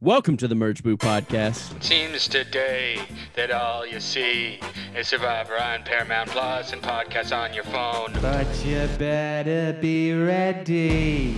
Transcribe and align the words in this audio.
Welcome 0.00 0.36
to 0.38 0.48
the 0.48 0.54
Merge 0.54 0.82
Boo 0.82 0.96
Podcast. 0.96 1.74
It 1.76 1.84
seems 1.84 2.28
today 2.28 3.00
that 3.34 3.50
all 3.50 3.86
you 3.86 4.00
see 4.00 4.58
is 4.94 5.08
Survivor 5.08 5.56
on 5.58 5.82
Paramount 5.84 6.28
Plus 6.30 6.72
and 6.72 6.82
podcasts 6.82 7.34
on 7.34 7.54
your 7.54 7.64
phone. 7.64 8.12
But 8.20 8.46
you 8.66 8.86
better 8.98 9.72
be 9.80 10.12
ready. 10.12 11.36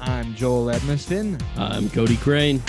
I'm 0.00 0.34
Joel 0.34 0.66
Edmiston. 0.72 1.42
I'm 1.56 1.90
Cody 1.90 2.16
Crane. 2.16 2.62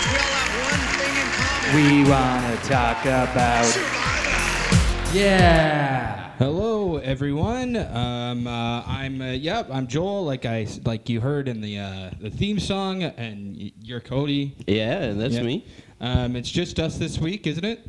We 1.74 2.04
want 2.10 2.44
to 2.44 2.68
talk 2.68 3.00
about. 3.04 3.64
Survivor. 3.64 5.18
Yeah. 5.18 6.31
Hello, 6.42 6.96
everyone. 6.96 7.76
Um, 7.76 8.48
uh, 8.48 8.82
I'm 8.84 9.20
uh, 9.22 9.30
yep. 9.30 9.68
I'm 9.70 9.86
Joel. 9.86 10.24
Like 10.24 10.44
I 10.44 10.66
like 10.84 11.08
you 11.08 11.20
heard 11.20 11.46
in 11.46 11.60
the 11.60 11.78
uh, 11.78 12.10
the 12.20 12.30
theme 12.30 12.58
song, 12.58 13.04
and 13.04 13.56
y- 13.56 13.70
you're 13.80 14.00
Cody. 14.00 14.56
Yeah, 14.66 15.12
that's 15.12 15.34
Yep. 15.34 15.44
me. 15.44 15.64
Um, 16.00 16.34
it's 16.34 16.50
just 16.50 16.80
us 16.80 16.98
this 16.98 17.16
week, 17.16 17.46
isn't 17.46 17.64
it? 17.64 17.86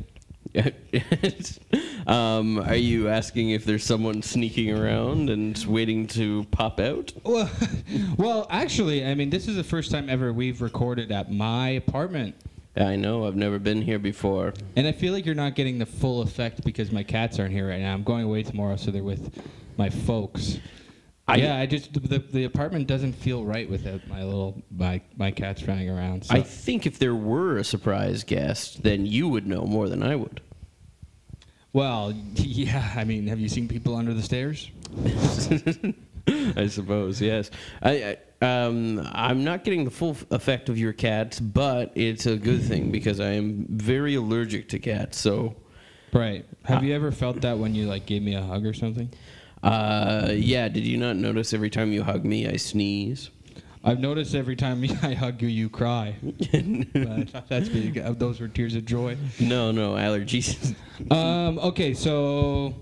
um, 2.06 2.60
are 2.60 2.76
you 2.76 3.08
asking 3.08 3.50
if 3.50 3.64
there's 3.64 3.82
someone 3.82 4.22
sneaking 4.22 4.70
around 4.70 5.30
and 5.30 5.58
waiting 5.66 6.06
to 6.06 6.44
pop 6.52 6.78
out? 6.78 7.12
Well, 7.24 7.50
well, 8.16 8.46
actually, 8.50 9.04
I 9.04 9.16
mean, 9.16 9.30
this 9.30 9.48
is 9.48 9.56
the 9.56 9.64
first 9.64 9.90
time 9.90 10.08
ever 10.08 10.32
we've 10.32 10.62
recorded 10.62 11.10
at 11.10 11.28
my 11.28 11.70
apartment, 11.70 12.36
I 12.76 12.96
know, 12.96 13.26
I've 13.26 13.36
never 13.36 13.58
been 13.58 13.82
here 13.82 13.98
before. 14.00 14.52
and 14.76 14.86
I 14.86 14.92
feel 14.92 15.12
like 15.12 15.24
you're 15.24 15.34
not 15.34 15.54
getting 15.54 15.78
the 15.78 15.86
full 15.86 16.22
effect 16.22 16.64
because 16.64 16.90
my 16.90 17.02
cats 17.04 17.38
aren't 17.38 17.52
here 17.52 17.68
right 17.68 17.80
now. 17.80 17.94
I'm 17.94 18.02
going 18.02 18.24
away 18.24 18.42
tomorrow, 18.42 18.76
so 18.76 18.90
they're 18.90 19.04
with 19.04 19.40
my 19.76 19.90
folks. 19.90 20.58
I- 21.26 21.36
yeah, 21.36 21.56
I 21.58 21.66
just 21.66 21.94
the, 21.94 22.18
the 22.18 22.44
apartment 22.44 22.86
doesn't 22.86 23.14
feel 23.14 23.44
right 23.44 23.68
without 23.70 24.06
my 24.08 24.22
little 24.24 24.60
my 24.70 25.00
my 25.16 25.30
cats 25.30 25.62
running 25.66 25.88
around. 25.88 26.26
So. 26.26 26.34
I 26.34 26.42
think 26.42 26.84
if 26.84 26.98
there 26.98 27.14
were 27.14 27.56
a 27.56 27.64
surprise 27.64 28.24
guest, 28.24 28.82
then 28.82 29.06
you 29.06 29.28
would 29.28 29.46
know 29.46 29.62
more 29.64 29.88
than 29.88 30.02
I 30.02 30.16
would. 30.16 30.40
Well, 31.72 32.12
yeah. 32.34 32.92
I 32.96 33.04
mean, 33.04 33.26
have 33.28 33.40
you 33.40 33.48
seen 33.48 33.68
people 33.68 33.96
under 33.96 34.12
the 34.12 34.22
stairs? 34.22 34.70
I 36.56 36.66
suppose, 36.68 37.20
yes. 37.20 37.50
I, 37.82 37.90
I 37.90 38.16
um, 38.44 39.08
I'm 39.12 39.42
not 39.44 39.64
getting 39.64 39.84
the 39.84 39.90
full 39.90 40.16
effect 40.30 40.68
of 40.68 40.78
your 40.78 40.92
cats, 40.92 41.40
but 41.40 41.92
it's 41.94 42.26
a 42.26 42.36
good 42.36 42.62
thing 42.62 42.90
because 42.90 43.18
I 43.20 43.30
am 43.32 43.66
very 43.70 44.14
allergic 44.16 44.68
to 44.70 44.78
cats. 44.78 45.18
So, 45.18 45.56
Right. 46.12 46.44
Have 46.64 46.84
you 46.84 46.94
ever 46.94 47.10
felt 47.10 47.40
that 47.40 47.58
when 47.58 47.74
you 47.74 47.86
like 47.86 48.06
gave 48.06 48.22
me 48.22 48.34
a 48.36 48.42
hug 48.42 48.64
or 48.66 48.72
something? 48.74 49.10
uh, 49.64 50.28
yeah. 50.32 50.68
Did 50.68 50.84
you 50.86 50.96
not 50.96 51.16
notice 51.16 51.52
every 51.52 51.70
time 51.70 51.92
you 51.92 52.02
hug 52.04 52.24
me, 52.24 52.46
I 52.46 52.56
sneeze? 52.56 53.30
I've 53.82 53.98
noticed 54.00 54.34
every 54.34 54.54
time 54.56 54.82
I 55.02 55.12
hug 55.14 55.42
you, 55.42 55.48
you 55.48 55.68
cry. 55.68 56.14
But 56.22 57.48
that's 57.48 57.68
big. 57.68 57.98
Uh, 57.98 58.12
Those 58.12 58.40
were 58.40 58.48
tears 58.48 58.74
of 58.76 58.84
joy. 58.84 59.16
No, 59.40 59.72
no 59.72 59.94
allergies. 59.94 60.74
Um, 61.10 61.58
okay, 61.58 61.92
so 61.92 62.72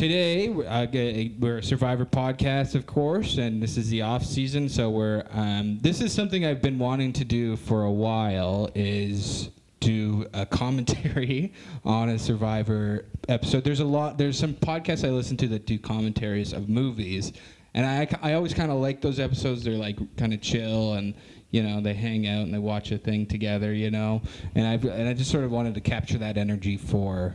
today 0.00 0.48
we're, 0.48 1.58
a 1.58 1.62
Survivor 1.62 2.06
podcast, 2.06 2.74
of 2.74 2.86
course, 2.86 3.36
and 3.36 3.62
this 3.62 3.76
is 3.76 3.90
the 3.90 4.00
off 4.00 4.24
season. 4.24 4.66
So 4.66 4.88
we're 4.88 5.24
um, 5.30 5.78
this 5.82 6.00
is 6.00 6.10
something 6.10 6.46
I've 6.46 6.62
been 6.62 6.78
wanting 6.78 7.12
to 7.12 7.24
do 7.26 7.54
for 7.56 7.84
a 7.84 7.90
while 7.92 8.70
is 8.74 9.50
do 9.80 10.26
a 10.32 10.46
commentary 10.46 11.52
on 11.84 12.08
a 12.08 12.18
Survivor 12.18 13.04
episode. 13.28 13.62
There's 13.62 13.80
a 13.80 13.84
lot. 13.84 14.16
There's 14.16 14.38
some 14.38 14.54
podcasts 14.54 15.06
I 15.06 15.10
listen 15.10 15.36
to 15.36 15.48
that 15.48 15.66
do 15.66 15.78
commentaries 15.78 16.54
of 16.54 16.70
movies, 16.70 17.34
and 17.74 17.84
I 17.84 18.08
I 18.22 18.32
always 18.32 18.54
kind 18.54 18.72
of 18.72 18.78
like 18.78 19.02
those 19.02 19.20
episodes. 19.20 19.64
They're 19.64 19.74
like 19.74 19.98
kind 20.16 20.32
of 20.32 20.40
chill 20.40 20.94
and. 20.94 21.14
You 21.52 21.64
know, 21.64 21.80
they 21.80 21.94
hang 21.94 22.28
out 22.28 22.42
and 22.42 22.54
they 22.54 22.60
watch 22.60 22.92
a 22.92 22.98
thing 22.98 23.26
together. 23.26 23.74
You 23.74 23.90
know, 23.90 24.22
and 24.54 24.64
I 24.64 24.74
and 24.74 25.08
I 25.08 25.14
just 25.14 25.32
sort 25.32 25.42
of 25.42 25.50
wanted 25.50 25.74
to 25.74 25.80
capture 25.80 26.16
that 26.18 26.36
energy 26.36 26.76
for 26.76 27.34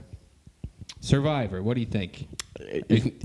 Survivor. 1.05 1.61
What 1.61 1.75
do 1.75 1.81
you 1.81 1.88
think? 1.88 2.27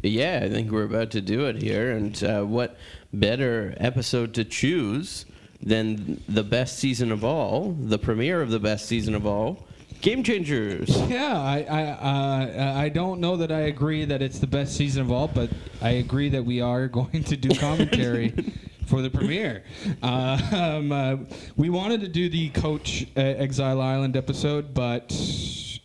yeah, 0.02 0.40
I 0.42 0.50
think 0.50 0.70
we're 0.70 0.84
about 0.84 1.12
to 1.12 1.20
do 1.20 1.46
it 1.46 1.62
here. 1.62 1.92
And 1.92 2.22
uh, 2.22 2.42
what 2.42 2.76
better 3.12 3.74
episode 3.78 4.34
to 4.34 4.44
choose 4.44 5.24
than 5.62 6.22
the 6.28 6.42
best 6.42 6.78
season 6.78 7.10
of 7.10 7.24
all, 7.24 7.72
the 7.72 7.98
premiere 7.98 8.42
of 8.42 8.50
the 8.50 8.58
best 8.58 8.86
season 8.86 9.14
of 9.14 9.26
all, 9.26 9.66
Game 10.00 10.22
Changers. 10.22 10.88
Yeah, 11.08 11.38
I 11.38 11.62
I 11.62 11.82
uh, 11.84 12.74
I 12.78 12.88
don't 12.88 13.20
know 13.20 13.36
that 13.36 13.52
I 13.52 13.60
agree 13.60 14.04
that 14.04 14.22
it's 14.22 14.38
the 14.38 14.46
best 14.46 14.74
season 14.74 15.02
of 15.02 15.12
all, 15.12 15.28
but 15.28 15.50
I 15.82 15.90
agree 15.90 16.30
that 16.30 16.44
we 16.44 16.60
are 16.60 16.88
going 17.00 17.24
to 17.24 17.36
do 17.36 17.54
commentary 17.54 18.34
for 18.86 19.02
the 19.02 19.10
premiere. 19.10 19.64
Uh, 20.02 20.40
um, 20.52 20.92
uh, 20.92 21.16
we 21.56 21.70
wanted 21.70 22.00
to 22.00 22.08
do 22.08 22.28
the 22.28 22.48
Coach 22.50 23.06
uh, 23.16 23.20
Exile 23.20 23.80
Island 23.80 24.16
episode, 24.16 24.72
but 24.72 25.12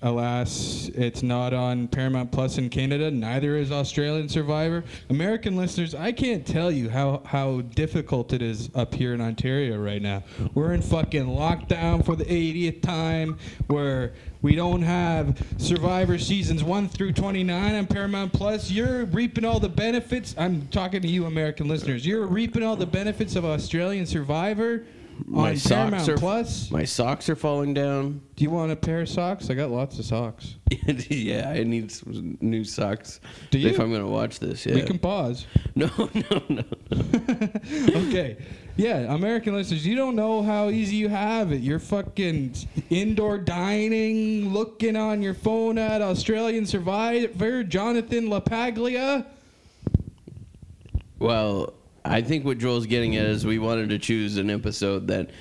alas, 0.05 0.89
it's 0.93 1.23
not 1.23 1.53
on 1.53 1.87
Paramount 1.87 2.31
Plus 2.31 2.57
in 2.57 2.69
Canada. 2.69 3.09
Neither 3.09 3.57
is 3.57 3.71
Australian 3.71 4.29
Survivor. 4.29 4.83
American 5.09 5.57
listeners, 5.57 5.95
I 5.95 6.11
can't 6.11 6.45
tell 6.45 6.71
you 6.71 6.89
how 6.89 7.23
how 7.25 7.61
difficult 7.61 8.31
it 8.31 8.41
is 8.41 8.69
up 8.75 8.93
here 8.93 9.13
in 9.13 9.19
Ontario 9.19 9.77
right 9.77 10.01
now. 10.01 10.23
We're 10.53 10.73
in 10.73 10.81
fucking 10.81 11.25
lockdown 11.25 12.05
for 12.05 12.15
the 12.15 12.25
80th 12.25 12.81
time. 12.81 13.37
Where 13.67 14.13
we 14.43 14.55
don't 14.55 14.83
have 14.83 15.43
Survivor 15.57 16.19
seasons 16.19 16.63
1 16.63 16.89
through 16.89 17.13
29 17.13 17.75
on 17.75 17.87
Paramount 17.87 18.31
Plus. 18.31 18.69
You're 18.69 19.05
reaping 19.05 19.43
all 19.43 19.59
the 19.59 19.69
benefits. 19.69 20.35
I'm 20.37 20.67
talking 20.67 21.01
to 21.01 21.07
you, 21.07 21.25
American 21.25 21.67
listeners. 21.67 22.05
You're 22.05 22.27
reaping 22.27 22.61
all 22.61 22.75
the 22.75 22.85
benefits 22.85 23.35
of 23.35 23.43
Australian 23.43 24.05
Survivor 24.05 24.85
My 25.25 25.51
on 25.51 25.57
socks 25.57 25.69
Paramount 25.69 26.09
are 26.09 26.17
Plus. 26.17 26.71
my 26.71 26.83
socks 26.83 27.29
are 27.29 27.35
falling 27.35 27.73
down. 27.73 28.21
Do 28.35 28.43
you 28.43 28.49
want 28.49 28.71
a 28.71 28.75
pair 28.75 29.01
of 29.01 29.09
socks? 29.09 29.49
I 29.49 29.53
got 29.53 29.71
lots 29.71 29.97
of 29.97 30.05
socks. 30.05 30.55
yeah, 31.09 31.49
I 31.49 31.63
need 31.63 31.91
some 31.91 32.37
new 32.41 32.63
socks. 32.63 33.21
Do 33.49 33.59
you? 33.59 33.69
If 33.69 33.79
I'm 33.79 33.91
gonna 33.91 34.07
watch 34.07 34.39
this, 34.39 34.65
yeah. 34.65 34.75
We 34.75 34.81
can 34.81 34.99
pause. 34.99 35.45
No, 35.77 35.89
no, 35.97 36.41
no. 36.47 36.63
okay. 38.07 38.37
Yeah, 38.77 39.13
American 39.13 39.53
listeners, 39.53 39.85
you 39.85 39.97
don't 39.97 40.15
know 40.15 40.41
how 40.41 40.69
easy 40.69 40.95
you 40.95 41.09
have 41.09 41.51
it. 41.51 41.59
You're 41.59 41.79
fucking 41.79 42.55
indoor 42.89 43.37
dining, 43.37 44.53
looking 44.53 44.95
on 44.95 45.21
your 45.21 45.33
phone 45.33 45.77
at 45.77 46.01
Australian 46.01 46.65
Survivor, 46.65 47.63
Jonathan 47.65 48.29
LaPaglia. 48.29 49.25
Well, 51.19 51.73
I 52.05 52.21
think 52.21 52.45
what 52.45 52.59
Joel's 52.59 52.85
getting 52.85 53.15
at 53.15 53.25
is 53.25 53.45
we 53.45 53.57
wanted 53.57 53.89
to 53.89 53.97
choose 53.97 54.37
an 54.37 54.49
episode 54.49 55.07
that 55.07 55.31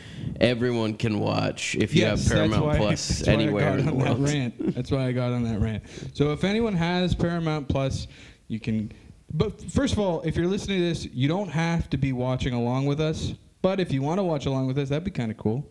everyone 0.41 0.95
can 0.95 1.21
watch 1.21 1.75
if 1.75 1.95
you 1.95 2.03
Yes, 2.03 2.27
have 2.29 2.33
Paramount 2.37 2.65
why, 2.65 2.77
Plus 2.79 3.09
that's 3.09 3.27
why 3.27 3.33
I 3.33 3.37
anywhere 3.37 3.79
in 3.79 3.87
the 3.87 3.95
world. 3.95 4.25
That 4.25 4.33
rant. 4.33 4.75
That's 4.75 4.91
why 4.91 5.07
I 5.07 5.13
got 5.13 5.33
on 5.33 5.45
that 5.45 5.61
rant. 5.61 5.85
So 6.15 6.33
if 6.33 6.43
anyone 6.43 6.75
has 6.75 7.15
Paramount 7.15 7.69
Plus, 7.69 8.07
you 8.49 8.61
can. 8.61 8.91
But 9.33 9.61
first 9.71 9.93
of 9.93 9.99
all, 9.99 10.23
if 10.23 10.37
you're 10.37 10.47
listening 10.47 10.79
to 10.79 10.85
this, 10.85 11.05
you 11.07 11.29
don't 11.29 11.51
have 11.51 11.91
to 11.91 11.99
be 11.99 12.13
watching 12.13 12.55
along 12.55 12.87
with 12.87 13.01
us. 13.01 13.35
But 13.61 13.79
if 13.81 13.93
you 13.93 14.03
want 14.03 14.19
to 14.19 14.25
watch 14.25 14.47
along 14.47 14.67
with 14.67 14.79
us, 14.79 14.89
that'd 14.89 15.05
be 15.05 15.11
kind 15.11 15.31
of 15.31 15.37
cool. 15.37 15.71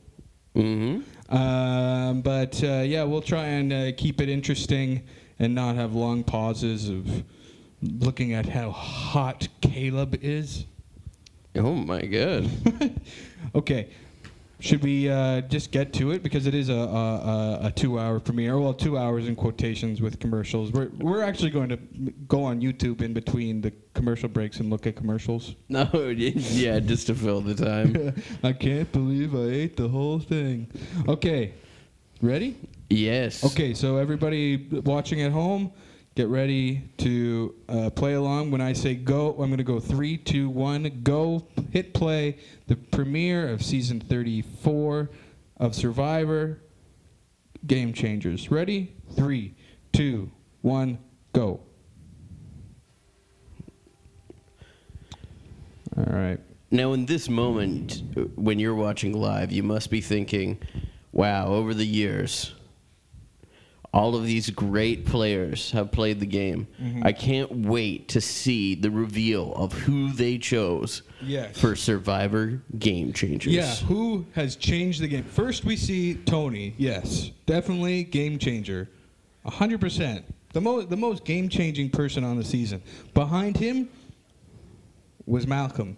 Mm-hmm. 0.56 1.36
Um, 1.36 2.22
but 2.22 2.64
uh, 2.64 2.84
yeah, 2.86 3.04
we'll 3.04 3.22
try 3.22 3.46
and 3.46 3.74
uh, 3.74 3.92
keep 3.98 4.22
it 4.22 4.30
interesting 4.30 5.04
and 5.40 5.56
not 5.56 5.76
have 5.76 5.96
long 5.96 6.24
pauses 6.24 6.90
of 6.90 7.24
looking 7.82 8.34
at 8.34 8.48
how 8.48 8.72
hot 8.72 9.48
Caleb 9.62 10.20
is. 10.22 10.66
Oh 11.56 11.74
my 11.74 12.02
god. 12.02 12.50
Okay, 13.56 13.90
Should 14.62 14.82
we 14.82 15.10
uh, 15.10 15.42
just 15.42 15.72
get 15.72 15.92
to 15.94 16.12
it 16.12 16.24
because 16.24 16.48
it 16.48 16.56
is 16.56 16.70
a, 16.70 16.74
a, 16.74 16.78
a, 16.78 17.60
a 17.68 17.72
two-hour 17.76 18.20
premiere? 18.22 18.58
Well, 18.58 18.74
two 18.74 18.98
hours 18.98 19.28
in 19.28 19.36
quotations 19.36 20.02
with 20.02 20.18
commercials. 20.20 20.72
We're 20.72 20.90
we're 20.98 21.22
actually 21.22 21.50
going 21.52 21.70
to 21.70 21.78
go 22.28 22.44
on 22.46 22.62
YouTube 22.62 23.02
in 23.02 23.14
between 23.14 23.62
the 23.62 23.72
commercial 23.94 24.30
breaks 24.30 24.60
and 24.60 24.70
look 24.72 24.88
at 24.88 24.96
commercials. 24.96 25.56
No, 25.70 25.88
yeah, 25.94 26.80
just 26.80 27.08
to 27.08 27.16
fill 27.16 27.42
the 27.42 27.54
time. 27.56 28.16
I 28.44 28.54
can't 28.54 28.90
believe 28.92 29.36
I 29.36 29.50
ate 29.64 29.76
the 29.76 29.90
whole 29.90 30.20
thing. 30.20 30.72
Okay, 31.08 31.54
ready? 32.22 32.56
yes. 32.90 33.44
Okay, 33.44 33.74
so 33.74 33.98
everybody 33.98 34.68
watching 34.86 35.22
at 35.22 35.32
home, 35.32 35.72
get 36.16 36.28
ready 36.28 36.90
to 36.98 37.56
uh, 37.70 37.90
play 37.90 38.14
along. 38.14 38.52
When 38.52 38.62
I 38.62 38.74
say 38.74 38.96
go, 38.96 39.32
I'm 39.32 39.50
going 39.50 39.58
to 39.58 39.64
go 39.64 39.80
three, 39.80 40.18
two, 40.18 40.50
one, 40.50 41.02
go. 41.04 41.48
Hit 41.72 41.94
play. 41.94 42.38
The 42.68 42.76
premiere 42.76 43.50
of 43.50 43.64
season 43.64 44.00
34 44.00 45.10
of 45.58 45.76
Survivor. 45.76 46.60
Game 47.66 47.94
Changers. 47.94 48.52
Ready? 48.52 48.94
Three, 49.16 49.56
two, 49.94 50.32
one, 50.62 51.00
go. 51.32 51.62
All 55.96 56.06
right. 56.06 56.40
Now, 56.72 56.94
in 56.94 57.06
this 57.06 57.30
moment, 57.30 58.02
uh, 58.18 58.22
when 58.36 58.60
you're 58.60 58.76
watching 58.76 59.14
live, 59.14 59.52
you 59.52 59.64
must 59.64 59.92
be 59.92 60.02
thinking, 60.02 60.60
wow, 61.12 61.48
over 61.48 61.74
the 61.74 61.86
years, 61.86 62.54
all 63.94 64.16
of 64.16 64.26
these 64.26 64.50
great 64.50 65.06
players 65.06 65.70
have 65.72 65.92
played 65.92 66.20
the 66.20 66.26
game. 66.26 66.68
Mm-hmm. 66.82 67.06
I 67.06 67.12
can't 67.12 67.52
wait 67.52 68.08
to 68.10 68.22
see 68.22 68.74
the 68.74 68.90
reveal 68.90 69.54
of 69.54 69.72
who 69.74 70.12
they 70.12 70.38
chose 70.40 71.04
Yes. 71.22 71.58
for 71.58 71.76
Survivor 71.76 72.62
Game 72.80 73.14
Changers. 73.14 73.54
Yeah, 73.54 73.74
who 73.88 74.26
has 74.34 74.56
changed 74.56 75.02
the 75.02 75.08
game? 75.08 75.24
First, 75.24 75.64
we 75.64 75.76
see 75.78 76.16
Tony. 76.16 76.74
Yes, 76.78 77.32
definitely 77.46 78.04
game 78.04 78.40
changer, 78.40 78.90
hundred 79.46 79.80
percent. 79.80 80.26
The 80.54 80.62
most 80.62 80.90
the 80.90 80.98
most 80.98 81.24
game 81.24 81.48
changing 81.48 81.92
person 81.92 82.24
on 82.24 82.38
the 82.38 82.44
season. 82.44 82.82
Behind 83.14 83.56
him 83.56 83.90
was 85.26 85.48
Malcolm. 85.48 85.96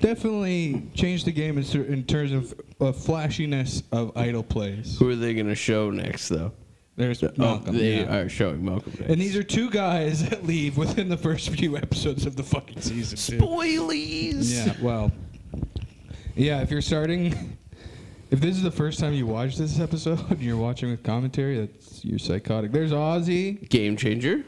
Definitely 0.00 0.88
changed 0.94 1.24
the 1.26 1.30
game 1.32 1.56
in, 1.56 1.64
in 1.84 2.04
terms 2.04 2.32
of, 2.32 2.52
of 2.80 2.96
flashiness 2.96 3.82
of 3.92 4.16
idol 4.16 4.42
plays. 4.42 4.98
Who 4.98 5.08
are 5.10 5.14
they 5.14 5.34
going 5.34 5.46
to 5.46 5.54
show 5.54 5.90
next, 5.90 6.28
though? 6.28 6.50
There's 6.96 7.22
Oh, 7.24 7.32
Malcolm. 7.36 7.76
they 7.76 8.00
yeah. 8.02 8.16
are 8.16 8.28
showing 8.28 8.64
Malcolm. 8.64 8.92
Next. 8.98 9.10
And 9.10 9.20
these 9.20 9.36
are 9.36 9.42
two 9.42 9.68
guys 9.70 10.28
that 10.28 10.46
leave 10.46 10.76
within 10.76 11.08
the 11.08 11.16
first 11.16 11.48
few 11.50 11.76
episodes 11.76 12.24
of 12.26 12.36
the 12.36 12.42
fucking 12.44 12.80
season. 12.80 13.18
too. 13.38 13.44
spoilies. 13.44 14.52
Yeah, 14.66 14.74
well, 14.80 15.10
yeah. 16.36 16.60
If 16.62 16.70
you're 16.70 16.80
starting, 16.82 17.56
if 18.30 18.40
this 18.40 18.56
is 18.56 18.62
the 18.62 18.70
first 18.70 19.00
time 19.00 19.12
you 19.12 19.26
watch 19.26 19.56
this 19.56 19.80
episode 19.80 20.20
and 20.30 20.40
you're 20.40 20.56
watching 20.56 20.90
with 20.90 21.02
commentary, 21.02 21.58
that's 21.66 22.04
you're 22.04 22.18
psychotic. 22.20 22.70
There's 22.70 22.92
Ozzy, 22.92 23.68
Game 23.68 23.96
Changer. 23.96 24.44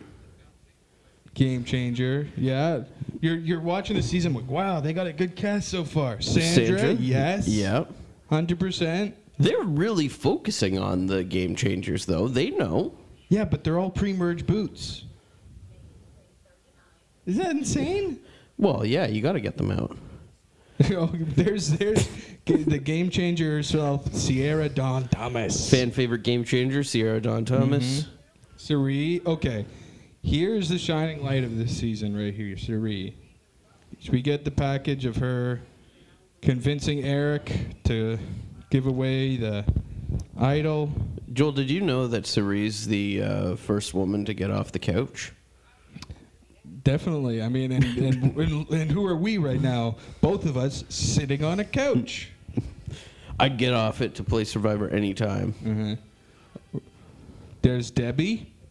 game 1.34 1.64
changer. 1.64 2.28
Yeah, 2.36 2.84
you're 3.20 3.36
you're 3.36 3.60
watching 3.60 3.96
the 3.96 4.02
season. 4.02 4.32
Like, 4.34 4.48
wow, 4.48 4.78
they 4.80 4.92
got 4.92 5.06
a 5.08 5.12
good 5.12 5.34
cast 5.36 5.68
so 5.68 5.84
far. 5.84 6.20
Sandra, 6.20 6.92
yes, 6.92 7.48
Yep. 7.48 7.92
hundred 8.30 8.60
percent. 8.60 9.16
They're 9.38 9.62
really 9.62 10.08
focusing 10.08 10.78
on 10.78 11.06
the 11.06 11.22
Game 11.24 11.54
Changers, 11.56 12.06
though. 12.06 12.26
They 12.28 12.50
know. 12.50 12.94
Yeah, 13.28 13.44
but 13.44 13.64
they're 13.64 13.78
all 13.78 13.90
pre-merge 13.90 14.46
boots. 14.46 15.04
Isn't 17.26 17.42
that 17.42 17.50
insane? 17.52 18.20
Well, 18.56 18.84
yeah, 18.84 19.06
you 19.06 19.20
got 19.20 19.32
to 19.32 19.40
get 19.40 19.56
them 19.56 19.70
out. 19.70 19.96
Oh, 20.90 21.06
there's 21.10 21.70
there's 21.70 22.06
g- 22.44 22.62
the 22.64 22.76
game 22.76 23.08
changer 23.08 23.50
herself, 23.50 24.12
Sierra 24.14 24.68
Dawn 24.68 25.08
Thomas. 25.08 25.70
Fan 25.70 25.90
favorite 25.90 26.22
Game 26.22 26.44
Changer, 26.44 26.84
Sierra 26.84 27.18
Dawn 27.18 27.46
Thomas. 27.46 28.02
Mm-hmm. 28.02 28.10
Cirie. 28.58 29.22
Okay, 29.24 29.64
here's 30.22 30.68
the 30.68 30.76
shining 30.76 31.24
light 31.24 31.44
of 31.44 31.56
this 31.56 31.74
season 31.74 32.14
right 32.14 32.34
here, 32.34 32.58
Cirie. 32.58 33.16
Should 34.00 34.12
we 34.12 34.20
get 34.20 34.44
the 34.44 34.50
package 34.50 35.06
of 35.06 35.16
her 35.16 35.62
convincing 36.42 37.04
Eric 37.04 37.52
to 37.84 38.18
give 38.70 38.86
away 38.86 39.36
the 39.36 39.64
idol. 40.38 40.90
Joel, 41.32 41.52
did 41.52 41.70
you 41.70 41.80
know 41.80 42.06
that 42.06 42.26
Cirie's 42.26 42.86
the 42.86 43.22
uh, 43.22 43.56
first 43.56 43.94
woman 43.94 44.24
to 44.24 44.34
get 44.34 44.50
off 44.50 44.72
the 44.72 44.78
couch? 44.78 45.32
Definitely. 46.82 47.42
I 47.42 47.48
mean, 47.48 47.72
and, 47.72 47.84
and, 47.84 48.36
and, 48.36 48.70
and 48.70 48.90
who 48.90 49.06
are 49.06 49.16
we 49.16 49.38
right 49.38 49.60
now? 49.60 49.96
Both 50.20 50.44
of 50.46 50.56
us 50.56 50.84
sitting 50.88 51.44
on 51.44 51.60
a 51.60 51.64
couch. 51.64 52.30
I'd 53.40 53.58
get 53.58 53.74
off 53.74 54.00
it 54.00 54.14
to 54.16 54.24
play 54.24 54.44
Survivor 54.44 54.88
anytime. 54.88 55.98
There's 57.62 57.90
Debbie. 57.90 58.52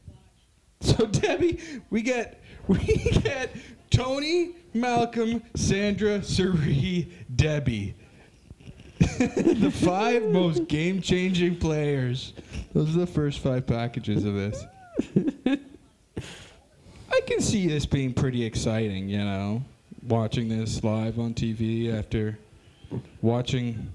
So 0.81 1.05
Debbie, 1.07 1.59
we 1.89 2.03
get 2.03 2.43
we 2.67 2.77
get 2.77 3.55
Tony, 3.89 4.51
Malcolm, 4.73 5.41
Sandra, 5.55 6.21
Cirie, 6.21 7.11
Debbie. 7.35 7.95
the 9.17 9.71
five 9.71 10.23
most 10.23 10.67
game-changing 10.67 11.57
players. 11.57 12.33
Those 12.73 12.95
are 12.95 12.99
the 12.99 13.07
first 13.07 13.39
five 13.39 13.65
packages 13.67 14.25
of 14.25 14.33
this. 14.33 14.63
I 17.11 17.21
can 17.27 17.41
see 17.41 17.67
this 17.67 17.85
being 17.85 18.13
pretty 18.13 18.43
exciting, 18.43 19.09
you 19.09 19.23
know, 19.23 19.63
watching 20.07 20.47
this 20.47 20.83
live 20.83 21.19
on 21.19 21.33
TV 21.33 21.93
after 21.93 22.37
watching 23.21 23.91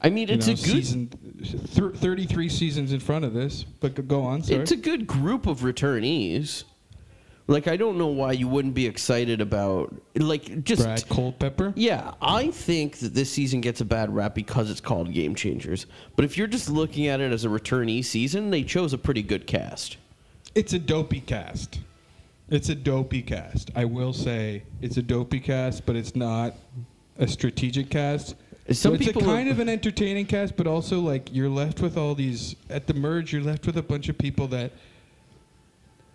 I 0.00 0.10
mean, 0.10 0.28
it's 0.28 0.46
know, 0.46 0.52
a 0.52 0.56
good 0.56 0.62
season, 0.62 1.10
th- 1.42 1.94
33 1.96 2.48
seasons 2.48 2.92
in 2.92 3.00
front 3.00 3.24
of 3.24 3.32
this. 3.32 3.64
But 3.80 3.94
go- 3.94 4.02
go 4.02 4.22
on, 4.22 4.42
sorry. 4.42 4.60
it's 4.60 4.70
a 4.70 4.76
good 4.76 5.06
group 5.06 5.46
of 5.46 5.60
returnees. 5.60 6.64
Like 7.48 7.68
I 7.68 7.76
don't 7.76 7.96
know 7.96 8.08
why 8.08 8.32
you 8.32 8.48
wouldn't 8.48 8.74
be 8.74 8.86
excited 8.86 9.40
about 9.40 9.94
like 10.16 10.64
just 10.64 10.82
Brad 10.82 11.08
Culpepper. 11.08 11.72
Yeah, 11.76 12.14
I 12.20 12.50
think 12.50 12.98
that 12.98 13.14
this 13.14 13.30
season 13.30 13.60
gets 13.60 13.80
a 13.80 13.84
bad 13.84 14.12
rap 14.12 14.34
because 14.34 14.68
it's 14.68 14.80
called 14.80 15.12
Game 15.12 15.34
Changers. 15.36 15.86
But 16.16 16.24
if 16.24 16.36
you're 16.36 16.48
just 16.48 16.68
looking 16.68 17.06
at 17.06 17.20
it 17.20 17.32
as 17.32 17.44
a 17.44 17.48
returnee 17.48 18.04
season, 18.04 18.50
they 18.50 18.64
chose 18.64 18.92
a 18.92 18.98
pretty 18.98 19.22
good 19.22 19.46
cast. 19.46 19.96
It's 20.56 20.72
a 20.72 20.78
dopey 20.78 21.20
cast. 21.20 21.80
It's 22.48 22.68
a 22.68 22.74
dopey 22.74 23.22
cast. 23.22 23.70
I 23.76 23.84
will 23.84 24.12
say 24.12 24.64
it's 24.80 24.96
a 24.96 25.02
dopey 25.02 25.38
cast, 25.38 25.86
but 25.86 25.94
it's 25.94 26.16
not 26.16 26.54
a 27.18 27.28
strategic 27.28 27.90
cast. 27.90 28.34
Some 28.70 28.74
so 28.74 28.94
it's 28.94 29.06
a 29.06 29.12
kind 29.12 29.48
of 29.48 29.60
an 29.60 29.68
entertaining 29.68 30.26
cast, 30.26 30.56
but 30.56 30.66
also 30.66 30.98
like 30.98 31.32
you're 31.32 31.48
left 31.48 31.80
with 31.80 31.96
all 31.96 32.16
these 32.16 32.56
at 32.68 32.88
the 32.88 32.94
merge. 32.94 33.32
You're 33.32 33.42
left 33.42 33.66
with 33.66 33.76
a 33.76 33.82
bunch 33.82 34.08
of 34.08 34.18
people 34.18 34.48
that 34.48 34.72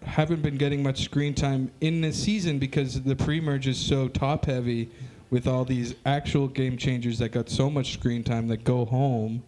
haven't 0.04 0.42
been 0.42 0.58
getting 0.58 0.82
much 0.84 1.04
screen 1.04 1.34
time 1.34 1.72
in 1.82 2.02
this 2.02 2.22
season 2.22 2.60
because 2.60 3.02
the 3.02 3.16
pre-merge 3.16 3.68
is 3.68 3.78
so 3.78 4.08
top 4.08 4.46
heavy 4.46 4.90
with 5.30 5.48
all 5.48 5.64
these 5.64 5.96
actual 6.06 6.48
game 6.48 6.78
changers 6.78 7.20
that 7.20 7.30
got 7.30 7.50
so 7.50 7.70
much 7.70 7.94
screen 7.94 8.24
time 8.24 8.48
that 8.48 8.64
go 8.64 8.86
home 8.86 9.44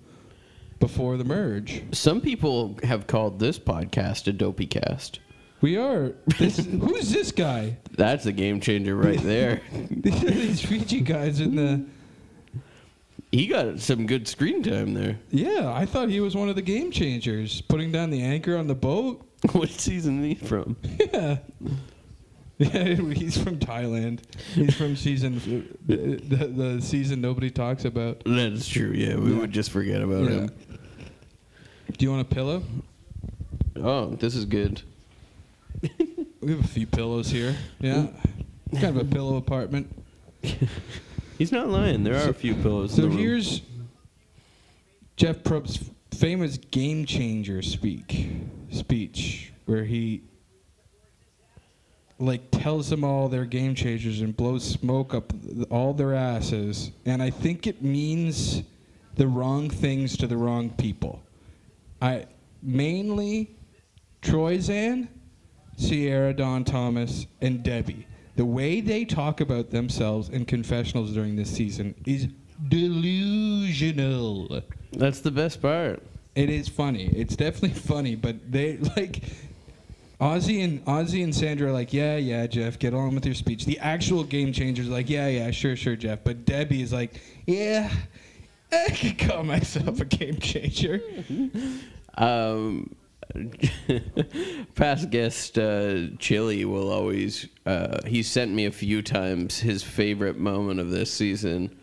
before 0.79 1.17
the 1.17 1.24
merge. 1.24 1.83
Some 1.91 2.22
people 2.22 2.77
have 2.83 3.07
called 3.07 3.39
this 3.39 3.57
podcast 3.60 4.27
a 4.27 4.33
dopey 4.33 4.65
cast. 4.65 5.19
We 5.62 5.77
are. 5.77 6.13
This, 6.39 6.57
who's 6.65 7.12
this 7.12 7.31
guy? 7.31 7.77
That's 7.91 8.25
a 8.25 8.31
game 8.33 8.60
changer 8.60 8.95
right 8.95 9.19
there. 9.24 9.62
These 9.89 10.65
Fiji 10.65 11.00
guys 11.01 11.39
in 11.39 11.55
the. 11.55 11.86
he 13.31 13.48
got 13.48 13.79
some 13.79 14.05
good 14.05 14.27
screen 14.27 14.62
time 14.62 14.93
there. 14.93 15.19
Yeah, 15.31 15.72
I 15.74 15.86
thought 15.86 16.10
he 16.10 16.19
was 16.19 16.36
one 16.36 16.50
of 16.50 16.55
the 16.55 16.62
game 16.62 16.91
changers, 16.91 17.62
putting 17.62 17.91
down 17.93 18.10
the 18.10 18.22
anchor 18.22 18.57
on 18.57 18.67
the 18.67 18.75
boat. 18.75 19.25
what 19.51 19.69
season 19.69 20.23
is 20.23 20.39
he 20.39 20.45
from? 20.45 20.77
Yeah. 21.00 21.38
Yeah, 22.59 22.93
he's 22.95 23.35
from 23.35 23.57
Thailand. 23.57 24.19
He's 24.53 24.75
from 24.75 24.95
season 24.95 25.75
the, 25.88 25.97
the, 26.17 26.47
the 26.47 26.81
season 26.81 27.19
nobody 27.19 27.50
talks 27.50 27.83
about. 27.83 28.21
That's 28.25 28.67
true. 28.69 28.91
Yeah, 28.91 29.15
we 29.17 29.33
would 29.33 29.51
just 29.51 29.71
forget 29.71 30.01
about 30.03 30.25
Yeah. 30.25 30.29
him. 30.29 30.51
Do 31.97 32.05
you 32.05 32.12
want 32.12 32.21
a 32.21 32.33
pillow? 32.33 32.63
Oh, 33.75 34.12
this 34.12 34.35
is 34.35 34.45
good. 34.45 34.81
We 36.41 36.51
have 36.51 36.63
a 36.63 36.67
few 36.67 36.85
pillows 36.85 37.29
here. 37.29 37.55
Yeah, 37.79 38.07
kind 38.73 38.95
of 38.95 38.97
a 38.97 39.05
pillow 39.05 39.35
apartment. 39.38 39.91
He's 41.39 41.51
not 41.51 41.69
lying. 41.69 42.03
There 42.03 42.15
are 42.15 42.29
a 42.29 42.33
few 42.33 42.53
pillows. 42.53 42.93
So 42.93 43.03
in 43.03 43.09
the 43.09 43.15
room. 43.15 43.17
here's 43.17 43.62
Jeff 45.17 45.43
Probst's 45.43 45.89
famous 46.12 46.57
game 46.57 47.05
changer 47.05 47.62
speak 47.63 48.29
speech 48.74 49.51
where 49.65 49.84
he 49.84 50.24
like 52.20 52.42
tells 52.51 52.89
them 52.89 53.03
all 53.03 53.27
they're 53.27 53.46
game 53.46 53.75
changers 53.75 54.22
and 54.22 54.36
blows 54.36 54.63
smoke 54.63 55.13
up 55.13 55.32
th- 55.42 55.68
all 55.70 55.94
their 55.94 56.13
asses 56.13 56.92
and 57.06 57.22
I 57.22 57.30
think 57.30 57.68
it 57.68 57.82
means 57.82 58.63
the 59.15 59.27
wrong 59.27 59.70
things 59.70 60.18
to 60.18 60.27
the 60.27 60.38
wrong 60.38 60.70
people. 60.72 61.22
I 62.01 62.25
mainly 62.62 63.56
Troyzan, 64.22 65.08
Sierra 65.77 66.34
Dawn 66.34 66.63
Thomas, 66.63 67.27
and 67.42 67.63
Debbie. 67.63 68.08
The 68.36 68.46
way 68.46 68.82
they 68.82 69.06
talk 69.06 69.42
about 69.42 69.70
themselves 69.70 70.30
in 70.30 70.46
confessionals 70.46 71.13
during 71.13 71.36
this 71.36 71.51
season 71.51 71.94
is 72.06 72.27
delusional. 72.68 74.62
That's 74.94 75.20
the 75.20 75.32
best 75.32 75.62
part. 75.62 76.01
It 76.35 76.49
is 76.49 76.67
funny. 76.67 77.05
It's 77.15 77.35
definitely 77.35 77.69
funny, 77.79 78.15
but 78.15 78.51
they 78.51 78.77
like 78.77 79.23
Ozzy 80.19 80.63
and 80.63 80.83
Ozzy 80.85 81.23
and 81.23 81.35
Sandra 81.35 81.69
are 81.69 81.73
like, 81.73 81.93
yeah, 81.93 82.15
yeah, 82.15 82.47
Jeff, 82.47 82.79
get 82.79 82.93
on 82.93 83.13
with 83.13 83.25
your 83.25 83.35
speech. 83.35 83.65
The 83.65 83.79
actual 83.79 84.23
game 84.23 84.53
changers 84.53 84.87
are 84.87 84.91
like, 84.91 85.09
yeah, 85.09 85.27
yeah, 85.27 85.51
sure, 85.51 85.75
sure, 85.75 85.95
Jeff. 85.95 86.19
But 86.23 86.45
Debbie 86.45 86.81
is 86.81 86.93
like, 86.93 87.21
yeah, 87.45 87.91
I 88.71 88.89
could 88.89 89.19
call 89.19 89.43
myself 89.43 89.99
a 89.99 90.05
game 90.05 90.37
changer. 90.37 91.01
Um, 92.15 92.95
past 94.75 95.09
guest 95.09 95.57
uh, 95.57 96.09
Chili 96.19 96.63
will 96.63 96.91
always. 96.91 97.47
Uh, 97.65 97.97
he 98.05 98.21
sent 98.21 98.51
me 98.51 98.65
a 98.65 98.71
few 98.71 99.01
times 99.01 99.59
his 99.59 99.81
favorite 99.81 100.37
moment 100.37 100.79
of 100.79 100.91
this 100.91 101.11
season, 101.11 101.75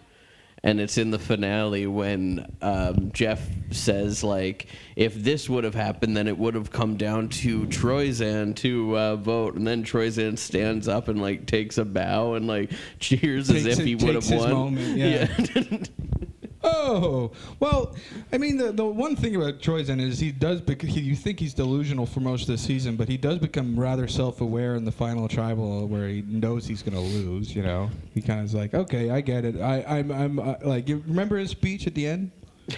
and 0.62 0.80
it's 0.80 0.98
in 0.98 1.10
the 1.10 1.18
finale 1.18 1.86
when 1.86 2.46
um, 2.60 3.10
Jeff 3.12 3.40
says 3.70 4.22
like, 4.22 4.66
"If 4.96 5.14
this 5.14 5.48
would 5.48 5.64
have 5.64 5.74
happened, 5.74 6.16
then 6.16 6.28
it 6.28 6.36
would 6.38 6.54
have 6.54 6.70
come 6.70 6.96
down 6.96 7.28
to 7.28 7.66
Troyzan 7.66 8.54
to 8.56 8.98
uh, 8.98 9.16
vote," 9.16 9.54
and 9.54 9.66
then 9.66 9.84
Troyzan 9.84 10.36
stands 10.38 10.88
up 10.88 11.08
and 11.08 11.20
like 11.20 11.46
takes 11.46 11.78
a 11.78 11.84
bow 11.84 12.34
and 12.34 12.46
like 12.46 12.70
cheers 12.98 13.50
as 13.50 13.64
if 13.66 13.78
he 13.78 13.94
would 13.94 14.14
have 14.14 14.30
won. 14.30 14.50
moment, 14.50 14.96
yeah. 14.96 15.26
Oh 16.62 17.32
well, 17.58 17.94
I 18.32 18.38
mean 18.38 18.58
the 18.58 18.70
the 18.72 18.84
one 18.84 19.16
thing 19.16 19.34
about 19.34 19.60
Troyzan 19.60 20.00
is 20.00 20.18
he 20.18 20.30
does 20.30 20.60
bec- 20.60 20.82
he, 20.82 21.00
you 21.00 21.16
think 21.16 21.40
he's 21.40 21.54
delusional 21.54 22.04
for 22.04 22.20
most 22.20 22.42
of 22.42 22.48
the 22.48 22.58
season, 22.58 22.96
but 22.96 23.08
he 23.08 23.16
does 23.16 23.38
become 23.38 23.78
rather 23.80 24.06
self-aware 24.06 24.74
in 24.74 24.84
the 24.84 24.92
final 24.92 25.26
tribal 25.26 25.86
where 25.86 26.06
he 26.08 26.22
knows 26.22 26.66
he's 26.66 26.82
going 26.82 26.94
to 26.94 27.00
lose. 27.00 27.54
You 27.56 27.62
know, 27.62 27.90
he 28.12 28.20
kind 28.20 28.40
of 28.40 28.46
is 28.46 28.54
like, 28.54 28.74
okay, 28.74 29.08
I 29.10 29.22
get 29.22 29.46
it. 29.46 29.58
I 29.58 29.82
I'm 29.84 30.10
I'm 30.10 30.38
uh, 30.38 30.56
like 30.62 30.86
you 30.86 31.02
remember 31.06 31.38
his 31.38 31.50
speech 31.50 31.86
at 31.86 31.94
the 31.94 32.06
end? 32.06 32.30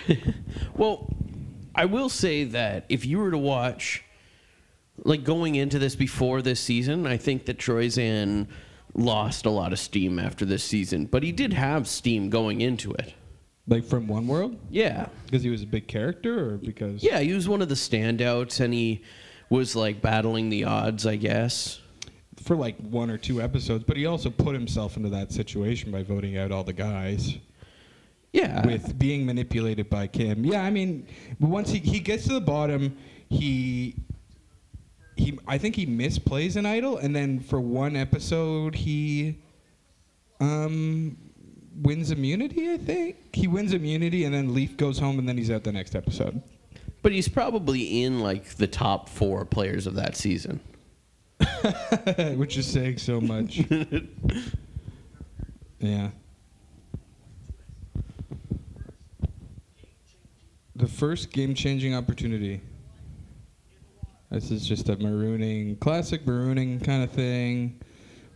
Well, 0.76 1.12
I 1.74 1.86
will 1.86 2.08
say 2.08 2.44
that 2.44 2.84
if 2.88 3.04
you 3.04 3.18
were 3.18 3.30
to 3.30 3.38
watch, 3.38 4.04
like 5.04 5.24
going 5.24 5.54
into 5.54 5.78
this 5.78 5.94
before 5.96 6.42
this 6.42 6.60
season, 6.60 7.06
I 7.06 7.16
think 7.16 7.46
that 7.46 7.58
Troyzan 7.58 8.46
lost 8.94 9.46
a 9.46 9.50
lot 9.50 9.72
of 9.72 9.78
steam 9.78 10.18
after 10.18 10.44
this 10.44 10.62
season, 10.62 11.06
but 11.06 11.22
he 11.22 11.32
did 11.32 11.52
have 11.52 11.88
steam 11.88 12.30
going 12.30 12.60
into 12.60 12.92
it. 12.92 13.14
Like 13.68 13.84
from 13.84 14.08
One 14.08 14.26
World 14.26 14.56
Yeah. 14.70 15.06
because 15.24 15.42
he 15.42 15.50
was 15.50 15.62
a 15.62 15.66
big 15.66 15.86
character, 15.86 16.54
or 16.54 16.56
because 16.56 17.02
Yeah, 17.02 17.20
he 17.20 17.32
was 17.32 17.48
one 17.48 17.62
of 17.62 17.68
the 17.68 17.74
standouts 17.76 18.58
and 18.60 18.74
he 18.74 19.02
was 19.50 19.76
like 19.76 20.02
battling 20.02 20.48
the 20.50 20.64
odds, 20.64 21.06
I 21.06 21.16
guess. 21.16 21.78
for 22.42 22.56
like 22.56 22.76
one 22.78 23.08
or 23.08 23.18
two 23.18 23.40
episodes. 23.40 23.84
But 23.84 23.96
he 23.96 24.04
also 24.06 24.28
put 24.30 24.54
himself 24.54 24.96
into 24.96 25.10
that 25.10 25.30
situation 25.30 25.92
by 25.92 26.02
voting 26.02 26.36
out 26.36 26.50
all 26.50 26.64
the 26.64 26.72
guys. 26.72 27.36
Yeah. 28.32 28.66
with 28.66 28.98
being 28.98 29.26
manipulated 29.26 29.88
by 29.90 30.06
Kim. 30.08 30.44
Yeah, 30.44 30.62
I 30.64 30.70
mean, 30.70 31.06
once 31.38 31.70
he, 31.70 31.78
he 31.78 32.00
gets 32.00 32.24
to 32.28 32.32
the 32.32 32.40
bottom, 32.40 32.96
he 33.28 33.94
he 35.16 35.38
I 35.46 35.58
think 35.58 35.76
he 35.76 35.86
misplays 35.86 36.56
an 36.56 36.64
idol, 36.66 36.96
and 36.96 37.14
then 37.14 37.38
for 37.40 37.60
one 37.60 37.94
episode 37.94 38.74
he 38.74 39.38
um 40.40 41.16
wins 41.76 42.10
immunity. 42.10 42.72
I 42.72 42.76
think 42.78 43.34
he 43.34 43.46
wins 43.48 43.72
immunity, 43.72 44.24
and 44.24 44.34
then 44.34 44.54
Leif 44.54 44.76
goes 44.76 44.98
home, 44.98 45.18
and 45.18 45.28
then 45.28 45.36
he's 45.36 45.50
out 45.50 45.64
the 45.64 45.72
next 45.72 45.94
episode. 45.94 46.42
but 47.02 47.12
he's 47.12 47.28
probably 47.28 48.04
in 48.04 48.20
like 48.20 48.44
the 48.56 48.66
top 48.66 49.08
4 49.08 49.44
players 49.44 49.86
of 49.86 49.94
that 49.94 50.16
season. 50.16 50.60
Which 52.36 52.56
is 52.56 52.66
saying 52.66 52.98
so 52.98 53.20
much. 53.20 53.58
yeah. 55.80 56.10
The 60.76 60.86
first 60.86 61.32
game 61.32 61.54
changing 61.54 61.94
opportunity. 61.94 62.60
This 64.30 64.50
is 64.50 64.66
just 64.66 64.88
a 64.88 64.96
marooning, 64.96 65.78
classic 65.78 66.24
marooning 66.24 66.82
kind 66.82 67.02
of 67.02 67.10
thing. 67.10 67.80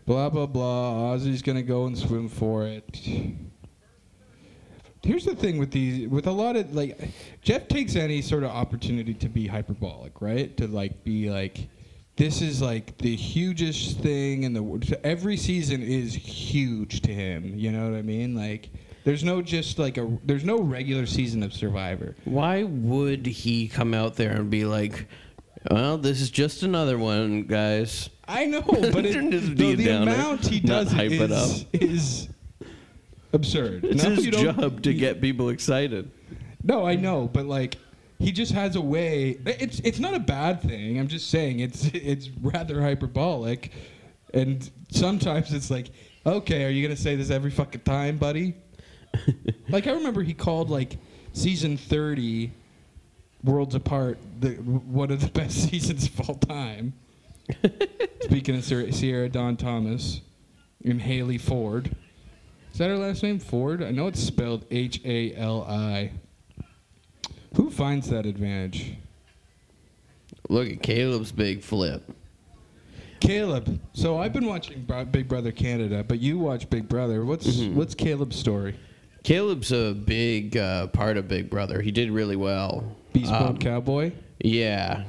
Blah, 0.06 0.30
blah, 0.30 0.46
blah. 0.46 1.14
Ozzy's 1.14 1.42
going 1.42 1.56
to 1.56 1.62
go 1.62 1.86
and 1.86 1.98
swim 1.98 2.28
for 2.28 2.64
it. 2.64 2.84
Here's 5.02 5.24
the 5.24 5.36
thing 5.36 5.58
with 5.58 5.70
these, 5.70 6.08
with 6.08 6.26
a 6.26 6.32
lot 6.32 6.56
of, 6.56 6.74
like, 6.74 6.98
Jeff 7.42 7.68
takes 7.68 7.94
any 7.96 8.22
sort 8.22 8.42
of 8.42 8.50
opportunity 8.50 9.14
to 9.14 9.28
be 9.28 9.46
hyperbolic, 9.46 10.20
right? 10.20 10.56
To, 10.56 10.66
like, 10.66 11.04
be 11.04 11.30
like, 11.30 11.68
this 12.16 12.40
is 12.40 12.62
like 12.62 12.96
the 12.98 13.14
hugest 13.14 13.98
thing 13.98 14.44
in 14.44 14.54
the 14.54 14.62
world. 14.62 14.84
Every 15.04 15.36
season 15.36 15.82
is 15.82 16.14
huge 16.14 17.02
to 17.02 17.12
him. 17.12 17.58
You 17.58 17.70
know 17.70 17.90
what 17.90 17.96
I 17.96 18.02
mean? 18.02 18.34
Like, 18.34 18.70
there's 19.04 19.22
no 19.22 19.42
just 19.42 19.78
like 19.78 19.98
a 19.98 20.18
there's 20.24 20.44
no 20.44 20.58
regular 20.58 21.06
season 21.06 21.42
of 21.42 21.52
Survivor. 21.52 22.16
Why 22.24 22.64
would 22.64 23.26
he 23.26 23.68
come 23.68 23.94
out 23.94 24.16
there 24.16 24.32
and 24.32 24.50
be 24.50 24.64
like, 24.64 25.06
"Well, 25.70 25.98
this 25.98 26.20
is 26.20 26.30
just 26.30 26.62
another 26.62 26.98
one, 26.98 27.42
guys." 27.44 28.10
I 28.28 28.46
know, 28.46 28.60
but 28.66 29.04
it, 29.06 29.30
Just 29.30 29.56
the, 29.56 29.72
a 29.72 29.76
the 29.76 29.84
downer, 29.84 30.12
amount 30.14 30.46
he 30.46 30.60
not 30.60 30.66
does 30.84 30.92
hype 30.92 31.12
is, 31.12 31.64
it 31.72 31.82
is 31.82 32.28
absurd. 33.32 33.84
It's 33.84 34.02
No, 34.02 34.10
his 34.10 34.24
you 34.24 34.30
don't- 34.32 34.58
job 34.58 34.82
to 34.82 34.92
you- 34.92 34.98
get 34.98 35.20
people 35.20 35.48
excited. 35.50 36.10
No, 36.62 36.84
I 36.84 36.96
know, 36.96 37.28
but 37.32 37.46
like 37.46 37.76
he 38.18 38.32
just 38.32 38.52
has 38.52 38.74
a 38.76 38.80
way. 38.80 39.38
It's 39.46 39.78
it's 39.80 39.98
not 40.00 40.14
a 40.14 40.18
bad 40.18 40.60
thing. 40.62 40.98
I'm 40.98 41.06
just 41.08 41.30
saying 41.30 41.60
it's 41.60 41.86
it's 41.86 42.28
rather 42.40 42.82
hyperbolic, 42.82 43.70
and 44.34 44.68
sometimes 44.90 45.52
it's 45.52 45.70
like, 45.70 45.90
okay, 46.24 46.64
are 46.64 46.70
you 46.70 46.82
gonna 46.86 46.96
say 46.96 47.14
this 47.14 47.30
every 47.30 47.50
fucking 47.52 47.82
time, 47.82 48.16
buddy? 48.18 48.54
like 49.68 49.86
I 49.86 49.92
remember 49.92 50.22
he 50.22 50.34
called 50.34 50.68
like 50.68 50.98
season 51.32 51.76
30, 51.76 52.50
Worlds 53.44 53.74
Apart, 53.74 54.18
the 54.40 54.50
one 54.54 55.10
of 55.10 55.20
the 55.20 55.28
best 55.40 55.68
seasons 55.70 56.06
of 56.06 56.28
all 56.28 56.34
time. 56.36 56.94
Speaking 58.22 58.56
of 58.56 58.64
Sierra 58.64 58.92
Sierra 58.92 59.28
Dawn 59.28 59.56
Thomas 59.56 60.20
and 60.84 61.00
Hali 61.00 61.38
Ford. 61.38 61.94
Is 62.72 62.78
that 62.78 62.88
her 62.88 62.96
last 62.98 63.22
name? 63.22 63.38
Ford? 63.38 63.82
I 63.82 63.90
know 63.90 64.06
it's 64.08 64.20
spelled 64.20 64.64
H 64.70 65.00
A 65.04 65.34
L 65.36 65.62
I. 65.68 66.10
Who 67.54 67.70
finds 67.70 68.10
that 68.10 68.26
advantage? 68.26 68.94
Look 70.48 70.68
at 70.68 70.82
Caleb's 70.82 71.32
big 71.32 71.62
flip. 71.62 72.02
Caleb. 73.20 73.80
So 73.94 74.18
I've 74.18 74.32
been 74.32 74.46
watching 74.46 74.82
Bro- 74.84 75.06
Big 75.06 75.26
Brother 75.28 75.50
Canada, 75.52 76.04
but 76.06 76.18
you 76.20 76.38
watch 76.38 76.68
Big 76.68 76.88
Brother. 76.88 77.24
What's 77.24 77.46
Mm-hmm. 77.46 77.74
what's 77.76 77.94
Caleb's 77.94 78.36
story? 78.36 78.76
Caleb's 79.24 79.72
a 79.72 79.92
big 79.94 80.56
uh, 80.56 80.88
part 80.88 81.16
of 81.16 81.26
Big 81.28 81.48
Brother. 81.50 81.80
He 81.80 81.90
did 81.90 82.10
really 82.10 82.36
well. 82.36 82.95
Beast 83.20 83.30
Mode 83.32 83.42
Um, 83.50 83.58
Cowboy. 83.58 84.12
Yeah. 84.40 85.04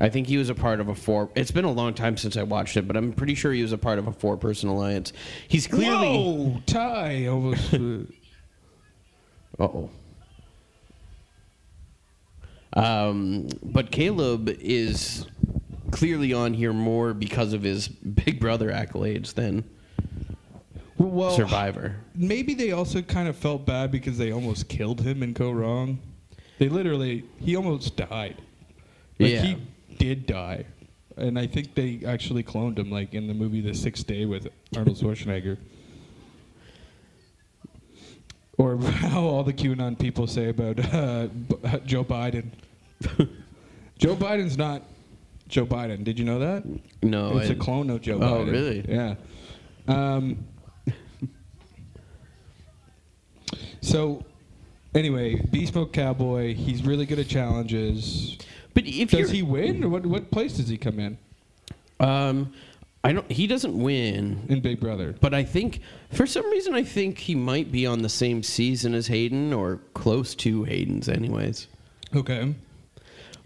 I 0.00 0.08
think 0.08 0.26
he 0.26 0.36
was 0.36 0.48
a 0.50 0.54
part 0.54 0.80
of 0.80 0.88
a 0.88 0.94
four. 0.94 1.30
It's 1.36 1.50
been 1.52 1.64
a 1.64 1.70
long 1.70 1.94
time 1.94 2.16
since 2.16 2.36
I 2.36 2.42
watched 2.42 2.76
it, 2.76 2.86
but 2.88 2.96
I'm 2.96 3.12
pretty 3.12 3.34
sure 3.34 3.52
he 3.52 3.62
was 3.62 3.72
a 3.72 3.78
part 3.78 3.98
of 3.98 4.06
a 4.08 4.12
four 4.12 4.36
person 4.36 4.68
alliance. 4.68 5.12
He's 5.48 5.66
clearly. 5.66 6.16
Whoa, 6.16 6.62
Ty 6.66 7.26
almost. 7.26 7.72
Uh 7.74 7.98
oh. 9.60 9.90
Um, 12.72 13.46
but 13.62 13.92
Caleb 13.92 14.48
is 14.60 15.26
clearly 15.92 16.32
on 16.32 16.54
here 16.54 16.72
more 16.72 17.14
because 17.14 17.52
of 17.52 17.62
his 17.62 17.86
Big 18.26 18.40
Brother 18.40 18.70
accolades 18.72 19.34
than 19.34 19.62
well, 20.98 21.30
Survivor. 21.30 21.96
maybe 22.16 22.54
they 22.54 22.72
also 22.72 23.00
kind 23.00 23.28
of 23.28 23.36
felt 23.36 23.64
bad 23.64 23.92
because 23.92 24.18
they 24.18 24.32
almost 24.32 24.68
killed 24.68 25.02
him 25.02 25.22
in 25.22 25.34
Kaôh 25.34 25.54
Rōng. 25.54 25.98
They 26.58 26.68
literally, 26.68 27.24
he 27.40 27.56
almost 27.56 27.96
died. 27.96 28.36
Like 29.18 29.30
Yeah. 29.32 29.42
he 29.42 29.56
did 29.98 30.26
die, 30.26 30.64
and 31.16 31.38
I 31.38 31.46
think 31.46 31.74
they 31.74 32.00
actually 32.06 32.42
cloned 32.42 32.78
him, 32.78 32.90
like 32.90 33.14
in 33.14 33.26
the 33.26 33.34
movie 33.34 33.60
The 33.60 33.74
Sixth 33.74 34.06
Day 34.06 34.24
with 34.24 34.48
Arnold 34.76 34.96
Schwarzenegger. 34.98 35.56
Or 38.58 38.76
how 38.82 39.22
all 39.22 39.42
the 39.44 39.52
QAnon 39.52 39.98
people 39.98 40.26
say 40.26 40.48
about 40.48 40.78
uh, 40.94 41.26
B- 41.26 41.56
Joe 41.86 42.04
Biden. 42.04 42.50
Joe 43.98 44.14
Biden's 44.16 44.56
not 44.56 44.82
Joe 45.48 45.66
Biden. 45.66 46.04
Did 46.04 46.18
you 46.18 46.24
know 46.24 46.38
that? 46.38 46.64
No, 47.02 47.38
it's 47.38 47.50
I- 47.50 47.54
a 47.54 47.56
clone 47.56 47.90
of 47.90 48.00
Joe 48.00 48.16
Oh, 48.20 48.44
Biden. 48.44 48.52
really? 48.52 48.84
Yeah. 48.88 49.14
Um, 49.88 50.44
so, 53.80 54.24
anyway, 54.94 55.36
Beast 55.50 55.74
Mode 55.74 55.92
Cowboy. 55.92 56.54
He's 56.54 56.84
really 56.84 57.06
good 57.06 57.18
at 57.18 57.28
challenges. 57.28 58.38
But 58.74 58.86
if 58.86 59.10
Does 59.10 59.30
he 59.30 59.42
win, 59.42 59.84
or 59.84 59.88
what? 59.88 60.04
What 60.04 60.30
place 60.30 60.56
does 60.56 60.68
he 60.68 60.76
come 60.76 60.98
in 60.98 61.16
um, 62.00 62.52
I 63.02 63.12
don't. 63.12 63.30
He 63.30 63.46
doesn't 63.46 63.76
win. 63.78 64.46
in 64.48 64.60
Big 64.60 64.80
Brother? 64.80 65.14
But 65.20 65.34
I 65.34 65.44
think, 65.44 65.80
for 66.12 66.26
some 66.26 66.46
reason, 66.50 66.74
I 66.74 66.82
think 66.82 67.18
he 67.18 67.34
might 67.34 67.70
be 67.70 67.86
on 67.86 68.00
the 68.02 68.08
same 68.08 68.42
season 68.42 68.94
as 68.94 69.06
Hayden 69.08 69.52
or 69.52 69.80
close 69.92 70.34
to 70.36 70.64
Hayden's, 70.64 71.08
anyways. 71.08 71.68
Okay. 72.14 72.54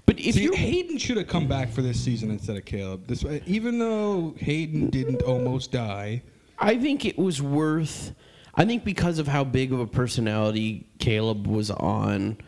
But 0.07 0.21
if 0.21 0.37
See, 0.37 0.45
you 0.45 0.52
Hayden 0.52 0.97
should 0.97 1.19
have 1.19 1.26
come 1.26 1.49
back 1.49 1.71
for 1.71 1.83
this 1.83 2.00
season 2.02 2.31
instead 2.31 2.57
of 2.57 2.64
Caleb. 2.64 3.07
This, 3.07 3.25
even 3.47 3.78
though 3.78 4.35
Hayden 4.38 4.90
didn't 4.90 5.23
almost 5.23 5.73
die. 5.73 6.23
I 6.59 6.78
think 6.78 7.05
it 7.05 7.19
was 7.19 7.43
worth. 7.43 8.12
I 8.58 8.64
think 8.64 8.84
because 8.84 9.20
of 9.20 9.28
how 9.28 9.44
big 9.44 9.72
of 9.72 9.78
a 9.78 9.86
personality 9.86 10.88
Caleb 10.98 11.46
was 11.46 11.70
on 11.70 12.38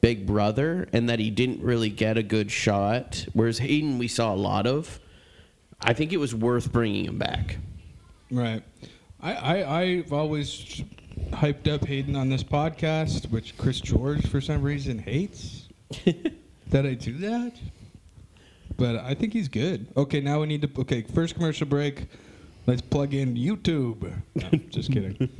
Big 0.00 0.26
Brother 0.26 0.88
and 0.94 1.10
that 1.10 1.18
he 1.18 1.28
didn't 1.30 1.62
really 1.62 1.90
get 1.90 2.16
a 2.16 2.22
good 2.22 2.50
shot, 2.50 3.26
whereas 3.34 3.58
Hayden 3.58 3.98
we 3.98 4.08
saw 4.08 4.32
a 4.32 4.36
lot 4.36 4.66
of, 4.66 4.98
I 5.82 5.92
think 5.92 6.14
it 6.14 6.16
was 6.16 6.34
worth 6.34 6.72
bringing 6.72 7.04
him 7.04 7.18
back. 7.18 7.58
Right. 8.30 8.62
I, 9.20 9.34
I 9.34 9.80
I've 9.80 10.14
always 10.14 10.82
hyped 11.30 11.68
up 11.68 11.84
Hayden 11.84 12.16
on 12.16 12.30
this 12.30 12.42
podcast, 12.42 13.30
which 13.30 13.58
Chris 13.58 13.82
George 13.82 14.26
for 14.28 14.40
some 14.40 14.62
reason 14.62 14.98
hates. 14.98 15.68
that 16.68 16.86
I 16.86 16.94
do 16.94 17.18
that. 17.18 17.52
But 18.78 18.96
I 18.96 19.12
think 19.12 19.34
he's 19.34 19.48
good. 19.48 19.88
Okay, 19.94 20.22
now 20.22 20.40
we 20.40 20.46
need 20.46 20.62
to. 20.62 20.80
Okay, 20.80 21.02
first 21.02 21.34
commercial 21.34 21.66
break. 21.66 22.06
Let's 22.70 22.82
plug 22.82 23.14
in 23.14 23.34
YouTube. 23.34 24.12
No, 24.36 24.48
just 24.70 24.92
kidding. 24.92 25.28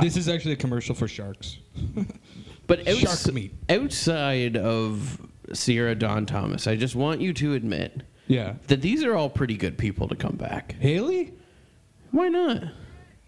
This 0.00 0.16
is 0.16 0.28
actually 0.30 0.52
a 0.52 0.56
commercial 0.56 0.94
for 0.94 1.06
sharks. 1.08 1.58
But 2.66 2.88
outs- 2.88 3.00
Shark 3.24 3.34
meat. 3.34 3.52
outside 3.68 4.56
of 4.56 5.20
Sierra 5.52 5.94
Dawn 5.94 6.24
Thomas, 6.24 6.66
I 6.66 6.76
just 6.76 6.94
want 6.96 7.20
you 7.20 7.32
to 7.34 7.52
admit 7.54 8.02
Yeah. 8.26 8.54
that 8.68 8.80
these 8.80 9.04
are 9.04 9.14
all 9.14 9.28
pretty 9.28 9.56
good 9.58 9.76
people 9.78 10.08
to 10.08 10.14
come 10.16 10.36
back. 10.36 10.74
Hali? 10.80 11.32
Why 12.10 12.28
not? 12.28 12.62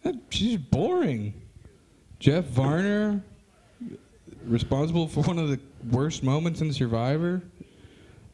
That- 0.02 0.14
She's 0.30 0.56
boring. 0.58 1.34
Jeff 2.20 2.44
Varner, 2.46 3.22
responsible 4.46 5.06
for 5.08 5.22
one 5.22 5.38
of 5.38 5.48
the 5.50 5.60
worst 5.90 6.22
moments 6.22 6.60
in 6.62 6.72
Survivor. 6.72 7.42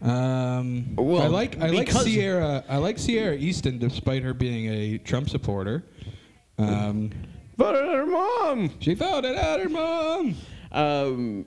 Um, 0.02 0.96
Well, 0.96 1.22
I 1.22 1.26
like 1.28 1.60
I 1.60 1.68
like 1.68 1.90
Sierra. 1.90 2.64
I 2.68 2.78
like 2.78 2.98
Sierra 2.98 3.36
Easton, 3.36 3.78
despite 3.78 4.22
her 4.22 4.34
being 4.34 4.66
a 4.68 4.98
Trump 4.98 5.28
supporter. 5.30 5.84
Um, 6.58 7.10
But 7.56 7.74
her 7.76 8.06
mom. 8.06 8.70
she 8.80 8.94
found 8.94 9.24
it 9.26 9.36
out 9.36 9.60
her 9.60 9.68
mom. 9.68 10.34
Um, 10.72 11.46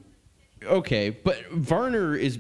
okay, 0.64 1.10
but 1.10 1.38
Varner 1.52 2.16
is 2.16 2.40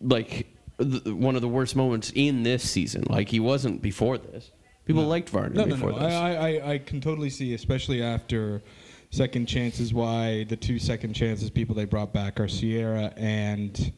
like 0.00 0.46
th- 0.80 1.04
one 1.06 1.34
of 1.36 1.42
the 1.42 1.48
worst 1.48 1.74
moments 1.74 2.12
in 2.14 2.42
this 2.44 2.68
season. 2.68 3.04
Like 3.08 3.28
he 3.28 3.40
wasn't 3.40 3.82
before 3.82 4.18
this. 4.18 4.50
People 4.84 5.04
liked 5.04 5.28
Varner 5.30 5.50
No, 5.54 5.64
no, 5.64 5.74
before 5.74 5.92
no. 5.92 5.98
this. 5.98 6.12
I, 6.14 6.34
I, 6.34 6.72
I 6.74 6.78
can 6.78 7.00
totally 7.00 7.30
see, 7.30 7.52
especially 7.54 8.02
after 8.02 8.62
second 9.10 9.46
chances, 9.46 9.92
why 9.92 10.44
the 10.44 10.56
two 10.56 10.78
second 10.78 11.14
chances 11.14 11.50
people 11.50 11.74
they 11.74 11.84
brought 11.84 12.12
back 12.12 12.38
are 12.40 12.48
Sierra 12.48 13.12
and 13.16 13.92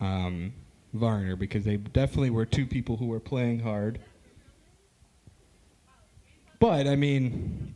um, 0.00 0.52
Varner 0.92 1.36
because 1.36 1.64
they 1.64 1.76
definitely 1.76 2.30
were 2.30 2.46
two 2.46 2.66
people 2.66 2.96
who 2.96 3.06
were 3.06 3.20
playing 3.20 3.60
hard. 3.60 4.00
But 6.58 6.86
I 6.86 6.96
mean, 6.96 7.74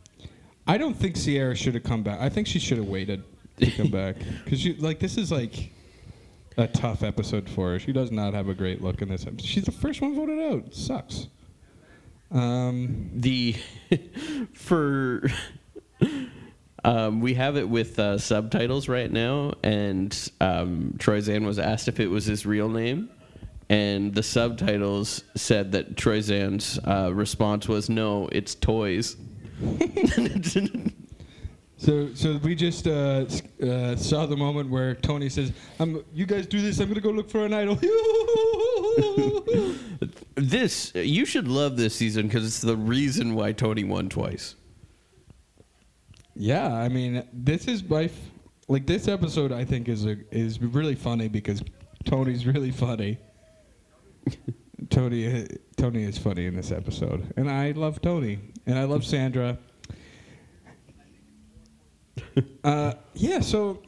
I 0.67 0.77
don't 0.77 0.95
think 0.95 1.17
Sierra 1.17 1.55
should 1.55 1.75
have 1.75 1.83
come 1.83 2.03
back. 2.03 2.19
I 2.19 2.29
think 2.29 2.47
she 2.47 2.59
should 2.59 2.77
have 2.77 2.87
waited 2.87 3.23
to 3.57 3.71
come 3.71 3.87
back 3.91 4.17
because 4.43 4.59
she 4.59 4.75
like 4.75 4.99
this 4.99 5.17
is 5.17 5.31
like 5.31 5.71
a 6.57 6.67
tough 6.67 7.03
episode 7.03 7.49
for 7.49 7.71
her. 7.71 7.79
She 7.79 7.91
does 7.91 8.11
not 8.11 8.33
have 8.33 8.47
a 8.49 8.53
great 8.53 8.81
look 8.81 9.01
in 9.01 9.09
this 9.09 9.25
episode. 9.25 9.41
She's 9.45 9.65
the 9.65 9.71
first 9.71 10.01
one 10.01 10.15
voted 10.15 10.39
out. 10.39 10.73
sucks. 10.73 11.27
Um, 12.31 13.09
the 13.13 13.55
for 14.53 15.23
um, 16.85 17.19
we 17.19 17.33
have 17.33 17.57
it 17.57 17.67
with 17.67 17.97
uh, 17.97 18.19
subtitles 18.19 18.87
right 18.87 19.11
now, 19.11 19.53
and 19.63 20.31
um, 20.39 20.93
Troyzan 20.97 21.43
was 21.43 21.57
asked 21.57 21.87
if 21.87 21.99
it 21.99 22.07
was 22.07 22.25
his 22.25 22.45
real 22.45 22.69
name, 22.69 23.09
and 23.69 24.13
the 24.13 24.21
subtitles 24.21 25.23
said 25.35 25.71
that 25.71 25.95
Troyzan's 25.95 26.77
uh, 26.85 27.11
response 27.11 27.67
was 27.67 27.89
no, 27.89 28.29
it's 28.31 28.53
toys. 28.53 29.17
So, 31.77 32.13
so 32.13 32.37
we 32.37 32.55
just 32.55 32.87
uh, 32.87 33.25
uh, 33.61 33.97
saw 33.97 34.25
the 34.25 34.37
moment 34.37 34.69
where 34.69 34.95
Tony 34.95 35.27
says, 35.27 35.51
"I'm. 35.77 36.05
You 36.13 36.25
guys 36.25 36.47
do 36.47 36.61
this. 36.61 36.79
I'm 36.79 36.87
gonna 36.87 37.01
go 37.01 37.09
look 37.09 37.29
for 37.29 37.45
an 37.45 37.53
idol." 37.53 37.75
this 40.35 40.93
you 40.95 41.25
should 41.25 41.49
love 41.49 41.75
this 41.75 41.93
season 41.93 42.27
because 42.27 42.45
it's 42.45 42.61
the 42.61 42.77
reason 42.77 43.35
why 43.35 43.51
Tony 43.51 43.83
won 43.83 44.07
twice. 44.07 44.55
Yeah, 46.35 46.73
I 46.73 46.89
mean, 46.89 47.23
this 47.31 47.67
is 47.67 47.87
my 47.87 48.03
f- 48.03 48.11
like 48.67 48.85
this 48.85 49.07
episode. 49.07 49.51
I 49.51 49.63
think 49.63 49.87
is 49.87 50.05
a, 50.05 50.17
is 50.31 50.61
really 50.61 50.95
funny 50.95 51.27
because 51.27 51.63
Tony's 52.03 52.45
really 52.45 52.71
funny. 52.71 53.17
Tony, 54.89 55.47
Tony 55.77 56.03
is 56.03 56.17
funny 56.17 56.45
in 56.45 56.55
this 56.55 56.71
episode, 56.71 57.33
and 57.37 57.49
I 57.49 57.71
love 57.71 58.01
Tony, 58.01 58.39
and 58.65 58.77
I 58.77 58.83
love 58.83 59.05
Sandra. 59.05 59.57
uh, 62.63 62.93
yeah, 63.13 63.39
so 63.39 63.81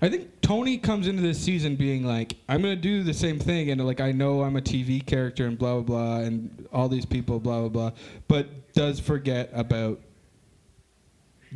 I 0.00 0.08
think 0.08 0.40
Tony 0.40 0.78
comes 0.78 1.08
into 1.08 1.22
this 1.22 1.40
season 1.40 1.74
being 1.74 2.04
like, 2.04 2.36
I'm 2.48 2.62
gonna 2.62 2.76
do 2.76 3.02
the 3.02 3.14
same 3.14 3.40
thing, 3.40 3.70
and 3.70 3.84
like 3.84 4.00
I 4.00 4.12
know 4.12 4.42
I'm 4.42 4.56
a 4.56 4.60
TV 4.60 5.04
character 5.04 5.46
and 5.46 5.58
blah 5.58 5.80
blah 5.80 5.82
blah, 5.82 6.16
and 6.18 6.68
all 6.72 6.88
these 6.88 7.06
people 7.06 7.40
blah 7.40 7.60
blah 7.60 7.68
blah, 7.68 7.90
but 8.28 8.72
does 8.72 9.00
forget 9.00 9.50
about 9.52 10.00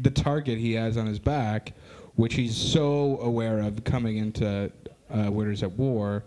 the 0.02 0.10
target 0.10 0.58
he 0.58 0.72
has 0.74 0.96
on 0.96 1.06
his 1.06 1.18
back, 1.18 1.72
which 2.14 2.34
he's 2.34 2.56
so 2.56 3.18
aware 3.20 3.60
of 3.60 3.84
coming 3.84 4.18
into 4.18 4.70
uh, 5.10 5.30
Winners 5.30 5.62
at 5.62 5.72
War 5.72 6.24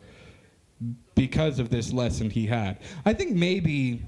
because 1.15 1.60
of 1.60 1.69
this 1.69 1.93
lesson 1.93 2.29
he 2.29 2.45
had. 2.47 2.79
I 3.05 3.13
think 3.13 3.36
maybe 3.36 4.01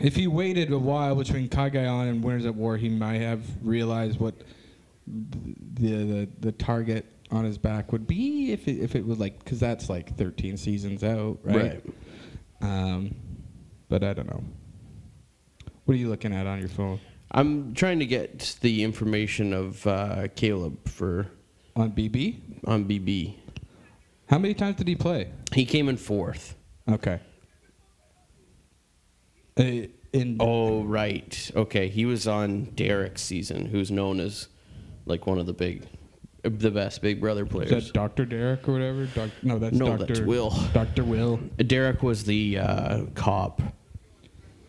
if 0.00 0.16
he 0.16 0.26
waited 0.26 0.72
a 0.72 0.78
while 0.78 1.14
between 1.14 1.48
Cagayan 1.48 2.08
and 2.08 2.22
Winners 2.22 2.46
at 2.46 2.54
War, 2.54 2.76
he 2.76 2.88
might 2.88 3.20
have 3.20 3.42
realized 3.62 4.18
what 4.18 4.34
the 5.06 6.04
the, 6.04 6.28
the 6.40 6.52
target 6.52 7.06
on 7.30 7.44
his 7.44 7.58
back 7.58 7.92
would 7.92 8.06
be 8.06 8.52
if 8.52 8.68
it, 8.68 8.78
if 8.80 8.94
it 8.94 9.04
was 9.04 9.18
like 9.18 9.38
because 9.40 9.60
that's 9.60 9.88
like 9.90 10.16
13 10.16 10.56
seasons 10.56 11.02
out, 11.04 11.38
right? 11.42 11.82
Um, 12.60 13.14
but 13.88 14.02
I 14.04 14.14
don't 14.14 14.28
know. 14.28 14.42
What 15.84 15.94
are 15.94 15.98
you 15.98 16.08
looking 16.08 16.32
at 16.32 16.46
on 16.46 16.60
your 16.60 16.68
phone 16.68 17.00
I'm 17.34 17.74
trying 17.74 17.98
to 17.98 18.06
get 18.06 18.56
the 18.60 18.84
information 18.84 19.52
of 19.52 19.84
uh, 19.86 20.28
Caleb 20.36 20.88
for 20.88 21.26
on 21.74 21.90
BB? 21.90 22.40
on 22.64 22.84
BB. 22.84 23.34
How 24.28 24.38
many 24.38 24.54
times 24.54 24.76
did 24.76 24.86
he 24.86 24.94
play? 24.94 25.30
He 25.52 25.64
came 25.64 25.88
in 25.88 25.96
fourth. 25.96 26.54
Okay. 26.88 27.18
Uh, 29.58 29.88
in 30.12 30.36
Oh 30.38 30.84
right, 30.84 31.50
okay. 31.56 31.88
He 31.88 32.06
was 32.06 32.28
on 32.28 32.66
Derrick's 32.76 33.22
season, 33.22 33.66
who's 33.66 33.90
known 33.90 34.20
as 34.20 34.46
like 35.04 35.26
one 35.26 35.38
of 35.38 35.46
the 35.46 35.52
big, 35.52 35.86
the 36.44 36.70
best 36.70 37.02
Big 37.02 37.20
Brother 37.20 37.42
is 37.44 37.48
players. 37.50 37.70
that 37.70 37.92
Doctor 37.92 38.24
Derek 38.24 38.68
or 38.68 38.74
whatever? 38.74 39.06
Doc, 39.06 39.30
no, 39.42 39.58
that's 39.58 39.76
No, 39.76 39.96
Doctor 39.96 40.06
that's 40.06 40.20
Will. 40.20 40.50
Doctor 40.72 41.02
Will. 41.02 41.38
Derek 41.66 42.04
was 42.04 42.22
the 42.24 42.58
uh, 42.60 43.06
cop. 43.14 43.60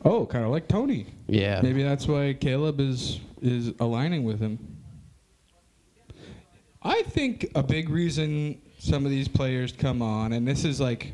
Oh, 0.06 0.26
kind 0.28 0.46
of 0.46 0.52
like 0.52 0.68
Tony. 0.68 1.08
Yeah, 1.28 1.60
Maybe 1.62 1.82
that's 1.82 2.08
why 2.08 2.34
Caleb 2.40 2.80
is 2.80 3.20
is 3.42 3.74
aligning 3.80 4.24
with 4.24 4.40
him. 4.40 4.60
I 6.82 7.02
think 7.02 7.50
a 7.56 7.64
big 7.64 7.90
reason 7.90 8.62
some 8.78 9.04
of 9.06 9.12
these 9.12 9.28
players 9.28 9.72
come 9.72 10.04
on, 10.04 10.34
and 10.34 10.48
this 10.48 10.64
is 10.64 10.80
like 10.80 11.14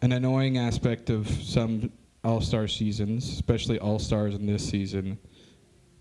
an 0.00 0.12
annoying 0.12 0.56
aspect 0.56 1.10
of 1.10 1.28
some 1.28 1.92
All 2.24 2.40
Star 2.40 2.66
seasons, 2.66 3.28
especially 3.28 3.78
All 3.78 3.98
Stars 3.98 4.34
in 4.34 4.46
this 4.46 4.66
season. 4.66 5.18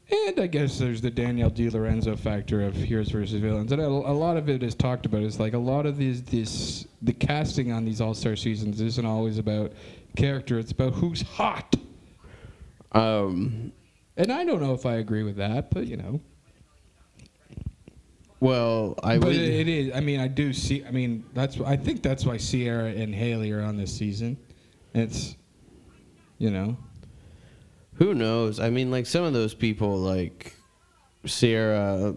And 0.09 0.39
I 0.39 0.47
guess 0.47 0.77
there's 0.77 1.01
the 1.01 1.11
Danielle 1.11 1.49
Di 1.49 1.69
Lorenzo 1.69 2.17
factor 2.17 2.63
of 2.63 2.75
heroes 2.75 3.11
versus 3.11 3.39
villains, 3.41 3.71
and 3.73 3.81
a, 3.81 3.85
a 3.87 3.87
lot 3.87 4.37
of 4.37 4.49
it 4.49 4.63
is 4.63 4.75
talked 4.75 5.05
about. 5.05 5.21
Is 5.21 5.39
like 5.39 5.53
a 5.53 5.57
lot 5.57 5.85
of 5.85 5.97
these, 5.97 6.23
this 6.23 6.87
the 7.01 7.13
casting 7.13 7.71
on 7.73 7.83
these 7.83 7.99
All 7.99 8.13
Star 8.13 8.37
seasons 8.37 8.79
isn't 8.79 9.05
always 9.05 9.37
about 9.37 9.73
character; 10.15 10.59
it's 10.59 10.71
about 10.71 10.93
who's 10.93 11.21
hot. 11.21 11.75
Um, 12.93 13.71
And 14.17 14.31
I 14.31 14.43
don't 14.43 14.61
know 14.61 14.73
if 14.73 14.85
I 14.85 14.95
agree 14.95 15.23
with 15.23 15.37
that, 15.37 15.71
but 15.71 15.87
you 15.87 15.97
know. 15.97 16.19
well, 18.39 18.95
I 19.03 19.17
but 19.17 19.27
would. 19.29 19.35
it, 19.35 19.67
it 19.67 19.67
is. 19.67 19.95
I 19.95 19.99
mean, 19.99 20.19
I 20.19 20.27
do 20.27 20.51
see. 20.53 20.83
I 20.83 20.91
mean, 20.91 21.23
that's. 21.33 21.59
I 21.61 21.77
think 21.77 22.01
that's 22.01 22.25
why 22.25 22.37
Sierra 22.37 22.89
and 22.89 23.13
Hali 23.13 23.51
are 23.51 23.61
on 23.61 23.77
this 23.77 23.93
season. 23.95 24.37
It's, 24.93 25.35
you 26.39 26.49
know, 26.49 26.75
who 27.93 28.13
knows? 28.13 28.59
I 28.59 28.69
mean, 28.69 28.91
like 28.91 29.05
some 29.05 29.23
of 29.23 29.33
those 29.33 29.53
people, 29.53 29.97
like 29.97 30.53
Sierra. 31.25 32.13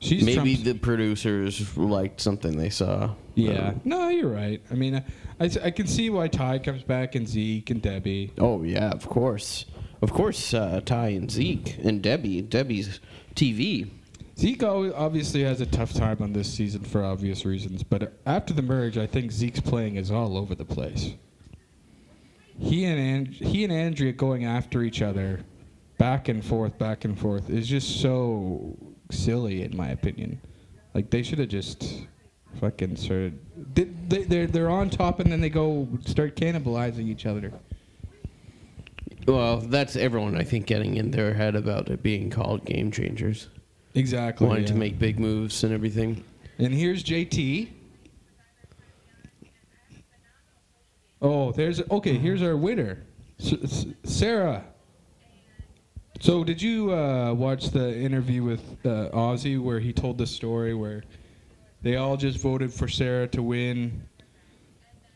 she's 0.00 0.24
maybe 0.24 0.34
Trump's- 0.56 0.62
the 0.64 0.74
producers 0.74 1.76
liked 1.78 2.20
something 2.20 2.56
they 2.58 2.68
saw. 2.70 3.14
Yeah. 3.36 3.68
Um, 3.68 3.80
No, 3.84 4.08
you're 4.08 4.28
right. 4.30 4.60
I 4.70 4.74
mean, 4.74 5.02
I, 5.40 5.50
I, 5.64 5.70
can 5.70 5.86
see 5.86 6.10
why 6.10 6.28
Ty 6.28 6.60
comes 6.60 6.82
back 6.82 7.14
and 7.14 7.26
Zeke 7.28 7.70
and 7.70 7.82
Debbie. 7.82 8.32
Oh 8.38 8.62
yeah, 8.62 8.90
of 8.90 9.08
course, 9.08 9.66
of 10.00 10.12
course. 10.12 10.54
Uh, 10.54 10.80
Ty 10.84 11.08
and 11.08 11.30
Zeke 11.30 11.76
and 11.82 12.02
Debbie. 12.02 12.42
Debbie's 12.42 13.00
TV. 13.34 13.90
Zeke 14.38 14.62
obviously 14.62 15.42
has 15.44 15.60
a 15.60 15.66
tough 15.66 15.92
time 15.92 16.18
on 16.20 16.32
this 16.32 16.52
season 16.52 16.82
for 16.82 17.04
obvious 17.04 17.44
reasons, 17.44 17.82
but 17.84 18.14
after 18.26 18.52
the 18.52 18.62
merge, 18.62 18.98
I 18.98 19.06
think 19.06 19.30
Zeke's 19.30 19.60
playing 19.60 19.96
is 19.96 20.10
all 20.10 20.36
over 20.36 20.54
the 20.56 20.64
place. 20.64 21.14
He 22.58 22.84
and 22.84 22.98
and 22.98 23.28
he 23.28 23.64
and 23.64 23.72
Andrea 23.72 24.12
going 24.12 24.44
after 24.44 24.82
each 24.82 25.02
other 25.02 25.40
back 25.98 26.28
and 26.28 26.44
forth, 26.44 26.78
back 26.78 27.04
and 27.04 27.18
forth 27.18 27.50
is 27.50 27.68
just 27.68 28.00
so 28.00 28.76
silly, 29.10 29.62
in 29.62 29.76
my 29.76 29.88
opinion. 29.88 30.40
Like 30.94 31.10
they 31.10 31.22
should 31.22 31.38
have 31.38 31.48
just 31.48 32.06
fucking 32.60 32.96
started. 32.96 33.38
They, 33.72 33.84
they, 33.84 34.24
they're 34.24 34.46
they're 34.46 34.70
on 34.70 34.90
top 34.90 35.20
and 35.20 35.30
then 35.32 35.40
they 35.40 35.48
go 35.48 35.88
start 36.04 36.36
cannibalizing 36.36 37.08
each 37.08 37.24
other. 37.26 37.52
Well, 39.26 39.58
that's 39.58 39.96
everyone 39.96 40.36
I 40.36 40.44
think 40.44 40.66
getting 40.66 40.96
in 40.96 41.10
their 41.10 41.32
head 41.32 41.56
about 41.56 41.88
it 41.88 42.02
being 42.02 42.28
called 42.28 42.64
game 42.66 42.90
changers, 42.90 43.48
Exactly. 43.94 44.46
wanting 44.46 44.66
to 44.66 44.74
make 44.74 44.98
big 44.98 45.18
moves 45.18 45.64
and 45.64 45.72
everything. 45.72 46.22
And 46.58 46.74
here's 46.74 47.02
JT. 47.02 47.68
Oh, 51.22 51.52
there's 51.52 51.80
okay. 51.90 52.18
Here's 52.18 52.42
our 52.42 52.56
winner, 52.56 53.02
S- 53.40 53.54
S- 53.62 53.86
Sarah. 54.04 54.64
So, 56.20 56.44
did 56.44 56.60
you 56.60 56.92
uh, 56.92 57.32
watch 57.32 57.70
the 57.70 57.96
interview 57.98 58.42
with 58.42 58.60
uh, 58.84 59.08
Ozzy 59.12 59.60
where 59.60 59.80
he 59.80 59.92
told 59.92 60.18
the 60.18 60.26
story 60.26 60.74
where 60.74 61.02
they 61.84 61.96
all 61.96 62.16
just 62.16 62.38
voted 62.38 62.72
for 62.72 62.88
Sarah 62.88 63.28
to 63.28 63.42
win 63.42 64.08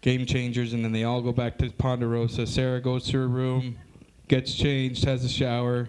Game 0.02 0.26
Changers, 0.26 0.74
and 0.74 0.84
then 0.84 0.92
they 0.92 1.02
all 1.02 1.22
go 1.22 1.32
back 1.32 1.56
to 1.58 1.70
Ponderosa. 1.70 2.46
Sarah 2.46 2.80
goes 2.80 3.06
to 3.08 3.18
her 3.18 3.26
room, 3.26 3.76
gets 4.28 4.54
changed, 4.54 5.04
has 5.06 5.24
a 5.24 5.28
shower, 5.28 5.88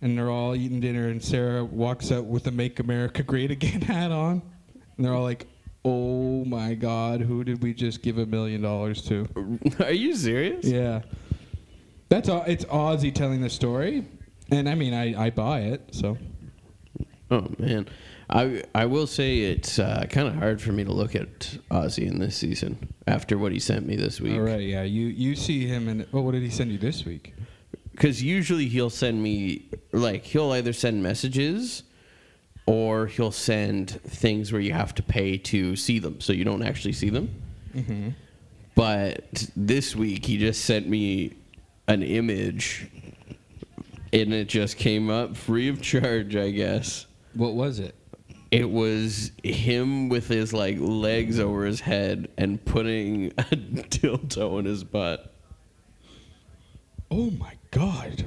and 0.00 0.16
they're 0.16 0.30
all 0.30 0.54
eating 0.54 0.80
dinner, 0.80 1.08
and 1.08 1.22
Sarah 1.22 1.64
walks 1.64 2.12
out 2.12 2.24
with 2.24 2.46
a 2.46 2.52
"Make 2.52 2.78
America 2.78 3.24
Great 3.24 3.50
Again" 3.50 3.80
hat 3.82 4.12
on, 4.12 4.40
and 4.96 5.04
they're 5.04 5.12
all 5.12 5.24
like, 5.24 5.46
"Oh 5.84 6.44
my 6.44 6.74
God, 6.74 7.20
who 7.20 7.42
did 7.42 7.60
we 7.60 7.74
just 7.74 8.02
give 8.02 8.18
a 8.18 8.24
million 8.24 8.62
dollars 8.62 9.02
to?" 9.08 9.28
Are 9.80 9.92
you 9.92 10.14
serious? 10.14 10.64
Yeah, 10.64 11.02
that's 12.08 12.28
all. 12.28 12.44
It's 12.46 12.64
Ozzy 12.66 13.12
telling 13.12 13.40
the 13.42 13.50
story, 13.50 14.06
and 14.52 14.68
I 14.68 14.76
mean, 14.76 14.94
I 14.94 15.26
I 15.26 15.30
buy 15.30 15.62
it. 15.62 15.82
So 15.90 16.16
Oh 17.32 17.48
man, 17.58 17.88
I 18.32 18.62
I 18.74 18.86
will 18.86 19.06
say 19.06 19.40
it's 19.40 19.78
uh, 19.78 20.06
kind 20.08 20.26
of 20.26 20.34
hard 20.34 20.60
for 20.60 20.72
me 20.72 20.84
to 20.84 20.92
look 20.92 21.14
at 21.14 21.40
Ozzy 21.70 22.06
in 22.06 22.18
this 22.18 22.34
season 22.34 22.88
after 23.06 23.36
what 23.36 23.52
he 23.52 23.58
sent 23.58 23.86
me 23.86 23.94
this 23.94 24.20
week. 24.20 24.34
all 24.34 24.40
right, 24.40 24.60
yeah, 24.60 24.82
you 24.82 25.06
you 25.06 25.36
see 25.36 25.66
him, 25.66 25.86
and 25.86 26.06
oh, 26.12 26.22
what 26.22 26.32
did 26.32 26.42
he 26.42 26.50
send 26.50 26.72
you 26.72 26.78
this 26.78 27.04
week? 27.04 27.34
Because 27.90 28.22
usually 28.22 28.68
he'll 28.68 28.90
send 28.90 29.22
me 29.22 29.68
like 29.92 30.24
he'll 30.24 30.50
either 30.52 30.72
send 30.72 31.02
messages 31.02 31.82
or 32.64 33.06
he'll 33.06 33.32
send 33.32 34.00
things 34.02 34.50
where 34.50 34.62
you 34.62 34.72
have 34.72 34.94
to 34.94 35.02
pay 35.02 35.36
to 35.36 35.76
see 35.76 35.98
them, 35.98 36.20
so 36.20 36.32
you 36.32 36.44
don't 36.44 36.62
actually 36.62 36.92
see 36.92 37.10
them. 37.10 37.28
Mm-hmm. 37.74 38.10
But 38.74 39.50
this 39.54 39.94
week 39.94 40.24
he 40.24 40.38
just 40.38 40.64
sent 40.64 40.88
me 40.88 41.34
an 41.86 42.02
image, 42.02 42.88
and 44.10 44.32
it 44.32 44.48
just 44.48 44.78
came 44.78 45.10
up 45.10 45.36
free 45.36 45.68
of 45.68 45.82
charge, 45.82 46.34
I 46.34 46.50
guess. 46.50 47.04
What 47.34 47.52
was 47.52 47.78
it? 47.78 47.94
It 48.52 48.70
was 48.70 49.32
him 49.42 50.10
with 50.10 50.28
his 50.28 50.52
like 50.52 50.76
legs 50.78 51.40
over 51.40 51.64
his 51.64 51.80
head 51.80 52.28
and 52.36 52.62
putting 52.64 53.28
a 53.38 53.42
dildo 53.44 54.58
in 54.60 54.66
his 54.66 54.84
butt. 54.84 55.32
Oh 57.10 57.30
my 57.30 57.54
God, 57.70 58.24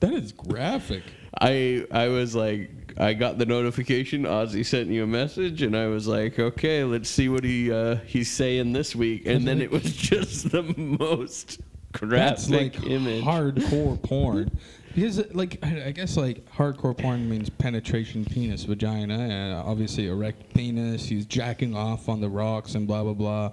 that 0.00 0.12
is 0.14 0.30
graphic. 0.30 1.02
I 1.40 1.84
I 1.90 2.06
was 2.06 2.36
like, 2.36 2.70
I 2.96 3.14
got 3.14 3.38
the 3.38 3.46
notification. 3.46 4.22
Ozzy 4.22 4.64
sent 4.64 4.90
you 4.90 5.02
a 5.02 5.06
message, 5.08 5.62
and 5.62 5.76
I 5.76 5.88
was 5.88 6.06
like, 6.06 6.38
okay, 6.38 6.84
let's 6.84 7.10
see 7.10 7.28
what 7.28 7.42
he 7.42 7.72
uh, 7.72 7.96
he's 8.06 8.30
saying 8.30 8.72
this 8.72 8.94
week. 8.94 9.26
And 9.26 9.46
then 9.46 9.60
it 9.60 9.72
was 9.72 9.92
just 9.96 10.52
the 10.52 10.62
most 10.62 11.60
That's 12.00 12.46
graphic 12.48 12.78
like 12.78 12.86
image. 12.86 13.24
hardcore 13.24 14.00
porn. 14.02 14.50
Because, 14.98 15.32
like, 15.32 15.64
I 15.64 15.92
guess 15.92 16.16
like 16.16 16.44
hardcore 16.52 16.96
porn 16.98 17.30
means 17.30 17.48
penetration, 17.50 18.24
penis, 18.24 18.64
vagina, 18.64 19.16
and 19.16 19.54
obviously 19.54 20.08
erect 20.08 20.52
penis. 20.54 21.04
He's 21.04 21.24
jacking 21.24 21.76
off 21.76 22.08
on 22.08 22.20
the 22.20 22.28
rocks 22.28 22.74
and 22.74 22.84
blah 22.88 23.04
blah 23.04 23.12
blah. 23.12 23.52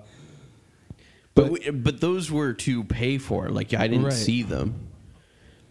But 1.35 1.51
we, 1.51 1.69
but 1.69 2.01
those 2.01 2.31
were 2.31 2.53
to 2.53 2.83
pay 2.85 3.19
for. 3.19 3.49
Like 3.49 3.75
I 3.75 3.87
didn't 3.87 4.05
Right. 4.05 4.13
see 4.13 4.41
them. 4.41 4.73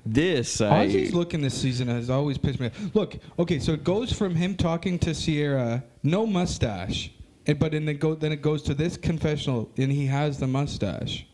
This 0.07 0.61
I 0.61 0.87
Ozzy's 0.87 1.13
looking 1.13 1.41
this 1.41 1.61
season 1.61 1.89
has 1.89 2.09
always 2.09 2.39
pissed 2.39 2.61
me 2.61 2.67
off. 2.69 2.95
Look, 2.95 3.17
okay, 3.41 3.59
so 3.59 3.73
it 3.73 3.83
goes 3.83 4.13
from 4.13 4.37
him 4.37 4.55
talking 4.55 4.97
to 5.01 5.13
Sierra, 5.13 5.83
no 6.05 6.25
mustache, 6.25 7.11
and 7.49 7.59
but 7.59 7.73
then 7.73 7.89
it 7.89 7.95
go 7.95 8.15
then 8.15 8.31
it 8.31 8.43
goes 8.43 8.63
to 8.65 8.75
this 8.75 8.97
confessional, 8.97 9.69
and 9.77 9.91
he 9.91 10.07
has 10.07 10.39
the 10.39 10.47
mustache. 10.47 11.27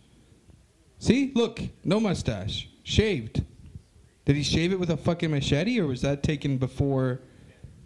See, 0.98 1.30
look, 1.34 1.60
no 1.84 2.00
mustache, 2.00 2.70
shaved. 2.84 3.42
Did 4.24 4.36
he 4.36 4.42
shave 4.42 4.72
it 4.72 4.78
with 4.78 4.90
a 4.90 4.96
fucking 4.96 5.30
machete, 5.30 5.80
or 5.80 5.86
was 5.86 6.02
that 6.02 6.22
taken 6.22 6.58
before 6.58 7.20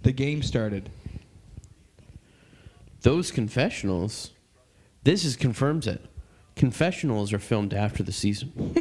the 0.03 0.13
game 0.13 0.43
started? 0.43 0.91
those 3.03 3.31
confessionals. 3.31 4.31
This 5.03 5.27
is 5.27 5.37
confirms 5.37 5.87
it. 5.87 6.01
Confessionals 6.57 7.35
are 7.35 7.39
filmed 7.39 7.75
after 7.75 8.03
the 8.03 8.13
season. 8.13 8.75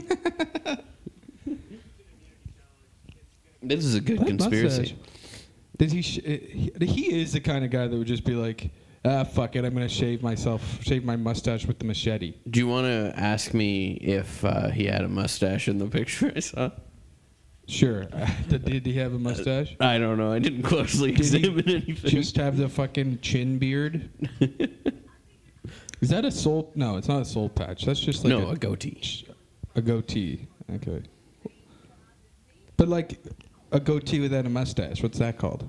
this 3.61 3.83
is 3.83 3.95
a 3.95 3.99
good 4.01 4.19
That 4.19 4.27
conspiracy. 4.27 4.79
mustache. 4.81 4.95
Did 5.77 5.91
he, 5.91 6.01
sh- 6.01 6.19
uh, 6.19 6.29
he? 6.29 6.71
He 6.85 7.21
is 7.21 7.33
the 7.33 7.39
kind 7.41 7.65
of 7.65 7.71
guy 7.71 7.87
that 7.87 7.97
would 7.97 8.07
just 8.07 8.23
be 8.23 8.35
like, 8.35 8.69
ah, 9.03 9.23
fuck 9.25 9.55
it, 9.55 9.65
I'm 9.65 9.73
gonna 9.73 9.89
shave 9.89 10.21
myself, 10.21 10.81
shave 10.83 11.03
my 11.03 11.15
mustache 11.17 11.65
with 11.65 11.79
the 11.79 11.85
machete. 11.85 12.35
Do 12.49 12.59
you 12.59 12.67
want 12.67 12.85
to 12.85 13.13
ask 13.19 13.53
me 13.53 13.93
if 13.95 14.45
uh, 14.45 14.69
he 14.69 14.85
had 14.85 15.01
a 15.01 15.09
mustache 15.09 15.67
in 15.67 15.79
the 15.79 15.87
picture 15.87 16.31
I 16.35 16.39
saw? 16.39 16.71
Sure. 17.73 18.03
did, 18.49 18.65
did 18.65 18.85
he 18.85 18.93
have 18.93 19.13
a 19.13 19.19
mustache? 19.19 19.75
I 19.79 19.97
don't 19.97 20.17
know. 20.19 20.31
I 20.31 20.37
didn't 20.37 20.61
closely 20.61 21.11
Did 21.11 21.19
examine 21.21 21.67
anything. 21.67 22.09
Just 22.09 22.35
have 22.37 22.55
the 22.55 22.69
fucking 22.69 23.19
chin 23.21 23.57
beard. 23.57 24.09
Is 26.01 26.09
that 26.09 26.23
a 26.23 26.31
soul? 26.31 26.71
No, 26.75 26.97
it's 26.97 27.07
not 27.07 27.21
a 27.21 27.25
soul 27.25 27.49
patch. 27.49 27.85
That's 27.85 27.99
just 27.99 28.23
like 28.23 28.29
no, 28.29 28.47
a, 28.47 28.51
a 28.51 28.55
goatee. 28.55 29.25
a 29.75 29.81
goatee. 29.81 30.47
Okay. 30.75 31.01
But 32.77 32.89
like 32.89 33.19
a 33.71 33.79
goatee 33.79 34.19
without 34.19 34.45
a 34.45 34.49
mustache. 34.49 35.01
What's 35.01 35.17
that 35.17 35.39
called? 35.39 35.67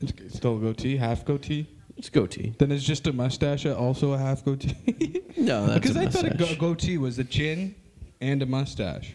It's 0.00 0.36
still 0.36 0.56
a 0.56 0.60
goatee, 0.60 0.96
half 0.96 1.24
goatee. 1.24 1.68
It's 1.96 2.08
goatee. 2.08 2.54
Then 2.58 2.72
it's 2.72 2.82
just 2.82 3.06
a 3.06 3.12
mustache, 3.12 3.66
also 3.66 4.12
a 4.12 4.18
half 4.18 4.44
goatee. 4.44 5.22
No, 5.36 5.66
that's 5.66 5.80
because 5.94 5.96
a 5.96 6.00
I 6.00 6.06
thought 6.08 6.24
a 6.24 6.30
go- 6.30 6.36
mustache. 6.38 6.58
goatee 6.58 6.98
was 6.98 7.18
a 7.18 7.24
chin 7.24 7.74
and 8.20 8.42
a 8.42 8.46
mustache. 8.46 9.14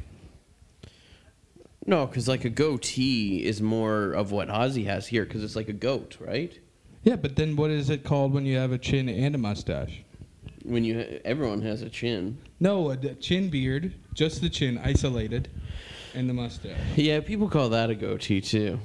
No, 1.86 2.08
because 2.08 2.28
like 2.28 2.46
a 2.46 2.50
goatee 2.50 3.46
is 3.46 3.62
more 3.62 4.12
of 4.14 4.32
what 4.32 4.48
Ozzy 4.48 4.86
has 4.86 5.08
here, 5.08 5.24
because 5.24 5.44
it's 5.44 5.56
like 5.56 5.70
a 5.70 5.74
goat, 5.74 6.18
right? 6.20 6.58
Yeah, 7.04 7.16
but 7.16 7.36
then 7.36 7.56
what 7.56 7.70
is 7.70 7.92
it 7.92 8.04
called 8.04 8.34
when 8.34 8.46
you 8.46 8.58
have 8.58 8.72
a 8.72 8.80
chin 8.80 9.08
and 9.08 9.36
a 9.36 9.38
mustache? 9.38 10.02
When 10.64 10.84
you 10.84 10.98
ha- 11.00 11.20
everyone 11.24 11.62
has 11.62 11.84
a 11.84 11.90
chin. 11.90 12.40
No, 12.60 12.90
a 12.90 12.98
d- 12.98 13.14
chin 13.16 13.50
beard, 13.50 13.94
just 14.16 14.42
the 14.42 14.50
chin 14.50 14.80
isolated, 14.84 15.50
and 16.16 16.28
the 16.28 16.34
mustache. 16.34 16.80
Yeah, 16.96 17.20
people 17.20 17.48
call 17.48 17.70
that 17.70 17.92
a 17.92 17.96
goatee 17.96 18.42
too. 18.42 18.80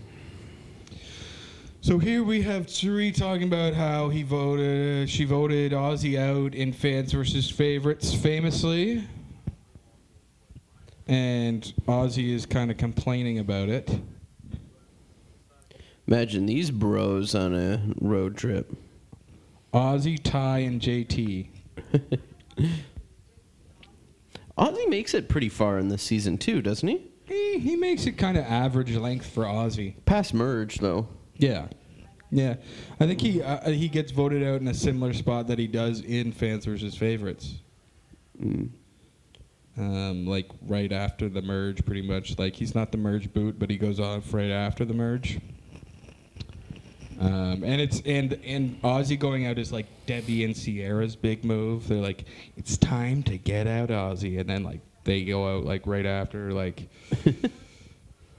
So 1.80 1.98
here 1.98 2.22
we 2.22 2.42
have 2.42 2.68
Cirie 2.68 3.10
talking 3.10 3.44
about 3.44 3.72
how 3.72 4.10
he 4.10 4.22
voted, 4.22 5.08
she 5.08 5.24
voted 5.24 5.72
Ozzy 5.72 6.18
out 6.18 6.54
in 6.54 6.74
fans 6.74 7.12
versus 7.12 7.48
favorites 7.50 8.12
famously. 8.12 9.08
And 11.10 11.62
Ozzy 11.88 12.32
is 12.32 12.46
kind 12.46 12.70
of 12.70 12.76
complaining 12.76 13.40
about 13.40 13.68
it. 13.68 14.00
Imagine 16.06 16.46
these 16.46 16.70
bros 16.70 17.34
on 17.34 17.52
a 17.52 17.82
road 18.00 18.36
trip. 18.36 18.72
Ozzy, 19.74 20.22
Ty, 20.22 20.58
and 20.58 20.80
JT. 20.80 21.48
Ozzy 24.56 24.88
makes 24.88 25.12
it 25.12 25.28
pretty 25.28 25.48
far 25.48 25.78
in 25.78 25.88
this 25.88 26.04
season 26.04 26.38
too, 26.38 26.62
doesn't 26.62 26.86
he? 26.86 27.10
He, 27.24 27.58
he 27.58 27.74
makes 27.74 28.06
it 28.06 28.12
kind 28.12 28.38
of 28.38 28.44
average 28.44 28.94
length 28.94 29.26
for 29.26 29.42
Ozzy. 29.42 29.94
Past 30.04 30.32
merge 30.32 30.78
though. 30.78 31.08
Yeah. 31.34 31.66
Yeah. 32.30 32.54
I 33.00 33.06
think 33.06 33.20
he 33.20 33.42
uh, 33.42 33.68
he 33.70 33.88
gets 33.88 34.12
voted 34.12 34.44
out 34.44 34.60
in 34.60 34.68
a 34.68 34.74
similar 34.74 35.12
spot 35.12 35.48
that 35.48 35.58
he 35.58 35.66
does 35.66 36.02
in 36.02 36.30
fans 36.30 36.66
versus 36.66 36.94
favorites. 36.94 37.56
Um, 39.80 40.26
like 40.26 40.46
right 40.62 40.92
after 40.92 41.28
the 41.28 41.42
merge, 41.42 41.84
pretty 41.84 42.02
much. 42.02 42.38
Like 42.38 42.54
he's 42.54 42.74
not 42.74 42.92
the 42.92 42.98
merge 42.98 43.32
boot, 43.32 43.58
but 43.58 43.70
he 43.70 43.78
goes 43.78 43.98
off 43.98 44.32
right 44.34 44.50
after 44.50 44.84
the 44.84 44.94
merge. 44.94 45.40
Um, 47.18 47.64
and 47.64 47.80
it's 47.80 48.02
and 48.04 48.38
and 48.44 48.80
Ozzy 48.82 49.18
going 49.18 49.46
out 49.46 49.58
is 49.58 49.72
like 49.72 49.86
Debbie 50.06 50.44
and 50.44 50.56
Sierra's 50.56 51.16
big 51.16 51.44
move. 51.44 51.88
They're 51.88 51.98
like, 51.98 52.26
it's 52.56 52.76
time 52.76 53.22
to 53.24 53.38
get 53.38 53.66
out 53.66 53.88
Ozzy, 53.88 54.38
and 54.38 54.48
then 54.48 54.62
like 54.62 54.80
they 55.04 55.24
go 55.24 55.56
out 55.56 55.64
like 55.64 55.86
right 55.86 56.06
after, 56.06 56.52
like. 56.52 56.88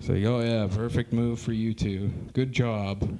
So, 0.02 0.14
oh 0.14 0.40
yeah, 0.40 0.68
perfect 0.68 1.14
move 1.14 1.40
for 1.40 1.54
you 1.54 1.76
two. 1.76 2.12
Good 2.34 2.52
job. 2.52 3.20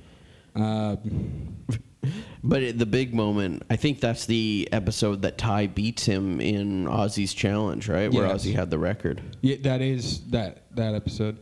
Um, 0.56 1.56
But 2.44 2.64
it, 2.64 2.80
the 2.80 2.88
big 2.88 3.14
moment, 3.14 3.64
I 3.70 3.76
think 3.76 4.00
that's 4.00 4.26
the 4.26 4.68
episode 4.72 5.22
that 5.22 5.38
Ty 5.38 5.68
beats 5.68 6.06
him 6.06 6.42
in 6.42 6.86
Ozzy's 6.86 7.34
challenge, 7.36 7.88
right? 7.88 8.12
Where 8.12 8.26
Yes. 8.26 8.44
Ozzy 8.46 8.56
had 8.56 8.72
the 8.72 8.80
record. 8.80 9.22
Yeah, 9.42 9.58
that 9.62 9.82
is 9.82 10.22
that 10.32 10.64
that 10.76 10.96
episode. 10.96 11.38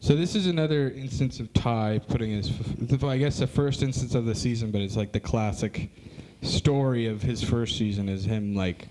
So 0.00 0.14
this 0.16 0.34
is 0.34 0.46
another 0.46 0.90
instance 0.90 1.40
of 1.40 1.52
Ty 1.54 2.00
putting 2.08 2.30
his, 2.30 2.50
f- 2.92 3.02
I 3.04 3.16
guess, 3.16 3.38
the 3.38 3.46
first 3.46 3.82
instance 3.82 4.14
of 4.14 4.24
the 4.26 4.34
season, 4.34 4.70
but 4.70 4.80
it's 4.80 4.96
like 4.96 5.12
the 5.12 5.20
classic 5.20 5.90
story 6.42 7.06
of 7.06 7.22
his 7.22 7.42
first 7.42 7.78
season 7.78 8.08
is 8.08 8.24
him 8.24 8.54
like 8.54 8.88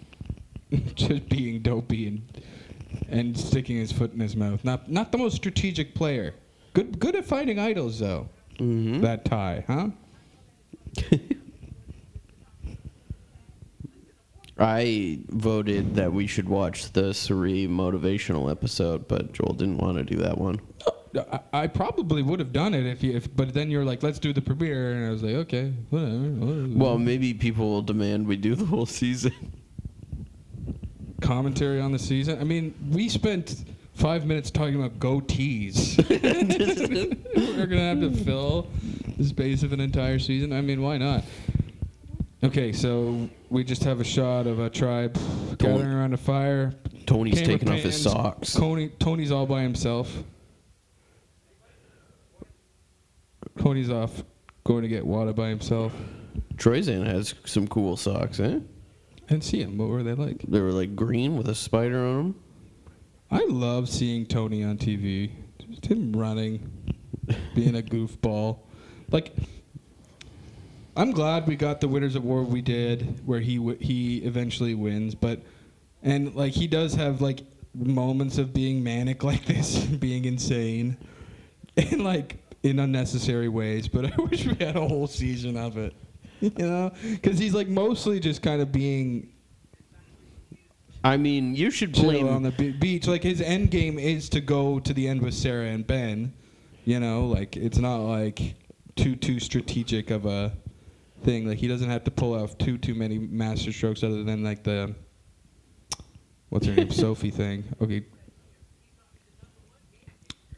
just 0.95 1.29
being 1.29 1.61
dopey 1.61 2.07
and 2.07 2.21
and 3.09 3.37
sticking 3.37 3.75
his 3.75 3.91
foot 3.91 4.13
in 4.13 4.19
his 4.21 4.35
mouth. 4.37 4.63
Not 4.63 4.89
not 4.89 5.11
the 5.11 5.17
most 5.17 5.35
strategic 5.35 5.93
player. 5.93 6.33
Good 6.73 6.99
good 6.99 7.15
at 7.17 7.25
finding 7.25 7.59
idols 7.59 7.99
though. 7.99 8.29
Mm-hmm. 8.59 9.01
That 9.01 9.25
Ty, 9.25 9.65
huh? 9.67 9.89
I 14.57 15.19
voted 15.27 15.95
that 15.95 16.13
we 16.13 16.27
should 16.27 16.47
watch 16.47 16.93
the 16.93 17.13
Cirie 17.13 17.67
motivational 17.67 18.49
episode, 18.49 19.07
but 19.07 19.33
Joel 19.33 19.53
didn't 19.53 19.77
want 19.77 19.97
to 19.97 20.03
do 20.03 20.15
that 20.21 20.37
one. 20.37 20.61
Oh, 20.87 20.95
I, 21.31 21.39
I 21.63 21.67
probably 21.67 22.21
would 22.21 22.39
have 22.39 22.53
done 22.53 22.73
it 22.73 22.85
if 22.85 23.03
you, 23.03 23.13
if, 23.13 23.35
but 23.35 23.53
then 23.53 23.69
you're 23.69 23.83
like, 23.83 24.01
let's 24.01 24.19
do 24.19 24.31
the 24.31 24.41
premiere, 24.41 24.93
and 24.93 25.07
I 25.07 25.09
was 25.09 25.23
like, 25.23 25.35
okay, 25.35 25.73
whatever. 25.89 26.13
whatever. 26.17 26.67
Well, 26.69 26.97
maybe 26.97 27.33
people 27.33 27.69
will 27.69 27.81
demand 27.81 28.27
we 28.27 28.37
do 28.37 28.55
the 28.55 28.65
whole 28.65 28.85
season. 28.85 29.33
commentary 31.21 31.81
on 31.81 31.91
the 31.91 31.99
season. 31.99 32.39
I 32.39 32.43
mean, 32.43 32.73
we 32.91 33.09
spent 33.09 33.65
five 33.95 34.25
minutes 34.25 34.51
talking 34.51 34.75
about 34.75 34.99
goatees. 34.99 35.97
We're 37.57 37.65
gonna 37.65 37.81
have 37.81 38.01
to 38.01 38.11
fill 38.11 38.67
the 39.17 39.23
space 39.23 39.63
of 39.63 39.73
an 39.73 39.79
entire 39.79 40.19
season. 40.19 40.53
I 40.53 40.61
mean, 40.61 40.81
why 40.81 40.97
not? 40.97 41.23
Okay, 42.43 42.71
so 42.73 43.27
we 43.49 43.63
just 43.63 43.83
have 43.83 43.99
a 43.99 44.03
shot 44.03 44.45
of 44.45 44.59
a 44.59 44.69
tribe 44.69 45.17
gathering 45.57 45.91
around 45.91 46.13
a 46.13 46.17
fire. 46.17 46.75
Tony's 47.07 47.41
taking 47.41 47.69
off 47.69 47.79
his 47.79 48.01
socks. 48.01 48.53
Tony, 48.53 48.89
Tony's 48.99 49.31
all 49.31 49.45
by 49.45 49.61
himself. 49.61 50.23
Tony's 53.57 53.89
off 53.89 54.23
going 54.63 54.83
to 54.83 54.87
get 54.87 55.05
water 55.05 55.33
by 55.33 55.49
himself. 55.49 55.93
Troyzan 56.55 57.05
has 57.05 57.33
some 57.45 57.67
cool 57.67 57.97
socks, 57.97 58.39
eh? 58.39 58.59
And 59.29 59.43
see 59.43 59.61
him. 59.61 59.77
What 59.77 59.89
were 59.89 60.03
they 60.03 60.13
like? 60.13 60.43
They 60.47 60.59
were 60.59 60.71
like 60.71 60.95
green 60.95 61.37
with 61.37 61.47
a 61.47 61.55
spider 61.55 62.05
on 62.05 62.15
them. 62.17 62.35
I 63.35 63.43
love 63.49 63.89
seeing 63.89 64.25
Tony 64.25 64.63
on 64.63 64.77
TV. 64.77 65.29
Just 65.69 65.87
him 65.87 66.13
running, 66.13 66.71
being 67.53 67.75
a 67.75 67.81
goofball. 67.81 68.59
Like, 69.11 69.35
I'm 70.95 71.11
glad 71.11 71.45
we 71.45 71.57
got 71.57 71.81
the 71.81 71.89
Winners 71.89 72.15
at 72.15 72.23
War 72.23 72.43
we 72.43 72.61
did, 72.61 73.27
where 73.27 73.41
he 73.41 73.57
w- 73.57 73.77
he 73.77 74.19
eventually 74.19 74.73
wins. 74.73 75.15
But 75.15 75.41
and 76.01 76.33
like 76.33 76.53
he 76.53 76.65
does 76.65 76.95
have 76.95 77.19
like 77.19 77.41
moments 77.73 78.37
of 78.37 78.53
being 78.53 78.81
manic 78.81 79.21
like 79.21 79.43
this, 79.43 79.83
being 79.99 80.23
insane, 80.23 80.95
and 81.75 82.05
like 82.05 82.37
in 82.63 82.79
unnecessary 82.79 83.49
ways. 83.49 83.89
But 83.89 84.13
I 84.17 84.21
wish 84.21 84.45
we 84.45 84.55
had 84.63 84.77
a 84.77 84.87
whole 84.87 85.07
season 85.07 85.57
of 85.57 85.75
it. 85.77 85.93
You 86.39 86.51
know, 86.57 86.91
because 87.03 87.37
he's 87.37 87.53
like 87.53 87.67
mostly 87.67 88.21
just 88.21 88.41
kind 88.41 88.61
of 88.61 88.71
being 88.71 89.34
I 91.05 91.17
mean, 91.17 91.55
you 91.55 91.69
should 91.69 91.93
chill 91.93 92.27
on 92.27 92.41
the 92.41 92.49
be- 92.49 92.71
beach. 92.71 93.05
Like 93.05 93.21
his 93.21 93.39
end 93.39 93.69
game 93.69 93.99
is 93.99 94.27
to 94.29 94.41
go 94.41 94.79
to 94.79 94.91
the 94.91 95.07
end 95.07 95.21
with 95.21 95.35
Sarah 95.35 95.67
and 95.67 95.85
Ben. 95.85 96.33
You 96.83 96.99
know, 96.99 97.27
like 97.27 97.55
it's 97.55 97.77
not 97.77 97.97
like 97.97 98.55
too 98.95 99.15
too 99.15 99.39
strategic 99.39 100.09
of 100.09 100.25
a 100.25 100.51
thing. 101.23 101.47
Like 101.47 101.59
he 101.59 101.67
doesn't 101.67 101.91
have 101.91 102.03
to 102.05 102.11
pull 102.11 102.33
off 102.33 102.57
too 102.57 102.79
too 102.79 102.95
many 102.95 103.19
master 103.19 103.71
strokes 103.71 104.01
other 104.01 104.23
than 104.23 104.43
like 104.43 104.63
the 104.63 104.95
what's 106.49 106.65
her 106.65 106.73
name 106.73 106.89
Sophie 106.89 107.29
thing. 107.29 107.63
Okay. 107.79 108.03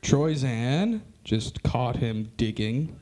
Troyzan 0.02 1.02
just 1.26 1.62
caught 1.64 1.98
him 1.98 2.32
digging. 2.38 2.98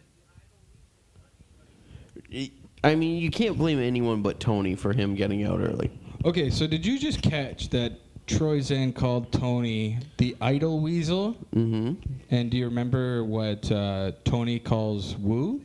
I 2.83 2.95
mean, 2.95 3.21
you 3.21 3.29
can't 3.29 3.55
blame 3.55 3.77
anyone 3.79 4.23
but 4.23 4.39
Tony 4.39 4.73
for 4.73 4.93
him 4.93 5.13
getting 5.13 5.43
out 5.43 5.59
early. 5.59 5.91
Okay, 6.25 6.49
so 6.49 6.65
did 6.65 6.83
you 6.83 6.97
just 6.97 7.21
catch 7.21 7.69
that 7.69 7.99
Troyzan 8.25 8.95
called 8.95 9.31
Tony 9.31 9.99
the 10.17 10.35
idol 10.41 10.79
weasel? 10.79 11.37
Mm-hmm. 11.55 12.01
And 12.31 12.49
do 12.49 12.57
you 12.57 12.65
remember 12.65 13.23
what 13.23 13.71
uh, 13.71 14.13
Tony 14.23 14.57
calls 14.57 15.15
Woo 15.17 15.61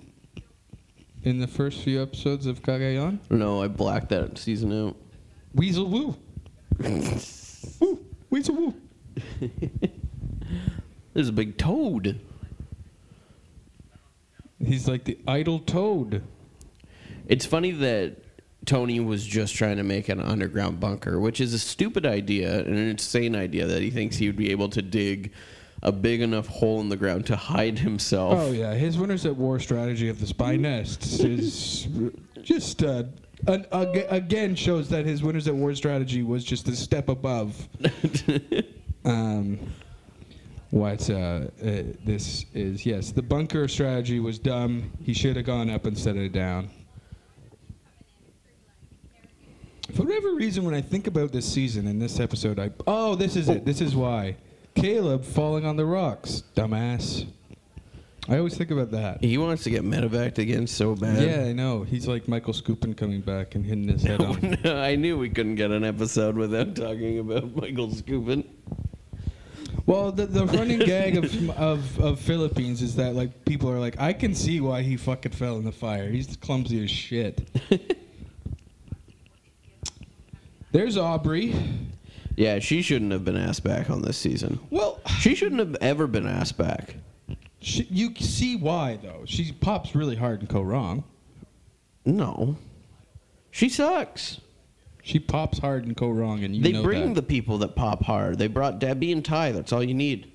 in 1.22 1.38
the 1.38 1.46
first 1.46 1.80
few 1.80 2.02
episodes 2.02 2.44
of 2.44 2.60
Cagayan? 2.60 3.20
No, 3.30 3.62
I 3.62 3.68
blacked 3.68 4.10
that 4.10 4.36
season 4.36 4.88
out. 4.88 4.96
Weasel 5.54 5.86
Woo. 5.86 6.14
Woo. 7.80 8.04
Weasel 8.28 8.54
Woo. 8.54 8.74
There's 11.14 11.30
a 11.30 11.32
big 11.32 11.56
toad. 11.56 12.20
He's 14.62 14.86
like 14.86 15.04
the 15.04 15.16
idol 15.26 15.60
toad. 15.60 16.22
It's 17.26 17.46
funny 17.46 17.70
that 17.70 18.19
Tony 18.66 19.00
was 19.00 19.24
just 19.24 19.54
trying 19.54 19.78
to 19.78 19.82
make 19.82 20.08
an 20.08 20.20
underground 20.20 20.80
bunker, 20.80 21.18
which 21.18 21.40
is 21.40 21.54
a 21.54 21.58
stupid 21.58 22.04
idea 22.04 22.58
and 22.58 22.68
an 22.68 22.88
insane 22.88 23.34
idea 23.34 23.66
that 23.66 23.80
he 23.82 23.90
thinks 23.90 24.16
he 24.16 24.26
would 24.26 24.36
be 24.36 24.50
able 24.50 24.68
to 24.68 24.82
dig 24.82 25.32
a 25.82 25.90
big 25.90 26.20
enough 26.20 26.46
hole 26.46 26.80
in 26.80 26.88
the 26.88 26.96
ground 26.96 27.26
to 27.26 27.36
hide 27.36 27.78
himself. 27.78 28.34
Oh 28.36 28.52
yeah, 28.52 28.74
his 28.74 28.98
winners 28.98 29.24
at 29.24 29.34
war 29.34 29.58
strategy 29.58 30.08
of 30.08 30.20
the 30.20 30.26
spy 30.26 30.56
nests 30.56 31.20
is 31.20 31.88
just 32.42 32.82
uh, 32.82 33.04
an, 33.46 33.66
ag- 33.72 34.06
again 34.10 34.54
shows 34.54 34.88
that 34.90 35.06
his 35.06 35.22
winners 35.22 35.48
at 35.48 35.54
war 35.54 35.74
strategy 35.74 36.22
was 36.22 36.44
just 36.44 36.68
a 36.68 36.76
step 36.76 37.08
above. 37.08 37.68
um, 39.06 39.58
what 40.70 41.08
uh, 41.10 41.14
uh, 41.14 41.48
this 42.04 42.44
is? 42.54 42.84
Yes, 42.84 43.10
the 43.10 43.22
bunker 43.22 43.66
strategy 43.66 44.20
was 44.20 44.38
dumb. 44.38 44.92
He 45.02 45.14
should 45.14 45.36
have 45.36 45.46
gone 45.46 45.70
up 45.70 45.86
instead 45.86 46.16
of 46.16 46.30
down. 46.32 46.70
For 49.90 50.04
whatever 50.04 50.34
reason, 50.34 50.64
when 50.64 50.74
I 50.74 50.80
think 50.80 51.06
about 51.06 51.32
this 51.32 51.50
season 51.50 51.86
and 51.86 52.00
this 52.00 52.20
episode, 52.20 52.58
I 52.58 52.70
oh, 52.86 53.14
this 53.14 53.36
is 53.36 53.48
it. 53.48 53.58
Oh. 53.62 53.64
This 53.64 53.80
is 53.80 53.94
why 53.94 54.36
Caleb 54.74 55.24
falling 55.24 55.64
on 55.64 55.76
the 55.76 55.84
rocks, 55.84 56.42
dumbass. 56.54 57.26
I 58.28 58.38
always 58.38 58.56
think 58.56 58.70
about 58.70 58.92
that. 58.92 59.24
He 59.24 59.38
wants 59.38 59.64
to 59.64 59.70
get 59.70 59.82
medevaced 59.82 60.38
again 60.38 60.66
so 60.66 60.94
bad. 60.94 61.22
Yeah, 61.22 61.48
I 61.48 61.52
know. 61.52 61.82
He's 61.82 62.06
like 62.06 62.28
Michael 62.28 62.52
Skupin 62.52 62.96
coming 62.96 63.22
back 63.22 63.54
and 63.54 63.64
hitting 63.64 63.88
his 63.88 64.02
head 64.02 64.20
oh, 64.22 64.26
on. 64.32 64.66
I 64.66 64.94
knew 64.94 65.18
we 65.18 65.30
couldn't 65.30 65.56
get 65.56 65.70
an 65.70 65.84
episode 65.84 66.36
without 66.36 66.76
talking 66.76 67.18
about 67.18 67.56
Michael 67.56 67.88
Skupin. 67.88 68.44
Well, 69.86 70.12
the, 70.12 70.26
the 70.26 70.46
running 70.46 70.78
gag 70.78 71.16
of, 71.16 71.50
of 71.58 72.00
of 72.00 72.20
Philippines 72.20 72.82
is 72.82 72.94
that 72.96 73.14
like 73.16 73.44
people 73.44 73.70
are 73.70 73.80
like, 73.80 73.98
I 73.98 74.12
can 74.12 74.34
see 74.34 74.60
why 74.60 74.82
he 74.82 74.96
fucking 74.96 75.32
fell 75.32 75.56
in 75.56 75.64
the 75.64 75.72
fire. 75.72 76.08
He's 76.08 76.36
clumsy 76.36 76.84
as 76.84 76.90
shit. 76.90 77.48
There's 80.72 80.96
Aubrey. 80.96 81.54
Yeah, 82.36 82.58
she 82.58 82.80
shouldn't 82.82 83.12
have 83.12 83.24
been 83.24 83.36
asked 83.36 83.64
back 83.64 83.90
on 83.90 84.02
this 84.02 84.16
season. 84.16 84.60
Well, 84.70 85.00
She 85.18 85.34
shouldn't 85.34 85.58
have 85.60 85.76
ever 85.80 86.06
been 86.06 86.26
asked 86.26 86.56
back. 86.56 86.94
she, 87.60 87.86
you 87.90 88.14
see 88.18 88.56
why 88.56 88.98
though. 89.02 89.22
She 89.26 89.52
pops 89.52 89.94
really 89.94 90.16
hard 90.16 90.40
and 90.40 90.48
Kaôh 90.48 90.64
Rōng. 90.64 91.04
No. 92.06 92.56
She 93.50 93.68
sucks. 93.68 94.40
She 95.02 95.18
pops 95.18 95.58
hard 95.58 95.84
and 95.86 95.96
Kaôh 95.96 96.14
Rōng, 96.14 96.44
and 96.44 96.54
you 96.54 96.62
they 96.62 96.80
bring 96.80 97.08
that. 97.14 97.14
the 97.20 97.22
people 97.26 97.58
that 97.58 97.74
pop 97.74 98.02
hard. 98.04 98.38
They 98.38 98.46
brought 98.46 98.78
Debbie 98.78 99.12
and 99.12 99.24
Ty. 99.24 99.52
That's 99.52 99.72
all 99.72 99.82
you 99.82 99.94
need. 99.94 100.30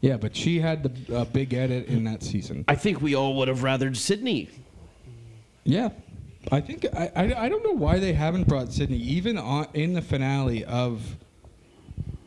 yeah, 0.00 0.16
but 0.16 0.34
she 0.34 0.58
had 0.58 0.82
the 0.82 1.18
uh, 1.20 1.24
big 1.26 1.54
edit 1.54 1.86
in 1.86 2.04
that 2.04 2.22
season. 2.22 2.64
I 2.68 2.74
think 2.74 3.00
we 3.00 3.14
all 3.14 3.36
would 3.36 3.48
have 3.48 3.60
rathered 3.60 3.96
Sydney. 3.96 4.48
Yeah, 5.64 5.90
I 6.50 6.60
think 6.60 6.86
I, 6.94 7.10
I, 7.14 7.34
I 7.44 7.48
don't 7.48 7.62
know 7.64 7.72
why 7.72 7.98
they 7.98 8.12
haven't 8.12 8.48
brought 8.48 8.72
Sydney 8.72 8.96
even 8.98 9.38
on, 9.38 9.68
in 9.74 9.92
the 9.92 10.02
finale 10.02 10.64
of 10.64 11.16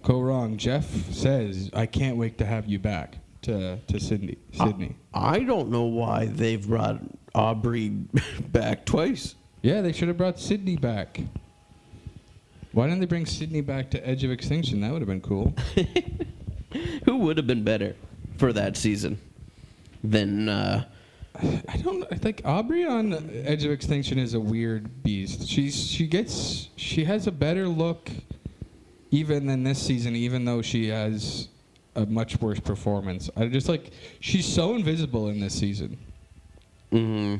Kaôh 0.03 0.21
Rōng. 0.21 0.57
Jeff 0.57 0.85
says, 1.11 1.69
"I 1.73 1.85
can't 1.85 2.17
wait 2.17 2.37
to 2.37 2.45
have 2.45 2.67
you 2.67 2.79
back 2.79 3.17
to 3.41 3.77
to 3.87 3.99
Sydney." 3.99 4.37
Sydney. 4.53 4.95
I 5.13 5.39
don't 5.39 5.69
know 5.69 5.83
why 5.83 6.27
they've 6.27 6.65
brought 6.65 7.01
Aubrey 7.33 7.89
back 8.51 8.85
twice. 8.85 9.35
yeah, 9.61 9.81
they 9.81 9.91
should 9.91 10.07
have 10.07 10.17
brought 10.17 10.39
Sydney 10.39 10.77
back. 10.77 11.19
Why 12.71 12.87
didn't 12.87 12.99
they 12.99 13.05
bring 13.05 13.25
Sydney 13.25 13.61
back 13.61 13.89
to 13.91 14.07
Edge 14.07 14.23
of 14.23 14.31
Extinction? 14.31 14.81
That 14.81 14.91
would 14.91 15.01
have 15.01 15.07
been 15.07 15.21
cool. 15.21 15.53
Who 17.05 17.17
would 17.17 17.37
have 17.37 17.47
been 17.47 17.63
better 17.63 17.95
for 18.37 18.51
that 18.51 18.75
season 18.75 19.17
than 20.03 20.49
uh, 20.49 20.83
I 21.69 21.77
don't. 21.77 22.03
I 22.11 22.15
think 22.15 22.41
Aubrey 22.45 22.85
on 22.85 23.13
Edge 23.45 23.63
of 23.65 23.71
Extinction 23.71 24.17
is 24.19 24.33
a 24.33 24.39
weird 24.39 25.03
beast. 25.03 25.47
She's 25.47 25.75
she 25.87 26.07
gets 26.07 26.69
she 26.75 27.03
has 27.05 27.27
a 27.27 27.31
better 27.31 27.67
look 27.67 28.09
even 29.11 29.45
than 29.47 29.63
this 29.63 29.81
season, 29.81 30.15
even 30.15 30.45
though 30.45 30.61
she 30.61 30.87
has 30.89 31.47
a 31.95 32.05
much 32.05 32.39
worse 32.41 32.59
performance. 32.59 33.29
I 33.37 33.47
just 33.47 33.69
like 33.69 33.91
she's 34.19 34.45
so 34.45 34.75
invisible 34.75 35.29
in 35.29 35.39
this 35.39 35.53
season. 35.57 35.97
mm, 36.91 37.39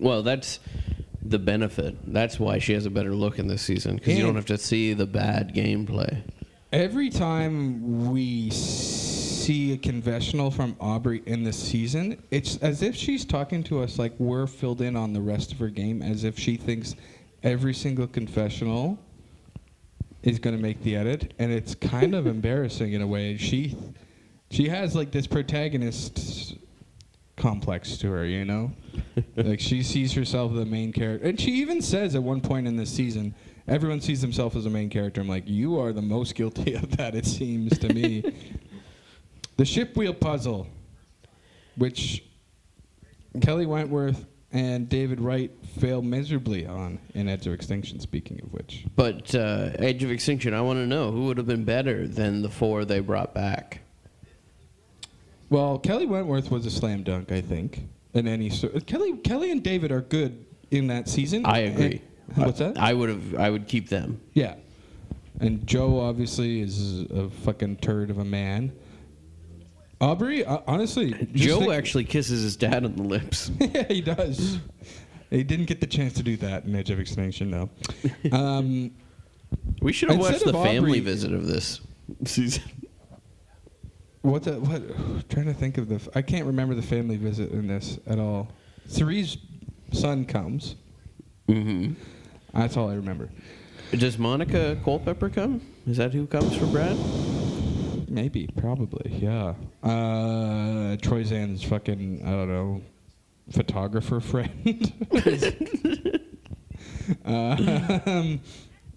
Well, 0.00 0.22
that's 0.22 0.60
the 1.22 1.38
benefit. 1.38 1.96
That's 2.12 2.38
why 2.38 2.58
she 2.58 2.72
has 2.74 2.86
a 2.86 2.90
better 2.90 3.14
look 3.14 3.38
in 3.38 3.46
this 3.48 3.62
season 3.62 3.96
because 3.96 4.16
you 4.16 4.22
don't 4.22 4.36
have 4.36 4.46
to 4.46 4.58
see 4.58 4.92
the 4.92 5.06
bad 5.06 5.54
gameplay. 5.54 6.22
Every 6.72 7.10
time 7.10 8.10
we 8.10 8.50
see 8.50 9.21
a 9.50 9.76
confessional 9.76 10.50
from 10.50 10.76
Aubrey 10.80 11.22
in 11.26 11.42
this 11.42 11.56
season, 11.56 12.22
it's 12.30 12.56
as 12.58 12.82
if 12.82 12.94
she's 12.94 13.24
talking 13.24 13.62
to 13.64 13.80
us 13.80 13.98
like 13.98 14.12
we're 14.18 14.46
filled 14.46 14.80
in 14.80 14.96
on 14.96 15.12
the 15.12 15.20
rest 15.20 15.52
of 15.52 15.58
her 15.58 15.68
game, 15.68 16.02
as 16.02 16.24
if 16.24 16.38
she 16.38 16.56
thinks 16.56 16.94
every 17.42 17.74
single 17.74 18.06
confessional 18.06 18.98
is 20.22 20.38
going 20.38 20.56
to 20.56 20.62
make 20.62 20.82
the 20.82 20.96
edit, 20.96 21.34
and 21.38 21.50
it's 21.50 21.74
kind 21.74 22.14
of 22.14 22.26
embarrassing 22.28 22.92
in 22.92 23.02
a 23.02 23.06
way. 23.06 23.36
She 23.36 23.76
she 24.50 24.68
has 24.68 24.94
like 24.94 25.10
this 25.10 25.26
protagonist 25.26 26.56
complex 27.36 27.96
to 27.98 28.10
her, 28.10 28.24
you 28.24 28.44
know? 28.44 28.72
like 29.36 29.60
she 29.60 29.82
sees 29.82 30.12
herself 30.12 30.52
as 30.52 30.58
the 30.58 30.66
main 30.66 30.92
character. 30.92 31.26
And 31.26 31.40
she 31.40 31.52
even 31.52 31.82
says 31.82 32.14
at 32.14 32.22
one 32.22 32.40
point 32.40 32.66
in 32.66 32.76
this 32.76 32.90
season, 32.90 33.34
everyone 33.66 34.00
sees 34.00 34.20
themselves 34.20 34.56
as 34.56 34.66
a 34.66 34.70
main 34.70 34.90
character. 34.90 35.20
I'm 35.20 35.28
like, 35.28 35.48
you 35.48 35.78
are 35.80 35.92
the 35.92 36.02
most 36.02 36.34
guilty 36.34 36.74
of 36.82 36.96
that, 36.96 37.14
it 37.14 37.26
seems 37.26 37.78
to 37.78 37.92
me. 37.92 38.22
The 39.62 39.66
ship 39.66 39.96
wheel 39.96 40.12
puzzle, 40.12 40.66
which 41.76 42.24
Kelly 43.40 43.64
Wentworth 43.64 44.26
and 44.50 44.88
David 44.88 45.20
Wright 45.20 45.52
failed 45.78 46.04
miserably 46.04 46.66
on 46.66 46.98
in 47.14 47.28
Edge 47.28 47.46
of 47.46 47.52
Extinction, 47.52 48.00
speaking 48.00 48.40
of 48.42 48.52
which. 48.52 48.84
But 48.96 49.32
uh, 49.36 49.70
Edge 49.76 50.02
of 50.02 50.10
Extinction, 50.10 50.52
I 50.52 50.62
want 50.62 50.78
to 50.78 50.86
know 50.88 51.12
who 51.12 51.26
would 51.26 51.36
have 51.36 51.46
been 51.46 51.62
better 51.64 52.08
than 52.08 52.42
the 52.42 52.48
four 52.48 52.84
they 52.84 52.98
brought 52.98 53.34
back. 53.34 53.82
Well, 55.48 55.78
Kelly 55.78 56.06
Wentworth 56.06 56.50
was 56.50 56.66
a 56.66 56.70
slam 56.72 57.04
dunk, 57.04 57.30
I 57.30 57.40
think. 57.40 57.86
In 58.14 58.26
any 58.26 58.50
so- 58.50 58.80
Kelly 58.80 59.16
Kelly 59.18 59.52
and 59.52 59.62
David 59.62 59.92
are 59.92 60.00
good 60.00 60.44
in 60.72 60.88
that 60.88 61.08
season. 61.08 61.46
I 61.46 61.58
agree. 61.60 62.02
And- 62.34 62.46
what's 62.46 62.58
that? 62.58 62.78
I 62.78 62.94
would 62.94 63.10
have. 63.10 63.36
I 63.36 63.48
would 63.48 63.68
keep 63.68 63.90
them. 63.90 64.22
Yeah. 64.34 64.56
And 65.38 65.64
Joe 65.68 66.00
obviously 66.00 66.60
is 66.62 67.02
a 67.02 67.30
fucking 67.44 67.76
turd 67.76 68.10
of 68.10 68.18
a 68.18 68.24
man. 68.24 68.72
Aubry, 70.02 70.46
uh, 70.46 70.60
honestly, 70.66 71.12
Joe 71.32 71.60
think- 71.60 71.72
actually 71.72 72.04
kisses 72.04 72.42
his 72.42 72.56
dad 72.56 72.84
on 72.84 72.96
the 72.96 73.02
lips. 73.04 73.50
yeah, 73.60 73.84
he 73.88 74.00
does. 74.00 74.58
He 75.30 75.44
didn't 75.44 75.66
get 75.66 75.80
the 75.80 75.86
chance 75.86 76.12
to 76.14 76.22
do 76.22 76.36
that 76.38 76.64
in 76.64 76.74
Edge 76.74 76.90
of 76.90 76.98
Extinction, 77.00 77.50
though. 77.50 77.70
Um, 78.36 78.90
We 79.80 79.92
should 79.92 80.10
have 80.10 80.18
Instead 80.18 80.32
watched 80.32 80.44
the 80.44 80.58
of 80.58 80.64
family 80.64 81.00
Aubry- 81.00 81.04
visit 81.04 81.32
of 81.32 81.46
this 81.46 81.80
season. 82.24 82.64
what 84.22 84.42
the 84.42 84.58
what? 84.60 85.28
trying 85.30 85.46
to 85.46 85.54
think 85.54 85.78
of 85.78 85.88
the. 85.88 85.94
f- 85.96 86.08
I 86.14 86.22
can't 86.22 86.46
remember 86.46 86.74
the 86.74 86.82
family 86.82 87.16
visit 87.16 87.50
in 87.52 87.66
this 87.68 87.98
at 88.06 88.18
all. 88.18 88.48
Cirie's 88.88 89.36
son 89.92 90.24
comes. 90.24 90.74
Mm-hmm. 91.48 91.92
That's 92.54 92.76
all 92.76 92.88
I 92.90 92.94
remember. 92.94 93.28
Does 93.92 94.18
Monica 94.18 94.76
Culpepper 94.84 95.28
come? 95.28 95.60
Is 95.86 95.96
that 95.98 96.12
who 96.12 96.26
comes 96.26 96.56
for 96.56 96.66
Brad? 96.66 96.96
Maybe, 98.12 98.46
probably, 98.58 99.10
yeah. 99.10 99.54
Uh, 99.82 100.96
Troyzan's 100.98 101.62
fucking, 101.64 102.20
I 102.22 102.30
don't 102.30 102.48
know, 102.48 102.82
photographer 103.50 104.20
friend. 104.20 104.92
um, 107.24 108.38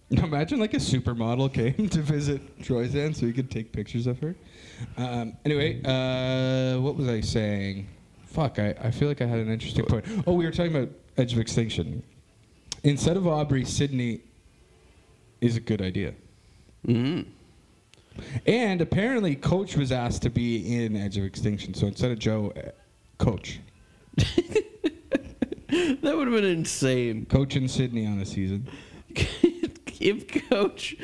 imagine 0.10 0.60
like 0.60 0.74
a 0.74 0.80
supermodel 0.80 1.54
came 1.54 1.88
to 1.88 2.02
visit 2.02 2.62
Troy 2.62 2.90
Zan 2.90 3.14
so 3.14 3.26
he 3.26 3.32
could 3.32 3.50
take 3.50 3.72
pictures 3.72 4.06
of 4.06 4.20
her. 4.20 4.36
Um, 4.98 5.38
anyway, 5.46 5.82
uh, 5.86 6.82
what 6.82 6.98
was 6.98 7.08
I 7.08 7.22
saying? 7.22 7.88
Fuck, 8.26 8.60
I, 8.60 8.76
I 8.82 8.92
feel 8.92 9.08
like 9.08 9.22
I 9.22 9.28
had 9.28 9.40
an 9.40 9.50
interesting 9.50 9.86
point. 9.86 10.04
Oh, 10.28 10.34
we 10.34 10.44
were 10.44 10.52
talking 10.52 10.76
about 10.76 10.90
Edge 11.16 11.32
of 11.32 11.40
Extinction. 11.40 12.04
Instead 12.84 13.16
of 13.16 13.24
Aubry, 13.24 13.66
Sydney 13.66 14.20
is 15.40 15.56
a 15.56 15.62
good 15.62 15.82
idea. 15.82 16.14
hmm 16.86 17.22
And 18.46 18.82
apparently, 18.82 19.36
Coach 19.36 19.76
was 19.76 19.92
asked 19.92 20.22
to 20.24 20.30
be 20.30 20.84
in 20.84 20.96
Edge 20.96 21.18
of 21.18 21.24
Extinction. 21.26 21.74
So 21.74 21.88
instead 21.88 22.12
of 22.12 22.20
Joe, 22.20 22.54
uh, 22.56 22.70
Coach. 23.18 23.60
That 25.68 26.16
would 26.16 26.28
have 26.28 26.36
been 26.36 26.46
insane. 26.46 27.26
Coach 27.26 27.56
and 27.56 27.70
Sydney 27.70 28.06
on 28.06 28.20
a 28.20 28.26
season. 28.26 28.68
if 30.00 30.48
Coach, 30.50 30.96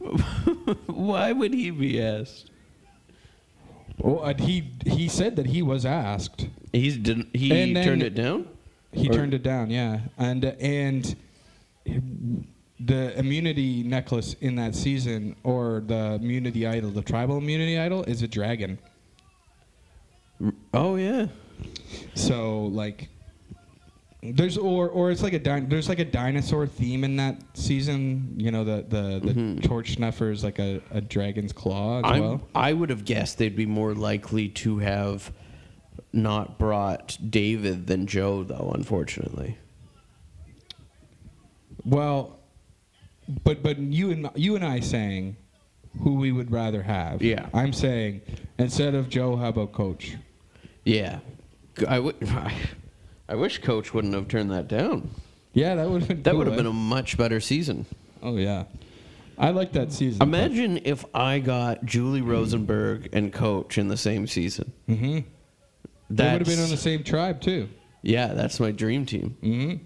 why 0.86 1.32
would 1.32 1.52
he 1.52 1.70
be 1.70 2.02
asked? 2.02 2.50
Oh, 4.02 4.20
and 4.20 4.40
he 4.40 4.72
he 4.86 5.08
said 5.08 5.36
that 5.36 5.46
he 5.46 5.62
was 5.62 5.84
asked. 5.84 6.48
He's 6.72 6.96
didn't 6.96 7.36
he 7.36 7.74
turned 7.74 8.02
it 8.02 8.14
down? 8.14 8.48
He 8.92 9.08
Or- 9.08 9.12
turned 9.12 9.34
it 9.34 9.42
down, 9.42 9.70
yeah. 9.70 10.00
And 10.18 10.44
uh, 10.44 10.52
and 10.60 11.14
the 12.80 13.18
immunity 13.18 13.82
necklace 13.82 14.34
in 14.40 14.56
that 14.56 14.74
season, 14.74 15.34
or 15.44 15.82
the 15.86 16.18
immunity 16.20 16.66
idol, 16.66 16.90
the 16.90 17.02
tribal 17.02 17.38
immunity 17.38 17.78
idol, 17.78 18.02
is 18.04 18.22
a 18.22 18.28
dragon. 18.28 18.78
Oh 20.74 20.96
yeah. 20.96 21.28
So 22.14 22.64
like, 22.66 23.08
there's 24.22 24.58
or 24.58 24.88
or 24.90 25.10
it's 25.10 25.22
like 25.22 25.32
a 25.32 25.38
din- 25.38 25.68
there's 25.70 25.88
like 25.88 26.00
a 26.00 26.04
dinosaur 26.04 26.66
theme 26.66 27.04
in 27.04 27.16
that 27.16 27.40
season. 27.54 28.34
You 28.36 28.50
know 28.50 28.64
the 28.64 28.84
the 28.88 29.20
the 29.26 29.32
Mhm. 29.34 29.62
torch 29.62 29.94
snuffer 29.94 30.30
is 30.30 30.44
like 30.44 30.58
a, 30.58 30.82
a 30.90 31.00
dragon's 31.00 31.52
claw 31.54 32.00
as 32.00 32.04
I'm, 32.04 32.20
well. 32.20 32.40
I 32.54 32.74
would 32.74 32.90
have 32.90 33.04
guessed 33.06 33.38
they'd 33.38 33.56
be 33.56 33.64
more 33.66 33.94
likely 33.94 34.48
to 34.50 34.78
have 34.78 35.32
not 36.12 36.58
brought 36.58 37.16
David 37.30 37.86
than 37.86 38.06
Joe, 38.06 38.42
though. 38.42 38.72
Unfortunately, 38.74 39.56
Well, 41.84 42.38
but 43.44 43.62
but 43.62 43.78
you 43.78 44.10
and 44.10 44.30
you 44.34 44.56
and 44.56 44.64
I 44.64 44.80
saying 44.80 45.36
who 46.02 46.14
we 46.14 46.32
would 46.32 46.50
rather 46.50 46.82
have. 46.82 47.22
Yeah. 47.22 47.48
I'm 47.54 47.72
saying 47.72 48.20
instead 48.58 48.94
of 48.94 49.08
Joe, 49.08 49.36
how 49.36 49.48
about 49.48 49.72
Coach? 49.72 50.16
yeah. 50.84 51.20
I 51.86 51.98
would. 51.98 52.16
I 53.28 53.34
wish 53.34 53.58
Coach 53.58 53.92
wouldn't 53.92 54.14
have 54.14 54.28
turned 54.28 54.50
that 54.52 54.66
down. 54.68 55.10
Yeah, 55.52 55.74
that 55.74 55.88
would 55.90 56.02
have 56.02 56.08
been 56.08 56.22
That 56.22 56.30
cool, 56.30 56.38
would 56.38 56.46
have 56.46 56.54
eh? 56.54 56.58
been 56.58 56.66
a 56.66 56.72
much 56.72 57.18
better 57.18 57.40
season. 57.40 57.84
Oh 58.22 58.36
yeah, 58.36 58.64
I 59.36 59.50
like 59.50 59.72
that 59.72 59.92
season. 59.92 60.22
Imagine 60.22 60.80
if 60.84 61.04
I 61.14 61.38
got 61.38 61.84
Julie 61.84 62.22
Rosenberg 62.22 63.10
and 63.12 63.32
Coach 63.32 63.76
in 63.78 63.88
the 63.88 63.96
same 63.96 64.26
season. 64.26 64.72
Mm-hmm. 64.88 65.18
They 66.08 66.32
would 66.32 66.40
have 66.40 66.46
been 66.46 66.60
on 66.60 66.70
the 66.70 66.76
same 66.76 67.02
tribe 67.02 67.40
too. 67.42 67.68
Yeah, 68.02 68.28
that's 68.28 68.58
my 68.60 68.70
dream 68.70 69.04
team. 69.04 69.36
Mm-hmm. 69.42 69.84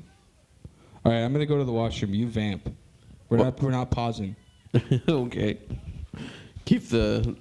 All 1.05 1.13
right, 1.13 1.21
I'm 1.23 1.33
gonna 1.33 1.47
go 1.47 1.59
to 1.59 1.65
the 1.65 1.73
washroom. 1.73 2.15
You 2.15 2.27
vamp. 2.29 2.73
We're 3.31 3.39
not 3.39 3.63
we're 3.63 3.71
not 3.71 3.91
pausing. 3.93 4.35
okay. 5.09 5.59
Keep 6.65 6.89
the 6.89 7.37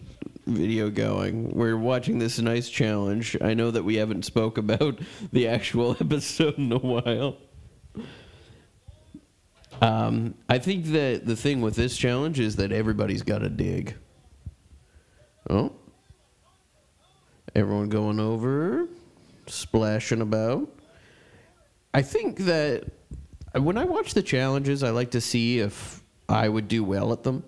video 0.46 0.90
going. 0.90 1.50
We're 1.50 1.78
watching 1.78 2.20
this 2.20 2.40
nice 2.40 2.70
challenge. 2.70 3.36
I 3.42 3.56
know 3.56 3.72
that 3.72 3.84
we 3.84 3.96
haven't 3.96 4.24
spoke 4.24 4.58
about 4.60 5.00
the 5.34 5.48
actual 5.48 5.98
episode 6.00 6.58
in 6.60 6.72
a 6.72 6.78
while. 6.78 7.38
Um, 9.82 10.36
I 10.48 10.60
think 10.60 10.86
that 10.88 11.26
the 11.26 11.36
thing 11.36 11.62
with 11.62 11.76
this 11.76 11.98
challenge 11.98 12.40
is 12.40 12.58
that 12.58 12.72
everybody's 12.72 13.24
got 13.24 13.40
to 13.40 13.50
dig. 13.50 13.96
Oh. 15.50 15.74
Everyone 17.56 17.90
going 17.90 18.20
over, 18.20 18.88
splashing 19.48 20.22
about. 20.22 20.70
I 21.94 22.04
think 22.04 22.40
that 22.40 22.84
when 23.54 23.78
I 23.78 23.86
watch 23.86 24.14
the 24.14 24.24
challenges, 24.24 24.84
I 24.84 24.92
like 24.92 25.12
to 25.12 25.22
see 25.22 25.60
if 25.60 26.04
I 26.28 26.48
would 26.48 26.68
do 26.68 26.84
well 26.84 27.12
at 27.14 27.24
them. 27.24 27.44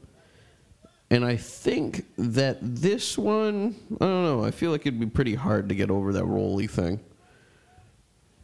And 1.09 1.25
I 1.25 1.35
think 1.35 2.05
that 2.17 2.57
this 2.61 3.17
one, 3.17 3.75
I 3.99 4.05
don't 4.05 4.23
know, 4.23 4.45
I 4.45 4.51
feel 4.51 4.71
like 4.71 4.81
it'd 4.81 4.99
be 4.99 5.05
pretty 5.05 5.35
hard 5.35 5.69
to 5.69 5.75
get 5.75 5.91
over 5.91 6.13
that 6.13 6.25
rolly 6.25 6.67
thing. 6.67 7.01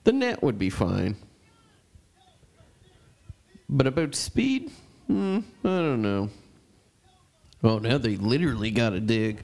The 0.03 0.11
net 0.11 0.43
would 0.43 0.59
be 0.59 0.69
fine. 0.69 1.15
But 3.69 3.87
about 3.87 4.15
speed, 4.15 4.71
hmm, 5.07 5.39
I 5.63 5.67
don't 5.67 6.01
know. 6.01 6.29
Oh, 7.63 7.79
now 7.79 7.97
they 7.97 8.17
literally 8.17 8.71
got 8.71 8.91
to 8.91 8.99
dig. 8.99 9.43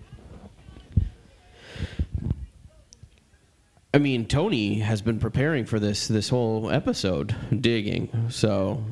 I 3.93 3.99
mean, 3.99 4.25
Tony 4.25 4.79
has 4.79 5.01
been 5.01 5.19
preparing 5.19 5.65
for 5.65 5.79
this 5.79 6.07
this 6.07 6.29
whole 6.29 6.71
episode, 6.71 7.35
digging. 7.61 8.09
So 8.29 8.83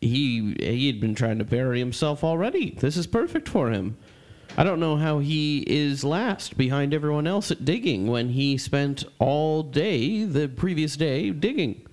he 0.00 0.54
he 0.60 0.86
had 0.88 1.00
been 1.00 1.14
trying 1.14 1.38
to 1.38 1.44
bury 1.44 1.78
himself 1.78 2.22
already. 2.22 2.72
This 2.78 2.96
is 2.96 3.06
perfect 3.06 3.48
for 3.48 3.70
him. 3.70 3.96
I 4.56 4.64
don't 4.64 4.80
know 4.80 4.96
how 4.96 5.20
he 5.20 5.64
is 5.66 6.04
last 6.04 6.58
behind 6.58 6.92
everyone 6.92 7.26
else 7.26 7.50
at 7.50 7.64
digging 7.64 8.08
when 8.08 8.28
he 8.28 8.58
spent 8.58 9.04
all 9.18 9.62
day 9.62 10.24
the 10.24 10.48
previous 10.48 10.96
day 10.96 11.30
digging. 11.30 11.86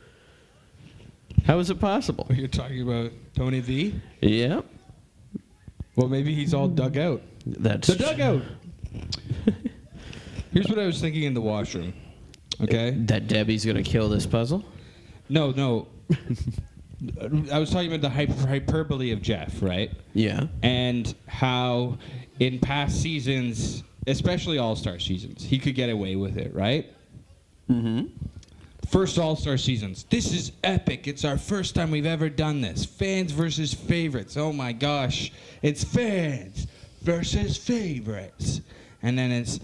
How 1.45 1.59
is 1.59 1.69
it 1.69 1.79
possible? 1.79 2.27
You're 2.29 2.49
talking 2.49 2.81
about 2.81 3.11
Tony 3.33 3.61
V. 3.61 3.95
Yeah, 4.19 4.61
Well, 5.95 6.09
maybe 6.09 6.35
he's 6.35 6.53
all 6.53 6.67
dug 6.67 6.97
out. 6.97 7.21
that's 7.45 7.87
The 7.87 7.95
dugout. 7.95 8.43
Here's 10.51 10.67
what 10.67 10.79
I 10.79 10.85
was 10.85 10.99
thinking 10.99 11.23
in 11.23 11.33
the 11.33 11.41
washroom. 11.41 11.93
Okay. 12.61 12.91
That 12.91 13.27
Debbie's 13.27 13.65
gonna 13.65 13.83
kill 13.83 14.09
this 14.09 14.25
puzzle. 14.25 14.63
No, 15.29 15.51
no. 15.51 15.87
I 17.51 17.59
was 17.59 17.69
talking 17.71 17.87
about 17.87 18.01
the 18.01 18.09
hyper- 18.09 18.47
hyperbole 18.47 19.11
of 19.11 19.21
Jeff, 19.21 19.61
right? 19.61 19.91
Yeah. 20.13 20.47
and 20.63 21.13
how 21.27 21.97
in 22.39 22.59
past 22.59 23.01
seasons, 23.01 23.83
especially 24.07 24.57
All 24.57 24.75
Star 24.75 24.99
seasons, 24.99 25.43
he 25.43 25.59
could 25.59 25.75
get 25.75 25.89
away 25.89 26.15
with 26.17 26.37
it, 26.37 26.53
right? 26.53 26.91
Mm-hmm. 27.69 28.07
First 28.89 29.17
All 29.17 29.35
Star 29.35 29.57
seasons. 29.57 30.05
This 30.09 30.33
is 30.33 30.51
epic. 30.63 31.07
It's 31.07 31.23
our 31.23 31.37
first 31.37 31.75
time 31.75 31.91
we've 31.91 32.05
ever 32.05 32.27
done 32.27 32.59
this. 32.59 32.83
Fans 32.85 33.31
versus 33.31 33.73
favorites. 33.73 34.35
Oh 34.35 34.51
my 34.51 34.73
gosh. 34.73 35.31
It's 35.61 35.83
fans 35.83 36.67
versus 37.01 37.55
favorites. 37.55 38.61
And 39.03 39.17
then 39.17 39.31
it's 39.31 39.59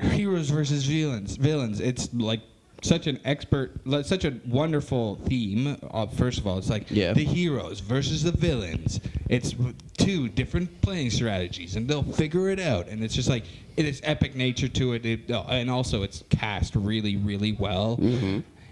heroes 0.00 0.50
versus 0.50 0.84
villains. 0.84 1.36
Villains. 1.36 1.80
It's 1.80 2.12
like 2.14 2.40
such 2.82 3.06
an 3.06 3.18
expert, 3.24 3.72
like, 3.86 4.04
such 4.04 4.24
a 4.24 4.34
wonderful 4.46 5.16
theme. 5.26 5.76
Uh, 5.90 6.06
first 6.06 6.38
of 6.38 6.46
all, 6.46 6.58
it's 6.58 6.68
like 6.68 6.90
Yeah. 6.90 7.12
the 7.14 7.24
heroes 7.24 7.80
versus 7.80 8.22
the 8.22 8.32
villains. 8.32 9.00
It's 9.28 9.54
two 9.96 10.28
different 10.28 10.82
playing 10.82 11.10
strategies, 11.10 11.76
and 11.76 11.88
they'll 11.88 12.02
figure 12.02 12.50
it 12.50 12.60
out. 12.60 12.88
And 12.88 13.02
it's 13.02 13.14
just 13.14 13.28
like 13.28 13.44
it 13.76 13.86
is 13.86 14.00
epic 14.04 14.34
nature 14.36 14.68
to 14.68 14.92
it, 14.92 15.06
it 15.06 15.30
oh, 15.30 15.44
and 15.48 15.70
also 15.70 16.02
it's 16.02 16.22
cast 16.30 16.76
really, 16.76 17.16
really 17.16 17.52
well. 17.52 17.96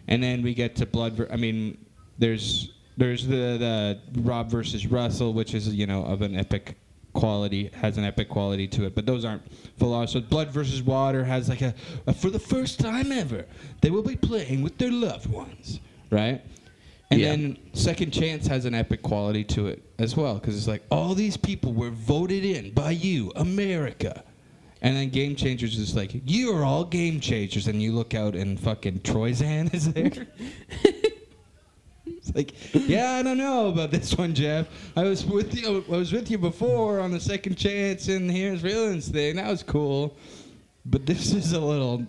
And 0.06 0.22
then 0.22 0.42
we 0.42 0.52
get 0.54 0.76
to 0.76 0.86
blood. 0.86 1.14
Ver- 1.14 1.28
I 1.32 1.36
mean, 1.36 1.78
there's 2.18 2.70
there's 2.98 3.26
the 3.26 3.98
the 4.14 4.20
Rob 4.20 4.50
versus 4.50 4.86
Russell, 4.86 5.32
which 5.32 5.54
is 5.54 5.74
you 5.74 5.86
know 5.86 6.04
of 6.04 6.20
an 6.22 6.36
epic 6.36 6.76
quality 7.14 7.70
has 7.80 7.96
an 7.96 8.04
epic 8.04 8.28
quality 8.28 8.68
to 8.68 8.84
it. 8.84 8.94
But 8.94 9.06
those 9.06 9.24
aren't 9.24 9.42
full 9.78 9.94
on 9.94 10.06
so 10.08 10.20
blood 10.20 10.50
versus 10.50 10.82
water 10.82 11.24
has 11.24 11.48
like 11.48 11.62
a, 11.62 11.74
a 12.06 12.12
for 12.12 12.28
the 12.28 12.38
first 12.38 12.78
time 12.78 13.10
ever 13.10 13.46
they 13.80 13.90
will 13.90 14.02
be 14.02 14.16
playing 14.16 14.62
with 14.62 14.76
their 14.78 14.92
loved 14.92 15.26
ones 15.26 15.80
right? 16.10 16.42
And 17.10 17.20
Yeah. 17.20 17.30
then 17.30 17.56
second 17.72 18.12
chance 18.12 18.46
has 18.46 18.64
an 18.66 18.74
epic 18.74 19.02
quality 19.02 19.44
to 19.44 19.66
it 19.68 19.82
as 19.98 20.16
well 20.16 20.34
because 20.34 20.56
it's 20.56 20.68
like 20.68 20.82
all 20.90 21.14
these 21.14 21.36
people 21.36 21.72
were 21.72 21.90
voted 21.90 22.44
in 22.44 22.70
by 22.72 22.90
you 22.92 23.32
america. 23.36 24.22
And 24.82 24.94
then 24.96 25.08
game 25.08 25.34
changers 25.34 25.78
is 25.78 25.96
like 25.96 26.10
you 26.26 26.54
are 26.54 26.62
all 26.62 26.84
game 26.84 27.18
changers. 27.18 27.68
And 27.68 27.80
you 27.82 27.92
look 27.92 28.12
out 28.14 28.34
and 28.36 28.60
fucking 28.60 28.98
troyzan 29.00 29.72
is 29.72 29.90
there 29.94 30.10
It's 32.06 32.34
like, 32.34 32.54
yeah, 32.74 33.12
I 33.14 33.22
don't 33.22 33.38
know 33.38 33.68
about 33.68 33.90
this 33.90 34.16
one, 34.16 34.34
Jeff. 34.34 34.66
I 34.96 35.04
was 35.04 35.24
with 35.24 35.54
you. 35.54 35.84
I 35.88 35.96
was 35.96 36.12
with 36.12 36.30
you 36.30 36.38
before 36.38 37.00
on 37.00 37.10
the 37.10 37.20
second 37.20 37.56
chance 37.56 38.08
and 38.08 38.30
here's 38.30 38.60
villains 38.60 39.08
thing. 39.08 39.36
That 39.36 39.48
was 39.48 39.62
cool, 39.62 40.16
but 40.86 41.06
this 41.06 41.32
is 41.32 41.52
a 41.52 41.60
little 41.60 42.04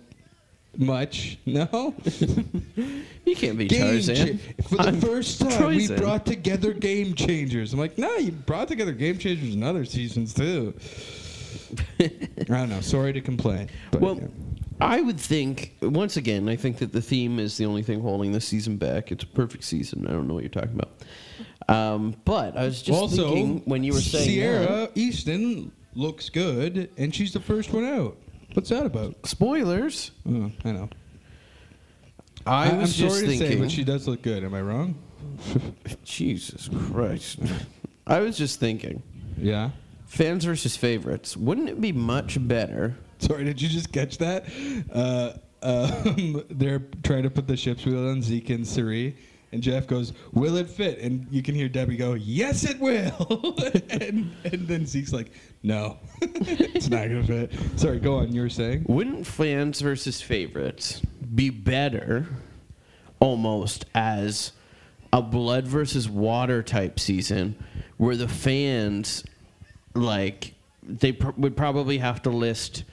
much. 0.77 1.37
No, 1.45 1.95
You 3.25 3.35
can't 3.35 3.57
be 3.57 3.67
game 3.67 3.81
Tarzan. 4.01 4.39
cha- 4.39 4.63
for 4.63 4.75
the 4.77 4.87
I'm 4.89 5.01
1st 5.01 5.49
time 5.57 5.67
we 5.67 5.87
brought 5.87 6.25
together 6.25 6.73
game 6.73 7.13
changers. 7.15 7.71
I'm 7.73 7.79
like, 7.79 7.97
no, 7.97 8.15
you 8.17 8.31
brought 8.31 8.67
together 8.67 8.91
game 8.91 9.17
changers 9.17 9.55
in 9.55 9.63
other 9.63 9.85
seasons 9.85 10.33
too. 10.33 10.73
I 11.99 12.09
don't 12.47 12.69
know. 12.69 12.81
Sorry 12.81 13.13
to 13.13 13.21
complain. 13.21 13.69
But, 13.91 14.01
Well, 14.01 14.15
yeah. 14.17 14.27
I 14.82 14.99
would 15.01 15.19
think 15.19 15.76
once 15.82 16.17
again, 16.17 16.49
I 16.49 16.55
think 16.55 16.78
that 16.80 16.91
the 16.91 17.01
theme 17.01 17.39
is 17.39 17.57
the 17.57 17.65
only 17.65 17.82
thing 17.84 18.01
holding 18.01 18.32
this 18.32 18.45
season 18.45 18.78
back. 18.78 19.11
It's 19.11 19.23
a 19.23 19.28
perfect 19.28 19.63
season. 19.63 20.05
I 20.07 20.11
don't 20.11 20.28
know 20.28 20.34
what 20.34 20.43
you're 20.43 20.49
talking 20.49 20.73
about. 20.73 20.91
Um, 21.67 22.15
but 22.26 22.57
I 22.57 22.65
was 22.65 22.82
just 22.82 22.99
also 22.99 23.30
thinking 23.34 23.61
when 23.65 23.84
you 23.84 23.93
were 23.93 24.01
saying 24.01 24.26
Sierra 24.26 24.65
that- 24.65 24.95
Eastin 24.95 25.71
looks 25.95 26.30
good, 26.30 26.89
and 26.97 27.15
she's 27.15 27.32
the 27.34 27.39
first 27.39 27.71
one 27.71 27.86
out. 27.86 28.17
What's 28.53 28.69
that 28.69 28.86
about? 28.86 29.26
spoilers. 29.26 30.11
Oh, 30.28 30.51
I 30.63 30.71
know. 30.71 30.89
I, 32.45 32.67
am 32.69 32.82
was 32.82 32.95
sorry 32.95 33.09
just 33.09 33.19
to 33.21 33.28
thinking. 33.28 33.47
say, 33.47 33.55
but 33.55 33.71
she 33.71 33.84
does 33.84 34.07
look 34.07 34.21
good. 34.21 34.43
Am 34.43 34.53
I 34.53 34.61
wrong? 34.61 34.95
Jesus 36.03 36.69
Christ. 36.91 37.39
I 38.07 38.19
was 38.19 38.38
just 38.38 38.59
thinking. 38.59 39.01
Yeah. 39.38 39.71
Fans 40.05 40.45
versus 40.45 40.78
favorites. 40.78 41.36
Wouldn't 41.36 41.69
it 41.69 41.82
be 41.82 41.91
much 41.91 42.38
better? 42.47 42.95
Sorry, 43.26 43.43
did 43.43 43.59
you 43.59 43.69
just 43.69 43.91
catch 43.91 44.19
that? 44.19 44.45
Uh, 44.93 45.34
um, 45.63 46.43
they're 46.49 46.84
trying 47.03 47.23
to 47.23 47.32
put 47.32 47.47
the 47.47 47.57
ship's 47.57 47.84
wheel 47.84 48.07
on 48.07 48.21
Zeke 48.21 48.51
and 48.51 48.67
Cirie, 48.67 49.17
and 49.51 49.63
Jeff 49.63 49.88
goes, 49.88 50.13
"Will 50.34 50.57
it 50.57 50.69
fit?" 50.69 50.99
And 50.99 51.26
you 51.32 51.41
can 51.41 51.55
hear 51.55 51.67
Debbie 51.67 51.97
go, 51.97 52.13
"Yes, 52.13 52.63
it 52.63 52.80
will." 52.80 53.55
and, 53.89 54.32
and 54.43 54.67
then 54.67 54.86
Zeke's 54.86 55.11
like, 55.11 55.32
"No, 55.63 55.97
it's 56.21 56.89
not 56.89 57.07
gonna 57.07 57.23
fit." 57.23 57.51
Sorry, 57.78 57.99
go 57.99 58.17
on. 58.17 58.32
You 58.32 58.41
were 58.41 58.49
saying? 58.49 58.86
Wouldn't 58.88 59.26
fans 59.26 59.82
versus 59.82 60.21
favorites 60.21 61.01
be 61.34 61.49
better 61.49 62.28
almost 63.19 63.86
as 63.95 64.51
a 65.11 65.21
blood 65.21 65.67
versus 65.67 66.07
water 66.07 66.61
type 66.61 66.99
season 66.99 67.55
where 67.97 68.15
the 68.15 68.28
fans 68.28 69.23
like 69.95 70.53
they 70.84 71.13
pr- 71.13 71.32
would 71.38 71.57
probably 71.57 71.97
have 71.97 72.21
to 72.21 72.30
list 72.30 72.84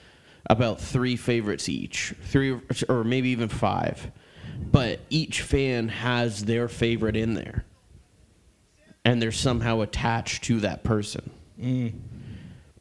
about 0.47 0.79
three 0.81 1.15
favorites 1.15 1.69
each, 1.69 2.13
three 2.23 2.59
or 2.89 3.03
maybe 3.03 3.29
even 3.29 3.49
five. 3.49 4.11
But 4.71 4.99
each 5.09 5.41
fan 5.41 5.87
has 5.89 6.45
their 6.45 6.67
favorite 6.67 7.15
in 7.15 7.33
there. 7.33 7.65
And 9.05 9.21
they're 9.21 9.31
somehow 9.31 9.81
attached 9.81 10.43
to 10.45 10.59
that 10.61 10.83
person. 10.83 11.29
Mm. 11.59 11.93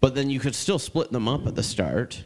But 0.01 0.15
then 0.15 0.31
you 0.31 0.39
could 0.41 0.55
still 0.55 0.79
split 0.79 1.11
them 1.13 1.29
up 1.29 1.47
at 1.47 1.55
the 1.55 1.63
start. 1.63 2.25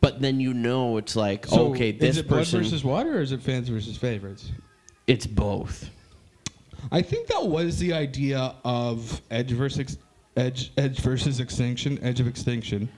But 0.00 0.20
then 0.20 0.40
you 0.40 0.54
know 0.54 0.96
it's 0.96 1.14
like, 1.16 1.46
So 1.46 1.68
okay, 1.70 1.92
this 1.92 2.10
is 2.10 2.18
it 2.18 2.28
blood 2.28 2.38
person. 2.40 2.62
versus 2.62 2.82
water, 2.84 3.18
or 3.18 3.20
is 3.20 3.32
it 3.32 3.42
fans 3.42 3.68
versus 3.68 3.96
favorites? 3.96 4.50
it's 5.06 5.26
both. 5.26 5.90
I 6.92 7.02
think 7.02 7.26
that 7.26 7.44
was 7.46 7.78
the 7.78 7.92
idea 7.92 8.54
of 8.64 9.20
Edge 9.30 9.50
versus 9.50 9.98
Edge, 10.36 10.72
Edge 10.78 11.00
versus 11.00 11.40
Extinction, 11.40 11.98
Edge 12.02 12.20
of 12.20 12.28
Extinction. 12.28 12.88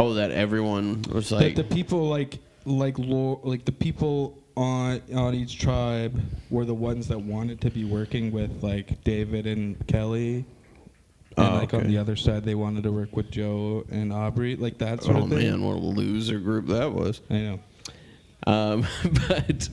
Oh, 0.00 0.14
that 0.14 0.30
everyone 0.30 1.02
was 1.12 1.30
like, 1.30 1.54
that 1.54 1.68
the 1.68 1.74
people 1.74 2.08
like 2.08 2.38
like 2.64 2.98
lo- 2.98 3.40
like 3.44 3.64
the 3.64 3.72
people 3.72 4.36
on 4.56 5.00
on 5.14 5.34
each 5.34 5.58
tribe 5.58 6.20
were 6.50 6.64
the 6.64 6.74
ones 6.74 7.08
that 7.08 7.18
wanted 7.20 7.60
to 7.62 7.70
be 7.70 7.84
working 7.84 8.32
with 8.32 8.62
like 8.62 9.02
David 9.04 9.46
and 9.46 9.86
Kelly. 9.86 10.44
And 11.36 11.46
Oh, 11.46 11.54
like 11.58 11.72
on 11.74 11.80
okay. 11.80 11.88
the 11.88 11.98
other 11.98 12.16
side, 12.16 12.44
they 12.44 12.56
wanted 12.56 12.82
to 12.82 12.92
work 12.92 13.14
with 13.14 13.30
Joe 13.30 13.84
and 13.90 14.10
Aubry, 14.10 14.58
like 14.60 14.78
that 14.78 15.02
sort 15.04 15.16
oh 15.16 15.22
of 15.24 15.28
thing. 15.30 15.38
man, 15.38 15.62
what 15.62 15.76
a 15.76 15.78
loser 15.78 16.40
group 16.40 16.66
that 16.66 16.92
was. 16.92 17.20
I 17.30 17.34
know. 17.34 17.60
Um, 18.46 18.86
but 19.28 19.68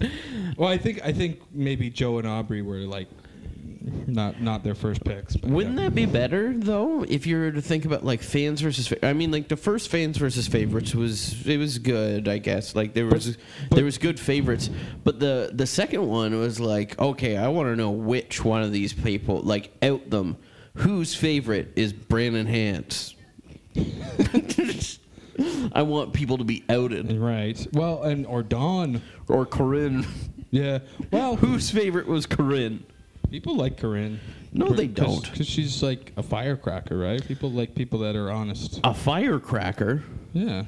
Well, 0.56 0.70
I 0.70 0.78
think 0.78 1.02
I 1.04 1.12
think 1.14 1.42
maybe 1.52 1.90
Joe 1.90 2.20
and 2.20 2.28
Aubry 2.28 2.64
were 2.64 2.78
like 2.80 3.08
not 4.08 4.42
not 4.42 4.64
their 4.64 4.76
first 4.76 5.04
picks. 5.04 5.36
But 5.36 5.50
Wouldn't 5.50 5.78
yeah. 5.78 5.86
that 5.86 5.96
be 5.96 6.06
better 6.06 6.54
though 6.56 7.04
if 7.04 7.26
you 7.28 7.38
were 7.38 7.52
to 7.52 7.62
think 7.62 7.86
about 7.86 8.04
like 8.06 8.22
fans 8.22 8.62
versus? 8.62 8.88
Fa- 8.88 9.06
I 9.06 9.14
mean, 9.14 9.32
like 9.32 9.48
the 9.48 9.58
first 9.58 9.90
fans 9.90 10.18
versus 10.18 10.48
favorites 10.48 10.94
was 10.96 11.46
it 11.48 11.58
was 11.58 11.78
good, 11.80 12.28
I 12.28 12.38
guess. 12.38 12.76
Like 12.76 12.94
there 12.94 13.06
was 13.08 13.38
there 13.72 13.86
was 13.86 13.98
good 13.98 14.20
favorites, 14.20 14.70
but 15.04 15.20
the 15.20 15.52
the 15.54 15.66
second 15.68 16.08
one 16.08 16.38
was 16.40 16.60
like, 16.60 17.00
okay, 17.00 17.38
I 17.38 17.48
want 17.48 17.68
to 17.70 17.76
know 17.76 17.92
which 17.92 18.44
one 18.44 18.62
of 18.64 18.72
these 18.72 18.94
people 18.94 19.42
like 19.42 19.72
out 19.82 20.10
them. 20.10 20.38
Whose 20.76 21.16
favorite 21.16 21.74
is 21.76 21.92
Brandon 21.92 22.46
Hantz? 22.46 23.16
I 25.74 25.84
want 25.84 26.14
people 26.14 26.38
to 26.40 26.44
be 26.44 26.64
outed 26.70 27.12
right? 27.14 27.68
Well, 27.74 28.04
and 28.04 28.26
or 28.26 28.44
Dawn. 28.44 29.02
or 29.28 29.46
Corinne. 29.46 30.06
Yeah. 30.50 30.80
Well, 31.12 31.36
Whose 31.36 31.70
favorite 31.70 32.08
was 32.08 32.26
Corinne? 32.26 32.86
People 33.32 33.56
like 33.56 33.78
Corinne. 33.78 34.20
No, 34.54 34.70
they 34.70 34.88
don't. 34.88 35.24
Because 35.30 35.48
she's 35.48 35.84
like 35.84 36.14
a 36.18 36.24
firecracker, 36.24 36.98
right? 36.98 37.26
People 37.26 37.52
like 37.52 37.76
people 37.76 38.00
that 38.00 38.16
are 38.16 38.32
honest. 38.32 38.80
A 38.84 38.94
firecracker. 38.94 40.04
Yeah. 40.34 40.66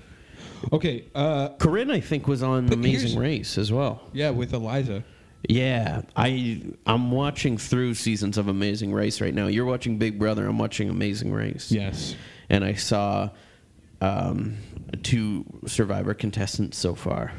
Okay. 0.74 1.06
Uh, 1.16 1.50
Corinne, 1.60 1.90
I 1.92 2.00
think, 2.00 2.28
was 2.28 2.44
on 2.44 2.68
But 2.68 2.76
Amazing 2.76 3.20
Race 3.20 3.58
as 3.58 3.72
well. 3.72 4.02
yeah, 4.14 4.30
with 4.30 4.54
Eliza. 4.54 5.04
Yeah, 5.48 6.02
I 6.18 6.62
I'm 6.86 7.12
watching 7.12 7.58
through 7.58 7.94
seasons 7.94 8.38
of 8.38 8.50
Amazing 8.50 8.94
Race 8.94 9.22
right 9.22 9.34
now. 9.34 9.48
You're 9.48 9.66
watching 9.66 9.98
Big 9.98 10.20
Brother. 10.20 10.46
I'm 10.46 10.58
watching 10.58 10.90
Amazing 10.90 11.32
Race. 11.32 11.72
Yes. 11.72 12.16
and 12.50 12.66
I 12.66 12.74
saw 12.74 13.30
um, 14.02 14.58
two 15.02 15.46
Survivor 15.66 16.14
contestants 16.14 16.78
so 16.78 16.94
far 16.94 17.32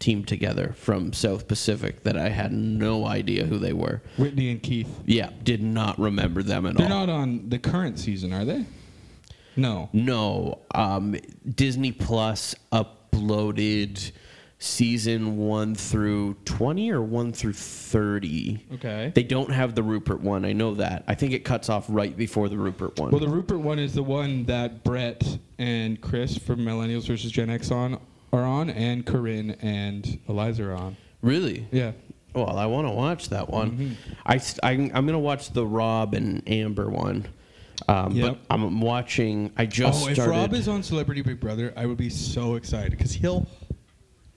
teamed 0.00 0.26
together 0.26 0.74
from 0.76 1.12
South 1.12 1.46
Pacific 1.46 2.02
that 2.02 2.16
I 2.16 2.30
had 2.30 2.52
no 2.52 3.06
idea 3.06 3.44
who 3.44 3.58
they 3.58 3.72
were. 3.72 4.02
Whitney 4.16 4.50
and 4.50 4.60
Keith. 4.62 4.88
Yeah, 5.06 5.30
did 5.44 5.62
not 5.62 5.98
remember 5.98 6.42
them 6.42 6.66
at 6.66 6.74
all. 6.74 6.78
They're 6.78 6.88
not 6.88 7.08
on 7.08 7.48
the 7.48 7.58
current 7.58 7.98
season, 7.98 8.32
are 8.32 8.44
they? 8.44 8.64
No. 9.56 9.90
No, 9.92 10.60
um, 10.74 11.16
Disney 11.54 11.92
Plus 11.92 12.54
uploaded 12.72 14.12
season 14.58 15.38
one 15.38 15.74
through 15.74 16.34
twenty 16.44 16.90
or 16.90 17.02
one 17.02 17.32
through 17.32 17.54
thirty. 17.54 18.64
Okay. 18.74 19.12
They 19.14 19.22
don't 19.22 19.50
have 19.50 19.74
the 19.74 19.82
Rupert 19.82 20.20
one. 20.20 20.44
I 20.44 20.52
know 20.52 20.74
that. 20.74 21.04
I 21.08 21.14
think 21.14 21.32
it 21.32 21.44
cuts 21.44 21.68
off 21.68 21.86
right 21.88 22.16
before 22.16 22.48
the 22.48 22.58
Rupert 22.58 22.98
one. 22.98 23.10
Well, 23.10 23.20
the 23.20 23.28
Rupert 23.28 23.60
one 23.60 23.78
is 23.78 23.94
the 23.94 24.02
one 24.02 24.44
that 24.44 24.84
Bret 24.84 25.38
and 25.58 26.00
Chris 26.00 26.38
from 26.38 26.60
Millennials 26.60 27.06
versus 27.06 27.30
Gen 27.30 27.50
X 27.50 27.70
on 27.70 27.98
are 28.32 28.44
on, 28.44 28.70
and 28.70 29.04
Corinne 29.04 29.52
and 29.60 30.18
Eliza 30.28 30.64
are 30.64 30.74
on. 30.74 30.96
really? 31.22 31.66
Yeah. 31.70 31.92
Well, 32.34 32.56
I 32.56 32.66
want 32.66 32.86
to 32.86 32.92
watch 32.92 33.30
that 33.30 33.50
one. 33.50 33.72
Mm-hmm. 33.72 34.12
I, 34.24 34.40
I 34.62 34.72
am 34.72 35.06
gonna 35.06 35.18
watch 35.18 35.52
the 35.52 35.66
Rob 35.66 36.14
and 36.14 36.48
Amber 36.48 36.88
one. 36.88 37.26
Um, 37.88 38.12
Yep. 38.12 38.38
But 38.48 38.54
I'm 38.54 38.80
watching. 38.80 39.52
I 39.56 39.66
just 39.66 40.06
oh, 40.06 40.08
if. 40.10 40.18
Rob 40.18 40.54
is 40.54 40.68
on 40.68 40.82
Celebrity 40.82 41.22
Big 41.22 41.40
Brother, 41.40 41.72
I 41.76 41.86
would 41.86 41.96
be 41.96 42.10
so 42.10 42.54
excited 42.54 42.92
because 42.92 43.12
he'll 43.12 43.48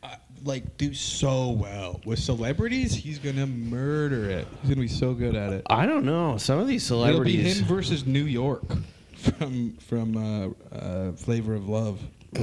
uh, 0.01 0.15
like 0.43 0.77
do 0.77 0.93
so 0.93 1.49
well 1.49 2.01
with 2.05 2.17
celebrities. 2.19 2.95
He's 2.95 3.19
gonna 3.19 3.45
murder 3.45 4.29
it. 4.29 4.47
He's 4.61 4.69
gonna 4.71 4.81
be 4.81 4.87
so 4.87 5.13
good 5.13 5.35
at 5.35 5.53
it. 5.53 5.63
I 5.69 5.85
don't 5.85 6.05
know. 6.05 6.37
Some 6.37 6.57
of 6.59 6.67
these 6.67 6.83
celebrities. 6.83 7.35
It'll 7.35 7.53
be 7.53 7.59
him 7.59 7.65
versus 7.65 8.07
New 8.07 8.25
York 8.25 8.63
from 9.17 9.73
from 9.77 10.17
uh, 10.17 10.75
uh, 10.75 11.11
Flavor 11.11 11.53
of 11.53 11.69
Love. 11.69 12.01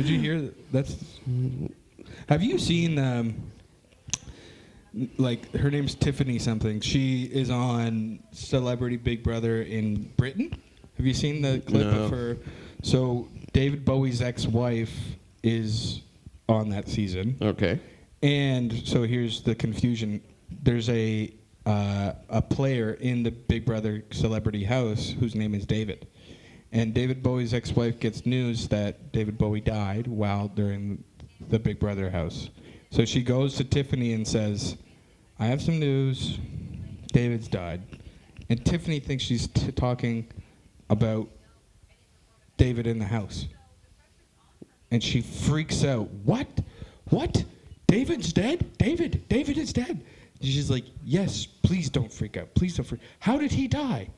Did 0.00 0.08
you 0.08 0.18
hear 0.18 0.40
that? 0.40 0.72
That's. 0.72 1.20
Have 2.28 2.42
you 2.42 2.58
seen 2.58 2.98
um, 2.98 3.34
like 5.18 5.52
her 5.54 5.70
name's 5.70 5.94
Tiffany 5.94 6.38
something? 6.38 6.80
She 6.80 7.24
is 7.24 7.50
on 7.50 8.20
Celebrity 8.32 8.96
Big 8.96 9.22
Brother 9.22 9.62
in 9.62 10.10
Britain. 10.16 10.50
Have 10.96 11.06
you 11.06 11.14
seen 11.14 11.42
the 11.42 11.60
clip 11.60 11.86
No. 11.86 12.04
of 12.04 12.10
her? 12.10 12.38
So 12.82 13.28
David 13.52 13.84
Bowie's 13.84 14.22
ex-wife 14.22 14.92
is 15.42 16.00
on 16.48 16.70
that 16.70 16.88
season. 16.88 17.36
Okay. 17.42 17.78
And 18.22 18.72
so 18.86 19.02
here's 19.02 19.42
the 19.42 19.54
confusion. 19.54 20.22
There's 20.62 20.88
a 20.88 21.32
uh, 21.66 22.12
a 22.30 22.40
player 22.40 22.94
in 22.94 23.22
the 23.22 23.30
Big 23.30 23.66
Brother 23.66 24.02
celebrity 24.12 24.64
house 24.64 25.10
whose 25.10 25.34
name 25.34 25.54
is 25.54 25.66
David. 25.66 26.06
And 26.72 26.94
David 26.94 27.22
Bowie's 27.22 27.52
ex-wife 27.52 27.98
gets 27.98 28.24
news 28.26 28.68
that 28.68 29.12
David 29.12 29.36
Bowie 29.36 29.60
died 29.60 30.06
while 30.06 30.48
during 30.48 31.02
the 31.48 31.58
Big 31.58 31.80
Brother 31.80 32.10
house. 32.10 32.50
So 32.90 33.04
she 33.04 33.22
goes 33.22 33.56
to 33.56 33.64
Tiffany 33.64 34.12
and 34.12 34.26
says, 34.26 34.76
"I 35.38 35.46
have 35.46 35.60
some 35.60 35.78
news. 35.78 36.38
David's 37.12 37.48
died." 37.48 37.82
And 38.48 38.64
Tiffany 38.64 39.00
thinks 39.00 39.24
she's 39.24 39.48
t- 39.48 39.72
talking 39.72 40.26
about 40.88 41.28
David 42.56 42.86
in 42.86 42.98
the 42.98 43.04
house 43.04 43.46
and 44.90 45.02
she 45.02 45.20
freaks 45.20 45.84
out. 45.84 46.10
What? 46.24 46.48
What? 47.10 47.44
David's 47.86 48.32
dead? 48.32 48.76
David, 48.78 49.28
David 49.28 49.58
is 49.58 49.72
dead. 49.72 49.88
And 50.40 50.48
she's 50.48 50.70
like, 50.70 50.84
Yes, 51.04 51.46
please 51.46 51.88
don't 51.88 52.12
freak 52.12 52.36
out. 52.36 52.54
Please 52.54 52.76
don't 52.76 52.84
freak. 52.84 53.00
How 53.18 53.38
did 53.38 53.52
he 53.52 53.68
die? 53.68 54.08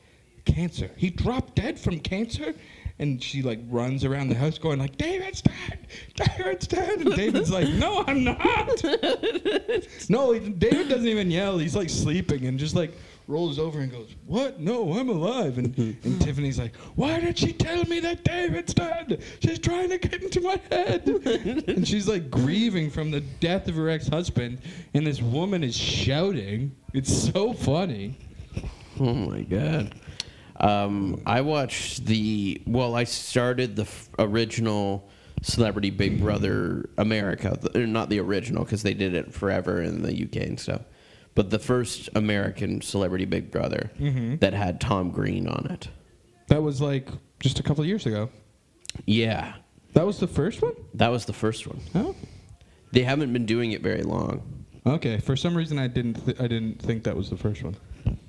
Cancer. 0.44 0.90
He 0.96 1.10
dropped 1.10 1.54
dead 1.54 1.78
from 1.78 2.00
cancer? 2.00 2.54
And 2.98 3.22
she 3.22 3.42
like 3.42 3.60
runs 3.68 4.04
around 4.04 4.28
the 4.28 4.34
house 4.34 4.58
going 4.58 4.78
like, 4.78 4.96
David's 4.96 5.42
dead. 5.42 5.86
David's 6.14 6.66
dead. 6.66 7.00
And 7.00 7.14
David's 7.14 7.50
like, 7.50 7.68
No, 7.68 8.04
I'm 8.06 8.22
not. 8.22 8.84
no, 10.08 10.38
David 10.38 10.88
doesn't 10.88 11.08
even 11.08 11.30
yell. 11.30 11.58
He's 11.58 11.74
like 11.74 11.90
sleeping 11.90 12.46
and 12.46 12.58
just 12.58 12.76
like 12.76 12.92
rolls 13.28 13.58
over 13.58 13.80
and 13.80 13.90
goes, 13.90 14.14
What? 14.26 14.60
No, 14.60 14.92
I'm 14.92 15.08
alive. 15.08 15.58
And, 15.58 15.74
mm-hmm. 15.74 16.06
and 16.06 16.20
Tiffany's 16.20 16.58
like, 16.58 16.76
Why 16.94 17.18
did 17.18 17.38
she 17.38 17.52
tell 17.52 17.84
me 17.84 18.00
that 18.00 18.24
David's 18.24 18.74
dead? 18.74 19.22
She's 19.40 19.58
trying 19.58 19.90
to 19.90 19.98
get 19.98 20.22
into 20.22 20.40
my 20.40 20.60
head. 20.70 21.08
and 21.68 21.86
she's 21.86 22.08
like 22.08 22.30
grieving 22.30 22.90
from 22.90 23.10
the 23.10 23.20
death 23.20 23.68
of 23.68 23.74
her 23.76 23.88
ex 23.88 24.06
husband. 24.06 24.58
And 24.94 25.06
this 25.06 25.22
woman 25.22 25.64
is 25.64 25.76
shouting. 25.76 26.74
It's 26.92 27.12
so 27.32 27.52
funny. 27.52 28.18
Oh 29.00 29.14
my 29.14 29.42
god. 29.42 29.94
Um, 30.60 31.22
I 31.26 31.40
watched 31.40 32.06
the. 32.06 32.60
Well, 32.66 32.94
I 32.94 33.04
started 33.04 33.76
the 33.76 33.82
f- 33.82 34.10
original 34.18 35.08
Celebrity 35.42 35.90
Big 35.90 36.20
Brother 36.20 36.88
America. 36.98 37.56
The, 37.60 37.86
not 37.86 38.08
the 38.08 38.20
original 38.20 38.64
because 38.64 38.82
they 38.82 38.94
did 38.94 39.14
it 39.14 39.32
forever 39.34 39.82
in 39.82 40.02
the 40.02 40.12
UK 40.24 40.36
and 40.46 40.60
stuff. 40.60 40.82
But 41.34 41.50
the 41.50 41.58
first 41.58 42.10
American 42.14 42.80
Celebrity 42.82 43.24
Big 43.24 43.50
Brother 43.50 43.90
that 44.40 44.52
had 44.52 44.80
Tom 44.80 45.10
Green 45.10 45.48
on 45.48 45.66
it. 45.70 45.88
That 46.48 46.62
was 46.62 46.80
like 46.80 47.08
just 47.40 47.58
a 47.58 47.62
couple 47.62 47.82
of 47.82 47.88
years 47.88 48.04
ago. 48.06 48.28
Yeah, 49.06 49.54
That 49.94 50.04
was 50.04 50.18
the 50.18 50.26
first 50.26 50.60
one? 50.60 50.74
that 50.94 51.08
was 51.08 51.24
the 51.24 51.32
first 51.32 51.66
one. 51.66 51.80
Oh. 51.94 52.14
They 52.92 53.02
haven't 53.04 53.32
been 53.32 53.46
doing 53.46 53.72
it 53.72 53.80
very 53.82 54.02
long. 54.02 54.42
Okay. 54.84 55.16
For 55.18 55.34
some 55.34 55.56
reason, 55.56 55.78
I 55.78 55.86
didn't. 55.86 56.22
Th- 56.26 56.38
I 56.38 56.46
didn't 56.46 56.82
think 56.82 57.04
that 57.04 57.16
was 57.16 57.30
the 57.30 57.38
first 57.38 57.62
one. 57.62 57.74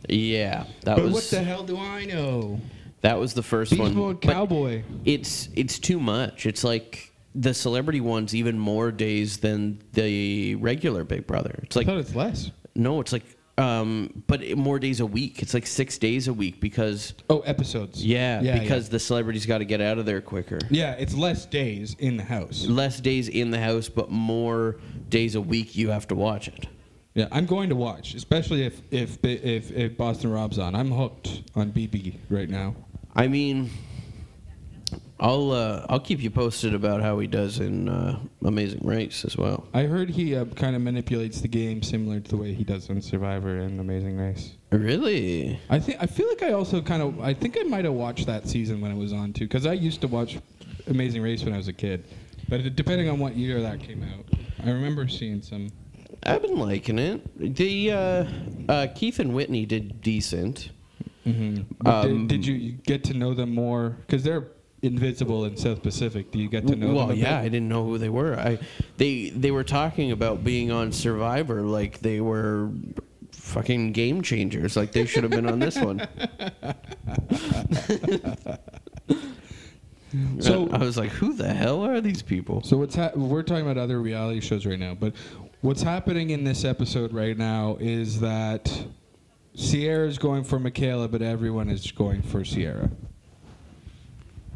Yeah, 0.10 0.66
that 0.84 0.96
but 0.98 1.04
was 1.06 1.14
what 1.14 1.24
the 1.26 1.44
hell 1.44 1.64
do 1.64 1.78
I 1.78 2.06
know? 2.06 2.60
that 3.02 3.20
was 3.20 3.34
the 3.34 3.44
first 3.44 3.72
Beast 3.72 3.82
one. 3.82 3.94
But- 4.16 4.22
Cowboy. 4.22 4.84
it's 5.06 5.50
it's 5.56 5.80
too 5.80 6.00
much. 6.00 6.46
It's 6.46 6.64
like 6.64 7.12
the 7.36 7.54
celebrity 7.54 8.00
one's 8.02 8.36
even 8.36 8.60
more 8.60 8.92
days 8.92 9.38
than 9.38 9.80
the 9.94 10.56
regular 10.56 11.04
Big 11.04 11.26
Brother. 11.26 11.60
It's 11.64 11.76
I 11.76 11.80
like 11.80 11.88
thought 11.88 11.98
it's 11.98 12.16
less. 12.16 12.52
no, 12.76 13.00
it's 13.02 13.12
like 13.12 13.24
um, 13.58 14.24
but 14.28 14.58
more 14.58 14.80
days 14.80 15.00
a 15.00 15.06
week. 15.06 15.42
It's 15.44 15.54
like 15.54 15.68
six 15.68 15.98
days 16.00 16.28
a 16.28 16.34
week 16.34 16.60
because 16.60 17.14
Oh, 17.30 17.42
episodes. 17.42 18.04
yeah, 18.04 18.42
yeah 18.42 18.58
because 18.60 18.90
the 18.90 19.00
celebrities 19.00 19.46
got 19.46 19.60
to 19.60 19.66
get 19.66 19.80
out 19.80 20.00
of 20.00 20.06
there 20.08 20.22
quicker. 20.22 20.58
yeah. 20.72 20.92
yeah, 20.92 20.96
it's 21.00 21.14
less 21.14 21.46
days 21.46 21.96
in 22.00 22.18
the 22.18 22.24
house. 22.24 22.66
Less 22.66 23.00
days 23.00 23.30
in 23.30 23.52
the 23.52 23.60
house, 23.60 23.90
but 23.90 24.10
more 24.10 24.78
days 25.10 25.36
a 25.36 25.42
week 25.42 25.76
you 25.76 25.90
have 25.92 26.08
to 26.08 26.16
watch 26.16 26.48
it. 26.48 26.66
Yeah, 27.16 27.28
I'm 27.32 27.46
going 27.46 27.70
to 27.70 27.76
watch, 27.76 28.16
especially 28.16 28.64
if 28.66 28.82
if 28.92 29.24
if, 29.24 29.72
if 29.72 29.98
Boston 29.98 30.32
Rob's 30.32 30.58
on. 30.58 30.76
I'm 30.76 30.92
hooked 30.92 31.44
on 31.56 31.72
BB 31.72 32.16
right 32.30 32.50
now. 32.50 32.76
I 33.16 33.28
mean, 33.28 33.70
I'll 35.20 35.52
uh, 35.52 35.86
I'll 35.90 36.00
keep 36.00 36.22
you 36.22 36.32
posted 36.32 36.74
about 36.74 37.02
how 37.02 37.20
he 37.20 37.28
does 37.28 37.60
in 37.60 37.88
uh, 37.88 38.20
Amazing 38.44 38.86
Race 38.86 39.24
as 39.26 39.38
well. 39.38 39.68
I 39.74 39.84
heard 39.84 40.10
he 40.10 40.36
uh, 40.36 40.46
kind 40.46 40.76
of 40.76 40.82
manipulates 40.82 41.40
the 41.40 41.48
game 41.48 41.84
similar 41.84 42.20
to 42.20 42.30
the 42.30 42.36
way 42.36 42.54
he 42.54 42.64
does 42.64 42.90
on 42.90 43.02
Survivor 43.02 43.60
and 43.60 43.80
Amazing 43.80 44.18
Race. 44.18 44.54
Really? 44.72 45.60
I 45.70 45.80
think 45.80 46.00
I 46.02 46.08
feel 46.08 46.28
like 46.28 46.42
I 46.42 46.54
also 46.54 46.82
kind 46.82 47.04
of 47.04 47.22
I 47.22 47.34
think 47.34 47.58
I 47.60 47.64
might 47.64 47.86
have 47.86 47.94
watched 47.94 48.26
that 48.26 48.48
season 48.48 48.82
when 48.82 48.92
it 48.92 48.98
was 48.98 49.14
on 49.14 49.34
too 49.34 49.46
because 49.46 49.68
I 49.68 49.74
used 49.74 50.02
to 50.02 50.08
watch 50.08 50.40
Amazing 50.88 51.22
Race 51.22 51.44
when 51.44 51.54
I 51.54 51.58
was 51.58 51.68
a 51.68 51.74
kid, 51.74 52.06
but 52.50 52.76
depending 52.76 53.08
on 53.08 53.20
what 53.20 53.36
year 53.38 53.62
that 53.62 53.80
came 53.80 54.04
out, 54.04 54.26
I 54.66 54.72
remember 54.72 55.08
seeing 55.08 55.44
some. 55.44 55.70
I've 56.26 56.42
been 56.42 56.58
liking 56.58 57.00
it. 57.00 57.56
The 57.56 57.92
uh, 57.92 58.26
uh, 58.70 58.88
Keith 58.96 59.20
and 59.20 59.34
Whitney 59.34 59.66
did 59.66 60.02
decent. 60.02 60.72
But 61.26 61.32
Um, 62.06 62.28
did, 62.28 62.42
did 62.42 62.46
you 62.48 62.72
get 62.72 63.04
to 63.06 63.14
know 63.14 63.34
them 63.34 63.54
more? 63.56 63.98
Because 64.02 64.24
they're 64.24 64.48
invisible 64.82 65.46
in 65.46 65.56
South 65.56 65.82
Pacific. 65.82 66.32
Do 66.32 66.40
you 66.40 66.50
get 66.50 66.68
to 66.68 66.76
know 66.76 66.94
well, 66.94 67.08
them? 67.08 67.18
yeah, 67.18 67.40
I 67.40 67.44
didn't 67.44 67.70
know 67.70 67.86
who 67.86 67.98
they 67.98 68.10
were. 68.10 68.38
I 68.38 68.60
they 68.98 69.30
they 69.30 69.52
were 69.52 69.64
talking 69.64 70.12
about 70.12 70.44
being 70.44 70.72
on 70.72 70.92
Survivor 70.92 71.62
like 71.62 72.00
they 72.02 72.20
were 72.20 72.70
fucking 73.32 73.94
game 73.94 74.22
changers. 74.22 74.76
Like 74.76 74.92
they 74.92 75.06
should 75.06 75.24
have 75.24 75.32
been 75.32 75.48
on 75.50 75.60
this 75.60 75.78
one. 75.78 76.06
So- 80.40 80.70
I 80.72 80.78
was 80.78 80.96
like, 80.96 81.10
who 81.10 81.34
the 81.34 81.52
hell 81.52 81.84
are 81.84 82.00
these 82.00 82.22
people? 82.22 82.62
So 82.62 82.78
what's 82.78 82.96
ha- 82.96 83.10
we're 83.16 83.42
talking 83.42 83.64
about 83.64 83.80
other 83.80 84.00
reality 84.00 84.42
shows 84.42 84.64
right 84.64 84.78
now, 84.78 84.94
but 84.94 85.14
what's 85.64 85.82
happening 85.82 86.32
in 86.32 86.44
this 86.44 86.66
episode 86.66 87.14
right 87.14 87.38
now 87.38 87.78
is 87.80 88.20
that 88.20 88.70
Ciera's 89.56 90.18
going 90.18 90.44
for 90.44 90.60
Michaela, 90.60 91.08
but 91.08 91.22
everyone 91.22 91.70
is 91.70 91.90
going 91.90 92.22
for 92.22 92.42
Ciera. 92.42 92.92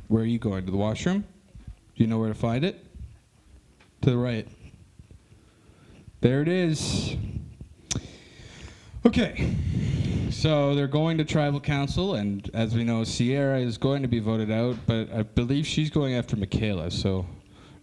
Where 0.09 0.23
are 0.23 0.25
you 0.25 0.37
going? 0.37 0.65
To 0.65 0.71
the 0.71 0.77
washroom? 0.77 1.23
Do 1.95 2.03
you 2.03 2.07
know 2.07 2.19
where 2.19 2.27
to 2.27 2.35
find 2.35 2.65
it? 2.65 2.85
To 4.01 4.09
the 4.09 4.17
right. 4.17 4.49
There 6.19 6.41
it 6.41 6.49
is. 6.49 7.15
Okay. 9.05 9.55
So 10.29 10.75
they're 10.75 10.87
going 10.87 11.19
to 11.19 11.23
tribal 11.23 11.61
council, 11.61 12.15
and 12.15 12.51
as 12.53 12.75
we 12.75 12.83
know, 12.83 13.03
Ciera 13.03 13.63
is 13.63 13.77
going 13.77 14.01
to 14.01 14.09
be 14.09 14.19
voted 14.19 14.51
out, 14.51 14.75
but 14.85 15.09
I 15.13 15.23
believe 15.23 15.65
she's 15.65 15.89
going 15.89 16.15
after 16.15 16.35
Michaela. 16.35 16.91
So 16.91 17.25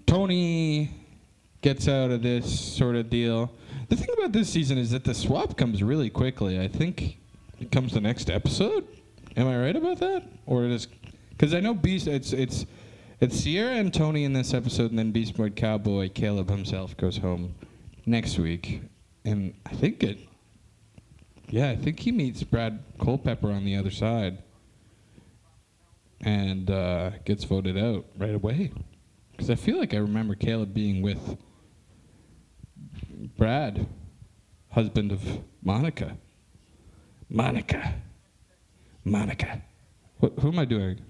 Tony 0.06 1.03
gets 1.64 1.88
out 1.88 2.10
of 2.10 2.22
this 2.22 2.60
sort 2.76 2.94
of 2.94 3.08
deal. 3.08 3.50
The 3.88 3.96
thing 3.96 4.10
about 4.18 4.32
this 4.32 4.50
season 4.50 4.76
is 4.76 4.90
that 4.90 5.02
the 5.02 5.14
swap 5.14 5.56
comes 5.56 5.82
really 5.82 6.10
quickly. 6.10 6.60
I 6.60 6.68
think 6.68 7.16
it 7.58 7.72
comes 7.72 7.94
the 7.94 8.02
next 8.02 8.28
episode. 8.28 8.86
Am 9.34 9.48
I 9.48 9.58
right 9.58 9.74
about 9.74 9.98
that? 10.00 10.24
Or 10.44 10.64
is 10.66 10.88
because 11.30 11.54
I 11.54 11.60
know 11.60 11.72
Beast. 11.72 12.06
It's 12.06 12.34
it's 12.34 12.66
it's 13.18 13.40
Sierra 13.40 13.72
and 13.76 13.94
Tony 13.94 14.24
in 14.24 14.34
this 14.34 14.52
episode, 14.52 14.90
and 14.90 14.98
then 14.98 15.10
Beast 15.10 15.38
Mode 15.38 15.56
Cowboy 15.56 16.10
Caleb 16.10 16.50
himself 16.50 16.94
goes 16.98 17.16
home 17.16 17.54
next 18.04 18.38
week, 18.38 18.82
and 19.24 19.54
I 19.64 19.70
think 19.70 20.02
it. 20.02 20.18
Yeah, 21.48 21.70
I 21.70 21.76
think 21.76 21.98
he 21.98 22.12
meets 22.12 22.42
Brad 22.42 22.78
Culpepper 23.00 23.50
on 23.50 23.64
the 23.64 23.76
other 23.76 23.90
side, 23.90 24.36
and 26.20 26.70
uh, 26.70 27.12
gets 27.24 27.44
voted 27.44 27.78
out 27.78 28.04
right 28.18 28.34
away. 28.34 28.70
Because 29.32 29.48
I 29.48 29.54
feel 29.54 29.78
like 29.78 29.94
I 29.94 29.98
remember 29.98 30.34
Caleb 30.34 30.74
being 30.74 31.00
with 31.00 31.38
Brad, 33.36 33.86
husband 34.70 35.12
of 35.12 35.22
Monica. 35.62 36.16
Monica. 37.28 37.94
Monica. 39.04 39.62
What, 40.18 40.32
who 40.38 40.48
am 40.48 40.58
I 40.58 40.64
doing 40.64 41.00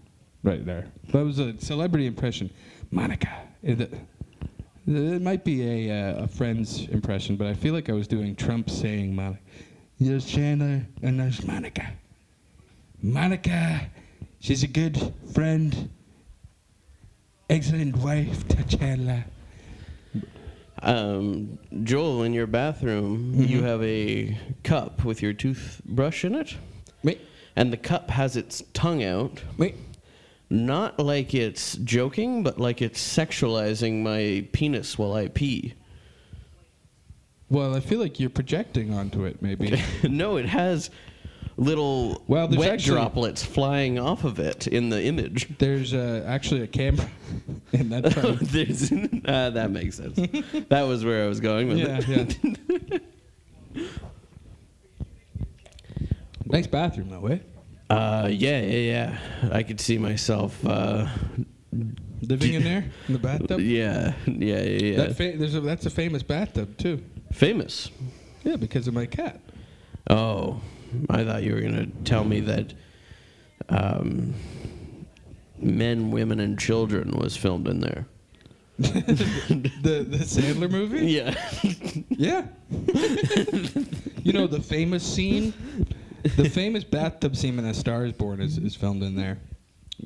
right 0.42 0.64
there? 0.64 0.86
That 1.12 1.24
was 1.24 1.38
a 1.38 1.58
celebrity 1.60 2.06
impression. 2.06 2.50
Monica. 2.90 3.32
It- 3.62 3.92
It 4.86 5.22
might 5.22 5.44
be 5.44 5.88
a, 5.88 5.90
uh, 6.12 6.24
a 6.24 6.28
friend's 6.28 6.86
impression, 6.88 7.36
but 7.36 7.46
I 7.46 7.54
feel 7.54 7.72
like 7.72 7.88
I 7.88 7.94
was 7.94 8.06
doing 8.06 8.36
Trump 8.36 8.68
saying, 8.68 9.14
Monica. 9.16 9.40
There's 9.98 10.26
Chandler 10.26 10.84
and 11.02 11.18
there's 11.18 11.42
Monica. 11.46 11.90
Monica, 13.00 13.80
she's 14.40 14.62
a 14.62 14.66
good 14.66 15.14
friend, 15.32 15.88
excellent 17.48 17.96
wife 17.96 18.46
to 18.48 18.62
Chandler. 18.76 19.24
Um, 20.85 21.59
Joel, 21.82 22.22
in 22.24 22.32
your 22.35 22.47
bathroom, 22.47 23.32
Mm-hmm. 23.32 23.43
you 23.45 23.62
have 23.62 23.82
a 23.82 24.39
cup 24.62 25.05
with 25.05 25.22
your 25.22 25.32
toothbrush 25.32 26.24
in 26.24 26.35
it, 26.35 26.57
Wait, 27.03 27.20
and 27.57 27.72
the 27.72 27.76
cup 27.76 28.11
has 28.11 28.37
its 28.37 28.62
tongue 28.74 29.03
out. 29.03 29.43
wait. 29.59 29.76
Not 30.51 31.01
like 31.01 31.35
it's 31.35 31.76
joking, 31.78 32.43
but 32.43 32.61
like 32.61 32.82
it's 32.82 33.01
sexualizing 33.03 34.03
my 34.03 34.47
penis 34.53 34.99
while 34.99 35.14
I 35.14 35.28
pee. 35.28 35.72
Well, 37.49 37.74
I 37.74 37.80
feel 37.80 37.99
like 37.99 38.20
you're 38.20 38.30
projecting 38.30 38.93
onto 38.93 39.24
it, 39.24 39.41
maybe. 39.41 39.80
no, 40.05 40.37
it 40.37 40.47
has 40.47 40.91
little 41.57 42.22
Well, 42.28 42.47
there's 42.47 42.59
wet 42.59 42.72
actually- 42.74 42.95
droplets 42.97 43.43
flying 43.45 43.99
off 43.99 44.24
of 44.24 44.39
it 44.39 44.66
in 44.66 44.91
the 44.91 45.03
image. 45.03 45.49
There's 45.59 45.95
uh, 45.95 46.24
actually 46.26 46.61
a 46.61 46.66
camera 46.66 47.09
in 47.81 47.89
that. 47.91 48.05
There's, 48.43 48.93
uh, 49.25 49.51
that 49.51 49.70
makes 49.70 49.97
sense. 49.97 50.16
that 50.68 50.83
was 50.83 51.05
where 51.05 51.25
I 51.25 51.29
was 51.29 51.41
going 51.41 51.68
with 51.68 51.79
yeah, 51.79 52.01
it. 52.07 52.39
yeah. 53.75 53.89
nice 56.47 56.66
bathroom, 56.66 57.11
though, 57.11 57.27
eh? 57.27 57.39
Uh, 57.91 58.29
yeah, 58.31 58.61
yeah, 58.61 59.18
yeah. 59.43 59.51
I 59.53 59.62
could 59.62 59.81
see 59.81 59.99
myself. 59.99 60.64
Uh, 60.64 61.09
Living 62.22 62.55
in 62.55 62.64
there 62.64 62.85
in 63.09 63.12
the 63.12 63.18
bathtub. 63.18 63.61
yeah, 63.61 64.14
yeah, 64.27 64.61
yeah, 64.61 64.61
yeah. 64.62 64.97
That 64.97 65.16
fa- 65.16 65.35
there's 65.37 65.55
a, 65.55 65.61
that's 65.61 65.85
a 65.85 65.91
famous 65.91 66.22
bathtub 66.22 66.79
too. 66.79 67.03
Famous. 67.33 67.91
Yeah, 68.45 68.57
because 68.57 68.89
of 68.89 68.95
my 68.95 69.07
cat. 69.07 69.41
Oh, 70.09 70.61
I 71.11 71.25
thought 71.25 71.43
you 71.43 71.55
were 71.55 71.61
gonna 71.61 71.89
tell 72.05 72.25
me 72.25 72.41
that 72.41 72.72
um, 73.68 74.35
men, 75.64 76.10
women, 76.10 76.40
and 76.40 76.58
children 76.58 77.12
was 77.16 77.36
filmed 77.36 77.66
in 77.68 77.80
there. 77.80 78.06
The 78.78 80.04
the 80.08 80.18
Sandler 80.24 80.70
movie. 80.70 81.06
Yeah. 81.06 81.34
Yeah. 82.08 82.46
you 84.22 84.32
know 84.32 84.46
the 84.46 84.60
famous 84.60 85.02
scene, 85.04 85.52
the 86.36 86.48
famous 86.48 86.82
bathtub 86.84 87.36
scene 87.36 87.58
in 87.58 87.64
A 87.66 87.74
Star 87.74 88.04
Is 88.06 88.12
Born 88.12 88.40
is, 88.40 88.58
is 88.58 88.74
filmed 88.74 89.02
in 89.02 89.14
there, 89.14 89.38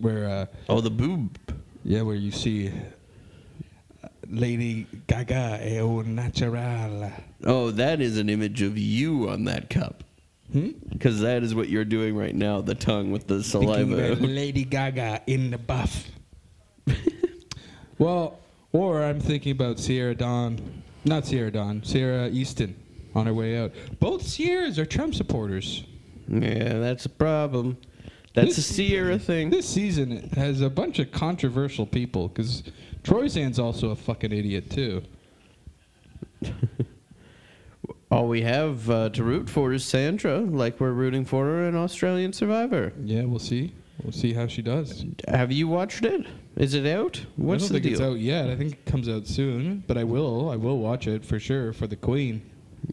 where 0.00 0.28
uh, 0.28 0.46
oh, 0.68 0.80
the 0.80 0.90
boob. 0.90 1.38
yeah, 1.84 2.02
where 2.02 2.16
you 2.16 2.30
see 2.30 2.68
uh, 2.68 4.08
Lady 4.28 4.86
Gaga, 5.06 5.60
e 5.62 5.78
un 5.78 6.14
natural. 6.14 7.10
Oh, 7.44 7.70
that 7.70 8.00
is 8.00 8.18
an 8.18 8.28
image 8.28 8.60
of 8.62 8.76
you 8.76 9.30
on 9.30 9.44
that 9.44 9.70
cup. 9.70 10.04
Hmm? 10.52 10.70
Because 10.90 11.20
that 11.20 11.42
is 11.42 11.54
what 11.54 11.68
you're 11.68 11.84
doing 11.84 12.16
right 12.16 12.34
now, 12.34 12.60
the 12.62 12.74
tongue 12.74 13.10
with 13.10 13.26
the 13.26 13.42
Thinking 13.42 13.68
saliva. 13.68 14.14
Lady 14.26 14.64
Gaga 14.64 15.22
in 15.26 15.50
the 15.50 15.58
buff. 15.58 16.08
well, 17.98 18.38
or 18.72 19.02
I'm 19.04 19.20
thinking 19.20 19.52
about 19.52 19.78
Sierra 19.78 20.14
Dawn, 20.14 20.58
not 21.04 21.26
Sierra 21.26 21.50
Dawn, 21.50 21.82
Ciera 21.82 22.32
Eastin 22.32 22.74
on 23.14 23.26
her 23.26 23.34
way 23.34 23.58
out. 23.58 23.72
Both 24.00 24.22
Sierras 24.22 24.78
are 24.78 24.86
Trump 24.86 25.14
supporters. 25.14 25.84
yeah, 26.28 26.78
that's 26.78 27.04
a 27.04 27.10
problem. 27.10 27.76
That's 28.34 28.52
a 28.52 28.56
This- 28.56 28.66
Sierra 28.76 29.18
thing. 29.18 29.50
This 29.50 29.68
season 29.68 30.30
has 30.30 30.60
a 30.62 30.70
bunch 30.70 30.98
of 30.98 31.10
controversial 31.12 31.84
people 31.86 32.28
because 32.28 32.62
Troyzan's 33.02 33.58
also 33.58 33.90
a 33.90 33.96
fucking 33.96 34.32
idiot 34.32 34.70
too. 34.70 35.02
All 38.10 38.26
we 38.26 38.40
have 38.42 38.88
uh, 38.88 39.10
to 39.10 39.22
root 39.22 39.50
for 39.50 39.72
is 39.72 39.84
Sandra, 39.84 40.38
like 40.38 40.80
we're 40.80 40.92
rooting 40.92 41.24
for 41.26 41.44
her 41.44 41.68
in 41.68 41.74
Australian 41.76 42.32
Survivor. 42.32 42.92
Yeah, 43.04 43.24
we'll 43.24 43.38
see. 43.38 43.74
We'll 44.02 44.12
see 44.12 44.32
how 44.32 44.46
she 44.46 44.62
does. 44.62 45.04
Have 45.26 45.52
you 45.52 45.68
watched 45.68 46.04
it? 46.04 46.24
Is 46.56 46.72
it 46.74 46.86
out? 46.86 47.20
What's 47.36 47.64
I 47.64 47.66
don't 47.66 47.68
the 47.68 47.72
think 47.74 47.82
deal? 47.84 47.92
it's 47.92 48.00
out 48.00 48.18
yet. 48.20 48.48
I 48.48 48.56
think 48.56 48.72
it 48.72 48.84
comes 48.86 49.08
out 49.08 49.26
soon, 49.26 49.82
but 49.86 49.98
I 49.98 50.04
will. 50.04 50.50
I 50.50 50.56
will 50.56 50.78
watch 50.78 51.06
it 51.06 51.24
for 51.24 51.38
sure 51.38 51.72
for 51.72 51.86
the 51.86 51.96
Queen. 51.96 52.40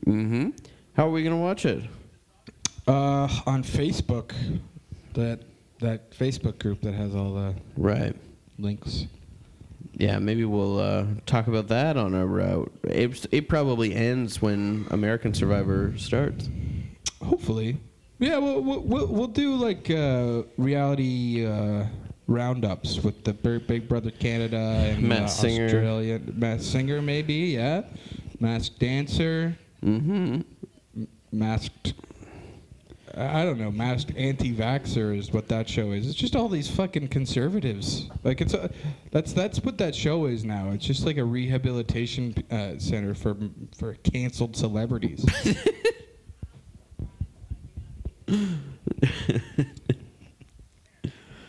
Mm-hmm. 0.05 0.49
How 0.97 1.07
are 1.07 1.11
we 1.11 1.23
gonna 1.23 1.37
watch 1.37 1.65
it? 1.65 1.83
Uh, 2.87 3.27
on 3.45 3.63
Facebook, 3.63 4.33
that 5.13 5.39
that 5.79 6.11
Facebook 6.11 6.59
group 6.59 6.81
that 6.81 6.93
has 6.93 7.15
all 7.15 7.33
the 7.33 7.53
Right. 7.77 8.15
links. 8.57 9.05
Yeah, 9.93 10.19
maybe 10.19 10.45
we'll 10.45 10.79
uh, 10.79 11.05
talk 11.25 11.47
about 11.47 11.67
that 11.69 11.97
on 11.97 12.13
our 12.13 12.25
route. 12.25 12.71
It, 12.83 13.25
it 13.31 13.49
probably 13.49 13.93
ends 13.93 14.41
when 14.41 14.87
American 14.91 15.33
Survivor 15.33 15.93
starts. 15.97 16.49
Hopefully, 17.23 17.77
yeah. 18.19 18.37
We'll 18.37 18.61
we'll, 18.61 19.07
we'll, 19.07 19.27
do 19.27 19.55
like 19.55 19.89
uh, 19.89 20.43
reality 20.57 21.45
uh, 21.45 21.85
roundups 22.27 23.03
with 23.03 23.23
the 23.23 23.33
Big 23.33 23.87
Brother 23.87 24.11
Canada 24.11 24.57
and 24.57 25.11
uh, 25.11 25.27
Singer. 25.27 25.65
Australia. 25.65 26.19
Masked 26.33 26.71
Singer, 26.71 27.01
maybe. 27.01 27.33
Yeah. 27.33 27.83
Masked 28.39 28.79
Dancer. 28.79 29.57
Mm-hmm. 29.83 30.41
Masked. 31.31 31.93
I 33.17 33.45
don't 33.45 33.57
know. 33.57 33.71
Masked 33.71 34.11
anti-vaxxer 34.17 35.17
is 35.17 35.31
what 35.31 35.47
that 35.47 35.69
show 35.69 35.91
is. 35.91 36.05
It's 36.07 36.15
just 36.15 36.35
all 36.35 36.49
these 36.49 36.69
fucking 36.69 37.07
conservatives. 37.07 38.09
Like 38.23 38.41
it's 38.41 38.53
a, 38.53 38.69
that's 39.11 39.31
that's 39.31 39.63
what 39.63 39.77
that 39.77 39.95
show 39.95 40.25
is 40.25 40.43
now. 40.43 40.71
It's 40.71 40.85
just 40.85 41.05
like 41.05 41.17
a 41.17 41.23
rehabilitation 41.23 42.35
uh, 42.51 42.77
center 42.77 43.15
for 43.15 43.37
for 43.77 43.93
canceled 44.03 44.57
celebrities. 44.57 45.25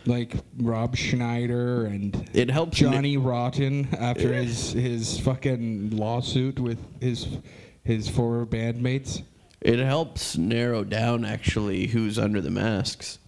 like 0.06 0.36
Rob 0.58 0.96
Schneider 0.96 1.86
and 1.86 2.30
It 2.32 2.50
helps. 2.50 2.76
Johnny 2.78 3.16
Rotten 3.16 3.88
after 3.98 4.32
his 4.32 4.72
his 4.72 5.18
fucking 5.18 5.96
lawsuit 5.96 6.60
with 6.60 6.78
his 7.00 7.26
his 7.82 8.08
former 8.08 8.46
bandmates. 8.46 9.22
It 9.60 9.78
helps 9.78 10.36
narrow 10.36 10.84
down 10.84 11.24
actually 11.24 11.86
who's 11.88 12.18
under 12.18 12.40
the 12.40 12.50
masks. 12.50 13.18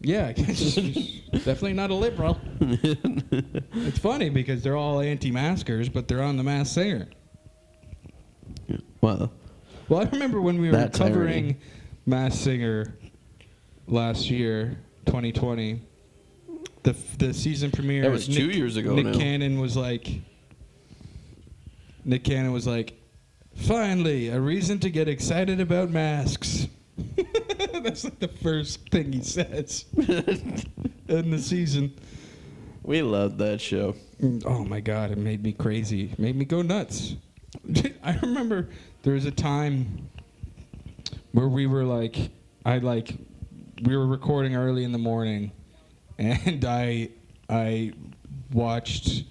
Yeah, 0.00 0.32
definitely 0.32 1.74
not 1.74 1.90
a 1.90 1.94
liberal. 1.94 2.38
it's 2.60 3.98
funny 3.98 4.30
because 4.30 4.62
they're 4.62 4.76
all 4.76 5.00
anti-maskers, 5.00 5.88
but 5.88 6.08
they're 6.08 6.22
on 6.22 6.36
the 6.36 6.42
Masked 6.42 6.74
Singer. 6.74 7.06
Well, 9.00 9.32
Well, 9.88 10.00
I 10.00 10.04
remember 10.10 10.40
when 10.40 10.60
we 10.60 10.70
were 10.70 10.88
covering 10.88 11.44
irony. 11.44 11.56
Masked 12.06 12.42
Singer 12.42 12.96
last 13.86 14.28
year, 14.28 14.78
2020. 15.06 15.82
The 16.82 16.90
f- 16.90 17.18
the 17.18 17.32
season 17.32 17.70
premiere. 17.70 18.02
That 18.02 18.10
was 18.10 18.26
two 18.26 18.50
years 18.50 18.76
ago 18.76 18.96
Nick 18.96 19.06
now. 19.06 19.12
Cannon 19.12 19.60
was 19.60 19.76
like. 19.76 20.08
Nick 22.04 22.24
Cannon 22.24 22.50
was 22.52 22.66
like, 22.66 23.00
finally 23.54 24.28
a 24.28 24.40
reason 24.40 24.78
to 24.80 24.90
get 24.90 25.08
excited 25.08 25.60
about 25.60 25.90
masks. 25.90 26.68
That's 27.82 28.04
like 28.04 28.18
the 28.20 28.28
first 28.28 28.88
thing 28.90 29.12
he 29.12 29.22
says 29.22 29.86
in 29.96 31.30
the 31.30 31.38
season. 31.38 31.94
we 32.82 33.02
loved 33.02 33.38
that 33.38 33.60
show. 33.60 33.94
Mm, 34.20 34.44
oh 34.46 34.64
my 34.64 34.80
god, 34.80 35.10
it 35.10 35.18
made 35.18 35.42
me 35.42 35.52
crazy. 35.52 36.10
It 36.12 36.18
made 36.18 36.36
me 36.36 36.44
go 36.44 36.62
nuts. 36.62 37.16
I 38.02 38.18
remember 38.22 38.68
there 39.02 39.14
was 39.14 39.26
a 39.26 39.30
time 39.30 40.08
where 41.32 41.48
we 41.48 41.66
were 41.66 41.84
like 41.84 42.30
I 42.64 42.78
like 42.78 43.14
we 43.82 43.96
were 43.96 44.06
recording 44.06 44.54
early 44.54 44.84
in 44.84 44.92
the 44.92 44.98
morning 44.98 45.52
and 46.18 46.64
I 46.64 47.10
I 47.48 47.92
watched 48.52 49.24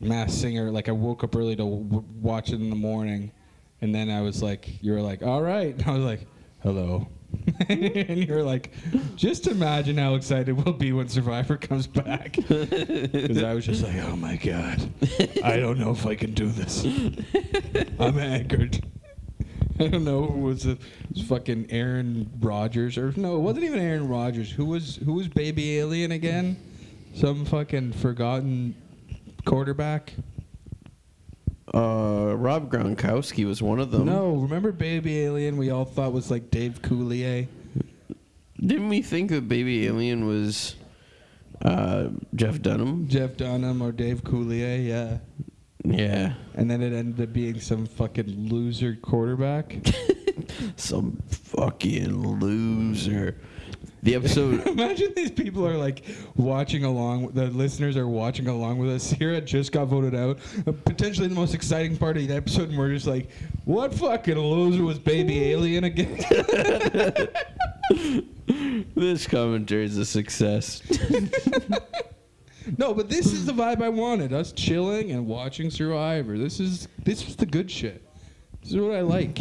Mass 0.00 0.34
Singer 0.34 0.70
like 0.70 0.88
I 0.88 0.92
woke 0.92 1.24
up 1.24 1.34
early 1.34 1.56
to 1.56 1.62
w- 1.62 2.04
watch 2.20 2.50
it 2.50 2.56
in 2.56 2.70
the 2.70 2.76
morning 2.76 3.32
and 3.80 3.94
then 3.94 4.10
I 4.10 4.20
was 4.20 4.42
like 4.42 4.82
you 4.82 4.92
were 4.92 5.00
like 5.02 5.22
all 5.22 5.42
right 5.42 5.74
and 5.74 5.82
I 5.86 5.92
was 5.92 6.04
like 6.04 6.26
hello 6.62 7.08
and 7.68 8.24
you're 8.24 8.42
like 8.42 8.72
just 9.16 9.46
imagine 9.46 9.96
how 9.98 10.14
excited 10.14 10.52
we'll 10.64 10.74
be 10.74 10.92
when 10.92 11.08
Survivor 11.08 11.56
comes 11.56 11.86
back 11.86 12.32
because 12.48 13.42
I 13.42 13.52
was 13.54 13.66
just 13.66 13.82
like, 13.82 13.96
oh 14.04 14.16
my 14.16 14.36
god, 14.36 14.88
I 15.44 15.56
don't 15.58 15.78
know 15.78 15.90
if 15.90 16.06
I 16.06 16.14
can 16.14 16.32
do 16.32 16.46
this. 16.48 16.84
I'm 17.98 18.18
anchored. 18.18 18.82
I 19.78 19.88
don't 19.88 20.04
know. 20.04 20.24
It 20.24 20.38
was 20.38 20.66
it 20.66 20.78
was 21.12 21.22
fucking 21.22 21.66
Aaron 21.70 22.30
Rodgers 22.40 22.96
or 22.96 23.12
no? 23.16 23.36
It 23.36 23.40
wasn't 23.40 23.64
even 23.64 23.80
Aaron 23.80 24.08
Rodgers. 24.08 24.50
Who 24.50 24.64
was 24.64 24.96
who 24.96 25.14
was 25.14 25.28
Baby 25.28 25.78
Alien 25.78 26.12
again? 26.12 26.56
Some 27.14 27.44
fucking 27.44 27.92
forgotten 27.92 28.74
quarterback. 29.46 30.12
Uh, 31.74 32.34
Rob 32.36 32.70
Gronkowski 32.70 33.44
was 33.46 33.62
one 33.62 33.80
of 33.80 33.90
them. 33.90 34.04
No, 34.06 34.34
remember 34.36 34.72
Baby 34.72 35.20
Alien? 35.20 35.56
We 35.56 35.70
all 35.70 35.84
thought 35.84 36.12
was 36.12 36.30
like 36.30 36.50
Dave 36.50 36.80
Coulier. 36.82 37.48
Didn't 38.60 38.88
we 38.88 39.02
think 39.02 39.30
that 39.30 39.48
Baby 39.48 39.86
Alien 39.86 40.26
was 40.26 40.76
uh, 41.62 42.08
Jeff 42.34 42.60
Dunham? 42.62 43.08
Jeff 43.08 43.36
Dunham 43.36 43.82
or 43.82 43.92
Dave 43.92 44.22
Coulier, 44.22 44.86
yeah. 44.86 45.18
Yeah. 45.84 46.34
and 46.54 46.70
then 46.70 46.82
it 46.82 46.92
ended 46.92 47.28
up 47.28 47.32
being 47.32 47.60
some 47.60 47.86
fucking 47.86 48.48
loser 48.48 48.96
quarterback. 49.00 49.76
Some 50.76 51.18
fucking 51.28 52.38
loser. 52.38 53.36
The 54.06 54.14
episode. 54.14 54.64
Imagine 54.68 55.12
these 55.16 55.32
people 55.32 55.66
are 55.66 55.76
like 55.76 56.04
watching 56.36 56.84
along. 56.84 57.32
The 57.32 57.46
listeners 57.48 57.96
are 57.96 58.06
watching 58.06 58.46
along 58.46 58.78
with 58.78 58.88
us. 58.88 59.12
Ciera 59.12 59.44
just 59.44 59.72
got 59.72 59.86
voted 59.86 60.14
out. 60.14 60.38
Uh, 60.64 60.70
Potentially 60.84 61.26
the 61.26 61.34
most 61.34 61.54
exciting 61.54 61.96
part 61.96 62.16
of 62.16 62.24
the 62.28 62.32
episode, 62.32 62.68
and 62.68 62.78
we're 62.78 62.94
just 62.94 63.08
like, 63.08 63.28
"What 63.64 63.92
fucking 63.92 64.38
loser 64.38 64.84
was 64.84 65.00
Baby 65.00 65.42
Alien 65.50 65.82
again?" 65.82 66.18
this 68.94 69.26
commentary 69.26 69.86
is 69.86 69.98
a 69.98 70.06
success. 70.06 70.82
no, 72.78 72.94
but 72.94 73.08
this 73.10 73.32
is 73.32 73.44
the 73.44 73.52
vibe 73.52 73.82
I 73.82 73.88
wanted. 73.88 74.32
Us 74.32 74.52
chilling 74.52 75.10
and 75.10 75.26
watching 75.26 75.68
Survivor. 75.68 76.38
This 76.38 76.60
is 76.60 76.86
this 77.02 77.26
is 77.26 77.34
the 77.34 77.46
good 77.46 77.68
shit. 77.68 78.06
This 78.62 78.70
is 78.70 78.76
what 78.76 78.94
I 78.94 79.00
like. 79.00 79.40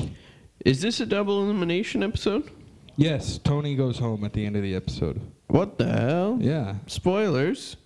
is 0.66 0.82
this 0.82 1.01
a 1.01 1.05
double 1.05 1.43
elimination 1.43 2.01
episode? 2.01 2.49
Yes, 2.97 3.37
Tony 3.37 3.75
goes 3.75 3.99
home 3.99 4.23
at 4.23 4.33
the 4.33 4.45
end 4.45 4.55
of 4.55 4.61
the 4.61 4.73
episode. 4.75 5.19
What 5.47 5.77
the 5.77 5.85
hell? 5.87 6.37
Yeah. 6.39 6.75
Spoilers. 6.87 7.77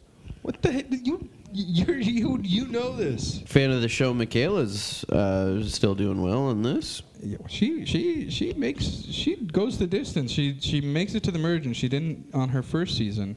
What 0.41 0.62
the 0.62 0.72
heck? 0.72 0.86
You 0.89 1.28
you 1.51 1.93
you 1.95 2.39
you 2.43 2.68
know 2.68 2.95
this. 2.95 3.39
Fan 3.45 3.72
of 3.72 3.82
the 3.82 3.88
show, 3.88 4.14
Michaela's 4.14 5.03
uh, 5.05 5.64
still 5.64 5.95
doing 5.95 6.22
well 6.22 6.51
in 6.51 6.62
this. 6.62 7.01
She 7.47 7.86
she 7.86 8.30
she 8.30 8.53
makes 8.53 8.86
she 9.10 9.36
goes 9.36 9.78
the 9.78 9.88
distance. 9.88 10.32
She 10.32 10.60
she 10.60 10.80
makes 10.80 11.16
it 11.16 11.24
to 11.24 11.32
the 11.32 11.39
merge, 11.39 11.66
and 11.66 11.76
she 11.76 11.89
didn't 11.89 12.30
on 12.34 12.49
her 12.49 12.62
first 12.62 12.95
season. 12.97 13.36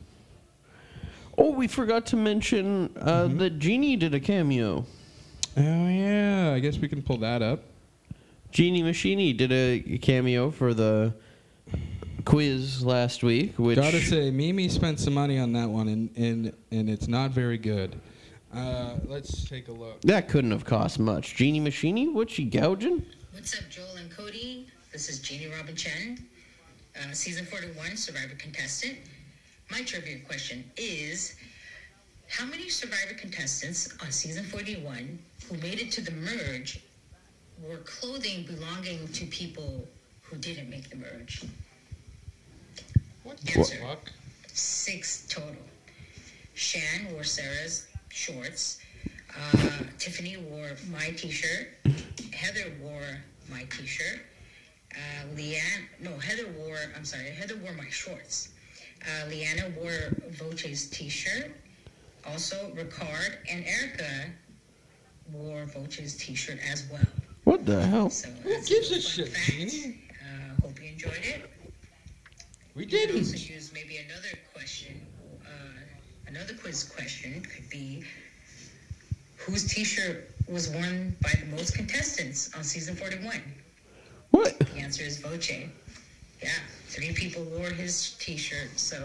Oh, 1.39 1.53
we 1.53 1.67
forgot 1.67 2.05
to 2.07 2.17
mention 2.17 2.95
uh, 3.01 3.27
that 3.29 3.59
Genie 3.59 3.97
did 3.97 4.15
a 4.15 4.21
cameo. 4.21 4.85
Oh 5.57 5.89
yeah, 5.89 6.53
I 6.55 6.61
guess 6.61 6.79
we 6.79 6.89
can 6.89 7.03
pull 7.03 7.17
that 7.19 7.41
up. 7.41 7.61
Genie 8.51 8.83
Machini 8.83 9.35
did 9.35 9.51
a 9.51 9.99
cameo 9.99 10.51
for 10.51 10.75
the 10.75 11.15
quiz 12.25 12.85
last 12.85 13.23
week, 13.23 13.59
which 13.59 13.77
Gotta 13.77 14.01
say, 14.01 14.31
Mimi 14.31 14.69
spent 14.69 15.01
some 15.01 15.15
money 15.15 15.39
on 15.39 15.53
that 15.53 15.69
one, 15.69 15.89
and 15.89 16.11
and 16.17 16.53
and 16.71 16.89
it's 16.89 17.09
not 17.09 17.31
very 17.31 17.59
good. 17.59 18.01
Uh, 18.55 18.97
let's 19.07 19.45
take 19.49 19.69
a 19.69 19.73
look. 19.73 20.01
that 20.03 20.29
couldn't 20.29 20.51
have 20.51 20.65
cost 20.65 20.99
much. 20.99 21.35
Genie 21.35 21.61
Machini, 21.61 22.13
what's 22.13 22.33
she 22.35 22.45
gouging? 22.45 23.05
What's 23.33 23.59
up, 23.59 23.69
Joel 23.71 23.97
and 23.97 24.11
Cody? 24.11 24.67
This 24.93 25.09
is 25.09 25.21
Genie 25.21 25.51
Robin 25.57 25.75
Chen, 25.75 26.19
uh, 26.97 27.13
season 27.13 27.47
41 27.47 27.97
Survivor 27.97 28.35
contestant. 28.37 28.99
My 29.71 29.81
trivia 29.83 30.19
question 30.21 30.71
is 30.77 31.37
How 32.29 32.45
many 32.45 32.69
Survivor 32.69 33.15
contestants 33.19 33.95
on 34.03 34.13
season 34.13 34.45
41 34.45 35.19
who 35.49 35.57
made 35.59 35.81
it 35.81 35.91
to 35.93 36.03
the 36.03 36.13
merge 36.13 36.83
wore 37.63 37.79
clothing 37.79 38.45
belonging 38.45 39.09
to 39.09 39.25
people 39.27 39.87
who 40.23 40.37
didn't 40.37 40.69
make 40.69 40.91
the 40.91 40.97
merge? 40.97 41.43
What 43.25 43.39
Answer. 43.57 43.77
Six 44.53 45.27
total. 45.29 45.57
Shan 46.55 47.13
wore 47.13 47.25
Sara's 47.25 47.87
shorts. 48.11 48.79
Uh, 49.35 49.69
Tiffany 49.99 50.37
wore 50.37 50.71
my 50.91 51.11
t-shirt. 51.17 51.69
Heather 52.33 52.73
wore 52.83 53.19
my 53.51 53.65
t-shirt. 53.71 54.21
Uh, 54.95 55.37
Leanne, 55.37 55.87
no, 56.01 56.11
Heather 56.19 56.47
wore, 56.59 56.77
I'm 56.97 57.05
sorry, 57.05 57.31
Heather 57.31 57.57
wore 57.57 57.73
my 57.73 57.89
shorts. 57.89 58.51
Uh, 59.03 59.29
Liana 59.29 59.73
wore 59.81 60.15
Voce's 60.31 60.89
t-shirt. 60.91 61.51
Also, 62.27 62.71
Ricard 62.77 63.37
and 63.51 63.65
Erika 63.65 64.27
wore 65.33 65.65
Voce's 65.65 66.15
t-shirt 66.17 66.59
as 66.71 66.85
well. 66.93 67.01
What 67.45 67.65
the 67.65 67.85
hell? 67.87 68.11
So 68.11 68.29
Who 68.43 68.51
gives 68.63 68.91
a 68.91 68.95
fun 68.95 69.01
shit, 69.01 69.29
fact. 69.29 69.47
Genie? 69.51 69.99
Uh, 70.21 70.63
hope 70.63 70.81
you 70.83 70.89
enjoyed 70.91 71.21
it. 71.23 71.51
We 72.75 72.85
You 72.85 72.89
could 72.89 72.97
didn't. 73.09 73.49
use 73.51 73.71
maybe 73.75 73.99
another 73.99 74.29
question. 74.55 75.01
Uh, 75.45 75.49
another 76.27 76.55
quiz 76.55 76.85
question 76.85 77.43
could 77.43 77.69
be 77.71 78.03
whose 79.37 79.65
T-shirt 79.73 80.31
was 80.49 80.69
worn 80.71 81.17
by 81.23 81.33
the 81.41 81.47
most 81.55 81.75
contestants 81.75 82.51
on 82.57 82.65
season 82.65 82.95
41? 82.97 83.41
What? 84.31 84.59
The 84.59 84.79
answer 84.81 85.03
is 85.03 85.19
Voce. 85.19 85.51
Yeah, 85.51 86.49
three 86.89 87.13
people 87.13 87.45
wore 87.45 87.69
his 87.71 88.17
T-shirt. 88.19 88.71
So 88.79 88.97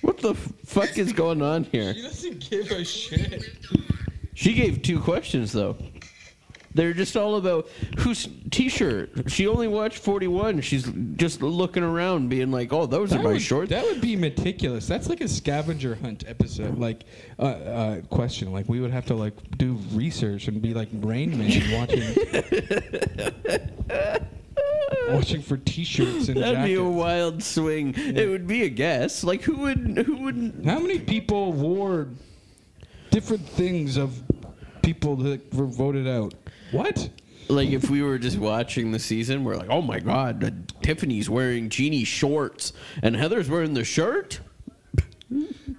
What 0.00 0.18
the 0.18 0.30
f- 0.30 0.52
fuck 0.64 0.96
is 0.96 1.12
going 1.12 1.42
on 1.42 1.64
here? 1.64 1.94
She 1.94 2.02
doesn't 2.02 2.50
give 2.50 2.70
a 2.70 2.84
shit. 2.84 3.44
She 4.34 4.54
gave 4.54 4.80
two 4.82 4.98
questions 5.00 5.52
though. 5.52 5.76
They're 6.72 6.92
just 6.92 7.16
all 7.16 7.34
about 7.36 7.68
whose 7.98 8.28
T-shirt. 8.50 9.30
She 9.30 9.48
only 9.48 9.66
watched 9.66 9.98
41. 9.98 10.60
She's 10.60 10.88
just 11.16 11.42
looking 11.42 11.82
around, 11.82 12.28
being 12.28 12.52
like, 12.52 12.72
"Oh, 12.72 12.86
those 12.86 13.12
are 13.12 13.16
That 13.16 13.24
my 13.24 13.32
would, 13.32 13.42
shorts." 13.42 13.70
that 13.70 13.84
would 13.84 14.00
be 14.00 14.14
meticulous. 14.14 14.86
That's 14.86 15.08
like 15.08 15.20
a 15.20 15.26
scavenger 15.28 15.96
hunt 15.96 16.24
episode, 16.28 16.78
like 16.78 17.04
uh, 17.38 17.42
uh, 17.42 18.00
question. 18.02 18.52
Like 18.52 18.68
we 18.68 18.78
would 18.80 18.92
have 18.92 19.06
to 19.06 19.14
like 19.14 19.34
do 19.58 19.78
research 19.92 20.46
and 20.46 20.62
be 20.62 20.72
like 20.72 20.88
Rain 20.92 21.36
Man 21.36 21.50
watching, 21.72 22.14
watching 25.08 25.42
for 25.42 25.56
T-shirts 25.56 26.28
and 26.28 26.36
That'd 26.40 26.64
be 26.64 26.74
a 26.74 26.84
wild 26.84 27.42
swing. 27.42 27.94
It 27.96 28.28
would 28.28 28.46
be 28.46 28.62
a 28.62 28.68
guess. 28.68 29.24
Like 29.24 29.42
who 29.42 29.56
would 29.58 30.04
who 30.06 30.16
would 30.18 30.62
How 30.64 30.78
many 30.78 30.98
people 30.98 31.52
wore 31.52 32.08
different 33.10 33.46
things 33.48 33.96
of 33.96 34.22
people 34.82 35.16
that 35.16 35.52
were 35.54 35.66
voted 35.66 36.06
out? 36.06 36.34
What? 36.72 37.10
like 37.50 37.70
if 37.70 37.90
we 37.90 38.00
were 38.02 38.18
just 38.18 38.38
watching 38.38 38.92
the 38.92 38.98
season, 38.98 39.44
we're 39.44 39.56
like, 39.56 39.70
"Oh 39.70 39.82
my 39.82 39.98
god, 39.98 40.44
uh, 40.44 40.50
Tiffany's 40.82 41.28
wearing 41.28 41.68
Genie 41.68 42.04
shorts 42.04 42.72
and 43.02 43.16
Heather's 43.16 43.48
wearing 43.50 43.74
the 43.74 43.84
shirt." 43.84 44.40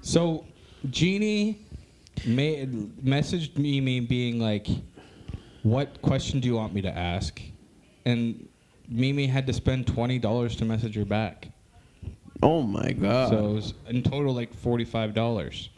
So, 0.01 0.45
Genie 0.89 1.59
made, 2.25 2.73
messaged 3.03 3.57
Mimi 3.57 3.99
being 3.99 4.39
like, 4.39 4.67
"What 5.63 6.01
question 6.01 6.39
do 6.39 6.47
you 6.47 6.55
want 6.55 6.73
me 6.73 6.81
to 6.81 6.95
ask?" 6.95 7.41
And 8.05 8.47
Mimi 8.89 9.27
had 9.27 9.47
to 9.47 9.53
spend 9.53 9.87
twenty 9.87 10.19
dollars 10.19 10.55
to 10.57 10.65
message 10.65 10.95
her 10.95 11.05
back. 11.05 11.47
Oh 12.43 12.61
my 12.63 12.91
god. 12.91 13.29
So 13.29 13.49
it 13.49 13.53
was 13.53 13.73
in 13.87 14.03
total 14.03 14.33
like 14.33 14.53
forty-five 14.53 15.13
dollars. 15.13 15.69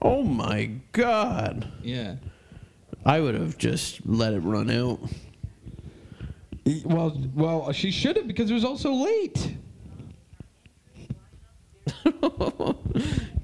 oh 0.00 0.22
my 0.24 0.70
god. 0.92 1.70
Yeah. 1.82 2.16
I 3.04 3.20
would 3.20 3.34
have 3.34 3.58
just 3.58 4.06
let 4.06 4.32
it 4.32 4.40
run 4.40 4.70
out. 4.70 5.00
Well, 6.84 7.20
well, 7.34 7.72
she 7.72 7.90
should 7.90 8.16
have 8.16 8.28
because 8.28 8.50
it 8.50 8.54
was 8.54 8.64
also 8.64 8.92
late. 8.92 9.56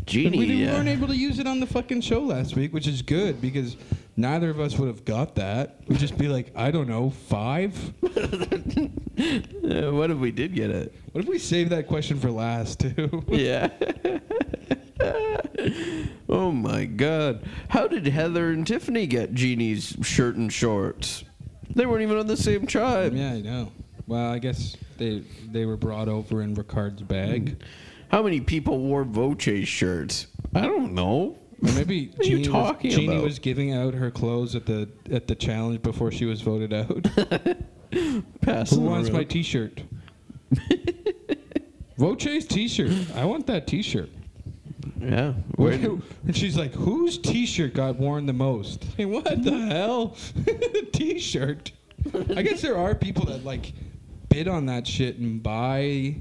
Genie. 0.07 0.39
we 0.39 0.67
uh, 0.67 0.73
weren't 0.73 0.89
able 0.89 1.09
to 1.09 1.17
use 1.17 1.39
it 1.39 1.47
on 1.47 1.61
the 1.61 1.67
fucking 1.67 2.01
show 2.01 2.21
last 2.21 2.57
week, 2.57 2.73
which 2.73 2.87
is 2.87 3.03
good 3.03 3.41
because 3.43 3.77
neither 4.17 4.49
of 4.49 4.61
us 4.61 4.79
would 4.79 4.89
have 4.89 5.05
got 5.05 5.35
that. 5.35 5.81
We'd 5.87 5.99
just 5.99 6.17
be 6.17 6.29
like, 6.29 6.51
I 6.57 6.71
don't 6.71 6.89
know, 6.89 7.11
five. 7.11 7.75
uh, 8.05 8.09
what 9.93 10.11
if 10.11 10.19
we 10.19 10.31
did 10.31 10.55
get 10.55 10.71
it? 10.71 10.95
What 11.13 11.25
if 11.25 11.29
we 11.29 11.39
save 11.39 11.71
that 11.71 11.89
question 11.89 12.19
for 12.19 12.31
last 12.31 12.81
too? 12.81 13.25
Yeah. 13.29 13.69
oh 16.29 16.53
my 16.53 16.85
god. 16.85 17.45
How 17.69 17.87
did 17.87 18.07
Heather 18.07 18.51
and 18.51 18.67
Tiffany 18.67 19.07
get 19.07 19.35
Genie's 19.35 19.97
shirt 20.03 20.37
and 20.37 20.53
shorts? 20.53 21.25
They 21.75 21.87
weren't 21.87 22.03
even 22.03 22.17
on 22.19 22.27
the 22.27 22.37
same 22.37 22.67
tribe. 22.67 23.15
Yeah, 23.15 23.33
I 23.33 23.41
know. 23.41 23.73
Well, 24.07 24.31
I 24.33 24.39
guess 24.39 24.77
they 24.97 25.23
they 25.51 25.67
were 25.67 25.77
brought 25.77 26.09
over 26.09 26.43
in 26.43 26.55
Ricard's 26.55 27.03
bag. 27.03 27.51
Hmm. 27.51 27.63
How 28.11 28.23
many 28.23 28.41
people 28.41 28.79
wore 28.79 29.05
Voce's 29.05 29.69
shirts? 29.69 30.29
I 30.55 30.63
don't 30.63 30.95
know. 30.95 31.39
Or 31.63 31.73
maybe 31.75 32.07
What 32.17 32.27
are 32.27 32.31
you 32.31 32.37
Genie, 32.39 32.49
talking 32.49 32.89
was, 32.89 32.97
Genie 32.97 33.13
about? 33.15 33.25
was 33.25 33.39
giving 33.39 33.73
out 33.73 33.93
her 33.95 34.11
clothes 34.11 34.55
at 34.57 34.65
the 34.67 34.89
at 35.11 35.27
the 35.29 35.35
challenge 35.35 35.83
before 35.83 36.11
she 36.11 36.25
was 36.25 36.41
voted 36.41 36.73
out. 36.73 37.07
Pass 38.41 38.71
Who 38.71 38.81
wants 38.81 39.11
my. 39.11 39.25
T-shirt? 39.25 39.83
Voce's 41.97 42.47
T-shirt. 42.47 42.93
I 43.15 43.25
want 43.25 43.47
that 43.49 43.67
T-shirt. 43.67 44.11
Yeah. 45.01 45.33
Where 45.57 45.73
and 45.73 46.37
she's 46.37 46.57
like, 46.57 46.73
"Whose 46.75 47.19
T-shirt 47.19 47.75
got 47.75 47.97
worn 47.97 48.27
the 48.27 48.33
most?" 48.33 48.85
Hey, 48.97 49.05
what 49.05 49.25
the 49.43 49.59
hell? 49.67 50.17
T-shirt. 50.93 51.73
I 52.37 52.43
guess 52.43 52.61
there 52.63 52.77
are 52.77 52.95
people 52.95 53.25
that 53.27 53.45
like 53.45 53.73
bid 54.29 54.49
on 54.49 54.67
that 54.67 54.87
shit 54.87 55.19
and 55.19 55.43
buy 55.43 56.17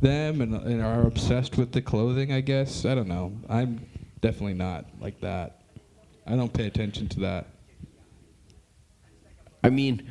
them 0.00 0.40
and, 0.40 0.54
and 0.54 0.82
are 0.82 1.02
obsessed 1.06 1.56
with 1.56 1.72
the 1.72 1.80
clothing. 1.82 2.32
I 2.32 2.40
guess 2.40 2.84
I 2.84 2.94
don't 2.94 3.08
know. 3.08 3.32
I'm 3.48 3.80
definitely 4.20 4.54
not 4.54 4.86
like 5.00 5.20
that. 5.20 5.62
I 6.26 6.36
don't 6.36 6.52
pay 6.52 6.66
attention 6.66 7.08
to 7.10 7.20
that. 7.20 7.46
I 9.64 9.70
mean, 9.70 10.08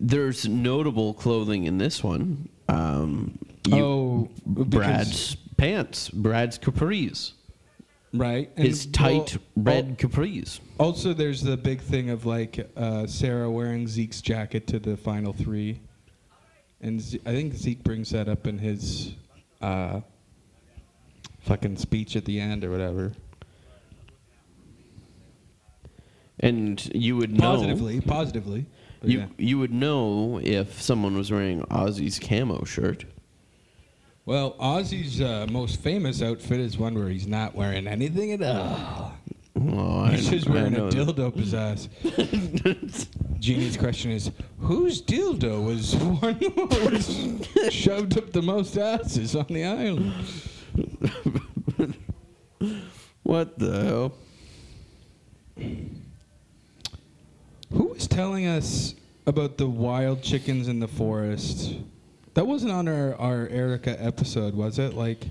there's 0.00 0.46
notable 0.48 1.14
clothing 1.14 1.64
in 1.64 1.78
this 1.78 2.02
one. 2.04 2.48
Um, 2.68 3.38
you- 3.66 3.76
oh, 3.84 4.28
because- 4.52 4.66
Brad's 4.68 5.36
pants, 5.62 6.08
Brad's 6.08 6.58
capris. 6.58 7.34
Right. 8.12 8.50
And, 8.56 8.66
his 8.66 8.86
tight 8.86 9.36
well, 9.54 9.76
red 9.76 9.96
capris. 9.96 10.58
Also, 10.78 11.14
there's 11.14 11.40
the 11.40 11.56
big 11.56 11.80
thing 11.80 12.10
of 12.10 12.26
like 12.26 12.68
uh, 12.76 13.06
Sarah 13.06 13.48
wearing 13.48 13.86
Zeke's 13.86 14.20
jacket 14.20 14.66
to 14.66 14.80
the 14.80 14.96
final 14.96 15.32
three, 15.32 15.80
and 16.80 17.00
Ze- 17.00 17.20
I 17.24 17.30
think 17.30 17.54
Zeke 17.54 17.82
brings 17.84 18.10
that 18.10 18.28
up 18.28 18.48
in 18.48 18.58
his 18.58 19.14
uh, 19.60 20.00
fucking 21.42 21.76
speech 21.76 22.16
at 22.16 22.24
the 22.24 22.40
end 22.40 22.64
or 22.64 22.70
whatever. 22.70 23.12
And 26.40 26.84
you 26.92 27.16
would 27.16 27.30
know 27.30 27.56
Positively, 27.56 28.00
positively. 28.00 28.66
You 29.04 29.20
yeah. 29.20 29.26
you 29.38 29.58
would 29.58 29.72
know 29.72 30.40
if 30.42 30.82
someone 30.82 31.16
was 31.16 31.30
wearing 31.30 31.62
Ozzy's 31.70 32.18
camo 32.18 32.64
shirt. 32.64 33.04
Well, 34.24 34.52
Ozzy's 34.54 35.20
uh, 35.20 35.46
most 35.50 35.80
famous 35.80 36.22
outfit 36.22 36.60
is 36.60 36.78
one 36.78 36.94
where 36.94 37.08
he's 37.08 37.26
not 37.26 37.54
wearing 37.56 37.88
anything 37.88 38.30
at 38.32 38.40
all. 38.42 39.14
Oh, 39.60 40.04
He's 40.06 40.30
just 40.30 40.48
wearing 40.48 40.74
a 40.76 40.82
dildo 40.82 41.26
up 41.26 41.34
his 41.36 41.52
ass. 41.54 41.88
Genie's 43.40 43.76
question 43.76 44.12
is, 44.12 44.30
whose 44.60 45.02
dildo 45.02 45.64
was 47.66 47.74
shoved 47.74 48.16
up 48.16 48.30
the 48.32 48.42
most 48.42 48.76
asses 48.78 49.34
on 49.36 49.46
the 49.48 49.64
island? 49.64 50.12
What 53.24 53.58
the 53.58 53.84
hell? 53.84 54.14
Who 57.72 57.84
was 57.84 58.06
telling 58.06 58.46
us 58.46 58.94
about 59.26 59.58
the 59.58 59.66
wild 59.66 60.22
chickens 60.22 60.68
in 60.68 60.78
the 60.80 60.88
forest? 60.88 61.74
That 62.34 62.46
wasn't 62.46 62.72
on 62.72 62.88
our, 62.88 63.14
our 63.16 63.46
Erika 63.48 64.02
episode, 64.02 64.54
was 64.54 64.78
it? 64.78 64.94
Like, 64.94 65.26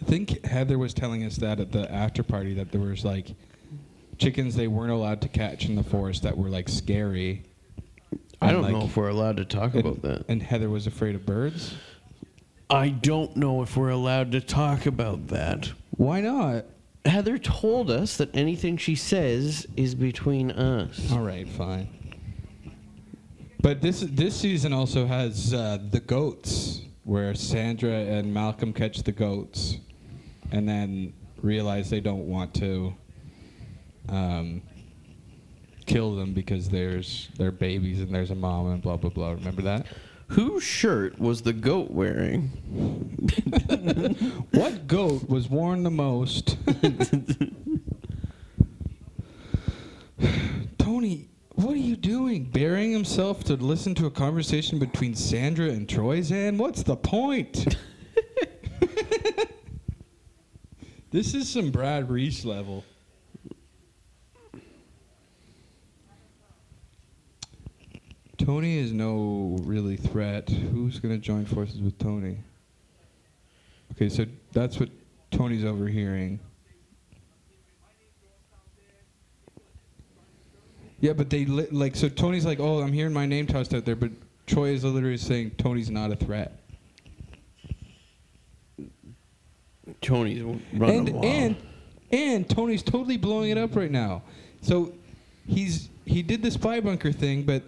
I 0.00 0.04
think 0.04 0.44
Heather 0.46 0.78
was 0.78 0.94
telling 0.94 1.24
us 1.24 1.36
that 1.36 1.60
at 1.60 1.72
the 1.72 1.90
after 1.92 2.22
party 2.22 2.54
that 2.54 2.72
there 2.72 2.80
was 2.80 3.04
like 3.04 3.28
chickens 4.16 4.56
they 4.56 4.66
weren't 4.68 4.90
allowed 4.92 5.20
to 5.22 5.28
catch 5.28 5.66
in 5.66 5.74
the 5.74 5.82
forest 5.82 6.22
that 6.22 6.36
were 6.36 6.48
like 6.48 6.68
scary. 6.68 7.42
I 8.40 8.46
And, 8.48 8.52
don't 8.54 8.62
like, 8.62 8.72
know 8.72 8.84
if 8.84 8.96
we're 8.96 9.08
allowed 9.08 9.36
to 9.38 9.44
talk 9.44 9.74
and- 9.74 9.84
about 9.84 10.02
that. 10.02 10.24
And 10.28 10.42
Heather 10.42 10.70
was 10.70 10.86
afraid 10.86 11.14
of 11.14 11.26
birds. 11.26 11.74
I 12.70 12.90
don't 12.90 13.34
know 13.36 13.62
if 13.62 13.76
we're 13.76 13.88
allowed 13.90 14.32
to 14.32 14.40
talk 14.40 14.86
about 14.86 15.28
that. 15.28 15.72
Why 15.96 16.20
not? 16.20 16.66
Heather 17.04 17.38
told 17.38 17.90
us 17.90 18.16
that 18.18 18.34
anything 18.36 18.76
she 18.76 18.94
says 18.94 19.66
is 19.76 19.94
between 19.94 20.50
us. 20.50 21.10
All 21.10 21.20
right, 21.22 21.48
fine. 21.48 21.88
But 23.60 23.82
this 23.82 24.00
this 24.00 24.36
season 24.36 24.72
also 24.72 25.06
has 25.06 25.52
uh, 25.52 25.78
the 25.90 26.00
goats, 26.00 26.82
where 27.04 27.34
Sandra 27.34 27.90
and 27.90 28.32
Malcolm 28.32 28.72
catch 28.72 29.02
the 29.02 29.12
goats, 29.12 29.78
and 30.52 30.68
then 30.68 31.12
realize 31.42 31.90
they 31.90 32.00
don't 32.00 32.28
want 32.28 32.54
to 32.54 32.94
um, 34.08 34.62
kill 35.86 36.14
them 36.14 36.32
because 36.34 36.68
there's 36.68 37.28
they're 37.36 37.50
babies 37.50 38.00
and 38.00 38.14
there's 38.14 38.30
a 38.30 38.34
mom 38.34 38.70
and 38.70 38.80
blah 38.80 38.96
blah 38.96 39.10
blah. 39.10 39.30
Remember 39.32 39.62
that? 39.62 39.86
Whose 40.28 40.62
shirt 40.62 41.18
was 41.18 41.42
the 41.42 41.52
goat 41.52 41.90
wearing? 41.90 42.50
What 44.52 44.86
goat 44.86 45.28
was 45.28 45.48
worn 45.48 45.82
the 45.82 45.90
most? 45.90 46.56
Tony, 50.78 51.28
what 51.58 51.74
are 51.74 51.76
you 51.76 51.96
doing? 51.96 52.44
Burying 52.44 52.92
himself 52.92 53.42
to 53.44 53.54
listen 53.54 53.92
to 53.96 54.06
a 54.06 54.10
conversation 54.12 54.78
between 54.78 55.16
Sandra 55.16 55.70
and 55.70 55.88
Troyzan? 55.88 56.56
What's 56.56 56.84
the 56.84 56.94
point? 56.94 57.76
this 61.10 61.34
is 61.34 61.48
some 61.48 61.72
Brad 61.72 62.08
Reese 62.08 62.44
level. 62.44 62.84
Tony 68.36 68.78
is 68.78 68.92
no 68.92 69.58
really 69.62 69.96
threat. 69.96 70.48
Who's 70.48 71.00
going 71.00 71.12
to 71.12 71.20
join 71.20 71.44
forces 71.44 71.80
with 71.80 71.98
Tony? 71.98 72.38
Okay, 73.92 74.08
so 74.08 74.26
that's 74.52 74.78
what 74.78 74.90
Tony's 75.32 75.64
overhearing. 75.64 76.38
Yeah, 81.00 81.12
but 81.12 81.30
they 81.30 81.44
li- 81.44 81.68
like 81.70 81.94
so 81.96 82.08
Tony's 82.08 82.44
like, 82.44 82.58
"Oh, 82.60 82.80
I'm 82.80 82.92
hearing 82.92 83.12
my 83.12 83.26
name 83.26 83.46
tossed 83.46 83.72
out 83.74 83.84
there," 83.84 83.96
but 83.96 84.10
Troy 84.46 84.70
is 84.70 84.84
literally 84.84 85.16
saying 85.16 85.52
Tony's 85.58 85.90
not 85.90 86.10
a 86.10 86.16
threat. 86.16 86.58
Tony's 90.00 90.42
running 90.74 90.98
and 90.98 91.08
wild. 91.10 91.24
and 91.24 91.56
and 92.10 92.48
Tony's 92.48 92.82
totally 92.82 93.16
blowing 93.16 93.50
it 93.50 93.58
up 93.58 93.74
right 93.76 93.90
now. 93.90 94.22
So 94.60 94.92
he's 95.46 95.88
he 96.04 96.22
did 96.22 96.42
the 96.42 96.50
spy 96.50 96.80
bunker 96.80 97.12
thing, 97.12 97.42
but 97.44 97.62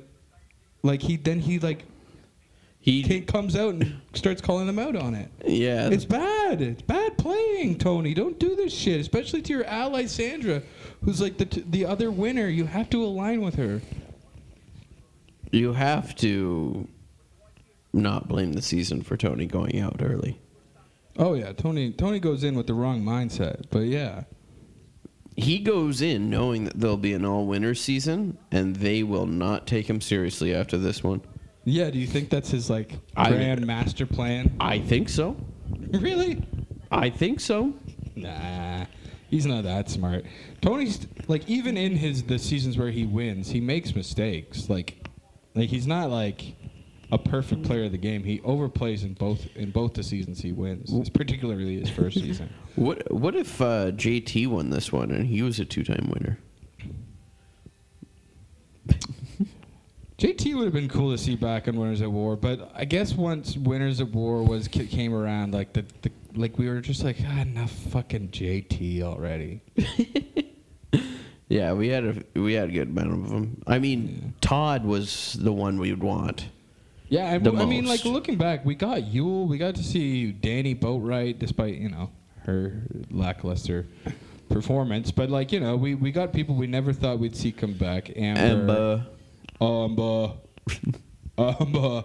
like 0.83 1.03
he 1.03 1.17
then 1.17 1.41
he 1.41 1.59
like 1.59 1.85
he 2.83 3.21
comes 3.21 3.57
out 3.57 3.75
and 3.75 4.01
starts 4.15 4.41
calling 4.41 4.67
them 4.67 4.79
out 4.79 4.97
on 4.97 5.15
it. 5.15 5.29
yeah. 5.45 5.89
It's 5.91 6.07
bad. 6.07 6.63
It's 6.63 6.81
bad 6.81 7.19
playing, 7.19 7.77
Tony. 7.77 8.15
Don't 8.15 8.39
do 8.39 8.57
this 8.57 8.73
shit, 8.73 9.01
especially 9.01 9.43
to 9.43 9.53
your 9.53 9.65
ally 9.67 10.07
Sandra, 10.07 10.63
who's 11.05 11.21
like 11.21 11.39
the 11.39 11.47
t- 11.47 11.65
the 11.69 11.85
other 11.87 12.11
winner. 12.11 12.47
You 12.49 12.67
have 12.67 12.89
to 12.91 13.03
align 13.03 13.41
with 13.43 13.55
her. 13.57 13.81
you 15.53 15.73
have 15.73 16.15
to 16.17 16.87
not 17.93 18.29
blame 18.29 18.53
the 18.53 18.63
season 18.63 19.03
for 19.03 19.17
Tony 19.17 19.47
going 19.47 19.81
out 19.81 20.01
early. 20.03 20.39
Oh 21.19 21.35
yeah, 21.35 21.53
Tony. 21.53 21.91
Tony 21.93 22.21
goes 22.21 22.45
in 22.45 22.55
with 22.55 22.67
the 22.67 22.75
wrong 22.75 23.03
mindset, 23.03 23.65
but 23.71 23.81
yeah, 23.81 24.25
He 25.37 25.59
goes 25.59 26.01
in 26.03 26.31
knowing 26.31 26.65
that 26.65 26.79
there'll 26.79 26.97
be 26.97 27.13
an 27.15 27.25
all-winner 27.25 27.75
season, 27.75 28.39
and 28.53 28.77
they 28.77 29.03
will 29.03 29.27
not 29.27 29.67
take 29.67 29.89
him 29.91 30.01
seriously 30.01 30.55
after 30.55 30.77
this 30.79 31.03
one. 31.03 31.21
yeah. 31.65 31.91
Do 31.91 31.99
you 31.99 32.07
think 32.07 32.31
that's 32.31 32.51
his 32.51 32.71
like 32.71 32.93
I- 33.17 33.31
grand 33.31 33.67
master 33.67 34.07
plan? 34.07 34.55
I 34.61 34.79
think 34.79 35.09
so. 35.09 35.37
really? 35.93 36.43
I 36.93 37.11
think 37.11 37.41
so. 37.41 37.73
Nah, 38.17 38.85
he's 39.31 39.47
not 39.47 39.65
that 39.65 39.89
smart. 39.89 40.25
Tony's 40.61 41.07
like 41.29 41.49
even 41.49 41.77
in 41.77 41.97
his 41.97 42.25
the 42.25 42.39
seasons 42.39 42.77
where 42.77 42.91
he 42.91 43.07
wins, 43.07 43.51
he 43.51 43.61
makes 43.61 43.95
mistakes. 43.95 44.69
Like, 44.69 45.09
like 45.55 45.71
he's 45.71 45.87
not 45.87 46.11
like 46.11 46.57
a 47.13 47.19
perfect 47.19 47.63
player 47.63 47.85
of 47.85 47.93
the 47.93 47.99
game. 47.99 48.25
He 48.25 48.41
overplays 48.41 49.05
in 49.05 49.15
both 49.15 49.47
in 49.57 49.71
both 49.71 49.95
the 49.95 50.03
seasons 50.03 50.41
he 50.41 50.53
wins, 50.53 51.09
particularly 51.11 51.81
his 51.81 51.91
first 51.91 52.17
season. 52.21 52.53
What 52.75 53.11
What 53.13 53.35
if 53.35 53.61
uh, 53.61 53.93
JT 53.93 54.49
won 54.49 54.71
this 54.71 54.93
one 54.93 55.11
and 55.11 55.27
he 55.27 55.43
was 55.43 55.59
a 55.61 55.65
two-time 55.65 56.13
winner? 56.13 56.39
JT 60.19 60.55
would 60.55 60.65
have 60.65 60.75
been 60.75 60.89
cool 60.89 61.13
to 61.13 61.19
see 61.19 61.35
back 61.35 61.67
on 61.67 61.77
Winners 61.77 62.03
at 62.03 62.13
War, 62.13 62.37
but 62.37 62.71
I 62.75 62.85
guess 62.85 63.15
once 63.15 63.57
Winners 63.57 64.03
at 64.03 64.11
War 64.11 64.43
was 64.43 64.69
came 64.69 65.15
around, 65.15 65.55
like 65.55 65.73
the, 65.73 65.83
the 66.03 66.11
like 66.35 66.59
we 66.59 66.69
were 66.69 66.81
just 66.81 67.05
like 67.05 67.17
ah, 67.27 67.41
enough 67.41 67.71
fucking 67.71 68.29
JT 68.29 69.03
already. 69.03 69.61
Yeah, 71.51 71.73
we 71.73 71.89
had 71.89 72.05
a 72.05 72.41
we 72.41 72.53
had 72.53 72.69
a 72.69 72.73
good 72.73 72.91
amount 72.91 73.13
of 73.13 73.29
them. 73.29 73.61
I 73.67 73.81
mean, 73.81 74.35
Todd 74.41 74.85
was 74.85 75.33
the 75.33 75.53
one 75.53 75.81
we 75.81 75.91
would 75.91 76.03
want. 76.03 76.47
Yeah, 77.09 77.29
I, 77.29 77.39
The 77.39 77.51
I 77.53 77.65
mean, 77.65 77.87
like 77.87 78.05
most. 78.05 78.13
looking 78.13 78.39
back, 78.39 78.65
we 78.65 78.77
got 78.77 79.01
Yul, 79.01 79.49
we 79.49 79.59
got 79.59 79.75
to 79.75 79.83
see 79.83 80.33
Danni 80.33 80.79
Boatwright, 80.79 81.41
despite 81.41 81.75
you 81.75 81.89
know 81.89 82.13
her 82.45 82.85
lackluster 83.11 83.89
performance. 84.49 85.11
But 85.11 85.29
like 85.29 85.51
you 85.51 85.59
know, 85.59 85.75
we, 85.75 85.97
we 85.97 86.13
got 86.13 86.33
people 86.33 86.55
we 86.55 86.69
never 86.69 86.93
thought 86.93 87.19
we'd 87.19 87.35
see 87.35 87.51
come 87.51 87.73
back. 87.73 88.13
Amber, 88.15 89.05
Amber. 89.61 90.33
Amber, 90.33 90.33
Amber. 91.61 92.05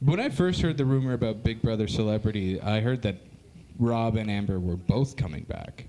When 0.00 0.18
I 0.18 0.30
first 0.30 0.62
heard 0.62 0.78
the 0.78 0.86
rumor 0.86 1.12
about 1.12 1.44
Big 1.44 1.60
Brother 1.60 1.86
Celebrity, 1.88 2.58
I 2.58 2.80
heard 2.80 3.02
that 3.02 3.16
Rob 3.78 4.16
and 4.16 4.30
Amber 4.30 4.58
were 4.60 4.76
both 4.76 5.16
coming 5.16 5.44
back. 5.44 5.86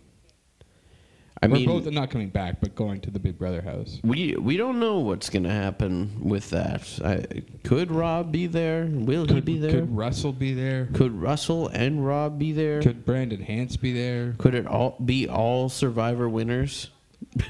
I 1.41 1.47
or 1.47 1.49
mean, 1.49 1.65
both 1.67 1.86
not 1.88 2.09
coming 2.09 2.29
back, 2.29 2.61
but 2.61 2.73
going 2.73 3.01
to 3.01 3.11
the 3.11 3.19
Big 3.19 3.38
Brother 3.38 3.61
house. 3.61 3.99
we 4.03 4.34
we 4.38 4.55
don't 4.55 4.79
know 4.79 4.99
what's 4.99 5.29
gonna 5.29 5.51
happen 5.51 6.21
with 6.23 6.49
that. 6.51 6.88
I, 7.03 7.25
could 7.65 7.91
Rob 7.91 8.31
be 8.31 8.47
there? 8.47 8.86
Will 8.89 9.23
he 9.25 9.34
Could, 9.34 9.45
be 9.45 9.57
there? 9.57 9.71
could 9.71 9.93
Russell 9.93 10.31
be 10.31 10.53
there? 10.53 10.88
Could 10.93 11.11
Russell 11.11 11.67
and 11.67 12.05
Rob 12.05 12.39
be 12.39 12.53
there? 12.53 12.81
Could 12.81 13.05
Brandon 13.05 13.43
Hantz 13.43 13.79
be 13.79 13.91
there? 13.91 14.36
Could 14.38 14.55
it 14.55 14.65
all 14.65 14.95
be 15.03 15.27
all 15.27 15.67
Survivor 15.67 16.29
winners? 16.29 16.89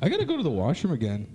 I 0.00 0.08
gotta 0.08 0.24
go 0.24 0.38
to 0.38 0.42
the 0.42 0.48
washroom 0.50 0.94
again. 0.94 1.26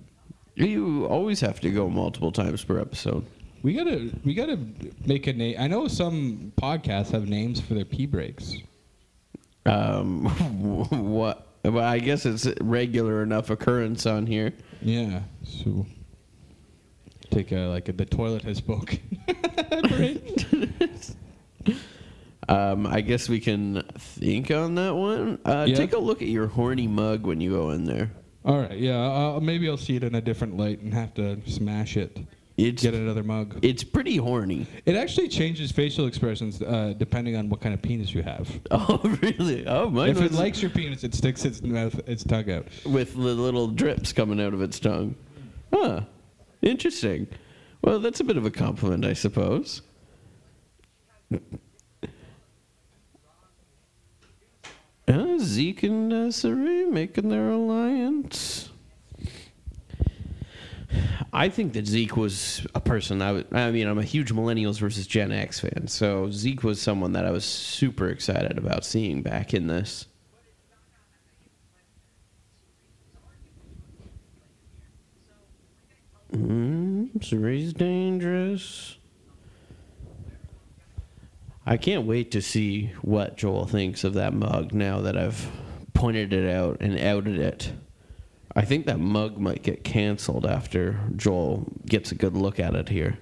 You 0.55 1.05
always 1.05 1.41
have 1.41 1.59
to 1.61 1.69
go 1.69 1.89
multiple 1.89 2.31
times 2.31 2.63
per 2.63 2.79
episode. 2.79 3.25
We 3.63 3.73
gotta 3.73 4.11
we 4.25 4.33
gotta 4.33 4.59
make 5.05 5.27
a 5.27 5.33
name. 5.33 5.55
I 5.57 5.67
know 5.67 5.87
some 5.87 6.51
podcasts 6.61 7.11
have 7.11 7.27
names 7.27 7.61
for 7.61 7.73
their 7.73 7.85
pee 7.85 8.05
breaks. 8.05 8.53
Um, 9.65 10.25
what? 10.89 11.47
Well, 11.63 11.79
I 11.83 11.99
guess 11.99 12.25
it's 12.25 12.45
a 12.45 12.55
regular 12.59 13.23
enough 13.23 13.49
occurrence 13.49 14.05
on 14.05 14.27
here. 14.27 14.51
Yeah. 14.81 15.21
So 15.43 15.85
take 17.31 17.53
a 17.53 17.67
like 17.67 17.87
a, 17.87 17.93
the 17.93 18.05
toilet 18.05 18.43
has 18.43 18.57
spoken. 18.57 18.99
Um, 22.49 22.85
I 22.85 22.99
guess 22.99 23.29
we 23.29 23.39
can 23.39 23.83
think 23.97 24.51
on 24.51 24.75
that 24.75 24.93
one. 24.93 25.39
Uh, 25.45 25.63
Yeah. 25.65 25.75
Take 25.75 25.93
a 25.93 25.97
look 25.97 26.21
at 26.21 26.27
your 26.27 26.47
horny 26.47 26.87
mug 26.87 27.25
when 27.25 27.39
you 27.39 27.51
go 27.51 27.69
in 27.69 27.85
there. 27.85 28.11
All 28.43 28.59
right, 28.59 28.77
yeah. 28.77 28.99
Uh, 29.01 29.39
maybe 29.41 29.69
I'll 29.69 29.77
see 29.77 29.95
it 29.95 30.03
in 30.03 30.13
a 30.15 30.21
different 30.21 30.57
light 30.57 30.81
and 30.81 30.93
have 30.93 31.13
to 31.13 31.39
smash 31.49 31.95
it. 31.95 32.19
It's 32.55 32.83
Get 32.83 32.93
another 32.93 33.23
mug. 33.23 33.57
it's 33.63 33.83
pretty 33.83 34.17
horny. 34.17 34.67
It 34.85 34.95
actually 34.95 35.27
changes 35.27 35.71
facial 35.71 36.05
expressions 36.05 36.61
uh, 36.61 36.93
depending 36.97 37.35
on 37.35 37.49
what 37.49 37.61
kind 37.61 37.73
of 37.73 37.81
penis 37.81 38.13
you 38.13 38.21
have. 38.21 38.47
Oh 38.71 38.99
really? 39.23 39.65
Oh 39.65 39.89
mine 39.89 40.09
if 40.09 40.21
it 40.21 40.33
likes 40.33 40.61
your 40.61 40.69
penis, 40.69 41.03
it 41.03 41.15
sticks 41.15 41.45
its 41.45 41.61
mouth, 41.63 41.99
its 42.07 42.23
tongue 42.23 42.51
out. 42.51 42.67
with 42.85 43.13
the 43.13 43.19
little 43.19 43.67
drips 43.67 44.13
coming 44.13 44.39
out 44.39 44.53
of 44.53 44.61
its 44.61 44.79
tongue. 44.79 45.15
Huh. 45.73 46.01
Interesting. 46.61 47.27
Well, 47.81 47.99
that's 47.99 48.19
a 48.19 48.23
bit 48.23 48.37
of 48.37 48.45
a 48.45 48.51
compliment, 48.51 49.03
I 49.03 49.13
suppose. 49.13 49.81
Uh, 55.05 55.37
Zeke 55.37 55.83
and 55.83 56.13
uh, 56.13 56.31
Sari 56.31 56.85
making 56.85 57.27
their 57.29 57.49
alliance. 57.49 58.69
I 61.31 61.49
think 61.49 61.73
that 61.73 61.87
Zeke 61.87 62.15
was 62.15 62.65
a 62.75 62.79
person 62.79 63.21
I 63.21 63.31
would. 63.31 63.47
I 63.51 63.71
mean, 63.71 63.87
I'm 63.87 63.97
a 63.97 64.03
huge 64.03 64.31
Millennials 64.31 64.79
versus 64.79 65.07
Gen 65.07 65.31
X 65.31 65.59
fan, 65.59 65.87
so 65.87 66.29
Zeke 66.29 66.63
was 66.63 66.81
someone 66.81 67.13
that 67.13 67.25
I 67.25 67.31
was 67.31 67.45
super 67.45 68.09
excited 68.09 68.57
about 68.57 68.85
seeing 68.85 69.21
back 69.21 69.53
in 69.53 69.67
this. 69.67 70.05
Mm, 76.33 77.23
Cirie's 77.23 77.73
dangerous. 77.73 78.97
I 81.65 81.77
can't 81.77 82.05
wait 82.05 82.31
to 82.31 82.41
see 82.41 82.91
what 83.01 83.37
Joel 83.37 83.65
thinks 83.65 84.03
of 84.03 84.15
that 84.15 84.33
mug 84.33 84.73
now 84.73 85.01
that 85.01 85.17
I've 85.17 85.49
pointed 85.93 86.33
it 86.33 86.49
out 86.49 86.77
and 86.81 86.99
outed 86.99 87.39
it. 87.39 87.71
I 88.55 88.63
think 88.65 88.85
that 88.85 88.99
mug 88.99 89.39
might 89.39 89.63
get 89.63 89.83
canceled 89.83 90.45
after 90.45 90.99
Joel 91.15 91.65
gets 91.85 92.11
a 92.11 92.15
good 92.15 92.37
look 92.37 92.59
at 92.59 92.75
it 92.75 92.89
here. 92.89 93.17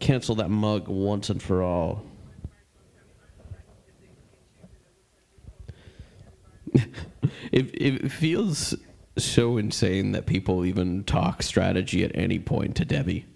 Cancel 0.00 0.34
that 0.36 0.50
mug 0.50 0.88
once 0.88 1.30
and 1.30 1.40
for 1.40 1.62
all. 1.62 2.04
it, 7.52 7.70
it 7.72 8.10
feels 8.10 8.74
so 9.16 9.56
insane 9.56 10.10
that 10.12 10.26
people 10.26 10.64
even 10.64 11.04
talk 11.04 11.42
strategy 11.42 12.02
at 12.02 12.10
any 12.14 12.40
point 12.40 12.74
to 12.76 12.84
Debbie. 12.84 13.26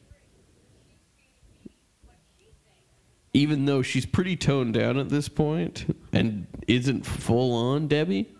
Even 3.32 3.66
though 3.66 3.82
she's 3.82 4.07
pretty 4.07 4.36
toned 4.36 4.74
down 4.74 4.99
at 4.99 5.11
this 5.11 5.28
point 5.28 5.94
and 6.12 6.49
isn't 6.66 7.07
full 7.07 7.55
on 7.55 7.86
Debbie, 7.86 8.34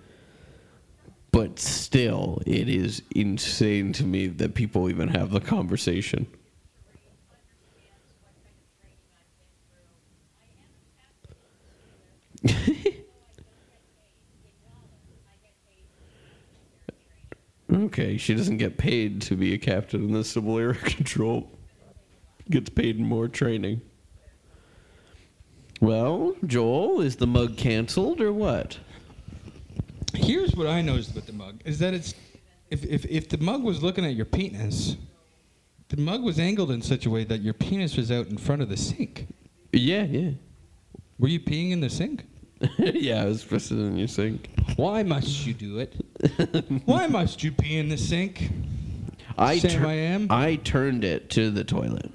but 1.39 1.61
still, 1.61 2.43
it 2.47 2.68
is 2.68 3.01
insane 3.14 3.93
to 3.93 4.03
me 4.03 4.26
that 4.26 4.55
people 4.57 4.91
even 4.91 5.07
have 5.07 5.30
the 5.30 5.39
conversation. 5.39 6.26
Okay, 17.72 18.16
she 18.16 18.34
doesn't 18.34 18.57
get 18.57 18.76
paid 18.76 19.22
to 19.22 19.36
be 19.36 19.55
a 19.55 19.59
captain 19.59 20.03
in 20.03 20.12
the 20.12 20.24
Civil 20.24 20.59
Air 20.59 20.74
Control. 20.74 21.49
Gets 22.51 22.70
paid 22.70 22.99
more 22.99 23.28
training. 23.28 23.80
Well, 25.80 26.34
Joel, 26.45 27.01
is 27.01 27.14
the 27.14 27.28
mug 27.28 27.57
canceled 27.57 28.20
or 28.20 28.32
what? 28.32 28.78
Here's 30.19 30.55
what 30.55 30.66
I 30.66 30.83
noticed 30.83 31.12
about 31.12 31.27
the 31.27 31.33
mug 31.33 31.61
is 31.64 31.79
that 31.79 31.95
it's 31.95 32.14
if, 32.71 32.85
if 32.85 33.05
if 33.07 33.29
the 33.29 33.39
mug 33.39 33.62
was 33.62 33.83
looking 33.83 34.05
at 34.05 34.14
your 34.14 34.27
penis, 34.27 34.97
the 35.89 35.97
mug 35.97 36.23
was 36.23 36.39
angled 36.39 36.71
in 36.71 36.83
such 36.83 37.07
a 37.07 37.11
way 37.11 37.25
that 37.25 37.41
your 37.41 37.55
penis 37.55 37.97
was 37.97 38.11
out 38.11 38.27
in 38.27 38.37
front 38.37 38.61
of 38.61 38.69
the 38.69 38.77
sink. 38.77 39.29
Yeah, 39.73 40.03
yeah. 40.03 40.31
Were 41.19 41.29
you 41.29 41.41
peeing 41.41 41.71
in 41.71 41.81
the 41.81 41.91
sink? 41.91 42.25
yeah, 42.79 43.23
I 43.23 43.27
was 43.27 43.45
pressing 43.45 43.79
in 43.87 43.97
your 43.97 44.09
sink. 44.09 44.51
Why 44.77 45.03
must 45.03 45.47
you 45.47 45.55
do 45.55 45.79
it? 45.79 45.95
Why 46.85 47.07
must 47.07 47.45
you 47.45 47.53
pee 47.53 47.79
in 47.79 47.89
the 47.89 47.97
sink? 47.97 48.51
I 49.37 49.59
Sam 49.59 49.83
tur- 49.83 49.87
I 49.87 49.93
am? 49.95 50.27
I 50.31 50.57
turned 50.57 51.05
it 51.05 51.31
to 51.31 51.51
the 51.51 51.62
toilet. 51.62 52.11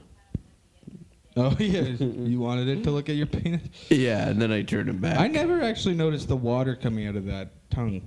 Oh 1.35 1.55
yeah, 1.59 1.81
you 1.81 2.39
wanted 2.39 2.67
it 2.67 2.83
to 2.83 2.91
look 2.91 3.09
at 3.09 3.15
your 3.15 3.25
penis. 3.25 3.61
Yeah, 3.89 4.27
and 4.27 4.41
then 4.41 4.51
I 4.51 4.61
turned 4.61 4.89
it 4.89 5.01
back. 5.01 5.17
I 5.19 5.27
never 5.27 5.61
actually 5.61 5.95
noticed 5.95 6.27
the 6.27 6.35
water 6.35 6.75
coming 6.75 7.07
out 7.07 7.15
of 7.15 7.25
that 7.25 7.69
tongue. 7.71 8.01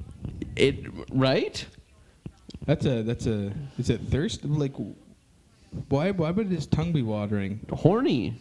It 0.55 0.87
right? 1.11 1.65
That's 2.67 2.87
a 2.87 3.03
that's 3.03 3.27
a 3.27 3.53
is 3.79 3.91
it 3.91 4.01
thirst 4.03 4.45
like 4.45 4.75
why 5.89 6.11
why 6.11 6.31
would 6.31 6.49
his 6.49 6.67
tongue 6.67 6.93
be 6.93 7.03
watering? 7.03 7.61
Horny. 7.73 8.41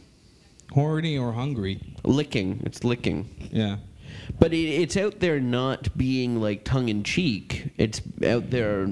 Horny 0.72 1.18
or 1.18 1.32
hungry? 1.34 1.82
Licking. 2.04 2.62
It's 2.66 2.84
licking. 2.84 3.50
Yeah. 3.52 3.78
But 4.40 4.54
it, 4.54 4.58
it's 4.58 4.98
out 4.98 5.20
there 5.20 5.40
not 5.40 5.96
being 5.98 6.42
like 6.42 6.64
tongue 6.64 6.90
in 6.90 7.04
cheek. 7.04 7.72
It's 7.78 8.02
out 8.26 8.50
there 8.50 8.88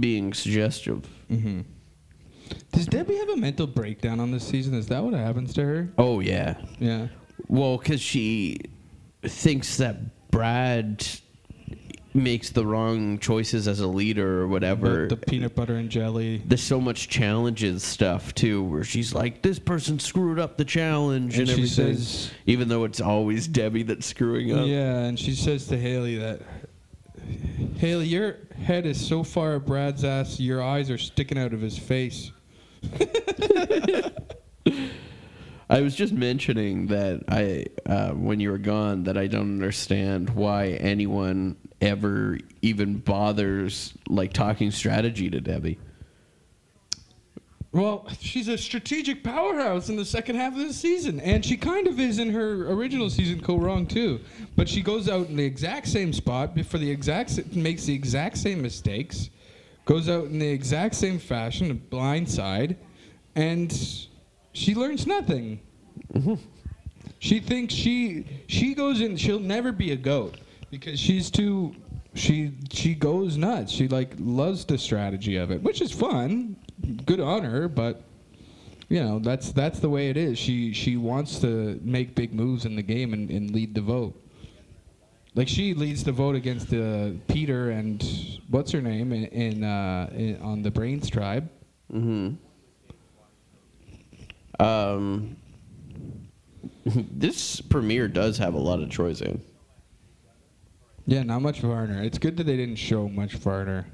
being 0.00 0.32
suggestive. 0.32 1.08
Mm-hmm. 1.30 1.60
Does 2.72 2.86
Debbie 2.86 3.16
have 3.16 3.28
a 3.30 3.36
mental 3.36 3.66
breakdown 3.66 4.20
on 4.20 4.30
this 4.30 4.46
season? 4.46 4.74
Is 4.74 4.86
that 4.88 5.02
what 5.02 5.14
happens 5.14 5.54
to 5.54 5.62
her? 5.64 5.88
Oh 5.98 6.20
yeah. 6.20 6.56
Yeah. 6.78 7.08
Well, 7.48 7.78
because 7.78 8.00
she 8.00 8.58
thinks 9.22 9.76
that 9.78 10.30
Brad 10.30 11.06
makes 12.14 12.48
the 12.50 12.64
wrong 12.64 13.18
choices 13.18 13.68
as 13.68 13.80
a 13.80 13.86
leader 13.86 14.40
or 14.40 14.48
whatever. 14.48 15.02
The, 15.06 15.16
the 15.16 15.26
peanut 15.26 15.54
butter 15.54 15.76
and 15.76 15.90
jelly. 15.90 16.42
There's 16.46 16.62
so 16.62 16.80
much 16.80 17.08
challenges 17.08 17.82
stuff 17.82 18.34
too, 18.34 18.62
where 18.64 18.84
she's 18.84 19.14
like, 19.14 19.42
"This 19.42 19.58
person 19.58 19.98
screwed 19.98 20.38
up 20.38 20.56
the 20.56 20.64
challenge," 20.64 21.38
and, 21.38 21.48
And 21.48 21.48
she 21.48 21.52
everything. 21.64 21.96
says- 21.96 22.30
even 22.46 22.68
though 22.68 22.84
it's 22.84 23.00
always 23.00 23.46
Debbie 23.46 23.82
that's 23.82 24.06
screwing 24.06 24.52
up. 24.52 24.66
Yeah, 24.66 25.00
and 25.04 25.18
she 25.18 25.32
says 25.34 25.66
to 25.68 25.78
Hali 25.78 26.16
that 26.16 26.40
Hali, 27.78 28.06
your 28.06 28.36
head 28.62 28.86
is 28.86 29.04
so 29.06 29.22
far 29.22 29.56
up 29.56 29.66
Brad's 29.66 30.04
ass, 30.04 30.40
your 30.40 30.62
eyes 30.62 30.90
are 30.90 30.98
sticking 30.98 31.38
out 31.38 31.52
of 31.52 31.60
his 31.60 31.76
face. 31.78 32.32
I 35.68 35.80
was 35.80 35.96
just 35.96 36.12
mentioning 36.12 36.86
that 36.88 37.24
I, 37.28 37.66
uh, 37.90 38.10
when 38.10 38.38
you 38.38 38.50
were 38.50 38.58
gone, 38.58 39.04
that 39.04 39.16
I 39.18 39.26
don't 39.26 39.52
understand 39.54 40.30
why 40.30 40.68
anyone 40.68 41.56
ever 41.80 42.38
even 42.62 42.98
bothers 42.98 43.94
like 44.08 44.32
talking 44.32 44.70
strategy 44.70 45.28
to 45.30 45.40
Debbie. 45.40 45.78
Well, 47.72 48.08
she's 48.20 48.48
a 48.48 48.56
strategic 48.56 49.22
powerhouse 49.22 49.90
in 49.90 49.96
the 49.96 50.04
second 50.04 50.36
half 50.36 50.54
of 50.54 50.60
the 50.60 50.72
season, 50.72 51.20
and 51.20 51.44
she 51.44 51.58
kind 51.58 51.86
of 51.86 52.00
is 52.00 52.18
in 52.18 52.30
her 52.30 52.70
original 52.70 53.10
season. 53.10 53.42
Co 53.42 53.58
wrong 53.58 53.86
too, 53.86 54.20
but 54.54 54.66
she 54.66 54.80
goes 54.80 55.10
out 55.10 55.28
in 55.28 55.36
the 55.36 55.44
exact 55.44 55.88
same 55.88 56.14
spot 56.14 56.58
for 56.64 56.78
the 56.78 56.90
exact 56.90 57.54
makes 57.54 57.84
the 57.84 57.92
exact 57.92 58.38
same 58.38 58.62
mistakes, 58.62 59.28
goes 59.86 60.08
out 60.08 60.24
in 60.26 60.38
the 60.38 60.48
exact 60.48 60.94
same 60.94 61.18
fashion, 61.18 61.70
a 61.70 61.74
blind 61.74 62.28
side, 62.28 62.76
and 63.34 63.72
she 64.52 64.74
learns 64.74 65.06
nothing. 65.06 65.60
Mm-hmm. 66.12 66.34
She 67.18 67.40
thinks 67.40 67.72
she 67.72 68.26
she 68.46 68.74
goes 68.74 69.00
in. 69.00 69.16
She'll 69.16 69.38
never 69.38 69.72
be 69.72 69.92
a 69.92 69.96
goat 69.96 70.36
because 70.70 71.00
she's 71.00 71.30
too. 71.30 71.74
She 72.14 72.52
she 72.70 72.94
goes 72.94 73.36
nuts. 73.36 73.72
She 73.72 73.88
like 73.88 74.12
loves 74.18 74.64
the 74.64 74.76
strategy 74.76 75.36
of 75.36 75.50
it, 75.50 75.62
which 75.62 75.80
is 75.80 75.92
fun. 75.92 76.56
Good 77.06 77.20
on 77.20 77.44
her, 77.44 77.68
but 77.68 78.02
you 78.88 79.02
know 79.02 79.18
that's 79.18 79.52
that's 79.52 79.78
the 79.78 79.88
way 79.88 80.10
it 80.10 80.16
is. 80.16 80.38
She 80.38 80.72
she 80.72 80.96
wants 80.96 81.38
to 81.40 81.80
make 81.82 82.14
big 82.14 82.34
moves 82.34 82.64
in 82.64 82.76
the 82.76 82.82
game 82.82 83.12
and, 83.12 83.30
and 83.30 83.50
lead 83.50 83.74
the 83.74 83.80
vote. 83.80 84.20
Like 85.36 85.48
she 85.48 85.74
leads 85.74 86.02
the 86.02 86.12
vote 86.12 86.34
against 86.34 86.72
uh, 86.72 87.10
Peter 87.28 87.70
and 87.70 88.02
what's 88.48 88.72
her 88.72 88.80
name 88.80 89.12
in, 89.12 89.26
in, 89.26 89.64
uh, 89.64 90.08
in 90.14 90.40
on 90.40 90.62
the 90.62 90.70
Brains 90.70 91.10
tribe. 91.10 91.50
Um, 94.58 95.36
this 96.86 97.60
premiere 97.60 98.08
does 98.08 98.38
have 98.38 98.54
a 98.54 98.58
lot 98.58 98.80
of 98.80 98.88
Troyzan. 98.88 99.40
Yeah, 101.04 101.22
not 101.22 101.42
much 101.42 101.60
Varner. 101.60 102.02
It's 102.02 102.18
good 102.18 102.38
that 102.38 102.44
they 102.44 102.56
didn't 102.56 102.76
show 102.76 103.06
much 103.06 103.34
Varner. 103.34 103.86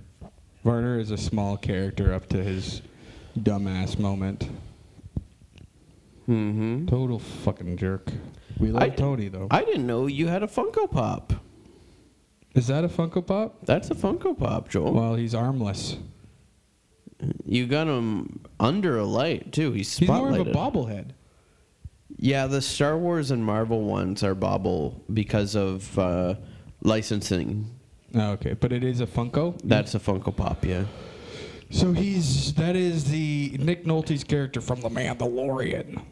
Varner 0.63 1.01
is 1.01 1.11
a 1.11 1.19
small 1.19 1.57
character 1.57 2.15
up 2.15 2.29
to 2.29 2.43
his 2.43 2.83
dumbass 3.37 3.99
moment. 3.99 4.49
Mm-hmm. 6.29 6.87
Total 6.87 7.19
fucking 7.19 7.77
jerk. 7.79 8.13
We 8.59 8.71
love 8.71 8.83
I- 8.83 8.89
Tony 8.91 9.29
though. 9.29 9.49
I 9.51 9.65
didn't 9.65 9.87
know 9.87 10.07
you 10.07 10.29
had 10.29 10.43
a 10.43 10.47
Funko 10.47 10.91
Pop. 10.91 11.33
is 12.55 12.67
that 12.67 12.85
a 12.85 12.89
Funko 12.89 13.27
Pop? 13.27 13.65
That's 13.65 13.91
a 13.91 13.95
Funko 13.95 14.37
Pop, 14.39 14.69
Joel. 14.69 14.93
Well, 14.93 15.15
he's 15.15 15.35
armless. 15.35 15.97
you 17.45 17.67
got 17.67 17.87
him 17.87 18.41
under 18.59 18.99
a 18.99 19.05
light 19.05 19.53
too. 19.53 19.73
He's 19.73 19.89
spotlighted. 19.89 20.01
He's 20.01 20.09
more 20.09 20.33
of 20.41 20.47
a 20.47 20.51
bobblehead. 20.51 21.11
Yeah, 22.19 22.47
the 22.47 22.61
Star 22.63 22.97
Wars 22.99 23.31
and 23.31 23.45
Marvel 23.45 23.83
ones 23.85 24.23
are 24.23 24.35
bobble 24.35 25.03
because 25.13 25.57
of 25.57 25.99
uh, 25.99 26.35
licensing. 26.83 27.71
Oh, 28.15 28.33
okay, 28.33 28.53
but 28.53 28.73
it 28.73 28.85
is 28.85 29.01
a 29.01 29.07
Funko. 29.07 29.59
That's 29.65 29.95
a 29.95 29.99
Funko 29.99 30.37
Pop, 30.37 30.65
yeah. 30.65 30.85
So 31.71 31.93
he's 31.93 32.53
that 32.55 32.77
is 32.77 33.05
the 33.05 33.57
Nick 33.59 33.87
Nolte's 33.87 34.25
character 34.25 34.61
from 34.61 34.83
The 34.83 34.91
Mandalorian. 34.91 36.03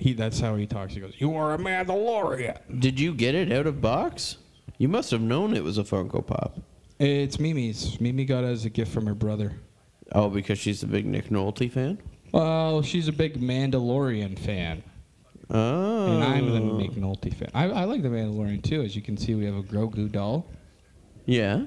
He 0.00 0.14
that's 0.14 0.40
how 0.40 0.56
he 0.56 0.66
talks. 0.66 0.94
He 0.94 1.00
goes, 1.00 1.14
"You 1.18 1.34
are 1.36 1.54
a 1.54 1.58
Mandalorian." 1.58 2.80
Did 2.80 2.98
you 2.98 3.14
get 3.14 3.34
it 3.34 3.52
out 3.52 3.66
of 3.66 3.80
box? 3.80 4.38
You 4.78 4.88
must 4.88 5.10
have 5.10 5.20
known 5.20 5.54
it 5.54 5.62
was 5.62 5.76
a 5.78 5.84
Funko 5.84 6.26
Pop. 6.26 6.58
It's 6.98 7.38
Mimi's. 7.38 8.00
Mimi 8.00 8.24
got 8.24 8.44
it 8.44 8.48
as 8.48 8.64
a 8.64 8.70
gift 8.70 8.92
from 8.92 9.06
her 9.06 9.14
brother. 9.14 9.52
Oh, 10.12 10.28
because 10.30 10.58
she's 10.58 10.82
a 10.82 10.86
big 10.86 11.06
Nick 11.06 11.28
Nolte 11.28 11.70
fan? 11.70 11.98
Well, 12.32 12.82
she's 12.82 13.08
a 13.08 13.12
big 13.12 13.40
Mandalorian 13.40 14.38
fan, 14.38 14.82
Oh. 15.50 16.12
and 16.14 16.24
I'm 16.24 16.50
the 16.50 16.60
Nick 16.60 16.92
Nolte 16.92 17.32
fan. 17.34 17.50
I, 17.54 17.64
I 17.70 17.84
like 17.84 18.02
the 18.02 18.08
Mandalorian 18.08 18.62
too. 18.62 18.82
As 18.82 18.96
you 18.96 19.02
can 19.02 19.16
see, 19.16 19.34
we 19.34 19.44
have 19.44 19.56
a 19.56 19.62
Grogu 19.62 20.10
doll. 20.10 20.46
Yeah. 21.26 21.64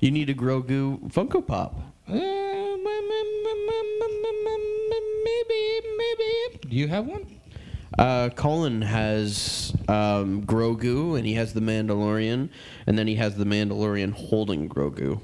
You 0.00 0.10
need 0.10 0.30
a 0.30 0.34
Grogu 0.34 1.00
Funko 1.12 1.46
Pop. 1.46 1.78
Uh, 2.08 2.12
maybe, 5.24 5.88
maybe. 5.96 6.68
Do 6.68 6.76
you 6.76 6.88
have 6.88 7.06
one? 7.06 7.26
Uh, 7.98 8.30
Colin 8.30 8.82
has 8.82 9.74
um, 9.88 10.44
Grogu, 10.44 11.16
and 11.16 11.26
he 11.26 11.34
has 11.34 11.52
the 11.52 11.60
Mandalorian, 11.60 12.48
and 12.86 12.98
then 12.98 13.06
he 13.06 13.16
has 13.16 13.36
the 13.36 13.44
Mandalorian 13.44 14.12
holding 14.12 14.68
Grogu. 14.68 15.20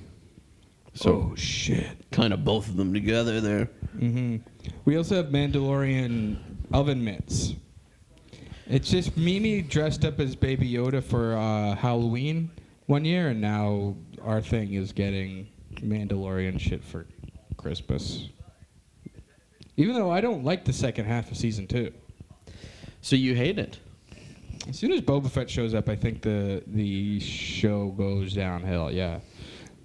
So 0.94 1.30
oh 1.32 1.34
shit. 1.36 2.10
kind 2.10 2.32
of 2.32 2.44
both 2.44 2.68
of 2.68 2.76
them 2.76 2.92
together 2.92 3.40
there. 3.40 3.66
hmm 3.98 4.36
We 4.84 4.96
also 4.96 5.16
have 5.16 5.26
Mandalorian 5.26 6.38
oven 6.72 7.04
mitts. 7.04 7.54
It's 8.66 8.90
just 8.90 9.16
Mimi 9.16 9.62
dressed 9.62 10.04
up 10.04 10.20
as 10.20 10.36
Baby 10.36 10.70
Yoda 10.70 11.02
for 11.02 11.36
uh, 11.36 11.74
Halloween 11.74 12.50
one 12.86 13.04
year, 13.04 13.28
and 13.28 13.40
now 13.40 13.96
our 14.22 14.42
thing 14.42 14.74
is 14.74 14.92
getting 14.92 15.48
Mandalorian 15.76 16.60
shit 16.60 16.84
for 16.84 17.06
Christmas. 17.56 18.28
Even 19.76 19.94
though 19.94 20.10
I 20.10 20.20
don't 20.20 20.44
like 20.44 20.64
the 20.64 20.72
second 20.72 21.06
half 21.06 21.30
of 21.30 21.36
season 21.36 21.66
two. 21.66 21.92
So 23.00 23.16
you 23.16 23.34
hate 23.34 23.58
it? 23.58 23.78
As 24.68 24.78
soon 24.78 24.92
as 24.92 25.00
Boba 25.00 25.30
Fett 25.30 25.48
shows 25.48 25.74
up, 25.74 25.88
I 25.88 25.96
think 25.96 26.20
the 26.20 26.62
the 26.66 27.20
show 27.20 27.88
goes 27.88 28.34
downhill. 28.34 28.90
Yeah, 28.90 29.20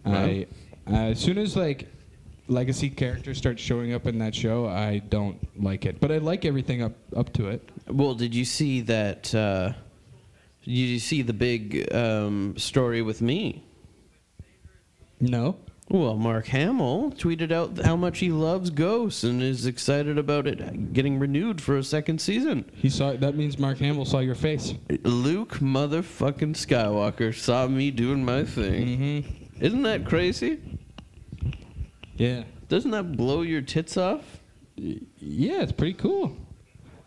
I 0.05 0.47
uh, 0.87 0.95
as 0.95 1.19
soon 1.19 1.37
as 1.37 1.55
like 1.55 1.87
legacy 2.47 2.89
characters 2.89 3.37
start 3.37 3.57
showing 3.57 3.93
up 3.93 4.07
in 4.07 4.19
that 4.19 4.35
show, 4.35 4.67
I 4.67 4.99
don't 4.99 5.37
like 5.61 5.85
it. 5.85 6.01
But 6.01 6.11
I 6.11 6.17
like 6.17 6.43
everything 6.43 6.81
up 6.81 6.93
up 7.15 7.31
to 7.33 7.47
it. 7.47 7.69
Well, 7.87 8.13
did 8.13 8.35
you 8.35 8.45
see 8.45 8.81
that? 8.81 9.33
Uh, 9.33 9.73
did 10.63 10.71
you 10.71 10.99
see 10.99 11.21
the 11.21 11.33
big 11.33 11.93
um, 11.93 12.55
story 12.57 13.01
with 13.01 13.21
me? 13.21 13.63
No, 15.21 15.57
Well, 15.89 16.15
Mark 16.15 16.47
Hamill 16.47 17.11
tweeted 17.11 17.51
out 17.51 17.77
how 17.85 17.95
much 17.95 18.19
he 18.19 18.29
loves 18.29 18.69
Ghosts 18.69 19.23
and 19.23 19.43
is 19.43 19.65
excited 19.65 20.17
about 20.17 20.47
it 20.47 20.93
getting 20.93 21.19
renewed 21.19 21.61
for 21.61 21.77
a 21.77 21.83
second 21.83 22.19
season. 22.21 22.69
he 22.73 22.89
saw. 22.89 23.13
That 23.13 23.35
means 23.35 23.59
Mark 23.59 23.77
Hamill 23.79 24.05
saw 24.05 24.19
your 24.19 24.33
face. 24.35 24.73
Luke 25.03 25.55
motherfucking 25.59 26.55
Skywalker 26.55 27.35
saw 27.35 27.67
me 27.67 27.91
doing 27.91 28.23
my 28.23 28.43
thing. 28.45 28.87
Mm-hmm. 29.23 29.63
Isn't 29.63 29.83
that 29.83 30.05
crazy? 30.05 30.59
Yeah, 32.15 32.43
Doesn't 32.69 32.91
that 32.91 33.17
blow 33.17 33.41
your 33.41 33.61
tits 33.61 33.97
off? 33.97 34.21
yeah, 34.75 35.61
it's 35.61 35.71
pretty 35.71 35.93
cool. 35.95 36.35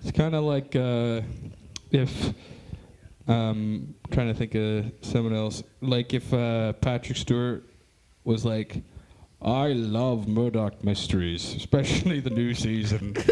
It's 0.03 0.13
kind 0.17 0.35
of 0.35 0.45
like 0.45 0.77
uh, 0.77 1.23
if 1.91 2.33
um, 3.27 3.95
trying 4.11 4.29
to 4.29 4.35
think 4.35 4.55
of 4.55 4.93
someone 5.01 5.35
else. 5.35 5.63
Like 5.81 6.13
if 6.15 6.33
uh, 6.33 6.75
Patrick 6.75 7.17
Stewart 7.17 7.65
was 8.27 8.45
like, 8.45 8.83
"I 9.41 9.69
love 9.73 10.29
Murdoch 10.29 10.85
mysteries, 10.85 11.55
especially 11.55 12.21
the 12.21 12.31
new 12.31 12.53
season." 12.55 13.15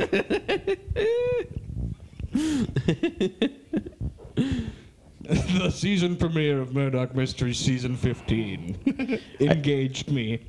the 5.23 5.71
season 5.73 6.17
premiere 6.17 6.61
of 6.61 6.75
Murdoch 6.75 7.15
Mysteries 7.15 7.59
season 7.59 7.97
15 7.97 9.21
engaged 9.41 10.11
me. 10.11 10.41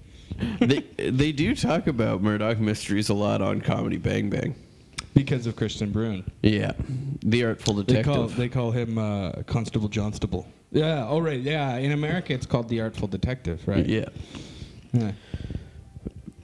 they 0.60 0.82
they 1.10 1.32
do 1.32 1.56
talk 1.56 1.88
about 1.88 2.22
Murdoch 2.22 2.60
mysteries 2.60 3.10
a 3.10 3.14
lot 3.14 3.42
on 3.42 3.62
Comedy 3.62 3.98
Bang 3.98 4.30
Bang. 4.30 4.56
Because 5.14 5.48
of 5.48 5.56
Kristian 5.56 5.94
Bruun. 5.94 6.26
Yeah, 6.44 6.74
the 7.24 7.46
Artful 7.46 7.76
They 7.76 7.84
Detective. 7.84 8.14
call 8.14 8.28
they 8.28 8.50
call 8.50 8.72
him 8.72 8.98
uh, 8.98 9.32
Constable 9.48 9.88
Johnstable. 9.88 10.46
Yeah. 10.72 11.08
Oh 11.08 11.20
right. 11.20 11.40
Yeah. 11.40 11.76
In 11.78 11.92
America, 11.92 12.34
it's 12.34 12.46
called 12.46 12.70
the 12.70 12.82
Artful 12.82 13.08
Detective, 13.08 13.68
right? 13.68 13.86
Yeah, 13.86 14.10
Yeah. 14.94 15.12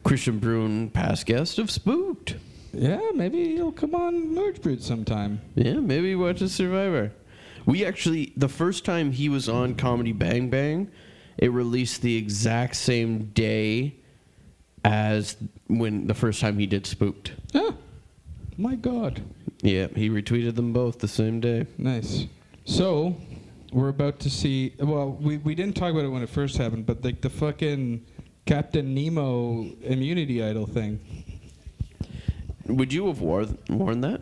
Kristian 0.04 0.40
Bruun, 0.40 0.92
past 0.92 1.26
guest 1.26 1.60
of 1.60 1.70
Spooked. 1.70 2.36
Yeah. 2.74 3.00
Maybe 3.14 3.56
he'll 3.56 3.72
come 3.72 3.94
on 3.96 4.34
Merge 4.34 4.62
Brute 4.62 4.82
sometime. 4.82 5.42
Yeah, 5.56 5.74
maybe 5.76 6.16
watch 6.16 6.42
a 6.42 6.50
Survivor. 6.50 7.12
We 7.66 7.86
actually, 7.86 8.34
the 8.36 8.50
first 8.50 8.84
time 8.86 9.12
he 9.12 9.30
was 9.30 9.48
on 9.48 9.76
Comedy 9.76 10.12
Bang 10.14 10.50
Bang, 10.50 10.90
it 11.38 11.52
released 11.52 12.02
the 12.02 12.16
exact 12.18 12.76
same 12.76 13.26
day 13.26 13.96
as 14.84 15.38
when 15.68 16.08
the 16.08 16.14
first 16.16 16.42
time 16.42 16.58
he 16.58 16.66
did 16.66 16.88
Spooked. 16.88 17.34
Oh, 17.54 17.76
my 18.58 18.74
God. 18.76 19.22
Yeah, 19.62 19.88
he 19.96 20.10
retweeted 20.10 20.56
them 20.56 20.74
both 20.74 20.98
the 21.00 21.08
same 21.08 21.40
day. 21.40 21.68
Nice. 21.78 22.26
So, 22.66 23.16
we're 23.72 23.90
about 23.90 24.20
to 24.22 24.30
see. 24.30 24.76
Well, 24.80 25.12
we, 25.12 25.38
we 25.38 25.56
didn't 25.56 25.76
talk 25.76 25.92
about 25.92 26.06
it 26.06 26.10
when 26.10 26.22
it 26.22 26.30
first 26.30 26.58
happened, 26.58 26.86
but 26.86 27.04
like 27.04 27.22
the 27.22 27.30
fucking 27.30 28.06
Captain 28.46 28.94
Nemo 28.94 29.66
immunity 29.82 30.44
idol 30.44 30.66
thing. 30.66 31.00
Would 32.68 32.94
you 32.94 33.08
have 33.08 33.22
wore, 33.22 33.46
worn 33.70 34.02
that? 34.02 34.22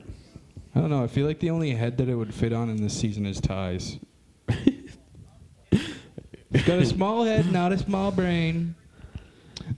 I 0.76 0.82
don't 0.82 0.89
know. 0.89 1.04
I 1.04 1.08
feel 1.08 1.26
like 1.26 1.39
the 1.39 1.50
only 1.50 1.72
head 1.72 1.97
that 1.97 2.10
it 2.10 2.16
would 2.16 2.34
fit 2.34 2.54
on 2.54 2.70
in 2.70 2.82
this 2.82 2.97
season 2.97 3.26
is 3.26 3.41
Tai's. 3.41 4.00
Got 6.66 6.80
a 6.80 6.86
small 6.86 7.24
head, 7.26 7.52
not 7.52 7.72
a 7.72 7.78
small 7.78 8.12
brain. 8.12 8.76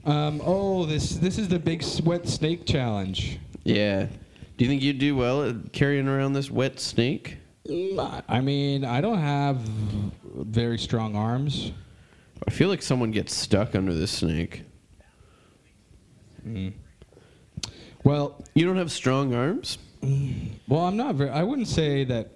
Um, 0.04 0.40
oh, 0.44 0.86
this 0.86 1.16
this 1.16 1.38
is 1.38 1.48
the 1.48 1.58
big 1.58 1.82
sweat 1.82 2.26
snake 2.26 2.64
challenge. 2.66 3.38
Yeah. 3.62 4.06
Do 4.56 4.64
you 4.64 4.70
think 4.70 4.82
you'd 4.82 4.98
do 4.98 5.14
well 5.16 5.44
at 5.44 5.72
carrying 5.72 6.08
around 6.08 6.32
this 6.32 6.50
wet 6.50 6.80
snake? 6.80 7.38
I 7.68 8.40
mean, 8.40 8.84
I 8.84 9.00
don't 9.00 9.18
have 9.18 9.56
very 10.34 10.78
strong 10.78 11.14
arms. 11.16 11.72
I 12.46 12.50
feel 12.50 12.68
like 12.68 12.82
someone 12.82 13.10
gets 13.12 13.34
stuck 13.34 13.74
under 13.76 13.94
this 13.94 14.10
snake. 14.10 14.64
Well, 18.04 18.42
You 18.54 18.66
don't 18.66 18.76
have 18.78 18.90
strong 18.90 19.34
arms? 19.34 19.78
well, 20.66 20.80
I'm 20.86 20.96
not 20.96 21.14
very. 21.14 21.30
I 21.30 21.44
wouldn't 21.44 21.68
say 21.68 22.02
that 22.04 22.32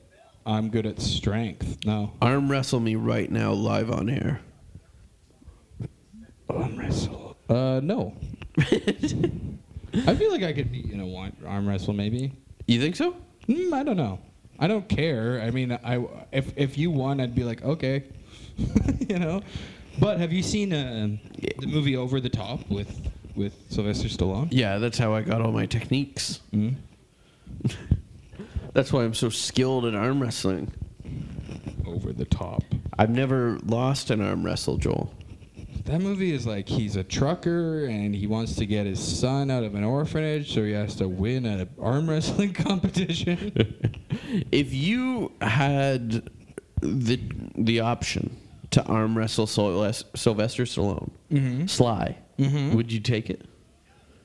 I'm 0.47 0.69
good 0.71 0.87
at 0.87 1.01
strength. 1.01 1.85
No. 1.85 2.13
Arm 2.23 2.49
wrestle 2.49 2.79
me 2.79 2.95
right 2.95 3.29
now, 3.31 3.53
live 3.53 3.91
on 3.91 4.09
air. 4.09 4.41
Arm 6.49 6.79
wrestle. 6.79 7.37
Uh, 7.49 7.81
no. 7.83 8.15
I 8.59 10.15
feel 10.15 10.31
like 10.31 10.45
I 10.45 10.53
could 10.53 10.71
be 10.71 10.93
in 10.93 11.01
a 11.01 11.07
one 11.07 11.37
arm 11.45 11.69
wrestle, 11.69 11.93
maybe. 11.95 12.33
You 12.69 12.81
think 12.81 12.95
so? 12.95 13.17
Mm, 13.49 13.73
I 13.73 13.83
don't 13.83 13.97
know. 13.97 14.21
I 14.59 14.67
don't 14.67 14.89
care. 14.89 15.41
I 15.43 15.51
mean, 15.51 15.73
I 15.73 16.05
if 16.33 16.53
if 16.57 16.79
you 16.79 16.91
won, 16.91 17.21
I'd 17.21 17.35
be 17.35 17.45
like, 17.45 17.63
okay, 17.63 18.05
you 19.09 19.19
know. 19.19 19.43
But 19.99 20.19
have 20.19 20.33
you 20.33 20.43
seen 20.43 20.73
uh, 20.73 21.17
the 21.59 21.67
movie 21.67 21.97
Over 21.97 22.21
the 22.21 22.29
Top 22.29 22.69
with 22.69 23.11
with 23.35 23.55
Sylvester 23.71 24.09
Stallone? 24.09 24.49
Yeah, 24.51 24.79
that's 24.79 24.99
how 24.99 25.15
I 25.15 25.23
got 25.23 25.41
all 25.41 25.53
my 25.53 25.67
techniques. 25.67 26.41
Mm. 26.53 26.77
That's 28.73 28.93
why 28.93 29.05
I'm 29.05 29.15
so 29.15 29.31
skilled 29.31 29.87
at 29.87 29.95
arm 29.95 30.21
wrestling. 30.21 30.71
Over 31.87 32.13
the 32.13 32.27
Top. 32.27 32.63
I've 32.99 33.09
never 33.09 33.59
lost 33.65 34.11
an 34.11 34.21
arm 34.21 34.45
wrestle, 34.45 34.77
Joel. 34.77 35.15
That 35.87 36.01
movie 36.01 36.33
is 36.33 36.47
like 36.47 36.69
he's 36.69 36.97
a 36.97 37.05
trucker 37.05 37.85
and 37.87 38.15
he 38.15 38.27
wants 38.27 38.57
to 38.57 38.67
get 38.67 38.87
his 38.87 39.01
son 39.01 39.51
out 39.51 39.63
of 39.65 39.75
an 39.75 39.85
orphanage, 39.85 40.53
so 40.53 40.65
he 40.65 40.73
has 40.73 40.97
to 40.97 41.09
win 41.09 41.47
an 41.47 41.69
arm 41.81 42.09
wrestling 42.11 42.53
competition. 42.53 43.53
If 44.51 44.75
you 44.75 45.33
had 45.41 46.29
the 46.81 47.21
the 47.57 47.81
option 47.81 48.37
to 48.73 48.83
arm 48.85 49.17
wrestle 49.17 49.47
Sylvester 49.47 50.65
Stallone, 50.65 51.11
Mm-hmm. 51.31 51.67
Sly, 51.67 52.17
would 52.39 52.91
you 52.91 53.01
take 53.01 53.31
it? 53.31 53.45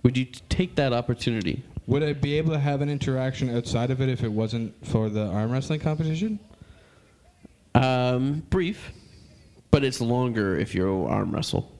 Would 0.03 0.17
you 0.17 0.25
t- 0.25 0.41
take 0.49 0.75
that 0.75 0.91
opportunity? 0.93 1.63
Would 1.87 2.01
I 2.03 2.13
be 2.13 2.37
able 2.37 2.53
to 2.53 2.59
have 2.59 2.81
an 2.81 2.89
interaction 2.89 3.55
outside 3.55 3.91
of 3.91 4.01
it 4.01 4.09
if 4.09 4.23
it 4.23 4.31
wasn't 4.31 4.73
for 4.87 5.09
the 5.09 5.27
arm 5.27 5.51
wrestling 5.51 5.79
competition? 5.81 6.39
Um, 7.75 8.43
brief, 8.49 8.91
but 9.71 9.83
it's 9.83 9.99
longer 10.01 10.57
if 10.57 10.75
you 10.75 11.05
arm 11.05 11.31
wrestle. 11.31 11.71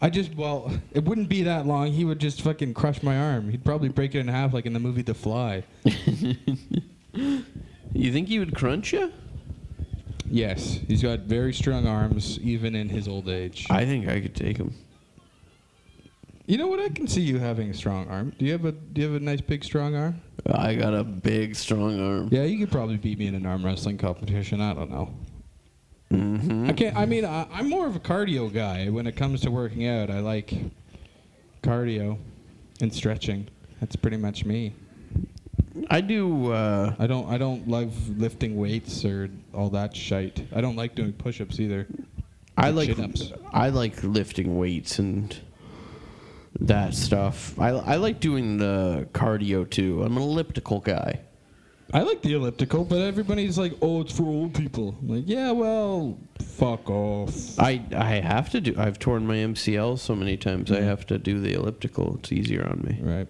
I 0.00 0.10
just 0.10 0.34
well, 0.34 0.70
it 0.92 1.04
wouldn't 1.04 1.28
be 1.28 1.42
that 1.44 1.66
long. 1.66 1.90
He 1.92 2.04
would 2.04 2.18
just 2.18 2.42
fucking 2.42 2.74
crush 2.74 3.02
my 3.02 3.16
arm. 3.18 3.48
He'd 3.50 3.64
probably 3.64 3.88
break 3.88 4.14
it 4.14 4.18
in 4.18 4.28
half 4.28 4.52
like 4.52 4.66
in 4.66 4.72
the 4.74 4.80
movie 4.80 5.02
The 5.02 5.14
Fly. 5.14 5.62
You 7.94 8.12
think 8.12 8.28
he 8.28 8.38
would 8.38 8.54
crunch 8.54 8.92
you? 8.92 9.10
Yes, 10.28 10.80
he's 10.86 11.02
got 11.02 11.20
very 11.20 11.54
strong 11.54 11.86
arms, 11.86 12.38
even 12.40 12.74
in 12.74 12.90
his 12.90 13.08
old 13.08 13.28
age. 13.28 13.66
I 13.70 13.86
think 13.86 14.06
I 14.06 14.20
could 14.20 14.34
take 14.34 14.58
him. 14.58 14.74
you 16.46 16.58
know 16.58 16.66
what? 16.66 16.78
I 16.78 16.90
can 16.90 17.06
see 17.08 17.22
you 17.22 17.38
having 17.38 17.70
a 17.70 17.74
strong 17.74 18.08
arm. 18.08 18.34
Do 18.38 18.44
you 18.44 18.52
have 18.52 18.64
a 18.66 18.72
Do 18.72 19.00
you 19.00 19.06
have 19.10 19.16
a 19.16 19.24
nice 19.24 19.40
big 19.40 19.64
strong 19.64 19.94
arm? 19.94 20.20
I 20.44 20.74
got 20.74 20.92
a 20.94 21.04
big, 21.04 21.54
strong 21.56 21.98
arm. 21.98 22.28
Yeah, 22.30 22.42
you 22.42 22.58
could 22.58 22.70
probably 22.70 22.98
beat 22.98 23.18
me 23.18 23.28
in 23.28 23.34
an 23.34 23.46
arm 23.46 23.64
wrestling 23.64 23.96
competition. 23.96 24.60
I 24.60 24.74
don't 24.74 24.90
know. 24.90 25.14
Mm-hmm. 26.12 26.70
I 26.70 26.72
can't. 26.72 26.96
I 26.96 27.04
mean, 27.06 27.24
I, 27.24 27.46
I'm 27.52 27.68
more 27.68 27.86
of 27.86 27.96
a 27.96 28.00
cardio 28.00 28.52
guy 28.52 28.88
when 28.88 29.06
it 29.06 29.16
comes 29.16 29.40
to 29.42 29.50
working 29.50 29.86
out. 29.86 30.10
I 30.10 30.20
like 30.20 30.54
cardio 31.62 32.18
and 32.80 32.92
stretching. 32.94 33.48
That's 33.80 33.96
pretty 33.96 34.16
much 34.16 34.44
me. 34.44 34.72
I 35.90 36.00
do. 36.00 36.52
Uh, 36.52 36.94
I 36.98 37.06
don't. 37.06 37.28
I 37.28 37.38
don't 37.38 37.66
love 37.68 38.18
lifting 38.18 38.56
weights 38.56 39.04
or 39.04 39.28
all 39.52 39.68
that 39.70 39.94
shite. 39.96 40.46
I 40.54 40.60
don't 40.60 40.76
like 40.76 40.94
doing 40.94 41.12
push-ups 41.12 41.58
either. 41.60 41.86
I 42.56 42.70
Like 42.70 42.88
chin-ups. 42.94 43.32
I 43.52 43.68
like 43.68 44.02
lifting 44.02 44.56
weights 44.56 44.98
and 44.98 45.36
that 46.60 46.94
stuff. 46.94 47.58
I 47.58 47.70
I 47.70 47.96
like 47.96 48.20
doing 48.20 48.56
the 48.56 49.08
cardio 49.12 49.68
too. 49.68 50.02
I'm 50.02 50.16
an 50.16 50.22
elliptical 50.22 50.80
guy. 50.80 51.20
I 51.92 52.02
like 52.02 52.20
the 52.22 52.32
elliptical, 52.32 52.84
but 52.84 53.00
everybody's 53.00 53.56
like, 53.58 53.72
"Oh, 53.80 54.00
it's 54.00 54.16
for 54.16 54.24
old 54.24 54.54
people." 54.54 54.96
I'm 55.00 55.08
like, 55.08 55.24
yeah, 55.26 55.52
well, 55.52 56.18
fuck 56.40 56.90
off. 56.90 57.58
I 57.60 57.82
I 57.94 58.14
have 58.14 58.50
to 58.50 58.60
do. 58.60 58.74
I've 58.76 58.98
torn 58.98 59.26
my 59.26 59.36
MCL 59.36 59.98
so 59.98 60.14
many 60.16 60.36
times. 60.36 60.70
I 60.70 60.76
mm-hmm. 60.76 60.84
have 60.84 61.06
to 61.06 61.18
do 61.18 61.40
the 61.40 61.52
elliptical. 61.52 62.16
It's 62.18 62.32
easier 62.32 62.66
on 62.66 62.82
me. 62.82 62.98
Right. 63.00 63.28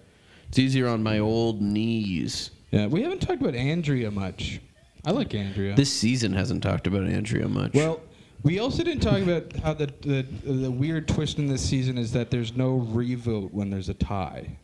It's 0.49 0.57
easier 0.57 0.87
on 0.87 1.03
my 1.03 1.19
old 1.19 1.61
knees. 1.61 2.51
Yeah, 2.71 2.87
we 2.87 3.03
haven't 3.03 3.19
talked 3.19 3.41
about 3.41 3.55
Andrea 3.55 4.09
much. 4.09 4.59
I 5.05 5.11
like 5.11 5.33
Andrea. 5.35 5.75
This 5.75 5.93
season 5.93 6.33
hasn't 6.33 6.63
talked 6.63 6.87
about 6.87 7.05
Andrea 7.05 7.47
much. 7.47 7.73
Well, 7.73 8.01
we 8.43 8.59
also 8.59 8.83
didn't 8.83 9.01
talk 9.01 9.21
about 9.21 9.55
how 9.57 9.73
the, 9.73 9.87
the 10.01 10.23
the 10.43 10.71
weird 10.71 11.07
twist 11.07 11.37
in 11.37 11.47
this 11.47 11.61
season 11.61 11.97
is 11.97 12.11
that 12.13 12.31
there's 12.31 12.55
no 12.55 12.75
revote 12.75 13.53
when 13.53 13.69
there's 13.69 13.89
a 13.89 13.93
tie. 13.93 14.57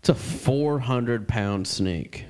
it's 0.00 0.10
a 0.10 0.14
400 0.14 1.26
pound 1.26 1.66
snake. 1.66 2.26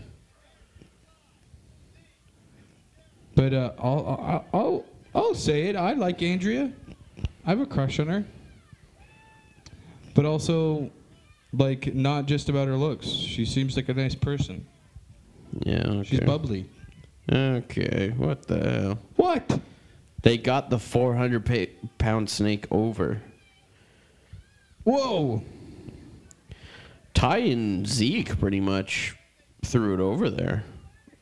But 3.35 3.55
uh, 3.55 3.73
I'll, 3.79 4.07
I'll 4.07 4.45
I'll 4.53 4.85
I'll 5.15 5.35
say 5.35 5.69
it. 5.69 5.77
I 5.77 5.93
like 5.95 6.23
Andrea. 6.23 6.73
I 7.47 7.51
have 7.51 7.61
a 7.61 7.67
crush 7.67 7.99
on 7.99 8.09
her. 8.09 8.25
But 10.15 10.25
also, 10.25 10.91
like, 11.53 11.95
not 11.95 12.27
just 12.27 12.49
about 12.49 12.69
her 12.69 12.77
looks. 12.77 13.07
She 13.07 13.45
seems 13.45 13.77
like 13.77 13.89
a 13.89 13.95
nice 13.95 14.15
person. 14.15 14.67
Yeah. 15.65 15.83
Okay. 15.87 16.03
She's 16.09 16.21
bubbly. 16.21 16.69
Okay. 17.33 18.13
What 18.17 18.47
the 18.47 18.71
hell? 18.71 18.99
What? 19.17 19.61
They 20.23 20.37
got 20.37 20.69
the 20.71 20.79
400 20.79 21.47
pa- 21.47 21.89
pound 21.99 22.29
snake 22.29 22.67
over. 22.71 23.23
Whoa! 24.85 25.43
Tai 27.15 27.37
and 27.39 27.87
Zeke 27.87 28.39
pretty 28.39 28.61
much 28.61 29.15
threw 29.65 29.95
it 29.95 30.01
over 30.01 30.31
there. 30.31 30.65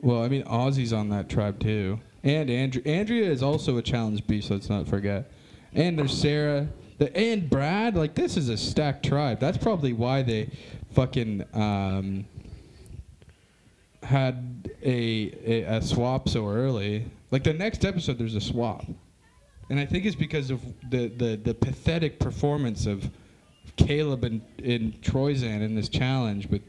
Well, 0.01 0.23
I 0.23 0.29
mean, 0.29 0.45
Ozzy's 0.45 0.93
on 0.93 1.09
that 1.11 1.29
tribe 1.29 1.59
too, 1.61 1.99
and 2.23 2.51
Andre- 2.51 2.83
Andrea 2.85 3.31
is 3.31 3.43
also 3.43 3.79
a 3.79 3.83
challenge 3.83 4.27
beast. 4.27 4.51
Let's 4.51 4.69
not 4.69 4.87
forget. 4.87 5.31
And 5.75 5.99
there's 5.99 6.17
Sarah, 6.17 6.69
the 6.99 7.15
and 7.17 7.51
Brad. 7.51 7.97
Like 7.97 8.15
this 8.15 8.37
is 8.37 8.49
a 8.49 8.57
stacked 8.57 9.05
tribe. 9.05 9.41
That's 9.41 9.59
probably 9.59 9.93
why 9.93 10.23
they 10.23 10.51
fucking 10.93 11.45
um, 11.53 12.27
had 14.03 14.71
a, 14.83 15.35
a 15.45 15.63
a 15.77 15.83
swap 15.83 16.29
so 16.29 16.49
early. 16.49 17.11
Like 17.31 17.45
the 17.45 17.53
next 17.53 17.85
episode, 17.85 18.19
there's 18.19 18.37
a 18.37 18.41
swap, 18.41 18.87
and 19.69 19.81
I 19.81 19.85
think 19.85 20.07
it's 20.07 20.17
because 20.17 20.51
of 20.51 20.61
the 20.91 21.09
the, 21.09 21.37
the 21.37 21.55
pathetic 21.55 22.21
performance 22.21 22.87
of 22.87 23.11
Caleb 23.77 24.25
and, 24.25 24.43
and 24.63 25.01
Troyzan 25.03 25.63
in 25.63 25.75
this 25.75 25.89
challenge, 25.89 26.51
but 26.51 26.61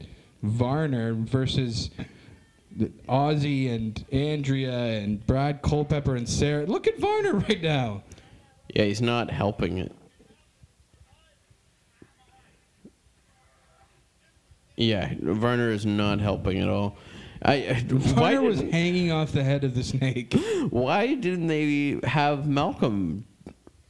Varner 0.42 1.14
versus 1.14 1.90
Ozzy 3.08 3.74
and 3.74 4.04
Andrea 4.12 4.72
and 4.72 5.24
Brad 5.26 5.62
Culpepper 5.62 6.16
and 6.16 6.28
Sarah. 6.28 6.66
Look 6.66 6.86
at 6.86 6.98
Varner 6.98 7.34
right 7.48 7.62
now. 7.62 8.02
Yeah, 8.74 8.84
he's 8.84 9.02
not 9.02 9.30
helping 9.30 9.78
it. 9.78 9.92
Yeah, 14.76 15.12
Varner 15.20 15.70
is 15.70 15.84
not 15.84 16.20
helping 16.20 16.58
at 16.58 16.68
all. 16.68 16.96
I 17.42 17.84
why 17.90 18.34
Varner 18.34 18.42
was 18.42 18.60
hanging 18.60 19.12
off 19.12 19.32
the 19.32 19.42
head 19.44 19.64
of 19.64 19.74
the 19.74 19.82
snake. 19.82 20.34
why 20.70 21.14
didn't 21.14 21.48
they 21.48 22.00
have 22.04 22.46
Malcolm 22.46 23.26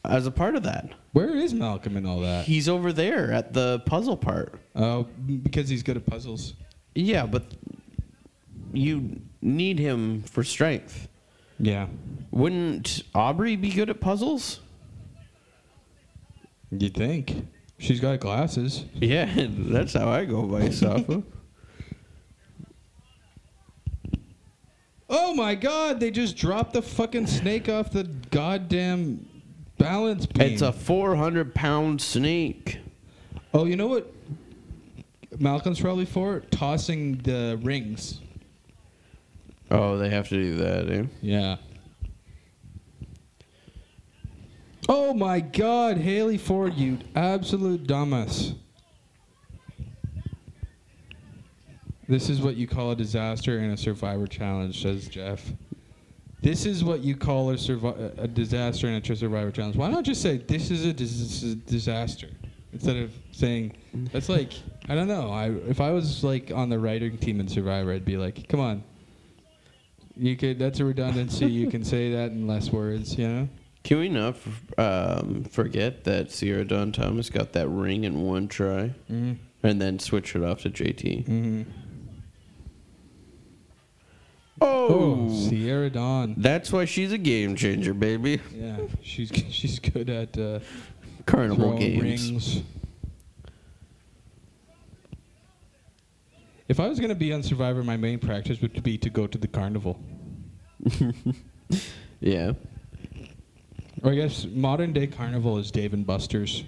as 0.04 0.26
a 0.26 0.30
part 0.30 0.56
of 0.56 0.62
that? 0.64 0.90
Where 1.12 1.36
is 1.36 1.52
Malcolm 1.52 1.96
and 1.96 2.06
all 2.06 2.20
that? 2.20 2.44
He's 2.44 2.68
over 2.68 2.92
there 2.92 3.32
at 3.32 3.52
the 3.52 3.80
puzzle 3.86 4.16
part. 4.16 4.60
Oh, 4.74 5.04
because 5.42 5.68
he's 5.68 5.82
good 5.82 5.96
at 5.96 6.06
puzzles. 6.06 6.54
Yeah, 6.94 7.26
but 7.26 7.44
you 8.72 9.20
need 9.40 9.78
him 9.78 10.22
for 10.22 10.42
strength. 10.44 11.08
Yeah. 11.58 11.86
Wouldn't 12.30 13.02
Aubry 13.14 13.60
be 13.60 13.70
good 13.70 13.90
at 13.90 14.00
puzzles? 14.00 14.60
You'd 16.70 16.94
think. 16.94 17.46
She's 17.78 18.00
got 18.00 18.20
glasses. 18.20 18.84
Yeah, 18.94 19.28
that's 19.36 19.94
how 19.94 20.08
I 20.08 20.24
go 20.24 20.42
by 20.42 20.70
Safa. 20.70 21.22
Oh 25.12 25.34
my 25.34 25.56
god, 25.56 25.98
they 25.98 26.12
just 26.12 26.36
dropped 26.36 26.72
the 26.72 26.82
fucking 26.82 27.26
snake 27.26 27.68
off 27.68 27.90
the 27.90 28.04
goddamn 28.04 29.26
balance 29.76 30.24
beam. 30.26 30.52
it's 30.52 30.62
a 30.62 30.72
400 30.72 31.52
pound 31.52 32.00
snake. 32.00 32.78
Oh, 33.52 33.64
you 33.64 33.74
know 33.74 33.88
what? 33.88 34.12
Malcolm's 35.40 35.80
probably 35.80 36.04
for 36.04 36.40
tossing 36.52 37.18
the 37.18 37.58
rings. 37.62 38.20
Oh, 39.70 39.98
they 39.98 40.08
have 40.10 40.28
to 40.28 40.34
do 40.34 40.56
that, 40.56 40.90
eh? 40.90 41.04
Yeah. 41.22 41.56
Oh 44.88 45.14
my 45.14 45.38
God, 45.40 45.98
Hali 45.98 46.38
Ford, 46.38 46.74
you 46.74 46.98
absolute 47.14 47.86
dumbass. 47.86 48.56
This 52.08 52.28
is 52.28 52.40
what 52.42 52.56
you 52.56 52.66
call 52.66 52.90
a 52.90 52.96
disaster 52.96 53.58
and 53.58 53.72
a 53.72 53.76
survivor 53.76 54.26
challenge, 54.26 54.82
says 54.82 55.06
Jeff. 55.06 55.52
This 56.42 56.66
is 56.66 56.82
what 56.82 57.00
you 57.04 57.14
call 57.14 57.50
a, 57.50 57.54
survi- 57.54 58.18
a 58.18 58.26
disaster 58.26 58.88
and 58.88 59.08
a 59.08 59.16
survivor 59.16 59.52
challenge. 59.52 59.76
Why 59.76 59.88
not 59.90 59.98
you 59.98 60.14
just 60.14 60.22
say 60.22 60.38
this 60.38 60.72
is 60.72 60.84
a 60.86 60.92
dis- 60.92 61.54
disaster 61.66 62.28
instead 62.72 62.96
of 62.96 63.12
saying 63.30 63.74
that's 64.12 64.28
like 64.28 64.54
I 64.88 64.96
don't 64.96 65.06
know. 65.06 65.30
I 65.30 65.50
if 65.68 65.80
I 65.80 65.90
was 65.90 66.24
like 66.24 66.50
on 66.50 66.68
the 66.68 66.78
writing 66.78 67.16
team 67.18 67.38
in 67.38 67.46
Survivor, 67.46 67.92
I'd 67.92 68.04
be 68.04 68.16
like, 68.16 68.48
come 68.48 68.58
on, 68.58 68.82
you 70.20 70.36
could. 70.36 70.58
That's 70.58 70.78
a 70.80 70.84
redundancy. 70.84 71.46
you 71.46 71.68
can 71.70 71.82
say 71.84 72.12
that 72.12 72.30
in 72.32 72.46
less 72.46 72.70
words. 72.70 73.16
You 73.18 73.28
know. 73.28 73.48
Can 73.82 73.98
we 73.98 74.08
not 74.10 74.34
f- 74.36 74.78
um, 74.78 75.44
forget 75.44 76.04
that 76.04 76.30
Sierra 76.30 76.64
Dawn 76.66 76.92
Thomas 76.92 77.30
got 77.30 77.52
that 77.54 77.66
ring 77.68 78.04
in 78.04 78.20
one 78.22 78.46
try 78.46 78.92
Mm-hmm. 79.10 79.32
and 79.62 79.80
then 79.80 79.98
switched 79.98 80.36
it 80.36 80.42
off 80.44 80.60
to 80.62 80.70
JT? 80.70 81.24
Mm-hmm. 81.26 81.62
Oh, 84.60 85.26
Oh, 85.30 85.48
Sierra 85.48 85.88
Dawn. 85.88 86.34
that's 86.36 86.70
why 86.72 86.84
she's 86.84 87.12
a 87.12 87.18
game 87.18 87.56
changer, 87.56 87.94
baby. 87.94 88.40
Yeah, 88.54 88.76
she's 89.02 89.30
she's 89.50 89.78
good 89.78 90.10
at 90.10 90.36
uh, 90.36 90.60
Carnival 91.26 91.78
games. 91.78 92.02
rings. 92.02 92.62
If 96.70 96.78
I 96.78 96.86
was 96.86 97.00
gonna 97.00 97.16
be 97.16 97.32
on 97.32 97.42
Survivor, 97.42 97.82
my 97.82 97.96
main 97.96 98.20
practice 98.20 98.60
would 98.60 98.80
be 98.84 98.96
to 98.98 99.10
go 99.10 99.26
to 99.26 99.36
the 99.36 99.48
carnival. 99.48 99.98
Yeah. 102.20 102.52
Or 104.02 104.12
I 104.12 104.14
guess 104.14 104.44
modern 104.44 104.92
day 104.92 105.06
carnival 105.06 105.56
is 105.56 105.70
Dave 105.70 105.94
and 105.94 106.06
Buster's. 106.06 106.64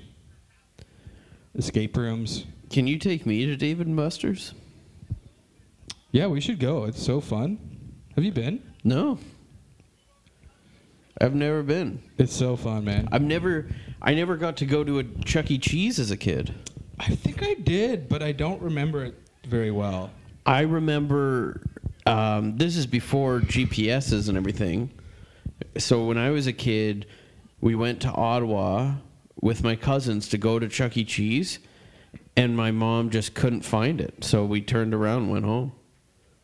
Escape 1.55 1.95
rooms. 1.97 2.47
Can 2.71 2.87
you 2.87 2.99
take 2.99 3.27
me 3.27 3.45
to 3.45 3.55
David 3.55 3.87
and 3.87 3.95
Buster's? 3.95 4.55
Yeah, 6.11 6.29
we 6.29 6.41
should 6.41 6.59
go. 6.59 6.85
It's 6.85 7.03
so 7.03 7.21
fun. 7.21 7.59
Have 8.15 8.25
you 8.25 8.33
been? 8.33 8.63
No. 8.83 9.19
I've 11.21 11.35
never 11.35 11.63
been. 11.63 12.03
It's 12.17 12.35
so 12.35 12.57
fun, 12.57 12.85
man. 12.85 13.09
I've 13.13 13.23
never 13.23 13.69
I 14.01 14.15
never 14.15 14.37
got 14.37 14.57
to 14.59 14.67
go 14.67 14.83
to 14.83 15.01
a 15.01 15.05
Chuck 15.25 15.51
E. 15.51 15.59
Cheese 15.59 15.99
as 15.99 16.11
a 16.11 16.17
kid. 16.17 16.55
I 16.99 17.15
think 17.15 17.43
I 17.43 17.55
did, 17.55 18.09
but 18.09 18.23
I 18.23 18.33
don't 18.33 18.63
remember 18.63 19.05
it 19.05 19.22
very 19.47 19.71
well. 19.71 20.11
I 20.45 20.63
remember 20.63 21.63
um, 22.07 22.57
this 22.57 22.77
is 22.77 22.87
before 22.87 23.41
GPSs 23.41 24.29
and 24.29 24.37
everything. 24.37 24.91
So 25.79 26.05
when 26.05 26.19
I 26.19 26.31
was 26.31 26.47
a 26.47 26.53
kid, 26.53 27.07
we 27.61 27.75
went 27.75 28.03
to 28.03 28.11
Ottawa 28.11 28.95
with 29.41 29.63
my 29.63 29.77
cousins 29.77 30.29
to 30.29 30.39
go 30.39 30.59
to 30.59 30.69
Chuck 30.69 30.97
E. 30.97 31.05
Cheese, 31.05 31.59
and 32.37 32.57
my 32.57 32.71
mom 32.71 33.11
just 33.11 33.35
couldn't 33.35 33.63
find 33.63 34.01
it. 34.01 34.25
So 34.25 34.45
we 34.45 34.61
turned 34.61 34.95
around 34.95 35.25
and 35.25 35.31
went 35.31 35.45
home. 35.45 35.73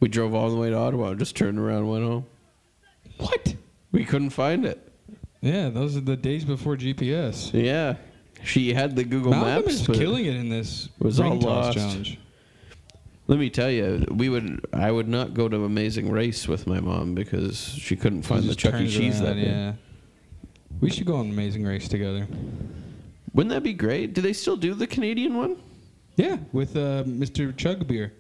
We 0.01 0.09
drove 0.09 0.35
all 0.35 0.51
the 0.51 0.57
way 0.57 0.71
to 0.71 0.77
Ottawa, 0.77 1.15
just 1.15 1.37
turned 1.37 1.59
around 1.59 1.79
and 1.79 1.91
went 1.91 2.05
home. 2.05 2.27
What? 3.19 3.55
We 3.91 4.05
couldn't 4.05 4.31
find 4.31 4.65
it. 4.65 4.93
Yeah, 5.41 5.71
those 5.71 5.97
are 5.97 6.01
the 6.01 6.17
days 6.17 6.45
before 6.45 6.77
GPS. 6.77 7.51
Yeah. 7.53 7.97
She 8.45 8.73
had 8.73 8.95
the 8.95 9.03
Google 9.05 9.33
Malcolm 9.33 9.67
Maps. 9.67 9.89
is 9.89 9.97
killing 9.97 10.25
it 10.27 10.37
in 10.37 10.49
this 10.49 10.89
was 11.01 11.19
all 11.19 11.35
lost. 11.35 11.77
challenge. 11.77 12.19
Let 13.29 13.39
me 13.39 13.51
tell 13.51 13.71
you, 13.71 14.07
we 14.11 14.31
would 14.31 14.65
I 14.73 14.91
would 14.91 15.07
not 15.07 15.35
go 15.35 15.51
to 15.51 15.65
Amazing 15.65 16.11
Race 16.11 16.49
with 16.49 16.67
my 16.67 16.81
mom 16.81 17.15
because 17.15 17.59
she 17.59 17.95
couldn't 17.95 18.23
find 18.23 18.43
the 18.43 18.49
Just 18.49 18.59
Chuck 18.59 18.75
E. 18.75 18.79
turns 18.79 18.97
Cheese 18.97 19.21
that 19.21 19.29
around, 19.29 19.37
day. 19.37 19.51
Yeah. 19.51 19.73
We 20.81 20.89
should 20.89 21.07
go 21.07 21.17
on 21.17 21.29
Amazing 21.29 21.65
Race 21.65 21.89
together. 21.89 22.27
Wouldn't 23.35 23.53
that 23.55 23.63
be 23.63 23.75
great? 23.75 24.15
Do 24.15 24.23
they 24.23 24.33
still 24.33 24.57
do 24.57 24.73
the 24.73 24.87
Canadian 24.87 25.37
one? 25.37 25.59
Yeah, 26.17 26.39
with 26.53 26.75
uh, 26.75 27.05
Mr. 27.05 27.53
Chugbeer. 27.53 28.13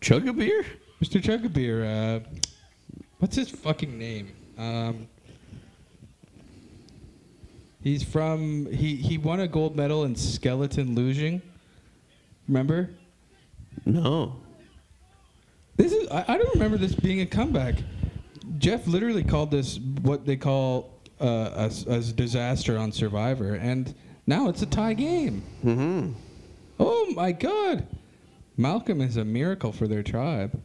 Chug 0.00 0.26
a 0.26 0.32
beer? 0.32 0.64
Mr. 1.02 1.20
Chugbeer. 1.22 1.84
Uh, 1.84 2.20
what's 3.18 3.36
his 3.36 3.50
fucking 3.50 3.98
name? 3.98 4.32
Um, 4.56 5.06
he's 7.82 8.02
from. 8.02 8.72
He 8.72 8.96
he 8.96 9.18
won 9.18 9.40
a 9.40 9.48
gold 9.48 9.76
medal 9.76 10.04
in 10.04 10.16
skeleton 10.16 10.96
lugeing. 10.96 11.42
Remember? 12.48 12.88
No. 13.84 14.36
This 15.76 15.92
is. 15.92 16.08
I, 16.08 16.24
I 16.28 16.38
don't 16.38 16.52
remember 16.54 16.76
this 16.76 16.94
being 16.94 17.20
a 17.20 17.26
comeback. 17.26 17.76
Jeff 18.58 18.86
literally 18.86 19.24
called 19.24 19.50
this 19.50 19.78
what 20.02 20.26
they 20.26 20.36
call 20.36 21.00
uh, 21.20 21.70
a, 21.88 21.92
a 21.94 22.00
disaster 22.00 22.76
on 22.76 22.92
Survivor, 22.92 23.54
and 23.54 23.94
now 24.26 24.48
it's 24.48 24.62
a 24.62 24.66
tie 24.66 24.94
game. 24.94 25.42
Mm-hmm. 25.64 26.12
Oh 26.78 27.12
my 27.14 27.32
God! 27.32 27.86
Malcolm 28.56 29.00
is 29.00 29.16
a 29.16 29.24
miracle 29.24 29.72
for 29.72 29.88
their 29.88 30.02
tribe. 30.02 30.60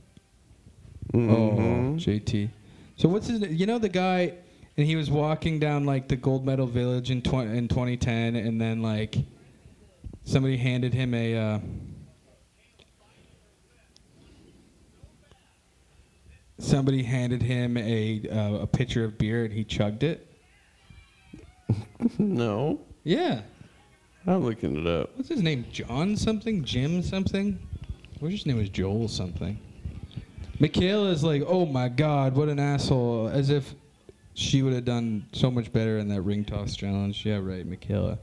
Mm-hmm. 1.13 1.31
Oh, 1.33 1.95
JT. 1.97 2.49
So 2.97 3.07
what's 3.07 3.27
his? 3.27 3.41
You 3.41 3.65
know 3.65 3.79
the 3.79 3.89
guy, 3.89 4.33
and 4.75 4.85
he 4.85 4.95
was 4.95 5.09
walking 5.09 5.59
down 5.59 5.85
like 5.85 6.09
the 6.09 6.17
gold 6.17 6.45
medal 6.45 6.67
village 6.67 7.09
in 7.11 7.21
tw- 7.21 7.45
in 7.45 7.67
2010, 7.69 8.35
and 8.35 8.59
then 8.59 8.81
like 8.81 9.15
somebody 10.25 10.57
handed 10.57 10.93
him 10.93 11.13
a. 11.13 11.37
Uh, 11.37 11.59
somebody 16.75 17.03
handed 17.03 17.41
him 17.41 17.77
a 17.77 18.21
uh, 18.29 18.63
a 18.63 18.67
pitcher 18.67 19.05
of 19.05 19.17
beer, 19.17 19.45
and 19.45 19.53
he 19.53 19.63
chugged 19.63 20.03
it. 20.03 20.27
No. 22.19 22.81
Yeah. 23.03 23.41
I'm 24.27 24.43
looking 24.43 24.77
it 24.77 24.85
up. 24.85 25.15
What's 25.15 25.29
his 25.29 25.41
name? 25.41 25.65
John 25.71 26.15
something? 26.15 26.63
Jim 26.63 27.01
something? 27.01 27.57
What's 28.19 28.33
his 28.33 28.45
name 28.45 28.57
was 28.57 28.69
Joel 28.69 29.07
something. 29.07 29.57
Michaela 30.59 31.09
is 31.09 31.23
like, 31.23 31.43
oh 31.47 31.65
my 31.65 31.89
god, 31.89 32.35
what 32.35 32.49
an 32.49 32.59
asshole. 32.59 33.29
As 33.29 33.49
if 33.49 33.73
she 34.33 34.61
would 34.61 34.73
have 34.73 34.85
done 34.85 35.25
so 35.31 35.49
much 35.49 35.71
better 35.71 35.97
in 35.97 36.09
that 36.09 36.21
ring 36.21 36.45
toss 36.45 36.75
challenge. 36.75 37.25
Yeah, 37.25 37.39
right, 37.41 37.65
Michaela. 37.65 38.19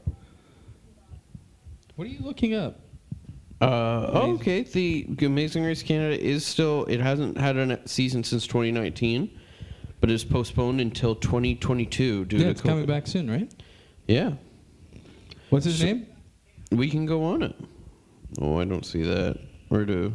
What 1.95 2.05
are 2.05 2.11
you 2.11 2.23
looking 2.23 2.53
up? 2.53 2.79
Uh, 3.63 4.09
oh, 4.13 4.31
okay. 4.33 4.63
The 4.63 5.07
Amazing 5.25 5.63
Race 5.63 5.83
Canada 5.83 6.21
is 6.21 6.45
still. 6.45 6.85
It 6.85 6.99
hasn't 6.99 7.37
had 7.37 7.55
a 7.55 7.87
season 7.87 8.23
since 8.23 8.45
2019, 8.45 9.39
but 10.01 10.11
it's 10.11 10.23
postponed 10.23 10.81
until 10.81 11.15
2022 11.15 12.25
due 12.25 12.37
yeah, 12.37 12.43
to 12.43 12.49
it's 12.49 12.61
coming 12.61 12.85
back 12.85 13.07
soon, 13.07 13.31
right? 13.31 13.53
Yeah, 14.07 14.33
What's 15.49 15.65
his 15.65 15.77
So- 15.79 15.85
name? 15.85 16.07
we 16.71 16.89
can 16.89 17.05
go 17.05 17.23
on 17.23 17.43
it. 17.43 17.55
Oh, 18.41 18.59
I 18.59 18.65
don't 18.65 18.85
see 18.85 19.03
that. 19.03 19.39
Where 19.69 19.85
do? 19.85 20.11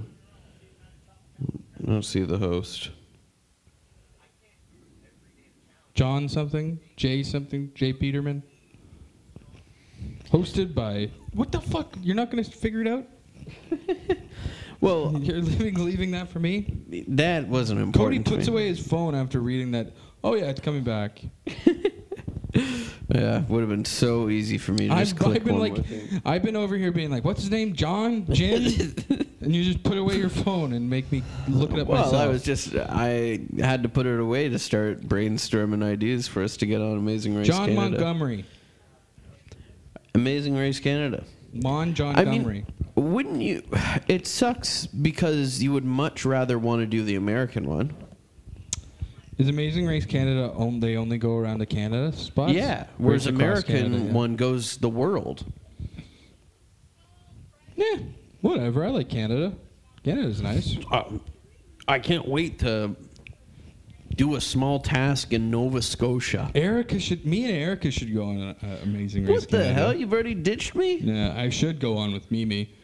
I 1.40 1.86
don't 1.86 2.04
see 2.04 2.24
the 2.24 2.38
host. 2.38 2.90
John 5.94 6.28
something? 6.28 6.80
Jay 6.96 7.22
something? 7.22 7.70
Jay 7.74 7.92
Peterman? 7.92 8.42
Hosted 10.32 10.74
by. 10.74 11.10
What 11.32 11.50
the 11.52 11.60
fuck? 11.60 11.94
You're 12.02 12.16
not 12.16 12.30
going 12.30 12.42
to 12.44 12.50
figure 12.50 12.80
it 12.80 12.88
out? 12.88 13.06
Well, 14.80 15.12
You're 15.20 15.40
leaving, 15.40 15.84
leaving 15.84 16.10
that 16.12 16.28
for 16.28 16.38
me? 16.38 17.04
that 17.08 17.48
wasn't 17.48 17.78
Cody 17.94 18.16
important. 18.16 18.26
to 18.26 18.30
puts 18.32 18.46
me. 18.46 18.52
away 18.52 18.68
his 18.68 18.78
phone 18.86 19.14
after 19.16 19.40
reading 19.40 19.72
that. 19.72 19.92
Oh 20.22 20.34
yeah, 20.34 20.44
it's 20.44 20.60
coming 20.60 20.84
back. 20.84 21.20
Yeah, 23.10 23.42
would 23.48 23.60
have 23.60 23.70
been 23.70 23.86
so 23.86 24.28
easy 24.28 24.58
for 24.58 24.72
me 24.72 24.88
to 24.88 24.94
just 24.96 25.14
I've, 25.14 25.18
click 25.18 25.36
I've 25.36 25.44
been 25.44 25.58
one 25.58 25.74
like. 25.74 25.84
I've 26.26 26.42
been 26.42 26.56
over 26.56 26.76
here 26.76 26.92
being 26.92 27.10
like, 27.10 27.24
what's 27.24 27.40
his 27.40 27.50
name, 27.50 27.72
John, 27.72 28.26
Jim, 28.30 28.64
and 29.40 29.54
you 29.54 29.64
just 29.64 29.82
put 29.82 29.96
away 29.96 30.16
your 30.16 30.28
phone 30.28 30.74
and 30.74 30.90
make 30.90 31.10
me 31.10 31.22
look 31.48 31.72
it 31.72 31.78
up 31.78 31.88
Well, 31.88 32.04
myself. 32.04 32.22
I 32.22 32.28
was 32.28 32.42
just 32.42 32.74
I 32.74 33.40
had 33.58 33.82
to 33.84 33.88
put 33.88 34.04
it 34.06 34.20
away 34.20 34.50
to 34.50 34.58
start 34.58 35.00
brainstorming 35.00 35.82
ideas 35.82 36.28
for 36.28 36.42
us 36.42 36.58
to 36.58 36.66
get 36.66 36.82
on 36.82 36.98
Amazing 36.98 37.34
Race 37.34 37.48
Canada. 37.48 37.66
John 37.66 37.76
Canada. 37.76 37.90
Montgomery, 37.96 38.44
Amazing 40.14 40.56
Race 40.56 40.80
Canada. 40.80 41.24
Mon 41.54 41.94
John 41.94 42.14
I 42.18 42.24
Montgomery. 42.24 42.66
Wouldn't 43.00 43.40
you? 43.42 43.62
It 44.08 44.26
sucks 44.26 44.86
because 44.86 45.62
you 45.62 45.72
would 45.72 45.84
much 45.84 46.24
rather 46.24 46.58
want 46.58 46.80
to 46.80 46.86
do 46.86 47.04
the 47.04 47.16
American 47.16 47.66
one. 47.68 47.94
Is 49.36 49.48
Amazing 49.48 49.86
Race 49.86 50.06
Canada? 50.06 50.50
On, 50.56 50.80
they 50.80 50.96
only 50.96 51.18
go 51.18 51.36
around 51.36 51.58
the 51.58 51.66
Canada 51.66 52.12
spots. 52.16 52.52
yeah, 52.52 52.86
whereas 52.96 53.26
across 53.26 53.40
American 53.40 53.74
Canada, 53.76 54.04
yeah? 54.04 54.12
one 54.12 54.34
goes 54.36 54.78
the 54.78 54.88
world. 54.88 55.44
Yeah, 57.76 57.98
whatever. 58.40 58.84
I 58.84 58.88
like 58.88 59.08
Canada. 59.08 59.52
Canada's 60.02 60.40
nice. 60.42 60.76
Um, 60.90 61.20
I 61.86 61.98
can't 62.00 62.26
wait 62.26 62.58
to 62.60 62.96
do 64.16 64.34
a 64.34 64.40
small 64.40 64.80
task 64.80 65.32
in 65.32 65.50
Nova 65.50 65.82
Scotia. 65.82 66.50
Erika 66.54 66.98
should. 66.98 67.24
Me 67.24 67.44
and 67.44 67.52
Erika 67.54 67.90
should 67.90 68.12
go 68.12 68.24
on 68.24 68.40
uh, 68.42 68.54
Amazing 68.82 69.26
Race 69.26 69.42
What 69.42 69.50
the 69.50 69.58
Canada. 69.58 69.74
hell? 69.74 69.94
You've 69.94 70.12
already 70.12 70.34
ditched 70.34 70.74
me? 70.74 70.96
Yeah, 70.96 71.34
I 71.40 71.50
should 71.50 71.78
go 71.78 71.96
on 71.96 72.12
with 72.12 72.28
Mimi, 72.32 72.74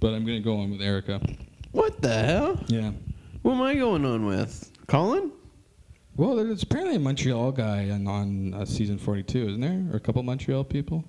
but 0.00 0.14
I'm 0.14 0.24
gonna 0.24 0.40
go 0.40 0.58
on 0.58 0.70
with 0.70 0.80
Erika. 0.82 1.20
What 1.72 2.00
the 2.00 2.12
hell? 2.12 2.60
Yeah. 2.68 2.92
What 3.42 3.52
am 3.54 3.62
I 3.62 3.74
going 3.74 4.04
on 4.04 4.26
with? 4.26 4.70
Colin? 4.86 5.30
Well, 6.16 6.36
there's 6.36 6.62
apparently 6.62 6.96
a 6.96 6.98
Montreal 7.00 7.52
guy 7.52 7.90
on, 7.90 8.06
on 8.06 8.54
uh, 8.54 8.64
season 8.64 8.96
42, 8.98 9.48
isn't 9.48 9.60
there? 9.60 9.84
Or 9.92 9.96
a 9.96 10.00
couple 10.00 10.22
Montreal 10.22 10.64
people? 10.64 11.04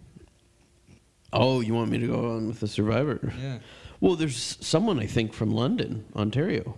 Oh, 1.31 1.61
you 1.61 1.73
want 1.73 1.91
me 1.91 1.97
to 1.99 2.07
go 2.07 2.35
on 2.35 2.47
with 2.47 2.59
the 2.59 2.67
Survivor? 2.67 3.33
Yeah. 3.41 3.59
Well, 4.01 4.15
there's 4.15 4.57
someone 4.61 4.99
I 4.99 5.05
think 5.05 5.33
from 5.33 5.51
London, 5.51 6.05
Ontario. 6.15 6.77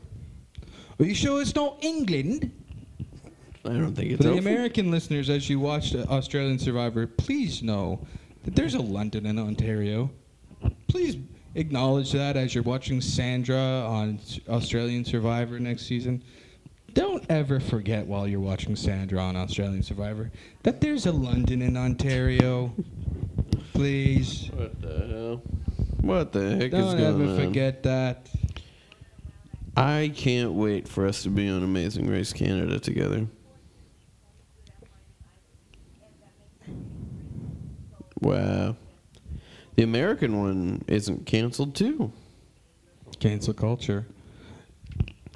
Are 1.00 1.06
you 1.06 1.16
sure 1.16 1.42
it's 1.42 1.56
not 1.56 1.84
England? 1.84 2.52
I 3.66 3.70
don't 3.70 3.94
think 3.96 4.10
For 4.10 4.14
it's 4.16 4.24
the 4.24 4.30
open. 4.32 4.40
American 4.48 4.92
listeners, 4.92 5.30
as 5.30 5.50
you 5.50 5.60
watched 5.60 5.96
uh, 5.96 6.06
Australian 6.10 6.60
Survivor, 6.60 7.08
please 7.08 7.62
know 7.64 8.06
that 8.44 8.56
there's 8.56 8.76
a 8.76 8.82
London 8.82 9.26
in 9.26 9.38
Ontario. 9.40 10.10
Please 10.88 11.18
acknowledge 11.60 12.12
that 12.14 12.38
as 12.38 12.56
you're 12.56 12.64
watching 12.64 13.02
Sandra 13.02 13.58
on 13.58 14.20
Australian 14.48 15.06
Survivor 15.06 15.60
next 15.60 15.86
season. 15.86 16.24
Don't 16.94 17.24
ever 17.30 17.60
forget 17.60 18.08
while 18.08 18.28
you're 18.28 18.40
watching 18.40 18.76
Sandra 18.76 19.20
on 19.20 19.36
Australian 19.36 19.84
Survivor 19.84 20.32
that 20.64 20.82
there's 20.82 21.06
a 21.06 21.12
London 21.12 21.62
in 21.62 21.78
Ontario. 21.78 22.74
Please. 23.74 24.50
What 24.54 24.82
the 24.82 25.08
hell? 25.08 25.42
What 26.02 26.32
the 26.32 26.56
heck 26.56 26.64
is 26.64 26.70
going 26.72 26.86
on? 26.86 26.98
Don't 26.98 27.18
going 27.18 27.30
ever 27.30 27.46
forget 27.46 27.84
that. 27.84 28.30
I 29.78 30.12
can't 30.16 30.54
wait 30.54 30.88
for 30.88 31.06
us 31.06 31.24
to 31.24 31.30
be 31.30 31.48
on 31.48 31.64
Amazing 31.64 32.08
Race 32.08 32.34
Canada 32.34 32.80
together. 32.80 33.28
Wow. 38.20 38.76
The 39.80 39.86
American 39.86 40.38
one 40.38 40.84
isn't 40.88 41.26
canceled 41.26 41.74
too. 41.74 42.12
Cancel 43.22 43.54
culture. 43.54 44.06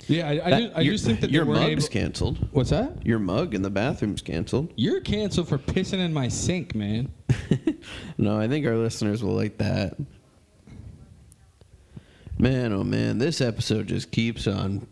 Yeah, 0.07 0.27
I, 0.27 0.31
I, 0.31 0.35
just, 0.35 0.75
I 0.75 0.81
your, 0.81 0.93
just 0.95 1.05
think 1.05 1.21
that 1.21 1.31
your 1.31 1.45
mug's 1.45 1.85
able- 1.85 1.93
canceled. 1.93 2.49
What's 2.51 2.71
that? 2.71 3.05
Your 3.05 3.19
mug 3.19 3.55
in 3.55 3.61
the 3.61 3.69
bathroom's 3.69 4.21
canceled. 4.21 4.73
You're 4.75 4.99
canceled 4.99 5.47
for 5.47 5.57
pissing 5.57 5.99
in 5.99 6.11
my 6.11 6.27
sink, 6.27 6.75
man. 6.75 7.09
No, 8.17 8.37
I 8.37 8.49
think 8.49 8.65
our 8.65 8.75
listeners 8.75 9.23
will 9.23 9.33
like 9.33 9.59
that. 9.59 9.95
Man, 12.37 12.73
oh 12.73 12.83
man, 12.83 13.19
this 13.19 13.39
episode 13.39 13.87
just 13.87 14.11
keeps 14.11 14.45
on 14.45 14.87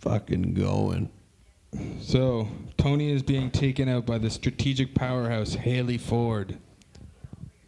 fucking 0.00 0.54
going. 0.54 1.08
So, 2.00 2.48
Tony 2.76 3.12
is 3.12 3.22
being 3.22 3.52
taken 3.52 3.88
out 3.88 4.06
by 4.06 4.18
the 4.18 4.30
strategic 4.30 4.94
powerhouse 4.96 5.54
Hali 5.54 5.98
Ford. 5.98 6.58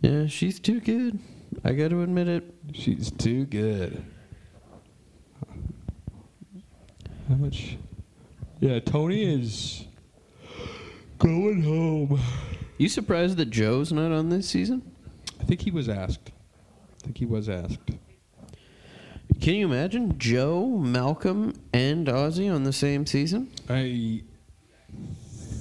Yeah, 0.01 0.27
she's 0.27 0.59
too 0.59 0.81
good. 0.81 1.19
I 1.65 1.73
got 1.73 1.89
to 1.89 2.03
admit 2.03 2.29
it. 2.29 2.55
She's 2.73 3.11
too 3.11 3.45
good. 3.45 4.03
How 7.29 7.35
much? 7.35 7.77
Yeah, 8.61 8.81
Tony 8.81 9.23
is 9.25 9.85
going 11.19 11.63
home. 11.63 12.21
You 12.79 12.89
surprised 12.89 13.37
that 13.37 13.51
Joe's 13.51 13.93
not 13.93 14.11
on 14.11 14.31
this 14.31 14.49
season? 14.49 14.83
I 15.41 15.45
think 15.45 15.61
he 15.61 15.71
was 15.71 15.89
asked. 15.89 16.31
I 16.31 17.05
think 17.05 17.19
he 17.19 17.27
was 17.27 17.49
asked. 17.49 17.79
Can 19.41 19.55
you 19.55 19.67
imagine 19.67 20.19
Joe, 20.19 20.67
Malcolm, 20.67 21.55
and 21.73 22.07
Ozzy 22.07 22.53
on 22.53 22.65
the 22.65 22.73
same 22.73 23.07
season? 23.07 23.51
I 23.69 24.23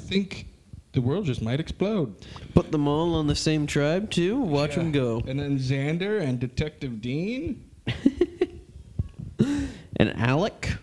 think 0.08 0.49
the 0.94 1.02
world 1.02 1.26
just 1.26 1.42
might 1.42 1.60
explode. 1.60 2.16
Put 2.54 2.72
them 2.72 2.88
all 2.88 3.16
on 3.16 3.28
the 3.28 3.36
same 3.36 3.68
tribe 3.68 4.10
too. 4.10 4.38
Watch 4.40 4.76
them 4.76 4.92
go. 4.92 5.22
And 5.28 5.40
then 5.40 5.60
Xander 5.60 6.22
and 6.22 6.40
Detective 6.40 7.02
Dean. 7.02 7.70
And 10.00 10.18
Alec. 10.18 10.78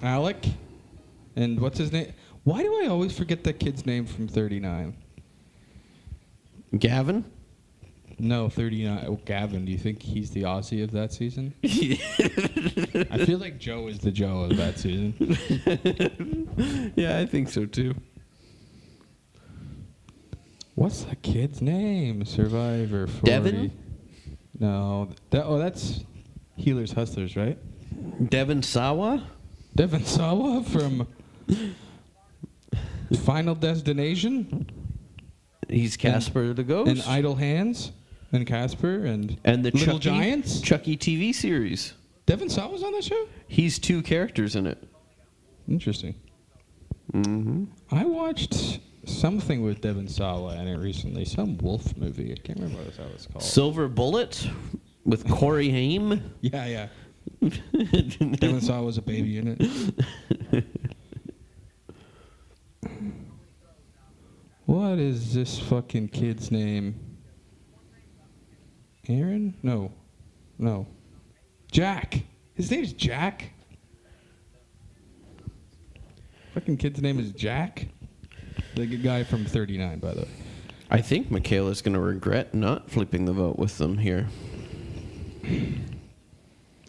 Alec. 0.00 0.46
And 1.34 1.60
what's 1.60 1.78
his 1.78 1.90
name? 1.92 2.12
Why 2.44 2.62
do 2.62 2.82
I 2.82 2.86
always 2.86 3.16
forget 3.16 3.42
that 3.44 3.54
kid's 3.54 3.84
name 3.84 4.06
from 4.06 4.28
39? 4.28 4.96
Gavin. 6.78 7.24
No, 8.18 8.48
39. 8.48 9.04
Oh, 9.06 9.20
Gavin, 9.26 9.66
do 9.66 9.72
you 9.72 9.78
think 9.78 10.00
he's 10.00 10.30
the 10.30 10.42
Ozzy 10.42 10.82
of 10.82 10.90
that 10.92 11.12
season? 11.12 11.52
I 13.10 13.24
feel 13.26 13.38
like 13.38 13.58
Joe 13.58 13.88
is 13.88 13.98
the 13.98 14.10
Joe 14.10 14.44
of 14.44 14.56
that 14.56 14.78
season. 14.78 15.14
yeah, 16.96 17.18
I 17.18 17.26
think 17.26 17.50
so 17.50 17.66
too. 17.66 17.94
What's 20.74 21.04
the 21.04 21.16
kid's 21.16 21.60
name? 21.60 22.24
Survivor 22.24 23.06
40. 23.06 23.26
Devin? 23.26 23.72
No. 24.58 25.10
That, 25.30 25.44
oh, 25.44 25.58
that's 25.58 26.00
Healers 26.56 26.92
Hustlers, 26.92 27.36
right? 27.36 27.58
Devin 28.30 28.62
Sawa. 28.62 29.26
Devin 29.74 30.04
Sawa 30.04 30.64
from 30.64 31.06
Final 33.24 33.54
Destination 33.54 34.70
He's 35.68 35.96
Casper 35.96 36.52
the 36.52 36.62
Ghost. 36.64 36.90
and 36.90 37.02
Idle 37.02 37.34
Hands 37.34 37.92
and 38.32 38.46
Casper 38.46 39.04
and 39.04 39.38
And 39.44 39.64
the 39.64 39.70
Little 39.70 39.98
Chucky, 39.98 40.18
Giants. 40.18 40.60
Chucky 40.60 40.96
TV 40.96 41.34
series. 41.34 41.94
Devin 42.26 42.48
Sawa's 42.48 42.82
on 42.82 42.92
that 42.92 43.04
show? 43.04 43.28
He's 43.46 43.78
two 43.78 44.02
characters 44.02 44.56
in 44.56 44.66
it. 44.66 44.82
Interesting. 45.68 46.14
Mm-hmm. 47.12 47.64
I 47.92 48.04
watched 48.04 48.80
something 49.04 49.62
with 49.62 49.80
Devin 49.80 50.08
Sawa 50.08 50.56
in 50.56 50.66
it 50.66 50.78
recently. 50.78 51.24
Some 51.24 51.56
wolf 51.58 51.96
movie. 51.96 52.32
I 52.32 52.36
can't 52.36 52.58
remember 52.58 52.82
what 52.82 52.96
that 52.96 53.12
was 53.12 53.26
called. 53.26 53.42
Silver 53.44 53.88
Bullet 53.88 54.48
with 55.04 55.28
Corey 55.28 55.70
Haim. 55.70 56.34
yeah, 56.40 56.66
yeah. 56.66 56.88
Devin 57.40 58.60
Sawa 58.60 58.84
was 58.84 58.98
a 58.98 59.02
baby 59.02 59.38
in 59.38 59.56
it. 60.52 60.64
what 64.66 64.98
is 64.98 65.32
this 65.32 65.58
fucking 65.58 66.08
kid's 66.08 66.50
name? 66.50 67.05
Aaron? 69.08 69.54
No. 69.62 69.92
No. 70.58 70.86
Jack. 71.70 72.22
His 72.54 72.70
name's 72.70 72.92
Jack. 72.92 73.52
Fucking 76.54 76.76
kid's 76.78 77.02
name 77.02 77.18
is 77.18 77.32
Jack. 77.32 77.86
The 78.74 78.86
guy 78.86 79.24
from 79.24 79.44
39, 79.44 79.98
by 79.98 80.14
the 80.14 80.22
way. 80.22 80.28
I 80.90 81.00
think 81.00 81.30
Michaela's 81.30 81.82
going 81.82 81.94
to 81.94 82.00
regret 82.00 82.54
not 82.54 82.90
flipping 82.90 83.24
the 83.24 83.32
vote 83.32 83.58
with 83.58 83.76
them 83.78 83.98
here. 83.98 84.28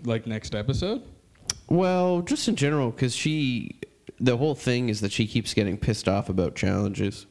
Like 0.03 0.27
next 0.27 0.56
episode? 0.56 1.03
Well, 1.69 2.22
just 2.22 2.48
in 2.48 2.56
general, 2.56 2.91
because 2.91 3.15
she, 3.15 3.80
the 4.19 4.38
whole 4.38 4.56
thing 4.56 4.89
is 4.89 5.02
that 5.02 5.11
she 5.11 5.27
keeps 5.27 5.53
getting 5.53 5.77
pissed 5.77 6.07
off 6.07 6.30
about 6.30 6.56
challenges. 6.56 7.26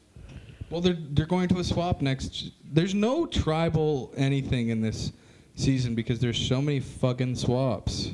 Well, 0.69 0.81
they're 0.81 0.97
they're 0.99 1.25
going 1.25 1.47
to 1.49 1.59
a 1.59 1.63
swap 1.63 2.01
next. 2.01 2.51
There's 2.71 2.93
no 2.93 3.25
tribal 3.25 4.13
anything 4.17 4.69
in 4.69 4.81
this 4.81 5.11
season 5.55 5.95
because 5.95 6.19
there's 6.19 6.37
so 6.37 6.61
many 6.61 6.79
fucking 6.79 7.35
swaps. 7.35 8.11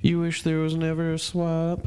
You 0.00 0.20
wish 0.20 0.42
there 0.42 0.58
was 0.58 0.74
never 0.74 1.12
a 1.12 1.18
swap. 1.18 1.86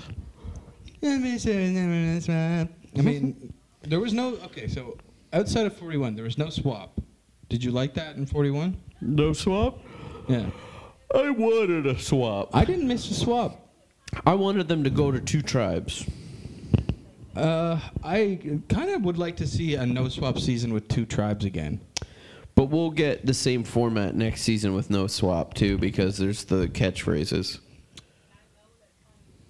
I 2.98 3.02
mean, 3.02 3.54
there 3.84 4.00
was 4.00 4.14
no. 4.14 4.36
Okay, 4.46 4.68
so 4.68 4.98
outside 5.34 5.66
of 5.66 5.76
41, 5.78 6.16
there 6.16 6.26
was 6.26 6.38
no 6.38 6.50
swap. 6.50 7.00
Did 7.50 7.64
you 7.64 7.72
like 7.72 7.94
that 7.96 8.16
in 8.16 8.26
41? 8.26 8.78
No 9.02 9.34
swap? 9.34 9.80
Yeah. 10.28 10.46
I 11.14 11.30
wanted 11.32 11.88
a 11.88 12.00
swap. 12.00 12.50
I 12.54 12.64
didn't 12.64 12.88
miss 12.88 13.10
a 13.10 13.14
swap. 13.14 13.68
I 14.26 14.34
wanted 14.34 14.68
them 14.68 14.84
to 14.84 14.90
go 14.90 15.12
to 15.12 15.20
two 15.20 15.42
tribes. 15.42 16.06
Uh, 17.36 17.80
I 18.04 18.60
kind 18.68 18.90
of 18.90 19.04
would 19.04 19.18
like 19.18 19.38
to 19.38 19.48
see 19.48 19.76
a 19.76 19.86
no 19.86 20.10
swap 20.10 20.40
season 20.40 20.74
with 20.74 20.88
two 20.88 21.06
tribes 21.06 21.46
again. 21.46 21.80
But 22.56 22.66
we'll 22.66 22.92
get 22.92 23.26
the 23.26 23.34
same 23.34 23.64
format 23.64 24.16
next 24.16 24.42
season 24.42 24.74
with 24.74 24.90
no 24.90 25.08
swap 25.08 25.54
too, 25.54 25.78
because 25.78 26.18
there's 26.18 26.44
the 26.44 26.68
catchphrases. 26.68 27.60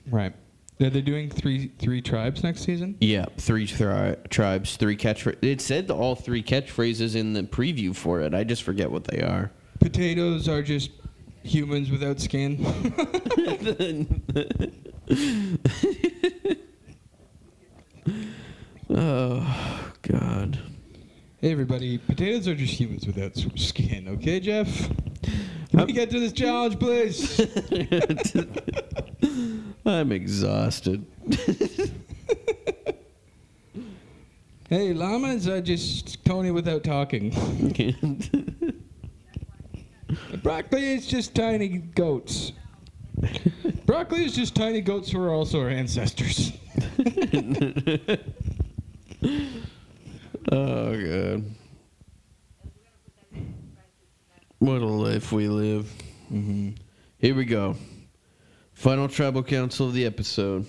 Right. 0.09 0.33
Are 0.79 0.89
they 0.89 1.01
doing 1.01 1.29
three 1.29 1.71
three 1.79 2.01
tribes 2.01 2.43
next 2.43 2.61
season? 2.61 2.97
Yeah, 3.01 3.25
three 3.37 3.67
tri- 3.67 4.15
tribes, 4.29 4.77
three 4.77 4.97
catchphrases. 4.97 5.43
It 5.43 5.61
said 5.61 5.91
all 5.91 6.15
three 6.15 6.41
catchphrases 6.43 7.15
in 7.15 7.33
the 7.33 7.43
preview 7.43 7.95
for 7.95 8.21
it. 8.21 8.33
I 8.33 8.43
just 8.43 8.63
forget 8.63 8.89
what 8.89 9.05
they 9.05 9.21
are. 9.21 9.51
Potatoes 9.79 10.47
are 10.47 10.61
just 10.61 10.91
humans 11.43 11.91
without 11.91 12.19
skin. 12.19 12.57
Oh 18.93 19.93
God. 20.01 20.59
Hey 21.39 21.53
everybody, 21.53 21.97
potatoes 21.97 22.45
are 22.49 22.55
just 22.55 22.73
humans 22.73 23.07
without 23.07 23.37
skin, 23.55 24.09
okay, 24.09 24.41
Jeff? 24.41 24.89
Can 25.69 25.85
we 25.85 25.93
get 25.93 26.09
to 26.09 26.19
this 26.19 26.33
challenge, 26.33 26.77
please? 26.77 27.39
I'm 29.85 30.11
exhausted. 30.11 31.05
hey, 34.69 34.93
llamas 34.93 35.47
are 35.47 35.61
just 35.61 36.25
Tony 36.25 36.51
without 36.51 36.83
talking. 36.83 37.29
Broccoli 40.43 40.95
is 40.95 41.07
just 41.07 41.33
tiny 41.33 41.69
goats. 41.69 42.51
Broccoli 43.85 44.25
is 44.25 44.35
just 44.35 44.53
tiny 44.53 44.81
goats 44.81 45.09
who 45.09 45.23
are 45.23 45.33
also 45.33 45.61
our 45.61 45.69
ancestors. 45.69 46.51
oh 50.51 50.95
God. 50.95 51.43
What 54.59 54.81
a 54.81 54.85
life 54.85 55.31
we 55.31 55.47
live. 55.47 55.91
Mm-hmm. 56.31 56.71
Here 57.17 57.35
we 57.35 57.45
go. 57.45 57.75
Final 58.73 59.07
tribal 59.07 59.43
council 59.43 59.87
of 59.87 59.93
the 59.93 60.05
episode. 60.05 60.65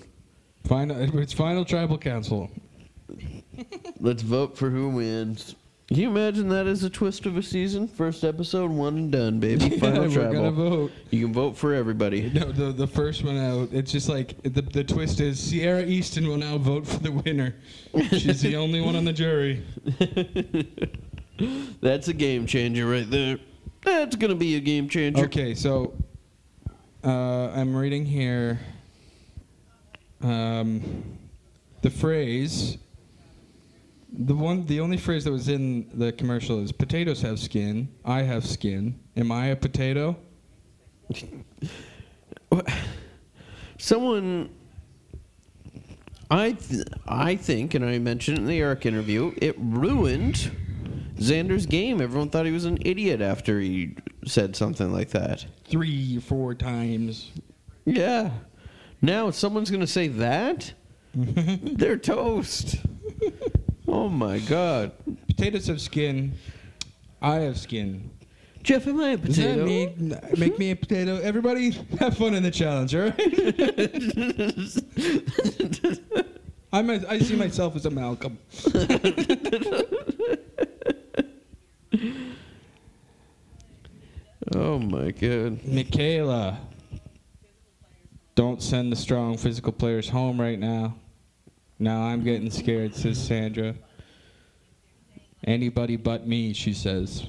Final, 0.65 1.17
it's 1.19 1.33
final 1.33 1.65
tribal 1.65 1.97
council. 1.97 2.49
Let's 3.99 4.21
vote 4.21 4.57
for 4.57 4.69
who 4.69 4.89
wins. 4.89 5.55
Can 5.87 5.97
you 5.97 6.09
imagine 6.09 6.47
that 6.49 6.65
as 6.65 6.83
a 6.83 6.89
twist 6.89 7.25
of 7.25 7.35
a 7.35 7.43
season? 7.43 7.87
First 7.87 8.23
episode, 8.23 8.71
one 8.71 8.97
and 8.97 9.11
done, 9.11 9.39
baby. 9.39 9.69
Final 9.79 10.03
we're 10.03 10.09
tribal. 10.09 10.33
gonna 10.33 10.51
vote. 10.51 10.91
You 11.11 11.25
can 11.25 11.33
vote 11.33 11.57
for 11.57 11.73
everybody. 11.73 12.29
No, 12.29 12.51
the 12.51 12.71
the 12.71 12.87
first 12.87 13.23
one 13.23 13.37
out. 13.37 13.69
It's 13.73 13.91
just 13.91 14.07
like 14.07 14.41
the 14.43 14.61
the 14.61 14.83
twist 14.83 15.19
is 15.19 15.39
Ciera 15.39 15.85
Eastin 15.85 16.25
will 16.25 16.37
now 16.37 16.57
vote 16.57 16.87
for 16.87 16.99
the 16.99 17.11
winner. 17.11 17.55
She's 18.11 18.41
the 18.41 18.55
only 18.55 18.79
one 18.79 18.95
on 18.95 19.03
the 19.03 19.13
jury. 19.13 19.61
That's 21.81 22.07
a 22.07 22.13
game 22.13 22.45
changer 22.45 22.87
right 22.87 23.09
there. 23.09 23.39
That's 23.83 24.15
gonna 24.15 24.35
be 24.35 24.55
a 24.55 24.61
game 24.61 24.87
changer. 24.87 25.25
Okay, 25.25 25.53
so 25.53 25.93
uh, 27.03 27.49
I'm 27.53 27.75
reading 27.75 28.05
here 28.05 28.59
um, 30.21 31.03
the 31.81 31.89
phrase. 31.89 32.77
The 34.15 34.35
one, 34.35 34.65
the 34.67 34.79
only 34.79 34.97
phrase 34.97 35.23
that 35.23 35.31
was 35.31 35.49
in 35.49 35.89
the 35.93 36.11
commercial 36.11 36.59
is 36.63 36.71
"Potatoes 36.71 37.21
have 37.23 37.39
skin. 37.39 37.89
I 38.05 38.21
have 38.21 38.45
skin. 38.45 38.99
Am 39.17 39.31
I 39.31 39.47
a 39.47 39.55
potato?" 39.55 40.15
Someone, 43.77 44.49
I, 46.29 46.51
th- 46.53 46.85
I 47.07 47.35
think, 47.35 47.73
and 47.73 47.83
I 47.83 47.97
mentioned 47.99 48.37
it 48.37 48.41
in 48.41 48.47
the 48.47 48.59
Eric 48.59 48.85
interview, 48.85 49.33
it 49.41 49.55
ruined 49.57 50.51
Xander's 51.17 51.65
game. 51.65 51.99
Everyone 51.99 52.29
thought 52.29 52.45
he 52.45 52.51
was 52.51 52.65
an 52.65 52.77
idiot 52.81 53.19
after 53.21 53.59
he 53.59 53.95
said 54.25 54.55
something 54.55 54.91
like 54.91 55.09
that. 55.09 55.45
Three, 55.65 56.19
four 56.19 56.53
times. 56.55 57.31
Yeah. 57.85 58.31
Now 59.01 59.27
if 59.27 59.35
someone's 59.35 59.69
gonna 59.71 59.87
say 59.87 60.07
that. 60.07 60.73
They're 61.15 61.97
toast. 61.97 62.77
Oh 63.95 64.09
my 64.09 64.39
god. 64.39 64.91
Potatoes 65.27 65.67
have 65.67 65.79
skin. 65.79 66.33
I 67.21 67.35
have 67.41 67.59
skin. 67.59 68.09
Jeff, 68.63 68.87
am 68.87 68.99
I 68.99 69.09
a 69.09 69.17
Does 69.17 69.35
that 69.37 69.59
potato? 69.59 69.65
mean 69.65 70.19
make 70.35 70.57
me 70.57 70.71
a 70.71 70.75
potato? 70.75 71.19
Everybody, 71.19 71.69
have 71.99 72.17
fun 72.17 72.33
in 72.33 72.41
the 72.41 72.49
challenge, 72.49 72.95
all 72.95 73.03
right? 73.03 73.19
I'm 76.73 76.89
a, 76.89 77.07
I 77.07 77.19
see 77.19 77.35
myself 77.35 77.75
as 77.75 77.85
a 77.85 77.91
Malcolm. 77.91 78.39
Oh 84.55 84.77
my 84.77 85.11
god. 85.11 85.65
Michaela. 85.65 86.59
Don't 88.35 88.61
send 88.61 88.91
the 88.91 88.95
strong 88.95 89.37
physical 89.37 89.71
players 89.71 90.09
home 90.09 90.39
right 90.39 90.59
now. 90.59 90.95
Now 91.79 92.03
I'm 92.03 92.23
getting 92.23 92.49
scared, 92.49 92.95
says 92.95 93.23
Sandra. 93.23 93.75
Anybody 95.45 95.97
but 95.97 96.27
me, 96.27 96.53
she 96.53 96.73
says. 96.73 97.25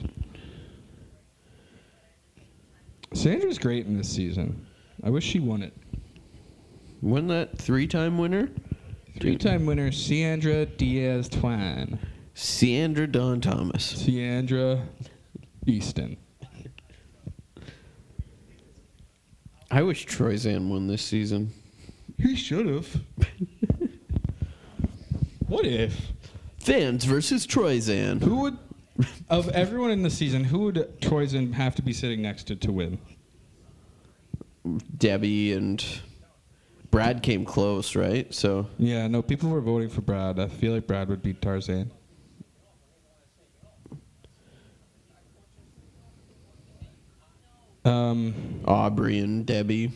Sandra's 3.12 3.58
great 3.58 3.86
in 3.86 3.96
this 3.96 4.08
season. 4.08 4.66
I 5.02 5.10
wish 5.10 5.24
she 5.24 5.40
won 5.40 5.62
it. 5.62 5.72
Wasn't 7.00 7.28
that 7.28 7.58
three-time 7.58 8.18
winner? 8.18 8.48
Three 9.20 9.36
time 9.36 9.64
winner, 9.66 9.92
Sandra 9.92 10.66
Diaz 10.66 11.28
Twan. 11.28 11.98
Sandra 12.34 13.06
Dawn 13.06 13.40
Thomas. 13.40 13.84
Sandra 13.84 14.82
Eastin. 15.66 16.16
I 19.70 19.82
wish 19.82 20.06
Troyzan 20.06 20.68
won 20.68 20.88
this 20.88 21.02
season. 21.02 21.52
He 22.18 22.36
should 22.36 22.66
have. 22.66 22.88
what 25.46 25.66
if? 25.66 26.12
Fans 26.58 27.04
versus 27.04 27.46
Troyzan. 27.46 28.22
Who 28.22 28.36
would, 28.36 28.58
of 29.28 29.48
everyone 29.50 29.90
in 29.90 30.02
the 30.02 30.10
season, 30.10 30.44
who 30.44 30.60
would 30.60 31.00
Troyzan 31.00 31.52
have 31.52 31.74
to 31.76 31.82
be 31.82 31.92
sitting 31.92 32.22
next 32.22 32.44
to 32.44 32.56
to 32.56 32.72
win? 32.72 32.98
Debbie 34.96 35.52
and 35.52 35.84
Brad 36.90 37.22
came 37.22 37.44
close, 37.44 37.94
right? 37.94 38.32
So 38.32 38.68
Yeah, 38.78 39.06
no, 39.08 39.20
people 39.20 39.50
were 39.50 39.60
voting 39.60 39.90
for 39.90 40.00
Brad. 40.00 40.38
I 40.38 40.48
feel 40.48 40.72
like 40.72 40.86
Brad 40.86 41.08
would 41.08 41.22
beat 41.22 41.42
Tarzan. 41.42 41.90
Um, 47.84 48.62
Aubry 48.64 49.22
and 49.22 49.44
Debbie. 49.44 49.92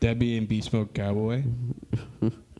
Debbie 0.00 0.38
and 0.38 0.48
Beast 0.48 0.72
Mode 0.72 0.94
Cowboy. 0.94 1.42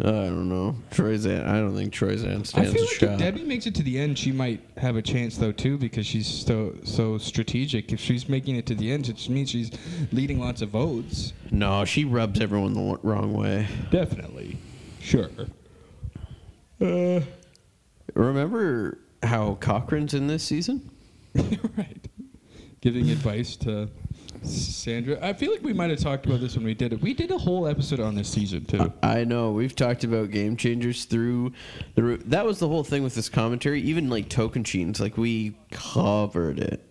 I 0.00 0.04
don't 0.04 0.48
know. 0.48 0.76
Troyzan. 0.92 1.44
I 1.48 1.58
don't 1.58 1.74
think 1.74 1.92
Troyzan 1.92 2.40
I 2.40 2.42
stands 2.44 2.54
I 2.54 2.64
feel 2.72 2.82
a 2.82 2.86
like 2.86 2.94
shot. 2.94 3.08
if 3.14 3.18
Debbie 3.18 3.42
makes 3.44 3.66
it 3.66 3.74
to 3.76 3.82
the 3.82 3.98
end, 3.98 4.16
she 4.16 4.30
might 4.30 4.60
have 4.76 4.94
a 4.96 5.02
chance 5.02 5.36
though 5.36 5.50
too 5.50 5.76
because 5.76 6.06
she's 6.06 6.26
so 6.26 6.76
so 6.84 7.18
strategic. 7.18 7.92
If 7.92 7.98
she's 7.98 8.28
making 8.28 8.54
it 8.56 8.66
to 8.66 8.76
the 8.76 8.92
end, 8.92 9.08
it 9.08 9.14
just 9.16 9.28
means 9.28 9.50
she's 9.50 9.72
leading 10.12 10.38
lots 10.38 10.62
of 10.62 10.68
votes. 10.70 11.32
no, 11.50 11.84
she 11.84 12.04
rubs 12.04 12.40
everyone 12.40 12.74
the 12.74 12.80
w- 12.80 12.98
wrong 13.02 13.32
way. 13.34 13.66
Definitely, 13.90 14.56
sure. 15.00 15.30
Uh, 16.80 17.20
Remember 18.14 18.98
how 19.22 19.56
Cochran's 19.60 20.14
in 20.14 20.28
this 20.28 20.42
season? 20.44 20.90
right. 21.76 22.08
Giving 22.80 23.10
advice 23.10 23.56
to 23.56 23.88
Sandra. 24.42 25.18
I 25.24 25.32
feel 25.32 25.50
like 25.52 25.62
we 25.62 25.72
might 25.72 25.90
have 25.90 25.98
talked 26.00 26.26
about 26.26 26.40
this 26.40 26.56
when 26.56 26.64
we 26.64 26.74
did 26.74 26.92
it. 26.92 27.00
We 27.00 27.14
did 27.14 27.30
a 27.30 27.38
whole 27.38 27.66
episode 27.66 28.00
on 28.00 28.14
this 28.14 28.28
season 28.28 28.64
too. 28.64 28.92
I 29.02 29.24
know 29.24 29.52
we've 29.52 29.74
talked 29.74 30.04
about 30.04 30.30
game 30.30 30.56
changers 30.56 31.04
through 31.04 31.52
the. 31.94 32.02
ro- 32.02 32.16
That 32.26 32.44
was 32.46 32.58
the 32.58 32.68
whole 32.68 32.84
thing 32.84 33.02
with 33.02 33.14
this 33.14 33.28
commentary. 33.28 33.80
Even 33.82 34.08
like 34.10 34.28
Tocantins, 34.28 35.00
like 35.00 35.16
we 35.16 35.56
covered 35.70 36.58
it. 36.58 36.84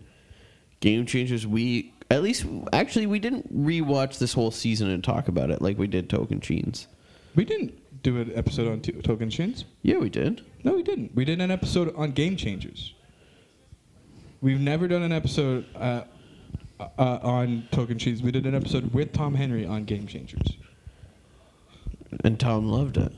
Game 0.80 1.06
changers, 1.06 1.46
we 1.48 1.94
at 2.12 2.22
least 2.24 2.46
actually 2.72 3.06
we 3.08 3.20
didn't 3.20 3.54
rewatch 3.54 4.18
this 4.20 4.34
whole 4.34 4.52
season 4.52 4.90
and 4.90 5.04
talk 5.04 5.28
about 5.28 5.50
it 5.50 5.62
like 5.62 5.78
we 5.78 5.88
did 5.88 6.08
Tocantins. 6.10 6.88
we 7.36 7.44
didn't 7.46 7.74
do 8.04 8.22
an 8.22 8.32
episode 8.36 8.68
on 8.72 8.80
t- 8.82 8.92
Tocantins. 8.94 9.64
Yeah, 9.82 9.98
we 9.98 10.10
did. 10.10 10.46
No, 10.64 10.74
we 10.74 10.84
didn't. 10.84 11.16
We 11.16 11.26
did 11.26 11.42
an 11.42 11.50
episode 11.52 11.94
on 11.96 12.12
game 12.12 12.38
changers. 12.38 12.94
We've 14.40 14.60
never 14.60 14.88
done 14.88 15.02
an 15.02 15.12
episode 15.12 15.66
uh, 15.76 16.04
uh, 16.80 17.20
on 17.22 17.68
Tocantins. 17.72 18.22
We 18.22 18.32
did 18.32 18.46
an 18.46 18.56
episode 18.56 18.94
with 18.94 19.14
Tom 19.14 19.36
Henry 19.36 19.66
on 19.66 19.86
game 19.86 20.08
changers. 20.08 20.58
And 22.24 22.40
Tom 22.40 22.68
loved 22.68 22.98
it. 22.98 23.12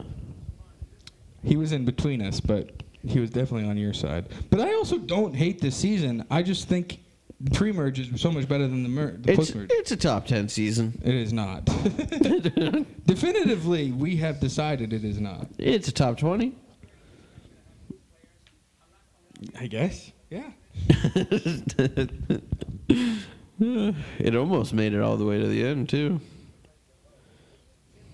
He 1.44 1.56
was 1.56 1.72
in 1.72 1.86
between 1.86 2.22
us, 2.22 2.40
but 2.40 2.84
he 3.08 3.20
was 3.20 3.30
definitely 3.30 3.70
on 3.70 3.78
your 3.78 3.94
side. 3.94 4.28
But 4.50 4.60
I 4.62 4.74
also 4.74 4.98
don't 4.98 5.34
hate 5.36 5.62
this 5.62 5.76
season. 5.76 6.26
I 6.30 6.44
just 6.44 6.68
think 6.68 7.00
the 7.40 7.52
pre-merge 7.52 8.00
is 8.00 8.20
so 8.20 8.32
much 8.32 8.48
better 8.50 8.68
than 8.68 8.84
the, 8.84 8.90
mer- 8.90 9.16
the 9.18 9.32
It's 9.32 9.38
post-merge. 9.38 9.70
it's 9.72 9.92
a 9.92 9.98
top 9.98 10.26
ten 10.26 10.50
season. 10.50 11.00
It 11.06 11.16
is 11.16 11.32
not. 11.32 11.64
Definitively, 13.06 13.92
we 13.94 14.18
have 14.18 14.42
decided 14.42 14.92
it 14.92 15.06
is 15.06 15.22
not. 15.22 15.48
It's 15.58 15.88
a 15.88 15.94
top 15.94 16.18
twenty. 16.18 16.54
I 19.58 19.68
guess. 19.68 20.12
Yeah. 20.30 20.52
It 24.20 24.36
almost 24.36 24.74
made 24.74 24.94
it 24.94 25.02
all 25.02 25.18
the 25.18 25.26
way 25.26 25.40
to 25.40 25.48
the 25.48 25.66
end 25.66 25.90
too. 25.90 26.20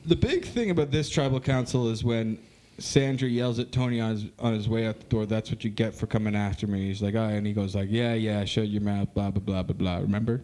The 0.06 0.16
big 0.16 0.46
thing 0.46 0.70
about 0.72 0.92
this 0.92 1.10
tribal 1.10 1.40
council 1.40 1.90
is 1.90 2.04
when 2.04 2.38
Sandra 2.78 3.28
yells 3.30 3.60
at 3.60 3.72
Tony 3.72 4.00
on 4.02 4.12
his, 4.12 4.26
on 4.40 4.54
his 4.54 4.68
way 4.68 4.86
out 4.88 5.00
the 5.00 5.06
door, 5.06 5.26
that's 5.26 5.50
what 5.50 5.64
you 5.64 5.70
get 5.70 5.94
for 5.96 6.08
coming 6.08 6.36
after 6.36 6.68
me. 6.68 6.88
He's 6.88 7.02
like, 7.02 7.16
oh, 7.16 7.24
and 7.24 7.46
he 7.46 7.54
goes 7.54 7.76
like, 7.76 7.88
yeah, 7.90 8.14
yeah, 8.14 8.44
shut 8.46 8.68
your 8.68 8.82
mouth, 8.82 9.14
blah, 9.14 9.32
blah, 9.32 9.42
blah, 9.42 9.64
blah, 9.64 9.76
blah. 9.76 9.98
Remember? 9.98 10.42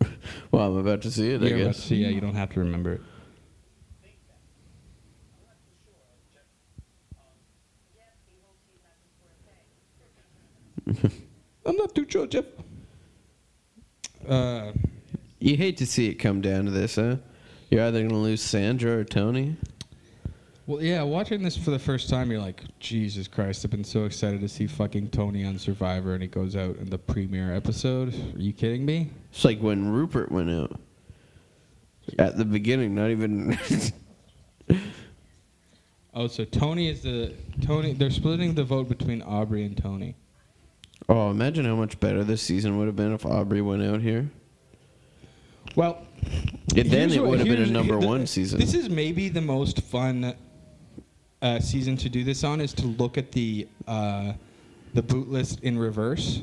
Well, 0.50 0.72
I'm 0.72 0.76
about 0.78 1.02
to 1.02 1.10
see 1.10 1.30
it. 1.30 1.42
I 1.42 1.46
You're 1.46 1.58
about 1.58 1.74
guess. 1.74 1.84
see, 1.84 1.96
yeah, 1.96 2.08
you 2.08 2.20
don't 2.20 2.34
have 2.34 2.50
to 2.54 2.60
remember 2.60 3.00
it. 10.86 11.12
I'm 11.66 11.76
not 11.76 11.94
too 11.94 12.06
sure, 12.08 12.26
Jeff. 12.26 12.44
Uh, 14.28 14.72
You 15.38 15.56
hate 15.56 15.76
to 15.78 15.86
see 15.86 16.08
it 16.08 16.14
come 16.14 16.40
down 16.40 16.66
to 16.66 16.70
this, 16.70 16.96
huh? 16.96 17.16
You're 17.70 17.84
either 17.84 18.02
gonna 18.02 18.18
lose 18.18 18.42
Sandra 18.42 18.98
or 18.98 19.04
Tony. 19.04 19.56
well, 20.66 20.82
yeah, 20.82 21.02
watching 21.02 21.42
this 21.42 21.56
for 21.56 21.70
the 21.70 21.78
first 21.78 22.08
time, 22.10 22.30
you're 22.30 22.40
like, 22.40 22.62
Jesus 22.78 23.26
Christ, 23.28 23.64
I've 23.64 23.70
been 23.70 23.84
so 23.84 24.04
excited 24.04 24.40
to 24.40 24.48
see 24.48 24.66
fucking 24.66 25.08
Tony 25.10 25.44
on 25.44 25.58
Survivor, 25.58 26.12
and 26.14 26.22
he 26.22 26.28
goes 26.28 26.56
out 26.56 26.76
in 26.76 26.90
the 26.90 26.98
premiere 26.98 27.54
episode. 27.54 28.12
Are 28.34 28.40
you 28.40 28.52
kidding 28.52 28.84
me? 28.84 29.10
It's 29.32 29.44
like 29.44 29.60
when 29.60 29.90
Rupert 29.90 30.30
went 30.30 30.50
out 30.50 30.78
at 32.18 32.36
the 32.36 32.44
beginning. 32.44 32.94
Not 32.94 33.10
even. 33.10 33.58
Oh, 36.12 36.26
so 36.26 36.44
Tony 36.44 36.88
is 36.88 37.02
the 37.02 37.32
Tony. 37.62 37.92
They're 37.92 38.10
splitting 38.10 38.54
the 38.54 38.64
vote 38.64 38.88
between 38.88 39.22
Aubry 39.22 39.64
and 39.64 39.76
Tony. 39.76 40.16
Oh, 41.10 41.28
imagine 41.28 41.64
how 41.64 41.74
much 41.74 41.98
better 41.98 42.22
this 42.22 42.40
season 42.40 42.78
would 42.78 42.86
have 42.86 42.94
been 42.94 43.12
if 43.12 43.22
Aubry 43.24 43.64
went 43.64 43.82
out 43.82 44.00
here. 44.00 44.30
Well, 45.74 46.06
then 46.68 47.10
it 47.10 47.20
would 47.20 47.40
have 47.40 47.48
been 47.48 47.62
a 47.62 47.66
number 47.66 47.98
the- 47.98 48.06
one 48.06 48.28
season. 48.28 48.60
This 48.60 48.74
is 48.74 48.88
maybe 48.88 49.28
the 49.28 49.40
most 49.40 49.82
fun 49.82 50.36
uh, 51.42 51.58
season 51.58 51.96
to 51.96 52.08
do 52.08 52.22
this 52.22 52.44
on. 52.44 52.60
Is 52.60 52.72
to 52.74 52.86
look 52.86 53.18
at 53.18 53.32
the 53.32 53.66
uh, 53.88 54.34
the 54.94 55.02
boot 55.02 55.28
list 55.28 55.58
in 55.64 55.76
reverse, 55.76 56.42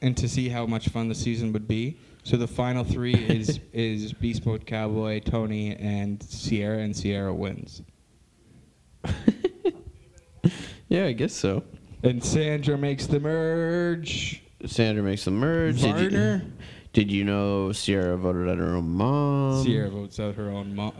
and 0.00 0.16
to 0.16 0.28
see 0.28 0.48
how 0.48 0.64
much 0.64 0.88
fun 0.88 1.08
the 1.08 1.14
season 1.16 1.52
would 1.52 1.66
be. 1.66 1.96
So 2.22 2.36
the 2.36 2.46
final 2.46 2.84
three 2.84 3.14
is 3.28 3.58
is 3.72 4.12
Beast 4.12 4.46
Mode 4.46 4.64
Cowboy, 4.64 5.18
Tony, 5.20 5.74
and 5.74 6.22
Sierra, 6.22 6.78
and 6.78 6.96
Sierra 6.96 7.34
wins. 7.34 7.82
yeah, 10.88 11.06
I 11.06 11.12
guess 11.12 11.32
so. 11.32 11.64
And 12.02 12.22
Sandra 12.22 12.78
makes 12.78 13.06
the 13.06 13.18
merge. 13.18 14.42
Sandra 14.66 15.02
makes 15.02 15.24
the 15.24 15.30
merge. 15.30 15.80
Did 15.80 15.98
you, 15.98 16.10
Varner. 16.10 16.44
did 16.92 17.10
you 17.10 17.24
know 17.24 17.72
Sierra 17.72 18.16
voted 18.16 18.48
out 18.48 18.58
her 18.58 18.76
own 18.76 18.88
mom? 18.90 19.64
Sierra 19.64 19.90
votes 19.90 20.20
out 20.20 20.34
her 20.36 20.50
own 20.50 20.74
mom. 20.74 20.92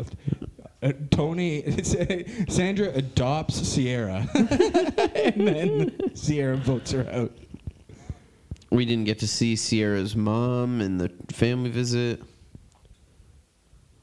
Uh, 0.82 0.92
Tony, 1.10 1.82
Sandra 2.48 2.88
adopts 2.94 3.56
Sierra, 3.56 4.28
and 4.34 5.48
then 5.48 6.14
Sierra 6.14 6.56
votes 6.56 6.92
her 6.92 7.08
out. 7.10 7.32
We 8.70 8.84
didn't 8.84 9.04
get 9.04 9.18
to 9.20 9.28
see 9.28 9.56
Sierra's 9.56 10.14
mom 10.14 10.80
in 10.80 10.98
the 10.98 11.10
family 11.32 11.70
visit. 11.70 12.22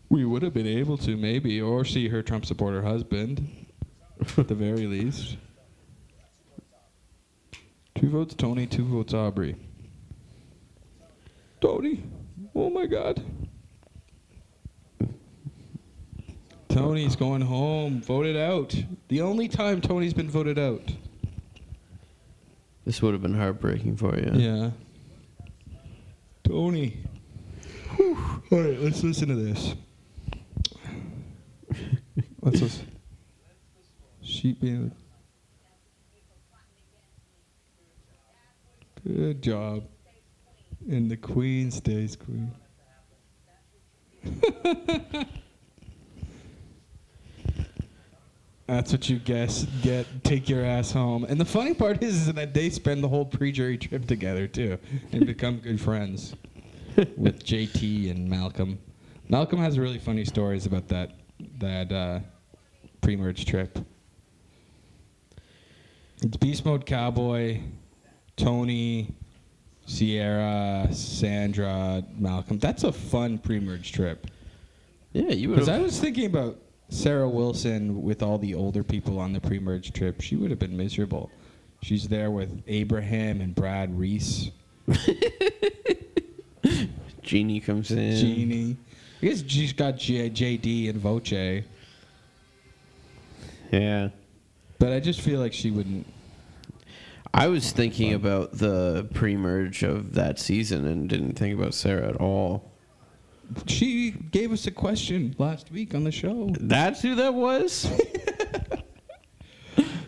We 0.10 0.26
would 0.26 0.44
have 0.44 0.54
been 0.54 0.68
able 0.68 0.98
to 1.00 1.16
maybe, 1.16 1.62
or 1.62 1.86
see 1.86 2.08
her 2.10 2.22
Trump 2.22 2.46
supporter 2.46 2.82
husband, 2.82 3.68
at 4.38 4.48
the 4.48 4.56
very 4.56 4.86
least. 4.86 5.38
Two 7.96 8.10
votes 8.10 8.36
Tony, 8.36 8.68
two 8.68 8.86
votes 8.86 9.14
Aubry. 9.14 9.56
Tony, 11.62 12.04
oh 12.54 12.70
my 12.70 12.86
God. 12.86 13.24
Tony's 16.68 17.16
going 17.16 17.42
home, 17.42 18.02
voted 18.02 18.36
out. 18.36 18.76
The 19.08 19.22
only 19.22 19.48
time 19.48 19.80
Tony's 19.80 20.14
been 20.14 20.30
voted 20.30 20.60
out. 20.60 20.92
This 22.86 23.02
would 23.02 23.14
have 23.14 23.22
been 23.22 23.34
heartbreaking 23.34 23.96
for 23.96 24.16
you. 24.20 24.30
Yeah. 24.34 24.72
Tony. 26.44 26.98
Whew. 27.96 28.18
All 28.52 28.60
right, 28.60 28.80
let's 28.80 29.04
listen 29.04 29.30
to 29.30 29.36
this. 29.36 29.74
Let's 32.42 32.62
listen. 32.62 32.88
Sheep 34.22 34.60
being. 34.60 34.92
Good 39.06 39.42
job. 39.44 39.84
And 40.90 41.10
the 41.12 41.18
queen 41.18 41.70
stays 41.70 42.16
queen. 42.16 42.52
That's 48.68 48.92
what 48.92 49.08
you 49.08 49.20
guess. 49.20 49.66
Get 49.84 50.08
take 50.24 50.50
your 50.50 50.66
ass 50.66 50.92
home. 50.92 51.24
And 51.26 51.40
the 51.40 51.46
funny 51.46 51.76
part 51.76 52.02
is, 52.02 52.28
is 52.28 52.34
that 52.34 52.56
they 52.56 52.72
spend 52.72 53.04
the 53.04 53.08
whole 53.08 53.26
pre-jury 53.26 53.78
trip 53.78 54.08
together 54.08 54.48
too, 54.48 54.80
and 55.12 55.28
become 55.28 55.58
good 55.58 55.80
friends 55.80 56.36
with 57.16 57.46
JT 57.46 58.10
and 58.10 58.28
Malcolm. 58.28 58.80
Malcolm 59.30 59.60
has 59.60 59.78
really 59.78 60.00
funny 60.00 60.26
stories 60.26 60.66
about 60.66 60.88
that 60.88 61.12
that 61.60 61.92
uh, 61.92 62.22
pre-merge 63.02 63.46
trip. 63.46 63.78
It's 66.24 66.38
Beast 66.38 66.66
Mode 66.66 66.88
Cowboy, 66.88 67.62
Tony, 68.38 69.14
Sierra, 69.86 70.88
Sandra, 70.92 72.04
Malcolm. 72.18 72.60
That's 72.60 72.84
a 72.84 72.92
fun 72.92 73.38
pre-merge 73.38 73.92
trip. 73.92 74.28
Yeah, 75.14 75.30
you 75.32 75.50
would 75.50 75.56
Because 75.56 75.70
I 75.70 75.80
was 75.80 76.00
thinking 76.00 76.26
about 76.26 76.58
Sara 76.90 77.28
Wilson 77.30 78.02
with 78.04 78.22
all 78.22 78.38
the 78.38 78.54
older 78.54 78.84
people 78.84 79.20
on 79.20 79.32
the 79.34 79.40
pre-merge 79.40 79.94
trip. 79.94 80.22
She 80.22 80.36
would 80.36 80.50
have 80.50 80.60
been 80.60 80.76
miserable. 80.76 81.32
She's 81.82 82.08
there 82.08 82.32
with 82.32 82.64
Abraham 82.68 83.42
and 83.42 83.54
Brad 83.56 83.98
Reese, 83.98 84.50
Genie 87.22 87.60
comes 87.60 87.92
in. 87.92 88.16
Genie. 88.18 88.78
I 89.22 89.26
guess 89.28 89.44
she's 89.48 89.74
got 89.74 89.98
J- 89.98 90.30
JD 90.30 90.90
and 90.90 91.00
Voce, 91.00 91.64
Yeah. 93.72 94.10
but 94.80 94.92
I 94.94 95.00
just 95.00 95.22
feel 95.22 95.40
like 95.40 95.54
she 95.54 95.72
wouldn't. 95.72 96.06
I 97.36 97.48
was 97.50 97.74
thinking 97.74 98.14
about 98.14 98.54
the 98.54 99.10
pre-merge 99.14 99.84
of 99.84 100.14
that 100.14 100.40
season 100.40 100.88
and 100.88 101.10
didn't 101.10 101.34
think 101.34 101.58
about 101.60 101.74
Sara 101.74 102.08
at 102.08 102.16
all. 102.16 102.72
She 103.68 104.12
gave 104.12 104.54
us 104.54 104.66
a 104.68 104.72
question 104.72 105.36
last 105.38 105.70
week 105.70 105.94
on 105.94 106.06
the 106.06 106.12
show. 106.12 106.50
That's 106.60 107.02
who 107.02 107.16
that 107.16 107.34
was. 107.34 107.88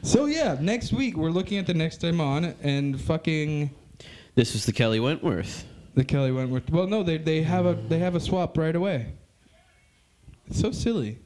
So 0.08 0.26
yeah, 0.26 0.56
next 0.62 0.94
week 0.94 1.18
we're 1.18 1.32
looking 1.32 1.58
at 1.58 1.68
the 1.68 1.74
next 1.74 1.98
time 1.98 2.22
on 2.22 2.56
and 2.64 3.00
fucking 3.00 3.70
this 4.36 4.54
was 4.54 4.66
the 4.66 4.72
Kelley 4.72 5.02
Wentworth. 5.02 5.66
the 5.96 6.06
Kelley 6.06 6.32
Wentworth. 6.32 6.70
Well, 6.70 6.88
no, 6.88 7.04
they 7.04 7.18
they 7.18 7.42
have 7.42 7.66
a 7.66 7.74
they 7.74 8.00
have 8.00 8.16
a 8.16 8.20
swap 8.22 8.58
right 8.58 8.74
away. 8.74 9.12
It's 10.46 10.62
so 10.62 10.72
silly. 10.72 11.20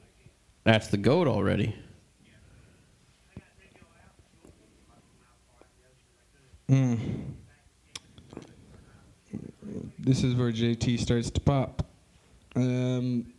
That's 0.63 0.87
the 0.87 0.97
goat 0.97 1.27
already. 1.27 1.75
This 10.11 10.25
is 10.25 10.35
where 10.35 10.51
JT 10.51 10.99
starts 10.99 11.29
to 11.29 11.39
pop. 11.39 11.85
Um, 12.57 13.31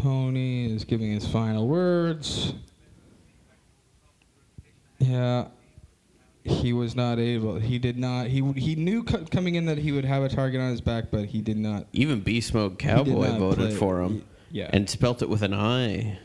Tony 0.00 0.74
is 0.74 0.84
giving 0.84 1.12
his 1.12 1.26
final 1.26 1.68
words. 1.68 2.54
Yeah, 5.00 5.48
he 6.44 6.72
was 6.72 6.96
not 6.96 7.18
able. 7.18 7.56
He 7.58 7.78
did 7.78 7.98
not. 7.98 8.28
He 8.28 8.40
he 8.52 8.74
knew 8.74 9.02
co- 9.04 9.26
coming 9.30 9.56
in 9.56 9.66
that 9.66 9.76
he 9.76 9.92
would 9.92 10.06
have 10.06 10.22
a 10.22 10.30
target 10.30 10.62
on 10.62 10.70
his 10.70 10.80
back, 10.80 11.10
but 11.10 11.26
he 11.26 11.42
did 11.42 11.58
not. 11.58 11.86
Even 11.92 12.20
Beast 12.20 12.54
Mode 12.54 12.78
Cowboy 12.78 13.28
not 13.28 13.38
voted 13.40 13.58
play- 13.58 13.74
for 13.76 14.00
him. 14.00 14.24
Yeah. 14.50 14.70
And 14.72 14.88
spelt 14.88 15.20
it 15.20 15.28
with 15.28 15.42
an 15.42 15.52
I. 15.52 16.18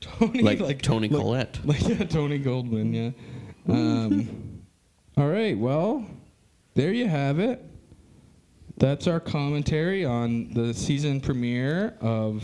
Tony 0.00 0.42
Like 0.42 0.80
Tony 0.80 1.08
like- 1.08 1.20
Collette. 1.20 1.58
Like 1.66 1.80
yeah, 1.88 2.04
Tony 2.04 2.38
Goldman. 2.38 2.94
Yeah. 2.94 3.10
Um, 3.68 4.62
all 5.16 5.26
right. 5.26 5.58
Well, 5.58 6.06
there 6.74 6.92
you 6.92 7.08
have 7.08 7.38
it. 7.38 7.64
That's 8.76 9.06
our 9.06 9.20
commentary 9.20 10.04
on 10.04 10.52
the 10.52 10.74
season 10.74 11.20
premiere 11.20 11.96
of. 12.00 12.42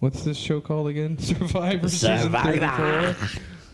What's 0.00 0.24
this 0.24 0.36
show 0.36 0.60
called 0.60 0.88
again? 0.88 1.18
Survivor, 1.18 1.88
season 1.88 2.32
34. 2.32 3.16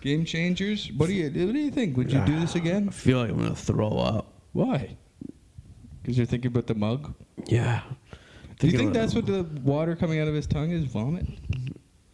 Game 0.00 0.24
Changers. 0.24 0.90
What 0.96 1.06
do 1.06 1.12
you 1.12 1.24
What 1.24 1.52
do 1.52 1.58
you 1.58 1.70
think? 1.70 1.96
Would 1.96 2.12
you 2.12 2.20
do 2.24 2.38
this 2.40 2.54
again? 2.56 2.88
I 2.88 2.92
feel 2.92 3.18
like 3.18 3.30
I'm 3.30 3.38
gonna 3.38 3.54
throw 3.54 3.90
up. 3.98 4.32
Why? 4.52 4.96
Because 6.02 6.16
you're 6.16 6.26
thinking 6.26 6.48
about 6.48 6.66
the 6.66 6.74
mug. 6.74 7.14
Yeah. 7.46 7.82
Do 8.58 8.68
you 8.68 8.76
think 8.76 8.92
that's 8.92 9.14
what 9.14 9.26
the 9.26 9.44
water 9.62 9.94
coming 9.96 10.20
out 10.20 10.28
of 10.28 10.34
his 10.34 10.46
tongue 10.46 10.70
is? 10.70 10.84
Vomit. 10.84 11.26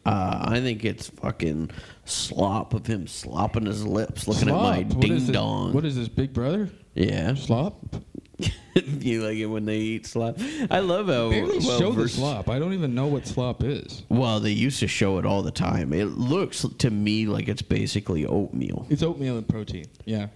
Uh, 0.06 0.38
I 0.52 0.60
think 0.60 0.84
it's 0.84 1.08
fucking 1.10 1.70
slop 2.04 2.72
of 2.72 2.86
him 2.86 3.06
slopping 3.06 3.66
his 3.66 3.84
lips, 3.84 4.26
looking 4.26 4.48
Slop. 4.48 4.76
at 4.76 4.88
my 4.88 4.94
What 4.94 5.00
ding 5.00 5.26
dong. 5.32 5.72
What 5.74 5.84
is 5.84 5.96
this, 5.96 6.08
Big 6.08 6.32
Brother? 6.32 6.70
yeah, 6.94 7.34
Slop. 7.34 7.96
you 8.74 9.22
like 9.24 9.36
it 9.36 9.46
when 9.46 9.64
they 9.64 9.78
eat 9.78 10.06
slop. 10.06 10.38
I 10.70 10.78
love 10.78 11.08
how 11.08 11.28
barely 11.28 11.58
well 11.58 11.78
show 11.78 11.92
the 11.92 12.08
slop. 12.08 12.48
I 12.48 12.60
don't 12.60 12.72
even 12.72 12.94
know 12.94 13.08
what 13.08 13.26
slop 13.26 13.64
is. 13.64 14.04
Well, 14.08 14.38
they 14.38 14.52
used 14.52 14.78
to 14.80 14.86
show 14.86 15.18
it 15.18 15.26
all 15.26 15.42
the 15.42 15.50
time. 15.50 15.92
It 15.92 16.04
looks 16.16 16.64
to 16.78 16.90
me 16.90 17.26
like 17.26 17.48
it's 17.48 17.62
basically 17.62 18.24
oatmeal. 18.26 18.86
It's 18.90 19.02
oatmeal 19.02 19.36
and 19.38 19.48
protein. 19.48 19.86
Yeah, 20.04 20.28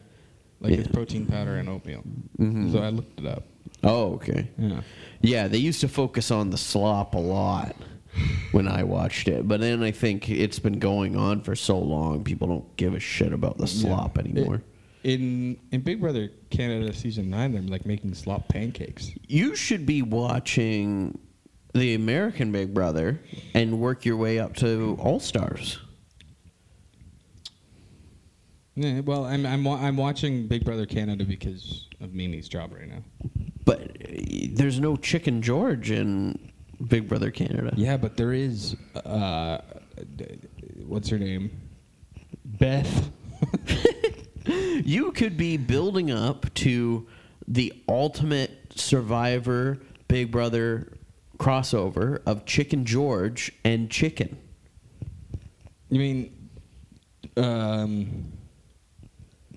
like 0.60 0.72
it's 0.72 0.88
protein 0.88 1.26
powder 1.26 1.56
and 1.58 1.68
oatmeal. 1.68 2.02
Mhm. 2.40 2.72
So 2.72 2.80
I 2.82 2.88
looked 2.88 3.20
it 3.20 3.26
up. 3.26 3.44
Oh, 3.84 4.14
okay. 4.14 4.48
Yeah. 4.58 4.80
Yeah, 5.20 5.46
they 5.48 5.58
used 5.58 5.80
to 5.82 5.88
focus 5.88 6.32
on 6.32 6.50
the 6.50 6.58
slop 6.58 7.14
a 7.14 7.18
lot 7.18 7.76
when 8.52 8.68
I 8.68 8.82
watched 8.84 9.28
it, 9.28 9.48
but 9.48 9.60
then 9.60 9.82
I 9.82 9.90
think 9.90 10.28
it's 10.28 10.58
been 10.58 10.78
going 10.78 11.16
on 11.16 11.40
for 11.42 11.54
so 11.56 11.78
long, 11.78 12.24
people 12.24 12.48
don't 12.48 12.76
give 12.76 12.94
a 12.94 13.00
shit 13.00 13.32
about 13.32 13.58
the 13.58 13.66
slop 13.66 14.18
anymore. 14.18 14.62
in 15.04 15.56
in 15.72 15.80
Big 15.80 16.00
Brother 16.00 16.30
Canada 16.50 16.92
season 16.92 17.30
nine, 17.30 17.52
they're 17.52 17.62
like 17.62 17.86
making 17.86 18.14
slop 18.14 18.48
pancakes. 18.48 19.10
you 19.26 19.56
should 19.56 19.86
be 19.86 20.02
watching 20.02 21.18
the 21.74 21.94
American 21.94 22.52
Big 22.52 22.74
Brother 22.74 23.18
and 23.54 23.80
work 23.80 24.04
your 24.04 24.16
way 24.18 24.38
up 24.38 24.54
to 24.56 24.96
All 25.00 25.18
Stars. 25.18 25.78
Yeah, 28.74 29.00
well, 29.00 29.24
I'm 29.26 29.44
I'm 29.44 29.64
wa- 29.64 29.76
I'm 29.80 29.96
watching 29.96 30.46
Big 30.46 30.64
Brother 30.64 30.86
Canada 30.86 31.24
because 31.24 31.88
of 32.00 32.14
Mimi's 32.14 32.48
job 32.48 32.72
right 32.72 32.88
now. 32.88 33.02
But 33.64 33.82
uh, 33.82 33.86
there's 34.52 34.80
no 34.80 34.96
Chicken 34.96 35.42
George 35.42 35.90
in 35.90 36.51
Big 36.88 37.08
Brother 37.08 37.30
Canada. 37.30 37.72
Yeah, 37.76 37.96
but 37.96 38.16
there 38.16 38.32
is. 38.32 38.76
Uh, 38.94 39.58
what's 40.86 41.08
her 41.08 41.18
name? 41.18 41.50
Beth. 42.44 43.10
You 44.44 45.12
could 45.12 45.36
be 45.36 45.56
building 45.56 46.10
up 46.10 46.52
to 46.54 47.06
the 47.46 47.72
ultimate 47.88 48.72
Survivor 48.74 49.78
Big 50.08 50.32
Brother 50.32 50.92
crossover 51.38 52.20
of 52.26 52.44
Chicken 52.44 52.84
George 52.84 53.52
and 53.64 53.90
Chicken. 53.90 54.36
You 55.90 55.98
mean, 55.98 56.48
um, 57.36 58.32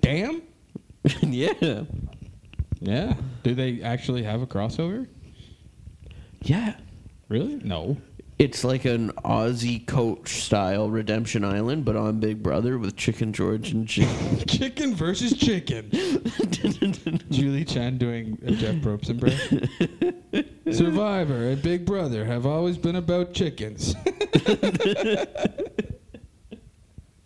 damn? 0.02 0.43
yeah. 1.22 1.84
Yeah. 2.80 3.14
Do 3.43 3.56
they 3.56 3.81
actually 3.81 4.23
have 4.23 4.41
a 4.41 4.47
crossover? 4.47 5.07
Yeah. 6.41 6.76
Really? 7.27 7.56
No. 7.64 7.97
It's 8.38 8.65
like 8.65 8.84
an 8.84 9.11
Aussie 9.23 9.85
coach 9.85 10.43
style 10.43 10.89
Redemption 10.89 11.45
Island, 11.45 11.85
but 11.85 11.95
on 11.95 12.19
Big 12.19 12.43
Brother 12.43 12.77
with 12.77 12.97
Chicken 12.97 13.31
George 13.31 13.72
and 13.72 13.88
Chicken. 13.88 14.39
chicken 14.47 14.93
versus 14.93 15.38
chicken. 15.38 15.89
Julie 17.30 17.64
Chen 17.64 17.97
doing 17.97 18.38
a 18.45 18.52
Jeff 18.52 18.76
Probst 18.76 19.10
impression. 19.10 19.69
Survivor 20.73 21.49
and 21.49 21.61
Big 21.61 21.85
Brother 21.85 22.26
have 22.26 22.45
always 22.45 22.77
been 22.77 22.97
about 22.97 23.34
chickens. 23.34 23.93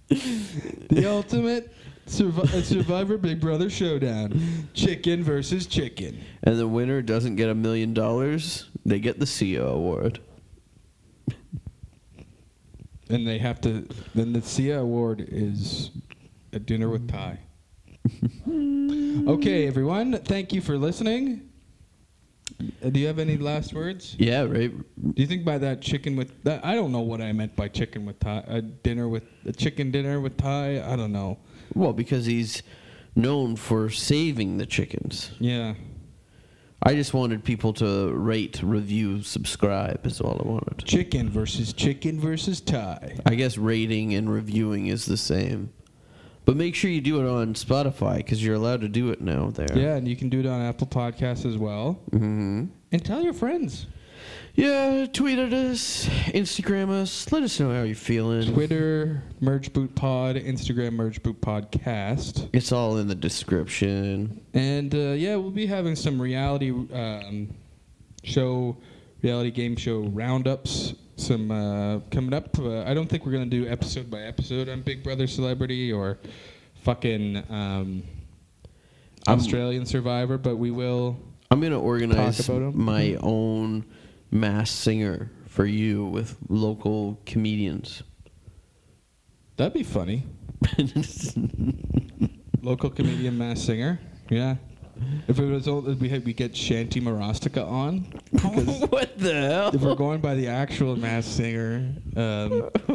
the 0.09 1.05
ultimate 1.07 1.73
survi- 2.09 2.63
Survivor 2.63 3.17
Big 3.17 3.39
Brother 3.39 3.69
showdown: 3.69 4.67
chicken 4.73 5.23
versus 5.23 5.65
chicken. 5.65 6.19
and 6.43 6.57
the 6.59 6.67
winner 6.67 7.01
doesn't 7.01 7.35
get 7.35 7.49
a 7.49 7.55
million 7.55 7.93
dollars, 7.93 8.69
they 8.85 8.99
get 8.99 9.19
the 9.19 9.25
Sia 9.25 9.63
award. 9.65 10.19
And 13.09 13.25
they 13.27 13.39
have 13.39 13.59
to. 13.61 13.87
Then 14.13 14.33
the 14.33 14.41
Sia 14.41 14.79
Award 14.79 15.25
is 15.29 15.89
a 16.53 16.59
dinner 16.59 16.89
with 16.89 17.07
Tai. 17.09 17.39
okay, 19.27 19.67
everyone. 19.67 20.13
Thank 20.19 20.53
you 20.53 20.61
for 20.61 20.77
listening. 20.77 21.49
Uh, 22.83 22.89
Do 22.89 22.99
you 22.99 23.07
have 23.07 23.17
any 23.17 23.37
last 23.37 23.73
words? 23.73 24.15
Yeah, 24.19 24.43
right. 24.43 24.71
Do 24.71 25.21
you 25.21 25.25
think 25.25 25.43
by 25.43 25.57
that 25.57 25.81
chicken 25.81 26.15
with 26.15 26.43
that? 26.43 26.63
I 26.63 26.75
don't 26.75 26.91
know 26.91 26.99
what 26.99 27.19
I 27.19 27.31
meant 27.31 27.55
by 27.55 27.67
chicken 27.67 28.05
with 28.05 28.19
Tai. 28.19 28.43
A 28.47 28.61
dinner 28.61 29.07
with 29.09 29.23
a 29.45 29.53
chicken 29.53 29.89
dinner 29.89 30.19
with 30.19 30.37
Tai. 30.37 30.79
I 30.91 30.95
don't 30.95 31.11
know. 31.11 31.39
Well, 31.75 31.93
because 31.93 32.25
he's 32.25 32.63
known 33.15 33.55
for 33.55 33.89
saving 33.89 34.57
the 34.57 34.65
chickens. 34.65 35.31
Yeah. 35.39 35.75
I 36.81 36.95
just 36.95 37.13
wanted 37.13 37.43
people 37.43 37.73
to 37.73 38.13
rate, 38.13 38.61
review, 38.63 39.21
subscribe 39.21 40.05
is 40.05 40.21
all 40.21 40.39
I 40.43 40.47
wanted. 40.47 40.85
Chicken 40.85 41.29
versus 41.29 41.73
chicken 41.73 42.19
versus 42.19 42.61
Tai. 42.61 43.17
I 43.25 43.35
guess 43.35 43.57
rating 43.57 44.13
and 44.13 44.31
reviewing 44.31 44.87
is 44.87 45.05
the 45.05 45.17
same. 45.17 45.73
But 46.45 46.55
make 46.55 46.75
sure 46.75 46.89
you 46.89 47.01
do 47.01 47.19
it 47.19 47.29
on 47.29 47.53
Spotify 47.53 48.17
because 48.17 48.43
you're 48.43 48.55
allowed 48.55 48.81
to 48.81 48.87
do 48.87 49.09
it 49.11 49.19
now 49.19 49.49
there. 49.51 49.77
Yeah, 49.77 49.95
and 49.97 50.07
you 50.07 50.15
can 50.15 50.29
do 50.29 50.39
it 50.39 50.45
on 50.45 50.61
Apple 50.61 50.87
Podcasts 50.87 51.45
as 51.45 51.57
well. 51.57 51.99
hmm 52.11 52.65
And 52.93 53.03
tell 53.05 53.21
your 53.21 53.33
friends. 53.33 53.85
Yeah, 54.55 55.05
tweet 55.11 55.39
at 55.39 55.53
us, 55.53 56.05
Instagram 56.27 56.89
us. 56.89 57.31
Let 57.31 57.43
us 57.43 57.59
know 57.59 57.73
how 57.73 57.83
you're 57.83 57.95
feeling. 57.95 58.53
Twitter, 58.53 59.23
Merge 59.39 59.71
Boot 59.71 59.95
Pod, 59.95 60.35
Instagram, 60.35 60.93
Merge 60.93 61.23
Boot 61.23 61.39
Podcast. 61.39 62.49
It's 62.51 62.71
all 62.71 62.97
in 62.97 63.07
the 63.07 63.15
description. 63.15 64.41
And 64.53 64.93
uh, 64.93 65.11
yeah, 65.15 65.35
we'll 65.37 65.51
be 65.51 65.65
having 65.65 65.95
some 65.95 66.21
reality 66.21 66.71
um, 66.71 67.53
show, 68.23 68.75
reality 69.21 69.51
game 69.51 69.75
show 69.77 69.99
roundups. 70.01 70.93
Some 71.15 71.51
uh, 71.51 71.99
coming 72.11 72.33
up. 72.33 72.57
Uh, 72.59 72.83
I 72.83 72.93
don't 72.93 73.07
think 73.07 73.25
we're 73.25 73.33
gonna 73.33 73.45
do 73.45 73.67
episode 73.67 74.09
by 74.09 74.21
episode 74.21 74.67
on 74.69 74.81
Big 74.81 75.03
Brother 75.03 75.27
Celebrity 75.27 75.91
or 75.91 76.17
fucking 76.83 77.43
um, 77.49 78.03
Australian 79.27 79.85
Survivor, 79.85 80.37
but 80.37 80.57
we 80.57 80.71
will. 80.71 81.17
I'm 81.51 81.59
gonna 81.61 81.79
organize 81.79 82.37
Talk 82.37 82.47
about 82.57 82.67
'em. 82.69 82.81
my 82.83 83.15
own 83.21 83.85
Masked 84.31 84.75
Singer 84.75 85.31
for 85.47 85.65
you 85.65 86.05
with 86.05 86.37
local 86.47 87.19
comedians. 87.25 88.03
That'd 89.57 89.73
be 89.73 89.83
funny. 89.83 90.23
Local 92.61 92.89
comedian, 92.89 93.37
mass 93.37 93.61
singer. 93.61 93.99
Yeah. 94.29 94.55
If 95.27 95.39
it 95.39 95.45
was 95.45 95.67
old, 95.67 95.99
we 96.01 96.09
had 96.09 96.25
we 96.25 96.33
get 96.33 96.53
Shanti 96.53 97.01
Marostica 97.01 97.67
on. 97.67 98.05
Because 98.31 98.81
what 98.89 99.17
the 99.17 99.33
hell? 99.33 99.71
if 99.73 99.81
we're 99.81 99.95
going 99.95 100.21
by 100.21 100.35
the 100.35 100.47
actual 100.47 100.95
Masked 100.95 101.31
Singer 101.33 101.93
um, 102.15 102.69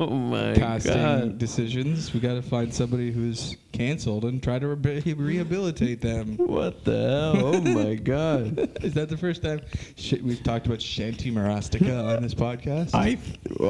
oh 0.00 0.08
my 0.08 0.54
casting 0.54 0.92
god! 0.94 1.38
decisions, 1.38 2.12
we 2.12 2.20
got 2.20 2.34
to 2.34 2.42
find 2.42 2.74
somebody 2.74 3.10
who's 3.12 3.56
canceled 3.72 4.24
and 4.24 4.42
try 4.42 4.58
to 4.58 4.68
re- 4.68 5.00
rehabilitate 5.16 6.00
them. 6.00 6.36
What 6.36 6.84
the 6.84 7.32
hell? 7.34 7.46
Oh 7.46 7.60
my 7.60 7.94
god! 7.94 8.58
Is 8.84 8.94
that 8.94 9.08
the 9.08 9.16
first 9.16 9.42
time 9.42 9.60
sh- 9.96 10.20
we've 10.22 10.42
talked 10.42 10.66
about 10.66 10.78
Shanti 10.78 11.32
Marostica 11.32 12.16
on 12.16 12.22
this 12.22 12.34
podcast? 12.34 12.90
I 12.94 13.18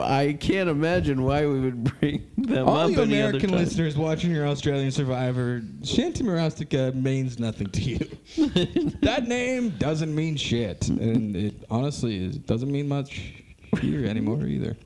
I 0.01 0.33
can't 0.35 0.69
imagine 0.69 1.23
why 1.23 1.47
we 1.47 1.61
would 1.61 1.85
bring 2.01 2.27
them 2.37 2.69
All 2.69 2.77
up 2.79 2.91
you 2.91 3.01
any 3.03 3.21
other 3.21 3.29
American 3.37 3.53
listeners 3.53 3.97
watching 3.97 4.31
your 4.31 4.47
Australian 4.47 4.91
Survivor, 4.91 5.61
Shanti 5.83 6.23
Marostica 6.23 6.95
means 6.95 7.39
nothing 7.39 7.52
to 7.53 7.81
you. 7.81 7.99
that 9.03 9.27
name 9.27 9.71
doesn't 9.79 10.15
mean 10.15 10.37
shit, 10.37 10.89
and 10.89 11.37
it 11.37 11.55
honestly 11.71 12.25
is, 12.25 12.37
doesn't 12.39 12.71
mean 12.71 12.89
much 12.89 13.35
here 13.81 14.07
anymore 14.07 14.47
either. 14.47 14.77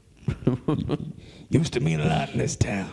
Used 1.50 1.72
to 1.74 1.80
mean 1.80 2.00
a 2.00 2.08
lot 2.08 2.30
in 2.32 2.38
this 2.38 2.56
town. 2.56 2.90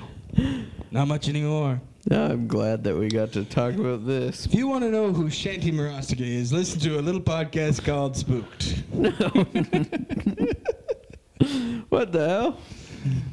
Not 0.91 1.07
much 1.07 1.29
anymore. 1.29 1.81
I'm 2.11 2.47
glad 2.47 2.83
that 2.83 2.95
we 2.95 3.07
got 3.07 3.31
to 3.33 3.45
talk 3.45 3.75
about 3.75 4.05
this. 4.05 4.45
If 4.45 4.53
you 4.53 4.67
want 4.67 4.83
to 4.83 4.89
know 4.89 5.13
who 5.13 5.25
Shanti 5.25 5.71
Marostica 5.71 6.21
is, 6.21 6.51
listen 6.51 6.79
to 6.81 6.99
a 6.99 7.01
little 7.01 7.21
podcast 7.21 7.83
called 7.83 8.15
Spooked. 8.17 8.83
What 11.89 12.11
the 12.11 12.27
hell? 12.27 12.57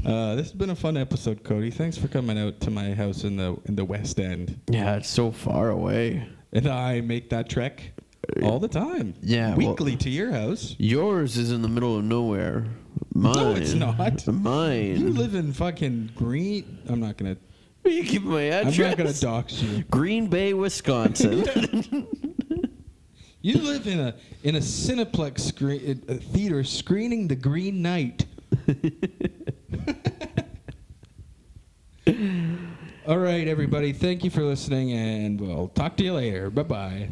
Uh, 0.04 0.34
this 0.34 0.46
has 0.46 0.52
been 0.52 0.70
a 0.70 0.76
fun 0.76 0.96
episode, 0.96 1.44
Cody. 1.44 1.70
Thanks 1.70 1.96
for 1.96 2.08
coming 2.08 2.38
out 2.38 2.60
to 2.60 2.70
my 2.70 2.92
house 2.94 3.24
in 3.24 3.36
the 3.36 3.56
in 3.66 3.76
the 3.76 3.84
West 3.84 4.18
End. 4.20 4.58
Yeah, 4.70 4.96
it's 4.96 5.08
so 5.08 5.30
far 5.30 5.70
away. 5.70 6.26
And 6.52 6.66
I 6.66 7.00
make 7.00 7.30
that 7.30 7.48
trek 7.48 7.92
all 8.42 8.58
the 8.58 8.68
time. 8.68 9.14
Yeah, 9.22 9.54
well- 9.56 9.68
Weekly 9.70 9.96
to 9.96 10.10
your 10.10 10.32
house. 10.32 10.74
Yours 10.78 11.36
is 11.36 11.52
in 11.52 11.62
the 11.62 11.68
middle 11.68 11.96
of 11.96 12.04
nowhere. 12.04 12.64
Mine. 13.14 13.34
No, 13.34 13.54
it's 13.54 13.74
not. 13.74 14.26
Mine. 14.26 15.00
You 15.00 15.10
live 15.10 15.34
in 15.34 15.52
fucking 15.52 16.10
Green. 16.16 16.78
I'm 16.88 17.00
not 17.00 17.16
gonna. 17.16 17.36
You 17.84 18.04
keep 18.04 18.22
my 18.24 18.42
address. 18.42 18.78
I'm 18.78 18.88
not 18.88 18.96
gonna 18.98 19.12
dox 19.12 19.62
you. 19.62 19.84
Green 19.84 20.26
Bay, 20.26 20.52
Wisconsin. 20.54 21.44
You 23.42 23.54
live 23.54 23.86
in 23.86 23.98
a 23.98 24.14
in 24.42 24.56
a 24.56 24.58
Cineplex 24.60 25.40
screen 25.40 26.04
a 26.08 26.16
theater 26.16 26.62
screening 26.62 27.26
The 27.26 27.36
Green 27.36 27.80
Knight. 27.80 28.26
All 33.06 33.18
right, 33.18 33.46
everybody. 33.48 33.92
Thank 33.92 34.24
you 34.24 34.30
for 34.30 34.42
listening, 34.42 34.92
and 34.92 35.40
we'll 35.40 35.68
talk 35.68 35.96
to 35.96 36.04
you 36.04 36.14
later. 36.14 36.50
Bye 36.50 36.62
bye. 36.62 37.08